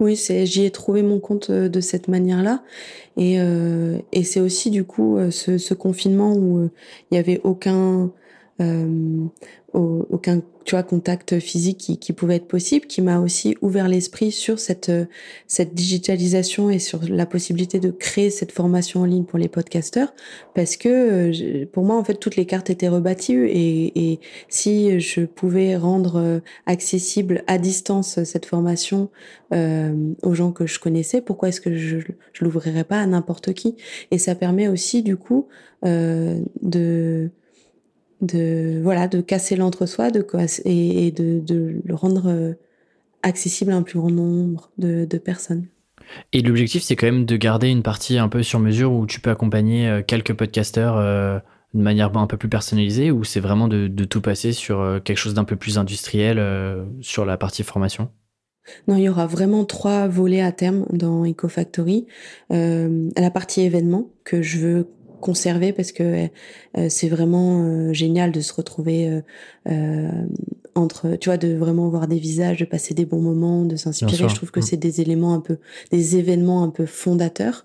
Oui, 0.00 0.16
j'y 0.16 0.64
ai 0.64 0.70
trouvé 0.72 1.02
mon 1.02 1.20
compte 1.20 1.50
de 1.50 1.80
cette 1.80 2.08
manière-là, 2.08 2.64
et 3.16 3.36
et 3.36 4.24
c'est 4.24 4.40
aussi 4.40 4.70
du 4.70 4.84
coup 4.84 5.18
ce, 5.30 5.74
confinement 5.74 6.32
où 6.34 6.70
il 7.10 7.14
y 7.14 7.18
avait 7.18 7.40
aucun 7.44 8.10
aucun 9.74 10.40
tu 10.64 10.74
vois, 10.74 10.82
contact 10.82 11.38
physique 11.38 11.78
qui, 11.78 11.98
qui 11.98 12.12
pouvait 12.12 12.36
être 12.36 12.48
possible, 12.48 12.86
qui 12.86 13.02
m'a 13.02 13.20
aussi 13.20 13.56
ouvert 13.60 13.88
l'esprit 13.88 14.32
sur 14.32 14.58
cette, 14.58 14.92
cette 15.46 15.74
digitalisation 15.74 16.70
et 16.70 16.78
sur 16.78 17.00
la 17.08 17.26
possibilité 17.26 17.80
de 17.80 17.90
créer 17.90 18.30
cette 18.30 18.52
formation 18.52 19.00
en 19.00 19.04
ligne 19.04 19.24
pour 19.24 19.38
les 19.38 19.48
podcasteurs, 19.48 20.14
parce 20.54 20.76
que 20.76 21.64
pour 21.66 21.84
moi, 21.84 21.96
en 21.96 22.04
fait, 22.04 22.14
toutes 22.14 22.36
les 22.36 22.46
cartes 22.46 22.70
étaient 22.70 22.88
rebâties 22.88 23.34
et, 23.34 24.12
et 24.12 24.20
si 24.48 25.00
je 25.00 25.22
pouvais 25.22 25.76
rendre 25.76 26.40
accessible 26.66 27.42
à 27.46 27.58
distance 27.58 28.22
cette 28.24 28.46
formation 28.46 29.10
euh, 29.52 29.94
aux 30.22 30.34
gens 30.34 30.52
que 30.52 30.66
je 30.66 30.78
connaissais, 30.78 31.20
pourquoi 31.20 31.48
est-ce 31.48 31.60
que 31.60 31.76
je, 31.76 31.98
je 32.32 32.44
l'ouvrirais 32.44 32.84
pas 32.84 33.00
à 33.00 33.06
n'importe 33.06 33.52
qui? 33.52 33.76
Et 34.10 34.18
ça 34.18 34.34
permet 34.34 34.68
aussi, 34.68 35.02
du 35.02 35.16
coup, 35.16 35.48
euh, 35.84 36.40
de 36.62 37.30
de 38.22 38.80
voilà 38.82 39.08
de 39.08 39.20
casser 39.20 39.56
l'entre-soi 39.56 40.10
de 40.10 40.24
et, 40.64 41.10
de, 41.10 41.40
de, 41.40 41.82
le 41.84 41.94
rendre 41.94 42.28
euh, 42.28 42.54
accessible 43.22 43.72
à 43.72 43.76
un 43.76 43.82
plus 43.82 43.98
grand 43.98 44.10
nombre 44.10 44.70
de, 44.78 45.04
de 45.04 45.18
personnes. 45.18 45.66
Et 46.32 46.42
l'objectif, 46.42 46.82
c'est 46.82 46.96
quand 46.96 47.06
même 47.06 47.24
de 47.24 47.36
garder 47.36 47.68
une 47.68 47.82
partie 47.82 48.18
un 48.18 48.28
peu 48.28 48.42
sur 48.42 48.58
mesure 48.58 48.92
où 48.92 49.06
tu 49.06 49.20
peux 49.20 49.30
accompagner 49.30 49.88
euh, 49.88 50.02
quelques 50.02 50.34
podcasteurs 50.34 50.96
euh, 50.96 51.38
de 51.74 51.82
manière 51.82 52.16
un 52.16 52.26
peu 52.26 52.36
plus 52.36 52.48
personnalisée, 52.48 53.10
ou 53.10 53.24
c'est 53.24 53.40
vraiment 53.40 53.66
de, 53.68 53.88
de, 53.88 54.04
tout 54.04 54.20
passer 54.20 54.52
sur 54.52 55.00
quelque 55.04 55.16
chose 55.16 55.32
d'un 55.32 55.44
peu 55.44 55.56
plus 55.56 55.78
industriel 55.78 56.38
sur 57.00 57.24
la 57.24 57.38
partie 57.38 57.62
formation? 57.62 58.10
Non, 58.88 58.96
il 58.96 59.04
y 59.04 59.08
aura 59.08 59.26
vraiment 59.26 59.64
trois 59.64 60.06
volets 60.08 60.42
à 60.42 60.52
terme 60.52 60.86
dans 60.90 61.24
EcoFactory. 61.24 62.06
Euh, 62.52 63.10
la 63.16 63.30
partie 63.30 63.62
événement 63.62 64.10
que 64.24 64.42
je 64.42 64.58
veux 64.58 64.88
conserver 65.22 65.72
parce 65.72 65.92
que 65.92 66.28
euh, 66.76 66.88
c'est 66.90 67.08
vraiment 67.08 67.62
euh, 67.62 67.92
génial 67.94 68.32
de 68.32 68.40
se 68.40 68.52
retrouver 68.52 69.22
euh, 69.70 70.10
entre, 70.74 71.16
tu 71.16 71.30
vois, 71.30 71.38
de 71.38 71.54
vraiment 71.54 71.88
voir 71.88 72.08
des 72.08 72.18
visages, 72.18 72.58
de 72.58 72.66
passer 72.66 72.92
des 72.92 73.06
bons 73.06 73.22
moments, 73.22 73.64
de 73.64 73.76
s'inspirer. 73.76 74.28
Je 74.28 74.34
trouve 74.34 74.50
que 74.50 74.60
mm. 74.60 74.64
c'est 74.64 74.76
des 74.76 75.00
éléments 75.00 75.32
un 75.32 75.40
peu, 75.40 75.56
des 75.90 76.16
événements 76.16 76.62
un 76.62 76.68
peu 76.68 76.84
fondateurs. 76.84 77.64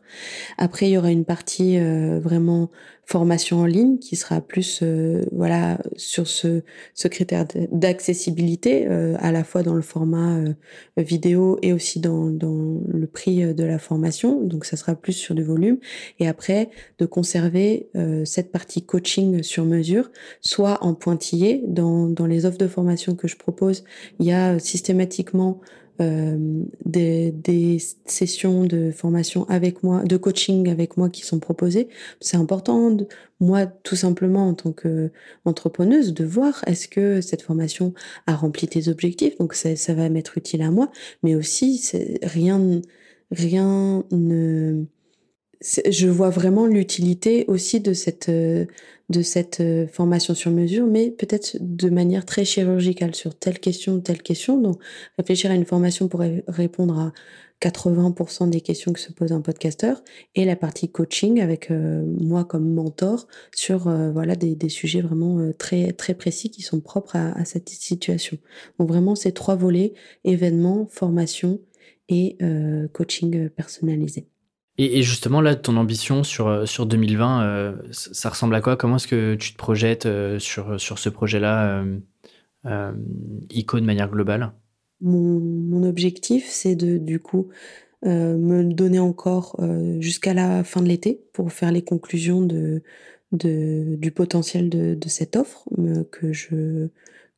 Après, 0.57 0.87
il 0.87 0.91
y 0.91 0.97
aura 0.97 1.11
une 1.11 1.25
partie 1.25 1.77
vraiment 2.19 2.69
formation 3.07 3.61
en 3.61 3.65
ligne 3.65 3.99
qui 3.99 4.17
sera 4.17 4.41
plus 4.41 4.81
euh, 4.83 5.23
voilà 5.31 5.79
sur 5.95 6.27
ce, 6.27 6.61
ce 6.93 7.07
critère 7.07 7.45
d'accessibilité 7.71 8.85
euh, 8.85 9.15
à 9.19 9.31
la 9.31 9.45
fois 9.45 9.63
dans 9.63 9.75
le 9.75 9.81
format 9.81 10.35
euh, 10.35 10.53
vidéo 10.97 11.57
et 11.61 11.71
aussi 11.71 12.01
dans, 12.01 12.25
dans 12.25 12.81
le 12.85 13.07
prix 13.07 13.53
de 13.53 13.63
la 13.63 13.79
formation. 13.79 14.41
Donc 14.41 14.65
ça 14.65 14.75
sera 14.75 14.93
plus 14.93 15.13
sur 15.13 15.35
du 15.35 15.43
volume. 15.43 15.77
Et 16.19 16.27
après 16.27 16.69
de 16.99 17.05
conserver 17.05 17.89
cette 18.25 18.51
partie 18.51 18.85
coaching 18.85 19.41
sur 19.41 19.63
mesure 19.63 20.11
soit 20.41 20.83
en 20.83 20.93
pointillé. 20.93 21.63
Dans, 21.65 22.07
dans 22.07 22.25
les 22.25 22.45
offres 22.45 22.57
de 22.57 22.67
formation 22.67 23.15
que 23.15 23.27
je 23.27 23.37
propose 23.37 23.83
il 24.19 24.25
y 24.25 24.31
a 24.31 24.59
systématiquement 24.59 25.61
euh, 26.01 26.63
des, 26.85 27.31
des, 27.31 27.77
sessions 28.05 28.65
de 28.65 28.91
formation 28.91 29.47
avec 29.49 29.83
moi, 29.83 30.03
de 30.03 30.17
coaching 30.17 30.69
avec 30.69 30.97
moi 30.97 31.09
qui 31.09 31.25
sont 31.25 31.39
proposées. 31.39 31.87
C'est 32.21 32.37
important, 32.37 32.91
de, 32.91 33.07
moi, 33.39 33.65
tout 33.65 33.95
simplement, 33.95 34.47
en 34.49 34.53
tant 34.53 34.73
qu'entrepreneuse, 34.73 36.13
de 36.13 36.25
voir 36.25 36.63
est-ce 36.67 36.87
que 36.87 37.21
cette 37.21 37.41
formation 37.41 37.93
a 38.27 38.35
rempli 38.35 38.67
tes 38.67 38.87
objectifs. 38.89 39.37
Donc, 39.37 39.53
ça, 39.53 39.75
ça 39.75 39.93
va 39.93 40.09
m'être 40.09 40.37
utile 40.37 40.61
à 40.61 40.71
moi, 40.71 40.91
mais 41.23 41.35
aussi, 41.35 41.81
rien, 42.23 42.81
rien 43.31 44.03
ne 44.11 44.85
je 45.61 46.07
vois 46.07 46.29
vraiment 46.29 46.65
l'utilité 46.65 47.45
aussi 47.47 47.79
de 47.79 47.93
cette 47.93 48.29
de 48.29 49.21
cette 49.21 49.63
formation 49.91 50.35
sur 50.35 50.51
mesure, 50.51 50.85
mais 50.85 51.11
peut-être 51.11 51.57
de 51.61 51.89
manière 51.89 52.25
très 52.25 52.43
chirurgicale 52.43 53.15
sur 53.15 53.35
telle 53.35 53.59
question, 53.59 54.01
telle 54.01 54.21
question. 54.21 54.59
Donc, 54.59 54.81
réfléchir 55.17 55.49
à 55.49 55.53
une 55.53 55.65
formation 55.65 56.09
pour 56.09 56.21
répondre 56.47 56.99
à 56.99 57.13
80% 57.61 58.49
des 58.49 58.61
questions 58.61 58.93
que 58.93 58.99
se 58.99 59.11
pose 59.11 59.31
un 59.31 59.41
podcasteur 59.41 60.03
et 60.35 60.45
la 60.45 60.55
partie 60.55 60.91
coaching 60.91 61.41
avec 61.41 61.71
euh, 61.71 62.03
moi 62.19 62.45
comme 62.45 62.71
mentor 62.71 63.27
sur 63.55 63.87
euh, 63.87 64.11
voilà 64.11 64.35
des, 64.35 64.55
des, 64.55 64.69
sujets 64.69 65.01
vraiment 65.01 65.39
euh, 65.39 65.53
très 65.53 65.91
très 65.93 66.13
précis 66.13 66.51
qui 66.51 66.61
sont 66.61 66.81
propres 66.81 67.15
à, 67.15 67.31
à, 67.31 67.45
cette 67.45 67.69
situation. 67.69 68.37
Donc 68.79 68.89
vraiment 68.89 69.15
ces 69.15 69.31
trois 69.31 69.55
volets 69.55 69.93
événements, 70.23 70.87
formation 70.89 71.59
et 72.09 72.37
coaching 72.93 73.49
personnalisé. 73.49 74.27
Et, 74.77 75.01
justement 75.01 75.41
là 75.41 75.55
ton 75.55 75.77
ambition 75.77 76.23
sur 76.23 76.67
sur 76.67 76.85
2020 76.85 77.75
ça 77.91 78.29
ressemble 78.29 78.55
à 78.55 78.61
quoi? 78.61 78.77
Comment 78.77 78.97
est-ce 78.97 79.07
que 79.07 79.35
tu 79.35 79.53
te 79.53 79.57
projettes 79.57 80.07
sur 80.39 80.79
sur 80.79 80.99
ce 80.99 81.09
projet-là 81.09 81.83
ICO 83.49 83.79
de 83.79 83.85
manière 83.85 84.09
globale? 84.09 84.51
Mon, 85.01 85.39
mon 85.39 85.87
objectif, 85.87 86.47
c'est 86.47 86.75
de, 86.75 86.97
du 86.97 87.19
coup, 87.19 87.49
euh, 88.05 88.37
me 88.37 88.63
donner 88.63 88.99
encore 88.99 89.55
euh, 89.59 89.99
jusqu'à 90.01 90.33
la 90.33 90.63
fin 90.63 90.81
de 90.81 90.87
l'été 90.87 91.21
pour 91.33 91.51
faire 91.51 91.71
les 91.71 91.83
conclusions 91.83 92.41
de, 92.41 92.83
de 93.31 93.95
du 93.95 94.11
potentiel 94.11 94.69
de, 94.69 94.93
de 94.93 95.09
cette 95.09 95.35
offre 95.35 95.67
euh, 95.79 96.03
que 96.11 96.31
je 96.31 96.89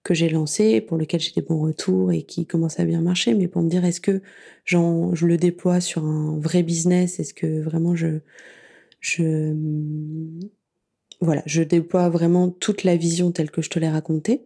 que 0.09 0.15
j'ai 0.15 0.29
lancé, 0.29 0.81
pour 0.81 0.97
lequel 0.97 1.19
j'ai 1.19 1.33
des 1.33 1.43
bons 1.43 1.61
retours 1.61 2.11
et 2.11 2.23
qui 2.23 2.47
commence 2.47 2.79
à 2.79 2.83
bien 2.83 2.99
marcher, 2.99 3.35
mais 3.35 3.47
pour 3.47 3.61
me 3.61 3.69
dire 3.69 3.85
est-ce 3.85 4.01
que 4.01 4.23
je 4.65 5.25
le 5.25 5.37
déploie 5.37 5.81
sur 5.81 6.03
un 6.03 6.39
vrai 6.39 6.63
business, 6.63 7.19
est-ce 7.19 7.35
que 7.35 7.61
vraiment 7.61 7.95
je 7.95 8.21
je 8.99 9.53
voilà, 11.21 11.43
je 11.45 11.61
déploie 11.63 12.07
vraiment 12.07 12.49
toute 12.49 12.85
la 12.85 12.95
vision 12.95 13.31
telle 13.31 13.51
que 13.51 13.61
je 13.61 13.69
te 13.69 13.77
l'ai 13.77 13.89
racontée. 13.89 14.45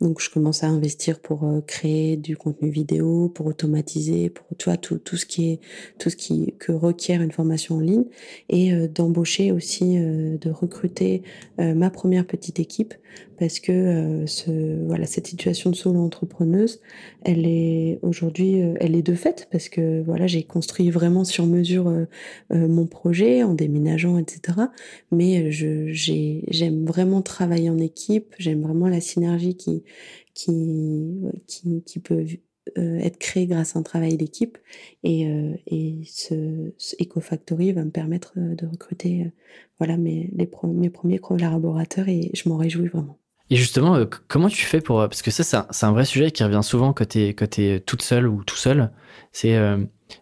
Donc, 0.00 0.20
je 0.20 0.28
commence 0.30 0.64
à 0.64 0.66
investir 0.66 1.20
pour 1.20 1.44
euh, 1.44 1.60
créer 1.60 2.16
du 2.16 2.36
contenu 2.36 2.70
vidéo, 2.70 3.28
pour 3.28 3.46
automatiser, 3.46 4.28
pour 4.28 4.44
tu 4.58 4.64
vois 4.64 4.76
tout, 4.76 4.98
tout 4.98 5.16
ce 5.16 5.24
qui 5.26 5.52
est 5.52 5.60
tout 5.98 6.10
ce 6.10 6.16
qui 6.16 6.56
que 6.58 6.72
requiert 6.72 7.22
une 7.22 7.30
formation 7.30 7.76
en 7.76 7.80
ligne. 7.80 8.06
Et 8.48 8.72
euh, 8.72 8.88
d'embaucher 8.88 9.52
aussi, 9.52 9.96
euh, 9.96 10.36
de 10.38 10.50
recruter 10.50 11.22
ma 11.58 11.90
première 11.90 12.26
petite 12.26 12.58
équipe 12.58 12.94
parce 13.38 13.60
que 13.60 14.24
ce 14.26 14.84
voilà 14.86 15.06
cette 15.06 15.26
situation 15.26 15.70
de 15.70 15.76
solo 15.76 16.00
entrepreneuse, 16.00 16.80
elle 17.24 17.46
est 17.46 17.98
aujourd'hui, 18.02 18.60
elle 18.80 18.94
est 18.94 19.02
de 19.02 19.14
fait 19.14 19.48
parce 19.50 19.68
que 19.68 20.02
voilà 20.02 20.26
j'ai 20.26 20.42
construit 20.42 20.90
vraiment 20.90 21.24
sur 21.24 21.46
mesure 21.46 21.92
mon 22.50 22.86
projet 22.86 23.42
en 23.42 23.54
déménageant 23.54 24.18
etc. 24.18 24.58
Mais 25.12 25.50
je 25.50 25.86
j'aime 26.48 26.84
vraiment 26.84 27.22
travailler 27.22 27.70
en 27.70 27.78
équipe, 27.78 28.34
j'aime 28.38 28.62
vraiment 28.62 28.88
la 28.88 29.00
synergie 29.00 29.56
qui, 29.56 29.84
qui, 30.34 31.22
qui, 31.46 31.82
qui 31.82 31.98
peut 31.98 32.24
euh, 32.76 32.98
être 32.98 33.18
créée 33.18 33.46
grâce 33.46 33.76
à 33.76 33.78
un 33.78 33.82
travail 33.82 34.16
d'équipe. 34.16 34.58
Et, 35.02 35.26
euh, 35.28 35.54
et 35.66 36.00
ce, 36.04 36.72
ce 36.78 36.96
EcoFactory 37.02 37.72
va 37.72 37.84
me 37.84 37.90
permettre 37.90 38.34
euh, 38.36 38.54
de 38.54 38.66
recruter 38.66 39.32
voilà, 39.78 39.96
mes, 39.96 40.30
mes 40.34 40.90
premiers 40.90 41.18
collaborateurs 41.18 42.08
et 42.08 42.30
je 42.34 42.48
m'en 42.48 42.56
réjouis 42.56 42.88
vraiment. 42.88 43.18
Et 43.50 43.56
justement, 43.56 43.98
comment 44.28 44.48
tu 44.48 44.64
fais 44.64 44.80
pour... 44.80 44.98
Parce 45.00 45.22
que 45.22 45.30
ça, 45.30 45.66
c'est 45.70 45.86
un, 45.86 45.92
vrai 45.92 46.04
sujet 46.04 46.30
qui 46.30 46.44
revient 46.44 46.60
souvent 46.62 46.92
quand 46.92 47.08
tu 47.08 47.34
es, 47.58 47.80
toute 47.80 48.02
seule 48.02 48.28
ou 48.28 48.44
tout 48.44 48.56
seul. 48.56 48.90
C'est 49.32 49.58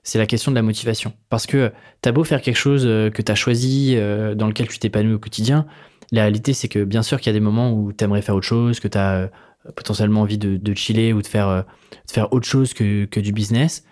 c'est 0.03 0.19
la 0.19 0.27
question 0.27 0.51
de 0.51 0.57
la 0.57 0.63
motivation. 0.63 1.13
Parce 1.29 1.47
que 1.47 1.73
tu 2.03 2.09
as 2.09 2.13
beau 2.13 2.25
faire 2.25 2.43
quelque 2.43 2.57
chose 2.57 2.83
que 2.85 3.23
tu 3.23 3.33
as 3.33 3.35
choisi, 3.37 3.97
dans 3.97 4.47
lequel 4.47 4.69
tu 4.69 4.79
t'épanouis 4.79 5.15
au 5.15 5.19
quotidien, 5.19 5.67
la 6.13 6.23
réalité, 6.23 6.53
c'est 6.53 6.69
que 6.69 6.85
bien 6.85 7.03
sûr 7.03 7.21
qu'il 7.21 7.29
y 7.29 7.35
a 7.37 7.39
des 7.39 7.45
moments 7.45 7.73
où 7.73 7.93
tu 7.93 8.05
aimerais 8.05 8.23
faire 8.23 8.37
autre 8.37 8.47
chose, 8.47 8.81
que 8.81 8.89
tu 8.89 8.99
as 8.99 9.15
euh, 9.17 9.29
potentiellement 9.75 10.23
envie 10.23 10.39
de, 10.39 10.57
de, 10.57 10.75
chiller 10.75 11.13
ou 11.13 11.23
de 11.23 11.27
faire, 11.27 11.49
euh, 11.49 11.63
de 12.07 12.13
faire 12.13 12.33
autre 12.33 12.47
chose 12.47 12.75
que, 12.75 13.05
que, 13.07 13.21
du 13.21 13.33
business. 13.33 13.85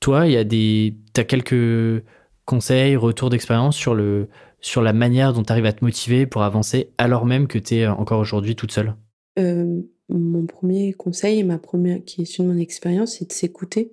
Toi, 0.00 0.26
il 0.26 0.32
y 0.32 0.36
a 0.36 0.44
des, 0.44 0.96
as 1.16 1.24
quelques 1.24 2.04
conseils, 2.44 2.96
retours 2.96 3.30
d'expérience 3.30 3.76
sur, 3.76 3.94
le, 3.94 4.28
sur 4.60 4.82
la 4.82 4.92
manière 4.92 5.32
dont 5.32 5.42
tu 5.42 5.52
arrives 5.52 5.66
à 5.66 5.72
te 5.72 5.84
motiver 5.84 6.26
pour 6.26 6.42
avancer 6.42 6.92
alors 6.98 7.26
même 7.26 7.46
que 7.48 7.58
tu 7.58 7.76
es 7.76 7.86
encore 7.86 8.20
aujourd'hui 8.20 8.56
toute 8.56 8.72
seule? 8.72 8.94
Euh, 9.38 9.82
Mon 10.08 10.46
premier 10.46 10.92
conseil 10.92 11.42
ma 11.44 11.58
première, 11.58 12.04
qui 12.04 12.20
est 12.20 12.24
issu 12.24 12.42
de 12.42 12.46
mon 12.46 12.58
expérience, 12.58 13.16
c'est 13.18 13.28
de 13.28 13.32
s'écouter. 13.32 13.92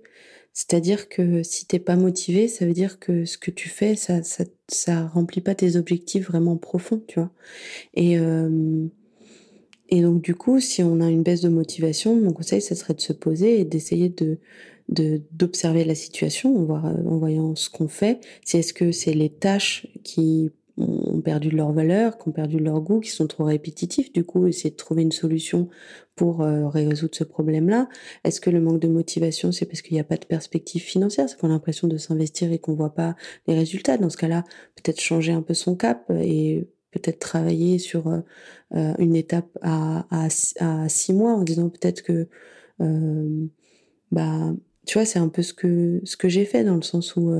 C'est-à-dire 0.54 1.10
que 1.10 1.42
si 1.44 1.66
t'es 1.66 1.80
pas 1.80 1.96
motivé, 1.96 2.48
ça 2.48 2.66
veut 2.66 2.74
dire 2.74 3.00
que 3.00 3.26
ce 3.26 3.38
que 3.40 3.50
tu 3.52 3.70
fais, 3.70 3.96
ça, 3.96 4.22
ça, 4.24 4.44
ça 4.68 5.08
remplit 5.08 5.42
pas 5.42 5.56
tes 5.56 5.76
objectifs 5.78 6.28
vraiment 6.28 6.58
profonds, 6.58 7.04
tu 7.08 7.20
vois. 7.20 7.32
Et, 7.96 8.20
euh, 8.20 8.88
et 9.90 10.02
donc, 10.02 10.22
du 10.22 10.36
coup, 10.36 10.60
si 10.60 10.84
on 10.84 11.02
a 11.02 11.10
une 11.10 11.24
baisse 11.24 11.42
de 11.42 11.50
motivation, 11.50 12.16
mon 12.16 12.34
conseil, 12.34 12.62
ça 12.62 12.76
serait 12.76 12.94
de 12.94 13.02
se 13.02 13.14
poser 13.14 13.60
et 13.60 13.66
d'essayer 13.66 14.10
de, 14.10 14.40
d'observer 14.90 15.86
la 15.86 15.96
situation 15.96 16.56
en, 16.56 16.64
voir, 16.64 16.86
en 16.86 17.18
voyant 17.18 17.56
ce 17.56 17.70
qu'on 17.70 17.88
fait. 17.88 18.20
Si 18.46 18.58
est-ce 18.58 18.74
que 18.74 18.92
c'est 18.92 19.14
les 19.14 19.30
tâches 19.30 19.88
qui 20.04 20.52
ont 20.78 21.22
perdu 21.22 21.50
leur 21.50 21.72
valeur, 21.72 22.18
qui 22.18 22.30
ont 22.30 22.32
perdu 22.32 22.58
leur 22.58 22.82
goût, 22.82 23.00
qui 23.00 23.12
sont 23.12 23.28
trop 23.28 23.44
répétitifs. 23.44 24.12
Du 24.12 24.24
coup, 24.24 24.48
essayer 24.48 24.72
de 24.72 24.76
trouver 24.76 25.04
une 25.04 25.12
solution 25.12 25.70
pour 26.16 26.42
euh, 26.42 26.68
résoudre 26.68 27.16
ce 27.16 27.24
problème-là. 27.24 27.90
Est-ce 28.24 28.42
que 28.42 28.50
le 28.50 28.60
manque 28.60 28.80
de 28.80 28.88
motivation, 28.88 29.52
c'est 29.52 29.66
parce 29.66 29.82
qu'il 29.82 29.94
n'y 29.94 30.00
a 30.00 30.06
pas 30.06 30.18
de 30.18 30.26
perspective 30.26 30.82
financière, 30.82 31.30
c'est 31.30 31.38
qu'on 31.38 31.50
a 31.50 31.52
l'impression 31.52 31.88
de 31.88 31.98
s'investir 31.98 32.52
et 32.52 32.60
qu'on 32.60 32.74
voit 32.74 32.94
pas 32.94 33.16
les 33.48 33.56
résultats? 33.56 33.98
Dans 33.98 34.10
ce 34.10 34.18
cas-là, 34.18 34.44
peut-être 34.76 35.00
changer 35.00 35.32
un 35.32 35.42
peu 35.42 35.54
son 35.54 35.76
cap 35.76 36.10
et 36.10 36.68
peut-être 36.92 37.20
travailler 37.20 37.78
sur 37.78 38.08
euh, 38.08 38.22
euh, 38.76 38.94
une 38.98 39.16
étape 39.16 39.58
à, 39.62 40.06
six 40.88 41.14
mois 41.14 41.34
en 41.34 41.44
disant 41.44 41.70
peut-être 41.70 42.02
que 42.02 42.28
bah 44.12 44.54
tu 44.86 44.98
vois 44.98 45.06
c'est 45.06 45.20
un 45.20 45.30
peu 45.30 45.42
ce 45.42 45.54
que 45.54 46.02
ce 46.04 46.18
que 46.18 46.30
j'ai 46.30 46.46
fait 46.46 46.64
dans 46.64 46.76
le 46.76 46.82
sens 46.82 47.16
où 47.16 47.32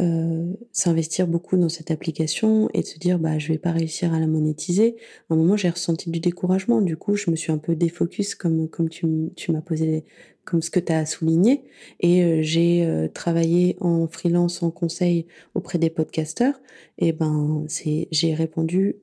euh, 0.00 0.54
s'investir 0.72 1.26
beaucoup 1.26 1.58
dans 1.58 1.68
cette 1.68 1.90
application 1.90 2.70
et 2.72 2.80
de 2.80 2.86
se 2.86 2.98
dire 2.98 3.18
bah 3.18 3.38
je 3.38 3.48
vais 3.48 3.58
pas 3.58 3.72
réussir 3.72 4.14
à 4.14 4.20
la 4.20 4.26
monétiser. 4.26 4.96
À 5.28 5.34
un 5.34 5.36
moment 5.36 5.56
j'ai 5.56 5.68
ressenti 5.68 6.10
du 6.10 6.18
découragement. 6.18 6.80
Du 6.80 6.96
coup 6.96 7.14
je 7.14 7.30
me 7.30 7.36
suis 7.36 7.52
un 7.52 7.58
peu 7.58 7.76
défocus 7.76 8.34
comme 8.34 8.68
comme 8.70 8.88
tu, 8.88 9.06
tu 9.36 9.52
m'as 9.52 9.60
posé 9.60 10.04
comme 10.44 10.62
ce 10.62 10.70
que 10.70 10.80
tu 10.80 10.92
as 10.92 11.04
souligné 11.04 11.64
et 12.00 12.24
euh, 12.24 12.42
j'ai 12.42 12.86
euh, 12.86 13.06
travaillé 13.08 13.76
en 13.80 14.08
freelance 14.08 14.62
en 14.62 14.70
conseil 14.70 15.26
auprès 15.54 15.78
des 15.78 15.90
podcasteurs 15.90 16.54
et 16.98 17.12
ben 17.12 17.64
c'est 17.68 18.08
j'ai 18.10 18.34
répondu 18.34 18.96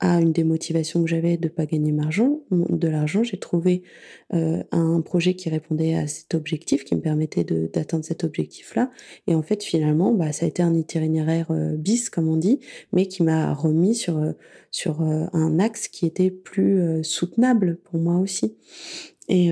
à 0.00 0.18
une 0.18 0.32
démotivation 0.32 1.02
que 1.04 1.10
j'avais 1.10 1.36
de 1.36 1.48
pas 1.48 1.66
gagner 1.66 1.92
de 1.92 2.88
l'argent, 2.88 3.22
j'ai 3.22 3.38
trouvé 3.38 3.82
euh, 4.32 4.62
un 4.72 5.02
projet 5.02 5.34
qui 5.34 5.50
répondait 5.50 5.94
à 5.94 6.06
cet 6.06 6.34
objectif, 6.34 6.84
qui 6.84 6.94
me 6.94 7.02
permettait 7.02 7.44
d'atteindre 7.44 8.04
cet 8.04 8.24
objectif-là. 8.24 8.90
Et 9.26 9.34
en 9.34 9.42
fait, 9.42 9.62
finalement, 9.62 10.12
bah, 10.14 10.32
ça 10.32 10.46
a 10.46 10.48
été 10.48 10.62
un 10.62 10.74
itinéraire 10.74 11.50
euh, 11.50 11.76
bis, 11.76 12.08
comme 12.08 12.28
on 12.28 12.36
dit, 12.36 12.60
mais 12.92 13.06
qui 13.06 13.22
m'a 13.22 13.52
remis 13.52 13.94
sur, 13.94 14.16
euh, 14.16 14.32
sur 14.70 15.02
un 15.02 15.58
axe 15.58 15.88
qui 15.88 16.06
était 16.06 16.30
plus 16.30 17.02
soutenable 17.02 17.78
pour 17.84 18.00
moi 18.00 18.16
aussi. 18.16 18.56
Et 19.28 19.50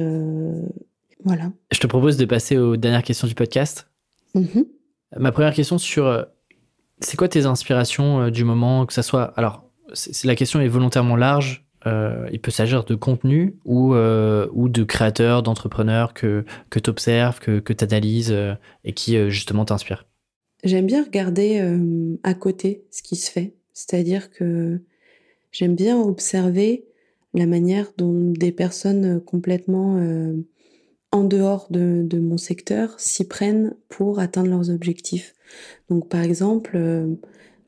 voilà. 1.24 1.52
Je 1.72 1.80
te 1.80 1.86
propose 1.88 2.16
de 2.16 2.24
passer 2.24 2.56
aux 2.56 2.76
dernières 2.76 3.02
questions 3.02 3.26
du 3.26 3.34
podcast. 3.34 3.88
Mm-hmm. 4.36 4.66
Ma 5.18 5.32
première 5.32 5.54
question 5.54 5.76
sur 5.76 6.26
c'est 7.00 7.16
quoi 7.16 7.28
tes 7.28 7.46
inspirations 7.46 8.30
du 8.30 8.44
moment, 8.44 8.86
que 8.86 8.92
ça 8.92 9.02
soit 9.02 9.24
alors 9.36 9.67
la 10.24 10.34
question 10.34 10.60
est 10.60 10.68
volontairement 10.68 11.16
large. 11.16 11.68
Euh, 11.86 12.28
il 12.32 12.40
peut 12.40 12.50
s'agir 12.50 12.84
de 12.84 12.94
contenu 12.94 13.56
ou, 13.64 13.94
euh, 13.94 14.48
ou 14.52 14.68
de 14.68 14.82
créateurs, 14.82 15.42
d'entrepreneurs 15.42 16.12
que, 16.12 16.44
que 16.70 16.78
tu 16.78 16.90
observes, 16.90 17.38
que, 17.38 17.60
que 17.60 17.72
tu 17.72 17.84
analyses 17.84 18.32
euh, 18.32 18.54
et 18.84 18.92
qui 18.92 19.30
justement 19.30 19.64
t'inspirent. 19.64 20.06
J'aime 20.64 20.86
bien 20.86 21.04
regarder 21.04 21.62
à 22.24 22.34
côté 22.34 22.84
ce 22.90 23.02
qui 23.02 23.14
se 23.14 23.30
fait. 23.30 23.54
C'est-à-dire 23.74 24.32
que 24.32 24.80
j'aime 25.52 25.76
bien 25.76 25.96
observer 25.96 26.84
la 27.32 27.46
manière 27.46 27.92
dont 27.96 28.32
des 28.32 28.50
personnes 28.50 29.20
complètement 29.20 30.00
en 31.12 31.22
dehors 31.22 31.68
de, 31.70 32.02
de 32.04 32.18
mon 32.18 32.38
secteur 32.38 32.98
s'y 32.98 33.28
prennent 33.28 33.76
pour 33.88 34.18
atteindre 34.18 34.50
leurs 34.50 34.68
objectifs. 34.70 35.36
Donc 35.90 36.08
par 36.08 36.22
exemple, 36.22 36.76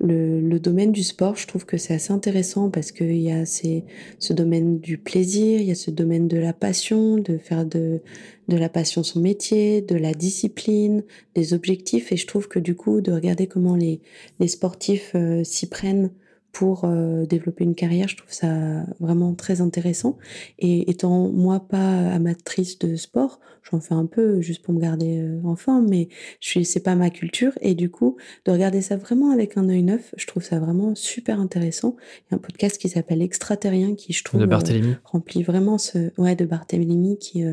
le, 0.00 0.40
le, 0.40 0.58
domaine 0.58 0.92
du 0.92 1.02
sport, 1.02 1.36
je 1.36 1.46
trouve 1.46 1.66
que 1.66 1.76
c'est 1.76 1.94
assez 1.94 2.12
intéressant 2.12 2.70
parce 2.70 2.90
qu'il 2.90 3.18
y 3.18 3.30
a 3.30 3.44
ces, 3.44 3.84
ce 4.18 4.32
domaine 4.32 4.80
du 4.80 4.96
plaisir, 4.96 5.60
il 5.60 5.66
y 5.66 5.70
a 5.70 5.74
ce 5.74 5.90
domaine 5.90 6.26
de 6.26 6.38
la 6.38 6.52
passion, 6.52 7.16
de 7.16 7.36
faire 7.36 7.66
de, 7.66 8.00
de 8.48 8.56
la 8.56 8.68
passion 8.68 9.02
son 9.02 9.20
métier, 9.20 9.82
de 9.82 9.96
la 9.96 10.14
discipline, 10.14 11.04
des 11.34 11.52
objectifs. 11.52 12.12
Et 12.12 12.16
je 12.16 12.26
trouve 12.26 12.48
que 12.48 12.58
du 12.58 12.74
coup, 12.74 13.00
de 13.00 13.12
regarder 13.12 13.46
comment 13.46 13.76
les, 13.76 14.00
les 14.38 14.48
sportifs 14.48 15.12
euh, 15.14 15.44
s'y 15.44 15.68
prennent 15.68 16.10
pour 16.52 16.84
euh, 16.84 17.26
développer 17.26 17.64
une 17.64 17.74
carrière. 17.74 18.08
Je 18.08 18.16
trouve 18.16 18.32
ça 18.32 18.84
vraiment 18.98 19.34
très 19.34 19.60
intéressant. 19.60 20.18
Et 20.58 20.90
étant 20.90 21.28
moi 21.28 21.60
pas 21.60 22.10
amatrice 22.10 22.78
de 22.78 22.96
sport, 22.96 23.40
j'en 23.62 23.80
fais 23.80 23.94
un 23.94 24.06
peu 24.06 24.40
juste 24.40 24.62
pour 24.62 24.74
me 24.74 24.80
garder 24.80 25.18
euh, 25.20 25.40
en 25.44 25.56
forme, 25.56 25.88
mais 25.88 26.08
je 26.40 26.48
suis, 26.48 26.64
c'est 26.64 26.82
pas 26.82 26.94
ma 26.94 27.10
culture. 27.10 27.52
Et 27.60 27.74
du 27.74 27.90
coup, 27.90 28.16
de 28.44 28.52
regarder 28.52 28.80
ça 28.80 28.96
vraiment 28.96 29.30
avec 29.30 29.56
un 29.56 29.68
œil 29.68 29.82
neuf, 29.82 30.14
je 30.16 30.26
trouve 30.26 30.42
ça 30.42 30.58
vraiment 30.58 30.94
super 30.94 31.40
intéressant. 31.40 31.96
Il 32.18 32.32
y 32.32 32.34
a 32.34 32.36
un 32.36 32.40
podcast 32.40 32.78
qui 32.78 32.88
s'appelle 32.88 33.22
Extraterrien 33.22 33.94
qui, 33.94 34.12
je 34.12 34.24
trouve, 34.24 34.40
de 34.40 34.46
Barthélemy. 34.46 34.96
remplit 35.04 35.42
vraiment 35.42 35.78
ce, 35.78 36.10
ouais, 36.18 36.34
de 36.34 36.44
Barthélemy 36.44 37.18
qui, 37.18 37.44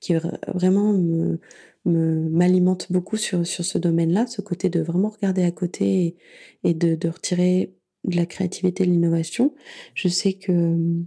qui 0.00 0.14
vraiment 0.54 0.92
me, 0.92 1.38
m'alimente 1.86 2.90
beaucoup 2.90 3.16
sur, 3.16 3.46
sur 3.46 3.64
ce 3.64 3.78
domaine-là, 3.78 4.26
ce 4.26 4.40
côté 4.40 4.68
de 4.68 4.80
vraiment 4.80 5.08
regarder 5.08 5.44
à 5.44 5.50
côté 5.50 6.16
et, 6.64 6.74
de, 6.74 6.94
de, 6.94 7.08
retirer 7.08 7.75
de 8.06 8.16
la 8.16 8.26
créativité, 8.26 8.84
de 8.84 8.90
l'innovation. 8.90 9.54
Je 9.94 10.08
sais 10.08 10.34
que 10.34 10.52
euh, 10.52 11.04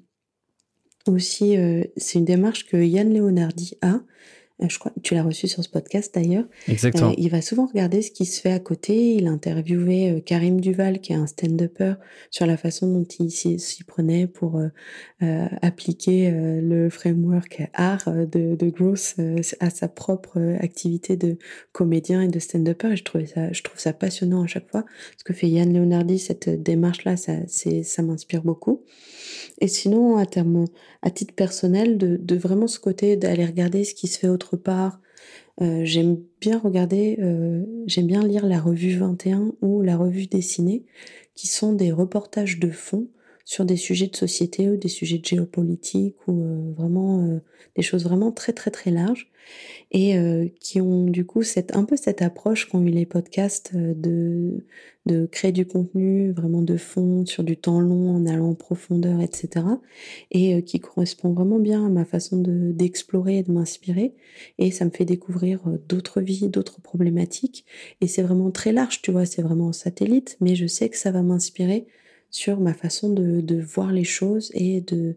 aussi, 1.07 1.57
euh, 1.57 1.83
c'est 1.97 2.19
une 2.19 2.25
démarche 2.25 2.65
que 2.67 2.77
Yann 2.77 3.13
Leonardi 3.13 3.77
a, 3.81 4.01
je 4.67 4.79
crois 4.79 4.91
que 4.91 4.99
tu 4.99 5.13
l'as 5.13 5.23
reçu 5.23 5.47
sur 5.47 5.63
ce 5.63 5.69
podcast 5.69 6.13
d'ailleurs. 6.13 6.45
Exactement. 6.67 7.11
Euh, 7.11 7.15
il 7.17 7.29
va 7.29 7.41
souvent 7.41 7.65
regarder 7.65 8.01
ce 8.01 8.11
qui 8.11 8.25
se 8.25 8.41
fait 8.41 8.51
à 8.51 8.59
côté. 8.59 9.15
Il 9.15 9.27
a 9.27 9.31
interviewé 9.31 10.09
euh, 10.09 10.19
Karim 10.19 10.59
Duval, 10.59 10.99
qui 10.99 11.13
est 11.13 11.15
un 11.15 11.27
stand-upper, 11.27 11.93
sur 12.29 12.45
la 12.45 12.57
façon 12.57 12.91
dont 12.91 13.05
il 13.19 13.31
s'y 13.31 13.83
prenait 13.83 14.27
pour 14.27 14.61
appliquer 15.61 16.31
le 16.31 16.89
framework 16.89 17.69
art 17.73 18.09
de, 18.09 18.55
de 18.55 18.69
Gross 18.69 19.15
à 19.59 19.69
sa 19.69 19.87
propre 19.87 20.39
activité 20.59 21.15
de 21.15 21.37
comédien 21.71 22.21
et 22.21 22.27
de 22.27 22.39
stand-upper. 22.39 22.91
Et 22.91 22.95
je, 22.95 23.03
trouvais 23.03 23.25
ça, 23.25 23.51
je 23.51 23.63
trouve 23.63 23.79
ça 23.79 23.93
passionnant 23.93 24.43
à 24.43 24.47
chaque 24.47 24.69
fois. 24.69 24.85
Ce 25.17 25.23
que 25.23 25.33
fait 25.33 25.49
Yann 25.49 25.73
Leonardi, 25.73 26.19
cette 26.19 26.49
démarche-là, 26.49 27.17
ça, 27.17 27.33
ça 27.47 28.01
m'inspire 28.01 28.43
beaucoup. 28.43 28.83
Et 29.61 29.67
sinon, 29.67 30.17
à 30.17 30.25
terme, 30.25 30.65
à 31.01 31.11
titre 31.11 31.33
personnel, 31.33 31.97
de, 31.97 32.17
de 32.17 32.35
vraiment 32.35 32.67
ce 32.67 32.79
côté 32.79 33.17
d'aller 33.17 33.45
regarder 33.45 33.83
ce 33.83 33.93
qui 33.93 34.07
se 34.07 34.19
fait 34.19 34.27
part. 34.55 34.99
Euh, 35.61 35.81
j'aime 35.83 36.17
bien 36.39 36.57
regarder, 36.57 37.17
euh, 37.19 37.65
j'aime 37.85 38.07
bien 38.07 38.25
lire 38.25 38.45
la 38.45 38.59
revue 38.59 38.97
21 38.97 39.53
ou 39.61 39.81
la 39.81 39.97
revue 39.97 40.27
dessinée, 40.27 40.85
qui 41.35 41.47
sont 41.47 41.73
des 41.73 41.91
reportages 41.91 42.59
de 42.59 42.69
fond 42.69 43.07
sur 43.49 43.65
des 43.65 43.77
sujets 43.77 44.05
de 44.05 44.15
société 44.15 44.69
ou 44.69 44.77
des 44.77 44.89
sujets 44.89 45.17
de 45.17 45.25
géopolitique 45.25 46.15
ou 46.27 46.43
euh, 46.43 46.71
vraiment 46.77 47.23
euh, 47.23 47.39
des 47.75 47.81
choses 47.81 48.03
vraiment 48.03 48.31
très 48.31 48.53
très 48.53 48.69
très 48.69 48.91
larges 48.91 49.31
et 49.89 50.19
euh, 50.19 50.45
qui 50.59 50.79
ont 50.79 51.05
du 51.05 51.25
coup 51.25 51.41
cette, 51.41 51.75
un 51.75 51.83
peu 51.83 51.97
cette 51.97 52.21
approche 52.21 52.69
qu'ont 52.69 52.85
eu 52.85 52.91
les 52.91 53.07
podcasts 53.07 53.75
de, 53.75 54.63
de 55.07 55.25
créer 55.25 55.51
du 55.51 55.65
contenu 55.65 56.31
vraiment 56.31 56.61
de 56.61 56.77
fond 56.77 57.25
sur 57.25 57.43
du 57.43 57.57
temps 57.57 57.79
long 57.79 58.11
en 58.11 58.27
allant 58.27 58.49
en 58.49 58.53
profondeur 58.53 59.19
etc 59.19 59.65
et 60.29 60.61
qui 60.61 60.79
correspond 60.79 61.33
vraiment 61.33 61.57
bien 61.57 61.83
à 61.83 61.89
ma 61.89 62.05
façon 62.05 62.37
de, 62.37 62.71
d'explorer 62.71 63.39
et 63.39 63.43
de 63.43 63.51
m'inspirer 63.51 64.13
et 64.59 64.69
ça 64.69 64.85
me 64.85 64.91
fait 64.91 65.05
découvrir 65.05 65.61
d'autres 65.87 66.21
vies 66.21 66.49
d'autres 66.49 66.81
problématiques 66.81 67.65
et 67.99 68.07
c'est 68.07 68.21
vraiment 68.21 68.51
très 68.51 68.73
large 68.73 69.01
tu 69.01 69.11
vois 69.11 69.25
c'est 69.25 69.41
vraiment 69.41 69.69
en 69.69 69.73
satellite 69.73 70.37
mais 70.39 70.53
je 70.53 70.67
sais 70.67 70.87
que 70.89 70.97
ça 70.97 71.09
va 71.09 71.23
m'inspirer 71.23 71.87
sur 72.31 72.59
ma 72.59 72.73
façon 72.73 73.11
de, 73.11 73.41
de 73.41 73.61
voir 73.61 73.91
les 73.91 74.03
choses 74.03 74.51
et 74.53 74.81
de, 74.81 75.15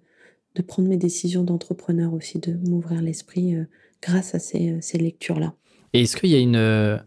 de 0.54 0.62
prendre 0.62 0.88
mes 0.88 0.96
décisions 0.96 1.42
d'entrepreneur 1.42 2.12
aussi, 2.14 2.38
de 2.38 2.52
m'ouvrir 2.68 3.02
l'esprit 3.02 3.54
euh, 3.54 3.64
grâce 4.00 4.34
à 4.34 4.38
ces, 4.38 4.72
euh, 4.72 4.78
ces 4.80 4.98
lectures-là. 4.98 5.54
Et 5.92 6.02
est-ce 6.02 6.16
qu'il 6.16 6.30
y 6.30 6.34
a 6.34 6.38
une... 6.38 6.56
Euh, 6.56 6.98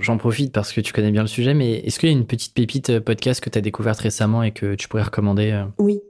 J'en 0.00 0.18
profite 0.18 0.52
parce 0.52 0.70
que 0.70 0.82
tu 0.82 0.92
connais 0.92 1.12
bien 1.12 1.22
le 1.22 1.28
sujet, 1.28 1.54
mais 1.54 1.78
est-ce 1.78 1.98
qu'il 1.98 2.10
y 2.10 2.12
a 2.12 2.16
une 2.16 2.26
petite 2.26 2.52
pépite 2.52 2.98
podcast 2.98 3.40
que 3.40 3.48
tu 3.48 3.56
as 3.56 3.62
découverte 3.62 4.00
récemment 4.00 4.42
et 4.42 4.52
que 4.52 4.74
tu 4.74 4.86
pourrais 4.86 5.04
recommander 5.04 5.64
Oui, 5.78 6.00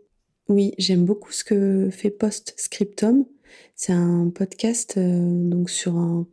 oui, 0.49 0.73
j'aime 0.79 1.05
beaucoup 1.05 1.31
ce 1.31 1.45
que 1.45 1.89
fait 1.93 2.11
Postscriptum. 2.11 3.25
C'est 3.77 3.93
un 3.93 4.33
podcast 4.35 4.99
donc 4.99 5.71
sur 5.71 5.97
un 5.97 6.27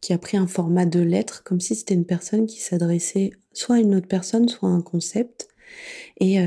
qui 0.00 0.12
a 0.12 0.18
pris 0.18 0.36
un 0.36 0.46
format 0.46 0.86
de 0.86 1.00
lettres, 1.00 1.42
comme 1.42 1.58
si 1.58 1.74
c'était 1.74 1.94
une 1.94 2.06
personne 2.06 2.46
qui 2.46 2.60
s'adressait 2.60 3.30
soit 3.52 3.76
à 3.76 3.80
une 3.80 3.96
autre 3.96 4.06
personne, 4.06 4.48
soit 4.48 4.68
à 4.68 4.72
un 4.72 4.82
concept. 4.82 5.47
Et 6.20 6.38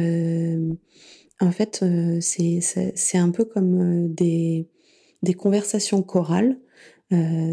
en 1.40 1.52
fait, 1.52 1.84
c'est 2.20 3.18
un 3.18 3.32
peu 3.32 3.46
comme 3.46 4.14
des, 4.14 4.68
conversations 5.38 6.02
chorales, 6.04 6.58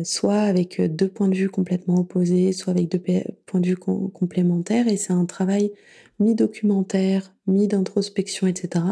soit 0.05 0.41
avec 0.41 0.81
deux 0.81 1.09
points 1.09 1.29
de 1.29 1.37
vue 1.37 1.49
complètement 1.49 2.01
opposés, 2.01 2.53
soit 2.53 2.73
avec 2.73 2.91
deux 2.91 3.03
points 3.47 3.61
de 3.61 3.69
vue 3.69 3.77
com 3.77 4.11
complémentaires. 4.11 4.89
Et 4.89 4.97
c'est 4.97 5.13
un 5.13 5.25
travail 5.27 5.73
mi-documentaire, 6.21 7.33
mi-d'introspection, 7.47 8.47
etc. 8.47 8.85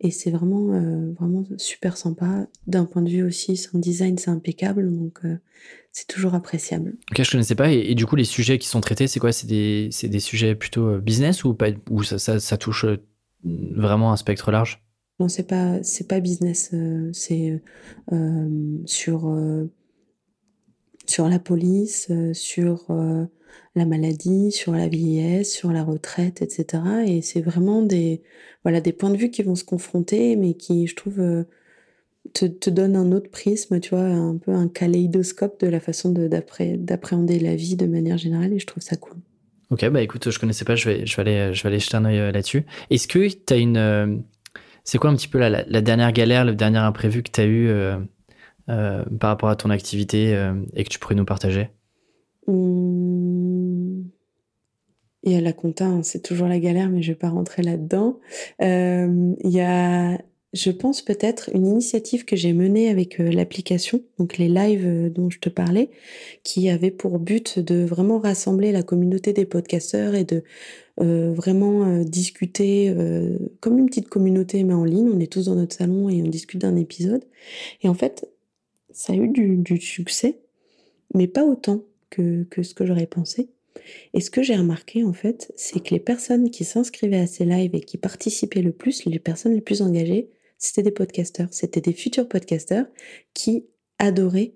Et 0.00 0.10
c'est 0.10 0.30
vraiment, 0.30 0.68
vraiment 1.18 1.44
super 1.56 1.96
sympa. 1.96 2.46
D'un 2.66 2.84
point 2.84 3.02
de 3.02 3.10
vue 3.10 3.22
aussi, 3.22 3.56
son 3.56 3.78
design, 3.78 4.16
c'est 4.18 4.30
impeccable. 4.30 4.90
Donc, 4.90 5.20
c'est 5.98 6.06
toujours 6.06 6.34
appréciable. 6.34 6.96
Ok, 7.10 7.22
je 7.22 7.30
connaissais 7.30 7.56
pas. 7.56 7.72
Et, 7.72 7.90
et, 7.90 7.94
du 7.96 8.06
coup, 8.06 8.14
les 8.14 8.24
sujets 8.24 8.58
qui 8.58 8.68
sont 8.68 8.80
traités, 8.80 9.08
c'est 9.08 9.18
quoi? 9.18 9.32
C'est 9.32 9.48
des, 9.48 9.90
des, 10.04 10.20
sujets 10.20 10.54
plutôt 10.54 10.98
business 10.98 11.42
ou, 11.42 11.54
pas, 11.54 11.70
ou 11.90 12.04
ça, 12.04 12.18
ça, 12.18 12.38
ça 12.38 12.56
touche 12.56 12.86
vraiment 13.44 14.12
un 14.12 14.16
spectre 14.16 14.52
large? 14.52 14.84
Non, 15.18 15.28
c'est 15.28 15.48
pas, 15.48 15.82
c'est 15.82 16.06
pas 16.06 16.20
business. 16.20 16.70
Euh, 16.72 17.10
c'est 17.12 17.60
sur, 18.86 19.36
sur 21.06 21.28
la 21.28 21.38
police, 21.40 22.12
sur 22.32 22.86
la 23.74 23.86
maladie, 23.86 24.52
sur 24.52 24.72
la 24.72 24.88
vieillesse, 24.88 25.52
sur 25.52 25.72
la 25.72 25.82
retraite, 25.82 26.42
etc. 26.42 26.82
Et 27.06 27.22
c'est 27.22 27.40
vraiment 27.40 27.82
des, 27.82 28.22
voilà, 28.62 28.80
des 28.80 28.92
points 28.92 29.10
de 29.10 29.16
vue 29.16 29.30
qui 29.30 29.42
vont 29.42 29.54
se 29.54 29.64
confronter, 29.64 30.36
mais 30.36 30.54
qui, 30.54 30.86
je 30.86 30.94
trouve, 30.94 31.20
euh, 31.20 31.44
te, 32.32 32.46
te 32.46 32.70
donnent 32.70 32.96
un 32.96 33.12
autre 33.12 33.30
prisme, 33.30 33.80
tu 33.80 33.90
vois, 33.90 34.04
un 34.04 34.36
peu 34.36 34.52
un 34.52 34.68
kaléidoscope 34.68 35.60
de 35.60 35.66
la 35.66 35.80
façon 35.80 36.10
d'appréhender 36.10 37.38
la 37.40 37.56
vie 37.56 37.76
de 37.76 37.86
manière 37.86 38.18
générale, 38.18 38.52
et 38.52 38.58
je 38.58 38.66
trouve 38.66 38.82
ça 38.82 38.96
cool. 38.96 39.16
Ok, 39.70 39.86
bah 39.90 40.02
écoute, 40.02 40.30
je 40.30 40.38
connaissais 40.38 40.64
pas, 40.64 40.76
je 40.76 40.88
vais, 40.88 41.06
je 41.06 41.16
vais, 41.16 41.22
aller, 41.22 41.54
je 41.54 41.62
vais 41.62 41.68
aller 41.68 41.78
jeter 41.78 41.96
un 41.96 42.04
œil 42.06 42.18
euh, 42.18 42.32
là-dessus. 42.32 42.64
Est-ce 42.90 43.06
que 43.06 43.28
tu 43.28 43.52
as 43.52 43.56
une. 43.56 43.76
Euh, 43.76 44.16
c'est 44.88 44.96
quoi 44.96 45.10
un 45.10 45.16
petit 45.16 45.28
peu 45.28 45.38
la, 45.38 45.50
la, 45.50 45.80
dernière 45.82 46.12
galère, 46.12 46.46
le 46.46 46.54
dernier 46.54 46.78
imprévu 46.78 47.22
que 47.22 47.30
tu 47.30 47.40
as 47.42 47.44
eu 47.44 47.68
euh, 47.68 47.98
euh, 48.70 49.04
par 49.20 49.28
rapport 49.28 49.50
à 49.50 49.56
ton 49.56 49.68
activité 49.68 50.34
euh, 50.34 50.54
et 50.72 50.82
que 50.82 50.88
tu 50.88 50.98
pourrais 50.98 51.14
nous 51.14 51.26
partager? 51.26 51.68
Mmh. 52.46 54.04
Il 55.24 55.32
y 55.32 55.34
a 55.34 55.42
la 55.42 55.52
compta, 55.52 55.84
hein, 55.84 56.02
c'est 56.02 56.22
toujours 56.22 56.48
la 56.48 56.58
galère, 56.58 56.88
mais 56.88 57.02
je 57.02 57.12
vais 57.12 57.18
pas 57.18 57.28
rentrer 57.28 57.62
là-dedans. 57.62 58.18
Il 58.60 59.36
y 59.44 59.60
a, 59.60 60.18
je 60.54 60.70
pense 60.70 61.02
peut-être 61.02 61.50
une 61.52 61.66
initiative 61.66 62.24
que 62.24 62.34
j'ai 62.34 62.54
menée 62.54 62.88
avec 62.88 63.20
euh, 63.20 63.30
l'application, 63.30 64.02
donc 64.18 64.38
les 64.38 64.48
lives 64.48 64.86
euh, 64.86 65.10
dont 65.10 65.28
je 65.28 65.38
te 65.40 65.50
parlais, 65.50 65.90
qui 66.42 66.70
avait 66.70 66.90
pour 66.90 67.18
but 67.18 67.58
de 67.58 67.84
vraiment 67.84 68.18
rassembler 68.18 68.72
la 68.72 68.82
communauté 68.82 69.34
des 69.34 69.44
podcasteurs 69.44 70.14
et 70.14 70.24
de 70.24 70.42
euh, 71.00 71.32
vraiment 71.34 72.02
discuter 72.02 72.92
comme 73.60 73.78
une 73.78 73.86
petite 73.86 74.08
communauté 74.08 74.64
mais 74.64 74.74
en 74.74 74.84
ligne. 74.84 75.10
On 75.14 75.20
est 75.20 75.30
tous 75.30 75.46
dans 75.46 75.54
notre 75.54 75.76
salon 75.76 76.08
et 76.08 76.22
on 76.22 76.28
discute 76.28 76.60
d'un 76.60 76.76
épisode. 76.76 77.24
Et 77.82 77.88
en 77.88 77.94
fait, 77.94 78.28
ça 78.90 79.12
a 79.12 79.16
eu 79.16 79.28
du, 79.28 79.58
du 79.58 79.78
succès, 79.80 80.40
mais 81.14 81.26
pas 81.26 81.44
autant 81.44 81.84
que, 82.10 82.44
que 82.44 82.62
ce 82.62 82.74
que 82.74 82.86
j'aurais 82.86 83.06
pensé. 83.06 83.50
Et 84.14 84.20
ce 84.20 84.30
que 84.30 84.42
j'ai 84.42 84.56
remarqué, 84.56 85.04
en 85.04 85.12
fait, 85.12 85.52
c'est 85.56 85.80
que 85.80 85.90
les 85.90 86.00
personnes 86.00 86.50
qui 86.50 86.64
s'inscrivaient 86.64 87.18
à 87.20 87.26
ces 87.26 87.44
lives 87.44 87.74
et 87.74 87.80
qui 87.80 87.96
participaient 87.96 88.62
le 88.62 88.72
plus, 88.72 89.04
les 89.04 89.18
personnes 89.18 89.54
les 89.54 89.60
plus 89.60 89.82
engagées, 89.82 90.30
c'était 90.58 90.82
des 90.82 90.90
podcasteurs. 90.90 91.48
C'était 91.50 91.80
des 91.80 91.92
futurs 91.92 92.28
podcasteurs 92.28 92.86
qui 93.34 93.66
adoraient 93.98 94.54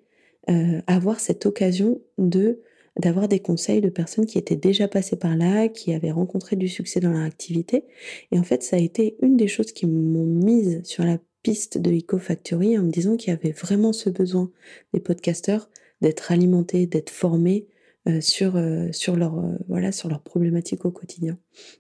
euh, 0.50 0.80
avoir 0.86 1.20
cette 1.20 1.46
occasion 1.46 2.00
de 2.18 2.60
d'avoir 3.00 3.26
des 3.26 3.40
conseils 3.40 3.80
de 3.80 3.88
personnes 3.88 4.26
qui 4.26 4.36
étaient 4.36 4.54
déjà 4.54 4.86
passées 4.86 5.16
par 5.16 5.34
là, 5.34 5.68
qui 5.68 5.94
avaient 5.94 6.10
rencontré 6.10 6.56
du 6.56 6.68
succès 6.68 7.00
dans 7.00 7.10
leur 7.10 7.22
activité. 7.22 7.86
Et 8.32 8.38
en 8.38 8.42
fait, 8.42 8.62
ça 8.62 8.76
a 8.76 8.78
été 8.78 9.16
une 9.22 9.38
des 9.38 9.48
choses 9.48 9.72
qui 9.72 9.86
m'ont 9.86 10.26
mise 10.26 10.82
sur 10.84 11.02
la 11.02 11.18
piste 11.42 11.78
de 11.78 11.90
Eco 11.90 12.18
Factory 12.18 12.78
en 12.78 12.82
me 12.82 12.90
disant 12.90 13.16
qu'il 13.16 13.30
y 13.30 13.34
avait 13.34 13.52
vraiment 13.52 13.94
ce 13.94 14.10
besoin 14.10 14.50
des 14.92 15.00
podcasteurs 15.00 15.70
d'être 16.02 16.32
alimentés, 16.32 16.86
d'être 16.86 17.10
formés 17.10 17.66
euh, 18.08 18.20
sur, 18.20 18.56
euh, 18.56 18.88
sur, 18.90 19.14
leur, 19.14 19.38
euh, 19.38 19.52
voilà, 19.68 19.92
sur 19.92 20.08
leurs 20.08 20.22
problématiques 20.22 20.84
au 20.84 20.90
quotidien. 20.90 21.38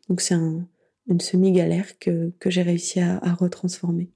Donc 0.08 0.20
c'est 0.20 0.34
un, 0.34 0.68
une 1.08 1.20
semi-galère 1.20 1.98
que, 1.98 2.32
que 2.38 2.50
j'ai 2.50 2.62
réussi 2.62 3.00
à, 3.00 3.20
retransformer. 3.34 4.10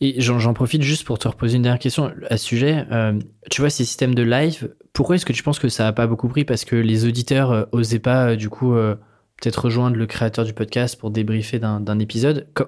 Et 0.00 0.20
j'en 0.20 0.54
profite 0.54 0.82
juste 0.82 1.04
pour 1.04 1.18
te 1.18 1.28
reposer 1.28 1.56
une 1.56 1.62
dernière 1.62 1.78
question 1.78 2.10
à 2.30 2.38
ce 2.38 2.44
sujet. 2.44 2.86
Euh, 2.90 3.18
tu 3.50 3.60
vois, 3.60 3.68
ces 3.68 3.84
systèmes 3.84 4.14
de 4.14 4.22
live, 4.22 4.74
pourquoi 4.94 5.16
est-ce 5.16 5.26
que 5.26 5.34
tu 5.34 5.42
penses 5.42 5.58
que 5.58 5.68
ça 5.68 5.84
n'a 5.84 5.92
pas 5.92 6.06
beaucoup 6.06 6.28
pris? 6.28 6.46
Parce 6.46 6.64
que 6.64 6.74
les 6.74 7.04
auditeurs 7.04 7.50
euh, 7.50 7.64
osaient 7.72 7.98
pas, 7.98 8.30
euh, 8.30 8.36
du 8.36 8.48
coup, 8.48 8.72
peut-être 8.72 9.64
rejoindre 9.64 9.96
le 9.96 10.06
créateur 10.06 10.46
du 10.46 10.54
podcast 10.54 10.98
pour 10.98 11.10
débriefer 11.10 11.58
d'un 11.58 11.98
épisode. 11.98 12.48
Co 12.54 12.64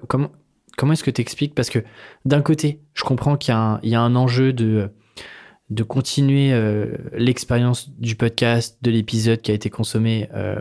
comment 0.77 0.93
est-ce 0.93 1.05
que 1.05 1.11
tu 1.11 1.23
expliques 1.23 1.55
Parce 1.55 1.70
que 1.70 1.78
d'un 2.27 2.43
côté, 2.43 2.81
je 2.93 3.05
comprends 3.05 3.36
qu'il 3.36 3.55
y, 3.82 3.89
y, 3.89 3.94
a 3.94 4.01
un 4.01 4.15
enjeu 4.15 4.53
de 4.53 4.90
de 5.73 5.82
continuer 5.82 6.53
euh, 6.53 6.97
l'expérience 7.15 7.90
du 7.99 8.15
podcast, 8.15 8.78
de 8.82 8.90
l'épisode 8.90 9.40
qui 9.40 9.51
a 9.51 9.55
été 9.55 9.70
consommé 9.70 10.28
euh, 10.35 10.61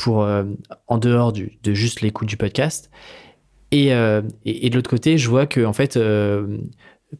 pour 0.00 0.22
euh, 0.22 0.44
en 0.86 0.98
dehors 0.98 1.32
de 1.32 1.74
juste 1.74 2.00
l'écoute 2.00 2.28
du 2.28 2.36
podcast. 2.36 2.90
Et, 3.72 3.90
et, 4.44 4.68
de 4.68 4.74
l'autre 4.74 4.90
côté, 4.90 5.16
je 5.16 5.30
vois 5.30 5.46
que 5.46 5.64
en 5.64 5.72
fait, 5.72 5.96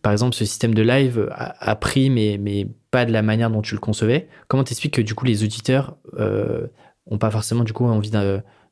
par 0.02 0.10
exemple, 0.10 0.34
ce 0.34 0.44
système 0.44 0.74
de 0.74 0.82
live 0.82 1.28
a, 1.32 1.76
pris, 1.76 2.10
mais, 2.10 2.38
mais 2.40 2.66
pas 2.90 3.04
de 3.04 3.12
la 3.12 3.22
manière 3.22 3.50
dont 3.52 3.62
tu 3.62 3.74
le 3.74 3.80
concevais. 3.80 4.26
Comment 4.48 4.64
t'expliques 4.64 4.94
que 4.94 5.00
du 5.00 5.14
coup 5.14 5.26
les 5.26 5.44
auditeurs 5.44 5.96
euh, 6.18 6.66
ont 7.06 7.18
pas 7.18 7.30
forcément 7.30 7.62
du 7.62 7.72
coup 7.72 7.84
envie 7.84 8.10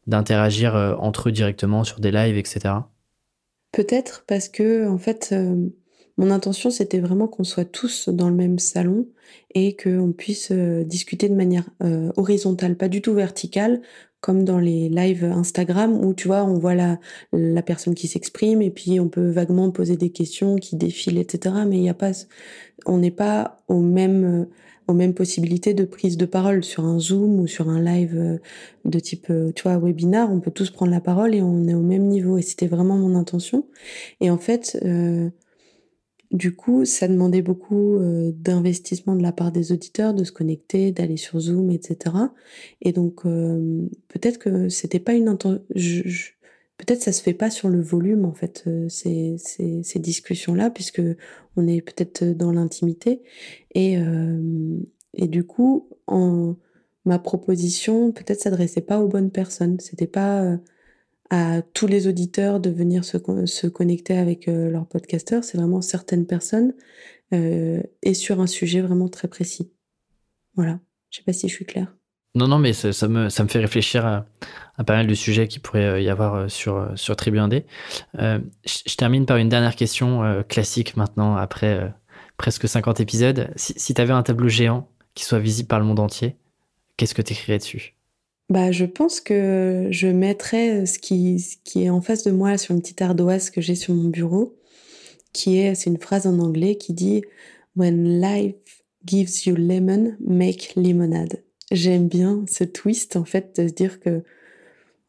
d'interagir 0.08 0.74
entre 0.98 1.28
eux 1.28 1.32
directement 1.32 1.84
sur 1.84 2.00
des 2.00 2.10
lives, 2.10 2.36
etc. 2.36 2.74
Peut-être 3.70 4.24
parce 4.26 4.48
que 4.48 4.88
en 4.88 4.98
fait, 4.98 5.32
mon 6.18 6.32
intention, 6.32 6.70
c'était 6.70 6.98
vraiment 6.98 7.28
qu'on 7.28 7.44
soit 7.44 7.64
tous 7.64 8.08
dans 8.08 8.28
le 8.28 8.34
même 8.34 8.58
salon 8.58 9.06
et 9.54 9.76
qu'on 9.76 10.12
puisse 10.12 10.48
euh, 10.50 10.82
discuter 10.82 11.28
de 11.28 11.34
manière 11.34 11.70
euh, 11.84 12.10
horizontale, 12.16 12.76
pas 12.76 12.88
du 12.88 13.00
tout 13.00 13.14
verticale, 13.14 13.80
comme 14.20 14.44
dans 14.44 14.58
les 14.58 14.88
lives 14.88 15.24
Instagram 15.24 15.96
où 16.04 16.12
tu 16.14 16.26
vois, 16.26 16.42
on 16.42 16.58
voit 16.58 16.74
la, 16.74 16.98
la 17.32 17.62
personne 17.62 17.94
qui 17.94 18.08
s'exprime 18.08 18.60
et 18.62 18.70
puis 18.70 18.98
on 18.98 19.08
peut 19.08 19.30
vaguement 19.30 19.70
poser 19.70 19.96
des 19.96 20.10
questions 20.10 20.56
qui 20.56 20.74
défilent, 20.74 21.18
etc. 21.18 21.54
Mais 21.68 21.76
il 21.76 21.84
y 21.84 21.88
a 21.88 21.94
pas, 21.94 22.10
on 22.84 22.98
n'est 22.98 23.12
pas 23.12 23.62
au 23.68 23.78
même, 23.78 24.48
aux 24.88 24.94
mêmes 24.94 25.14
possibilités 25.14 25.72
de 25.72 25.84
prise 25.84 26.16
de 26.16 26.26
parole 26.26 26.64
sur 26.64 26.84
un 26.84 26.98
Zoom 26.98 27.38
ou 27.38 27.46
sur 27.46 27.68
un 27.68 27.80
live 27.80 28.18
euh, 28.18 28.38
de 28.84 28.98
type, 28.98 29.32
tu 29.54 29.62
vois, 29.62 29.78
webinar. 29.78 30.32
On 30.32 30.40
peut 30.40 30.50
tous 30.50 30.70
prendre 30.70 30.90
la 30.90 31.00
parole 31.00 31.32
et 31.32 31.42
on 31.42 31.68
est 31.68 31.74
au 31.74 31.82
même 31.82 32.08
niveau. 32.08 32.38
Et 32.38 32.42
c'était 32.42 32.66
vraiment 32.66 32.96
mon 32.96 33.14
intention. 33.14 33.66
Et 34.20 34.30
en 34.30 34.38
fait, 34.38 34.76
du 36.30 36.54
coup, 36.54 36.84
ça 36.84 37.08
demandait 37.08 37.40
beaucoup 37.40 37.96
euh, 37.96 38.32
d'investissement 38.34 39.16
de 39.16 39.22
la 39.22 39.32
part 39.32 39.50
des 39.50 39.72
auditeurs, 39.72 40.12
de 40.12 40.24
se 40.24 40.32
connecter, 40.32 40.92
d'aller 40.92 41.16
sur 41.16 41.40
Zoom, 41.40 41.70
etc. 41.70 42.16
Et 42.82 42.92
donc, 42.92 43.24
euh, 43.24 43.88
peut-être 44.08 44.38
que 44.38 44.68
c'était 44.68 45.00
pas 45.00 45.14
une 45.14 45.38
peut-être 46.76 47.02
ça 47.02 47.12
se 47.12 47.22
fait 47.22 47.34
pas 47.34 47.50
sur 47.50 47.68
le 47.68 47.80
volume 47.80 48.24
en 48.24 48.34
fait 48.34 48.64
euh, 48.66 48.88
ces, 48.88 49.36
ces, 49.38 49.82
ces 49.82 49.98
discussions-là, 49.98 50.70
puisque 50.70 51.02
on 51.56 51.66
est 51.66 51.80
peut-être 51.80 52.24
dans 52.24 52.52
l'intimité. 52.52 53.22
Et, 53.74 53.96
et 55.14 55.28
du 55.28 55.44
coup, 55.44 55.88
en, 56.06 56.56
ma 57.04 57.18
proposition 57.18 58.12
peut-être 58.12 58.40
s'adressait 58.40 58.80
pas 58.82 59.00
aux 59.00 59.08
bonnes 59.08 59.30
personnes. 59.30 59.80
C'était 59.80 60.06
pas 60.06 60.58
à 61.30 61.62
tous 61.62 61.86
les 61.86 62.06
auditeurs 62.06 62.60
de 62.60 62.70
venir 62.70 63.04
se, 63.04 63.18
se 63.46 63.66
connecter 63.66 64.16
avec 64.16 64.48
euh, 64.48 64.70
leur 64.70 64.86
podcasteur. 64.86 65.44
C'est 65.44 65.58
vraiment 65.58 65.82
certaines 65.82 66.26
personnes 66.26 66.74
euh, 67.34 67.82
et 68.02 68.14
sur 68.14 68.40
un 68.40 68.46
sujet 68.46 68.80
vraiment 68.80 69.08
très 69.08 69.28
précis. 69.28 69.70
Voilà. 70.54 70.80
Je 71.10 71.18
sais 71.18 71.24
pas 71.24 71.32
si 71.32 71.48
je 71.48 71.54
suis 71.54 71.64
claire. 71.64 71.94
Non, 72.34 72.46
non, 72.46 72.58
mais 72.58 72.72
ça, 72.72 73.08
me, 73.08 73.30
ça 73.30 73.42
me 73.42 73.48
fait 73.48 73.58
réfléchir 73.58 74.06
à, 74.06 74.26
pas 74.84 74.94
mal 74.94 75.06
de 75.06 75.14
sujets 75.14 75.48
qui 75.48 75.58
pourraient 75.58 75.86
euh, 75.86 76.00
y 76.00 76.08
avoir 76.08 76.50
sur, 76.50 76.92
sur 76.94 77.16
Tribu 77.16 77.38
1D. 77.38 77.64
je, 78.14 78.96
termine 78.96 79.26
par 79.26 79.38
une 79.38 79.48
dernière 79.48 79.76
question 79.76 80.44
classique 80.48 80.96
maintenant, 80.96 81.36
après 81.36 81.92
presque 82.36 82.68
50 82.68 83.00
épisodes. 83.00 83.50
Si, 83.56 83.74
si 83.76 83.94
tu 83.94 84.00
avais 84.00 84.12
un 84.12 84.22
tableau 84.22 84.48
géant 84.48 84.88
qui 85.14 85.24
soit 85.24 85.40
visible 85.40 85.68
par 85.68 85.80
le 85.80 85.86
monde 85.86 86.00
entier, 86.00 86.36
qu'est-ce 86.96 87.14
que 87.14 87.22
tu 87.22 87.32
écrirais 87.32 87.58
dessus? 87.58 87.97
Bah, 88.48 88.72
je 88.72 88.84
pense 88.84 89.20
que 89.20 89.88
je 89.90 90.06
mettrais 90.06 90.86
ce 90.86 90.98
qui, 90.98 91.36
est 91.76 91.90
en 91.90 92.00
face 92.00 92.24
de 92.24 92.30
moi 92.30 92.56
sur 92.56 92.74
une 92.74 92.80
petite 92.80 93.02
ardoise 93.02 93.50
que 93.50 93.60
j'ai 93.60 93.74
sur 93.74 93.94
mon 93.94 94.08
bureau, 94.08 94.56
qui 95.32 95.58
est, 95.58 95.74
c'est 95.74 95.90
une 95.90 96.00
phrase 96.00 96.26
en 96.26 96.38
anglais 96.38 96.76
qui 96.76 96.94
dit 96.94 97.22
When 97.76 98.20
life 98.20 98.54
gives 99.04 99.44
you 99.46 99.54
lemon, 99.54 100.16
make 100.20 100.72
lemonade. 100.76 101.42
J'aime 101.70 102.08
bien 102.08 102.44
ce 102.50 102.64
twist, 102.64 103.16
en 103.16 103.24
fait, 103.24 103.60
de 103.60 103.68
se 103.68 103.74
dire 103.74 104.00
que, 104.00 104.22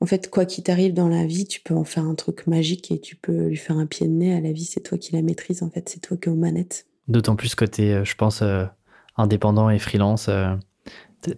en 0.02 0.06
fait, 0.06 0.30
quoi 0.30 0.46
qu'il 0.46 0.64
t'arrive 0.66 0.94
dans 0.94 1.08
la 1.08 1.26
vie, 1.26 1.46
tu 1.46 1.62
peux 1.62 1.74
en 1.74 1.86
faire 1.86 2.04
un 2.04 2.16
truc 2.16 2.46
magique 2.48 2.92
et 2.92 3.00
tu 3.00 3.16
peux 3.16 3.48
lui 3.48 3.58
faire 3.58 3.78
un 3.78 3.86
pied 3.86 4.08
de 4.08 4.12
nez 4.12 4.34
à 4.34 4.42
la 4.42 4.52
vie. 4.52 4.66
C'est 4.66 4.82
toi 4.82 4.98
qui 4.98 5.14
la 5.14 5.22
maîtrise, 5.22 5.64
en 5.64 5.70
fait, 5.70 5.88
c'est 5.88 6.02
toi 6.02 6.18
qui 6.18 6.28
es 6.28 6.32
aux 6.32 6.36
manettes. 6.36 6.86
D'autant 7.08 7.36
plus 7.36 7.56
que 7.56 7.66
tu 7.66 7.84
es, 7.84 7.94
euh, 7.94 8.04
je 8.04 8.16
pense, 8.16 8.42
euh, 8.42 8.66
indépendant 9.18 9.70
et 9.70 9.80
freelance. 9.80 10.28
Euh, 10.30 10.54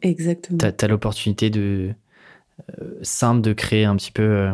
Exactement. 0.01 0.57
Tu 0.57 0.85
as, 0.85 0.87
l'opportunité 0.87 1.49
de 1.49 1.93
euh, 2.79 2.99
simple 3.01 3.41
de 3.41 3.53
créer 3.53 3.85
un 3.85 3.95
petit 3.95 4.11
peu 4.11 4.23
euh, 4.23 4.51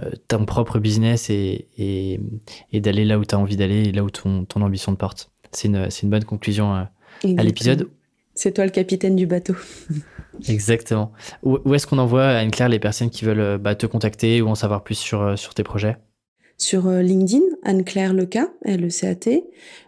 euh, 0.00 0.10
ton 0.28 0.44
propre 0.44 0.78
business 0.78 1.30
et, 1.30 1.68
et, 1.78 2.80
d'aller 2.80 3.04
là 3.04 3.18
où 3.18 3.24
tu 3.24 3.34
as 3.34 3.38
envie 3.38 3.56
d'aller 3.56 3.88
et 3.88 3.92
là 3.92 4.04
où 4.04 4.10
ton, 4.10 4.44
ton 4.44 4.62
ambition 4.62 4.92
te 4.92 4.98
porte. 4.98 5.30
C'est 5.52 5.68
une, 5.68 5.88
une, 6.02 6.10
bonne 6.10 6.24
conclusion 6.24 6.72
à 6.72 6.90
l'épisode. 7.22 7.88
C'est 8.34 8.52
toi 8.52 8.64
le 8.64 8.72
capitaine 8.72 9.14
du 9.14 9.26
bateau. 9.26 9.54
Exactement. 10.48 11.12
Où, 11.44 11.74
est-ce 11.74 11.86
qu'on 11.86 11.98
envoie 11.98 12.26
Anne-Claire 12.26 12.68
les 12.68 12.80
personnes 12.80 13.10
qui 13.10 13.24
veulent 13.24 13.58
bah, 13.58 13.76
te 13.76 13.86
contacter 13.86 14.42
ou 14.42 14.48
en 14.48 14.56
savoir 14.56 14.82
plus 14.82 14.96
sur, 14.96 15.38
sur 15.38 15.54
tes 15.54 15.62
projets? 15.62 15.96
Sur 16.58 16.88
LinkedIn, 16.88 17.44
Anne-Claire 17.62 18.14
Leca, 18.14 18.48
L-E-C-A-T, 18.64 19.44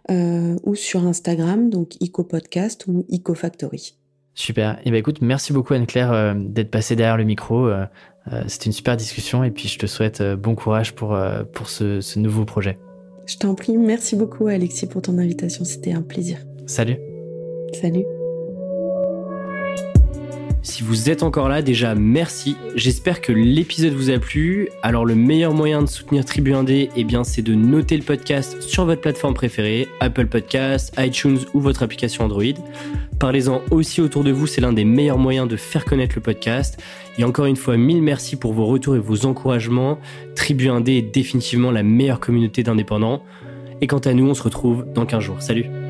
ou 0.08 0.74
sur 0.76 1.04
Instagram, 1.04 1.68
donc 1.68 1.96
Eco 2.00 2.22
Podcast 2.22 2.86
ou 2.86 3.04
Eco 3.12 3.34
Factory. 3.34 3.96
Super. 4.36 4.74
Et 4.80 4.82
eh 4.84 4.90
ben 4.90 4.98
écoute, 4.98 5.22
merci 5.22 5.54
beaucoup 5.54 5.72
Anne-Claire 5.72 6.12
euh, 6.12 6.34
d'être 6.36 6.70
passée 6.70 6.94
derrière 6.94 7.16
le 7.16 7.24
micro. 7.24 7.66
Euh, 7.66 7.86
euh, 8.30 8.42
c'était 8.48 8.66
une 8.66 8.72
super 8.72 8.96
discussion 8.96 9.42
et 9.42 9.50
puis 9.50 9.66
je 9.66 9.78
te 9.78 9.86
souhaite 9.86 10.22
bon 10.22 10.54
courage 10.54 10.94
pour, 10.94 11.18
pour 11.52 11.70
ce, 11.70 12.02
ce 12.02 12.18
nouveau 12.18 12.44
projet. 12.44 12.78
Je 13.26 13.38
t'en 13.38 13.54
prie. 13.54 13.76
Merci 13.78 14.14
beaucoup 14.14 14.46
Alexis 14.46 14.86
pour 14.86 15.00
ton 15.00 15.18
invitation. 15.18 15.64
C'était 15.64 15.92
un 15.92 16.02
plaisir. 16.02 16.38
Salut. 16.66 16.98
Salut. 17.72 18.04
Si 20.66 20.82
vous 20.82 21.10
êtes 21.10 21.22
encore 21.22 21.48
là, 21.48 21.62
déjà 21.62 21.94
merci. 21.94 22.56
J'espère 22.74 23.20
que 23.20 23.30
l'épisode 23.30 23.92
vous 23.92 24.10
a 24.10 24.18
plu. 24.18 24.68
Alors 24.82 25.04
le 25.04 25.14
meilleur 25.14 25.54
moyen 25.54 25.80
de 25.80 25.86
soutenir 25.86 26.24
Tribu 26.24 26.54
1D, 26.54 26.90
eh 26.96 27.04
bien 27.04 27.22
c'est 27.22 27.40
de 27.40 27.54
noter 27.54 27.96
le 27.96 28.02
podcast 28.02 28.60
sur 28.60 28.84
votre 28.84 29.00
plateforme 29.00 29.32
préférée, 29.32 29.86
Apple 30.00 30.26
Podcasts, 30.26 30.92
iTunes 30.98 31.38
ou 31.54 31.60
votre 31.60 31.84
application 31.84 32.24
Android. 32.24 32.42
Parlez-en 33.20 33.62
aussi 33.70 34.00
autour 34.00 34.24
de 34.24 34.32
vous, 34.32 34.48
c'est 34.48 34.60
l'un 34.60 34.72
des 34.72 34.84
meilleurs 34.84 35.18
moyens 35.18 35.46
de 35.46 35.56
faire 35.56 35.84
connaître 35.84 36.16
le 36.16 36.20
podcast. 36.20 36.82
Et 37.16 37.22
encore 37.22 37.46
une 37.46 37.54
fois, 37.54 37.76
mille 37.76 38.02
merci 38.02 38.34
pour 38.34 38.52
vos 38.52 38.66
retours 38.66 38.96
et 38.96 39.00
vos 39.00 39.24
encouragements. 39.24 40.00
Tribu 40.34 40.66
1D 40.66 40.98
est 40.98 41.14
définitivement 41.14 41.70
la 41.70 41.84
meilleure 41.84 42.18
communauté 42.18 42.64
d'indépendants. 42.64 43.22
Et 43.80 43.86
quant 43.86 43.98
à 43.98 44.12
nous, 44.12 44.28
on 44.28 44.34
se 44.34 44.42
retrouve 44.42 44.84
dans 44.92 45.06
15 45.06 45.22
jours. 45.22 45.40
Salut 45.40 45.85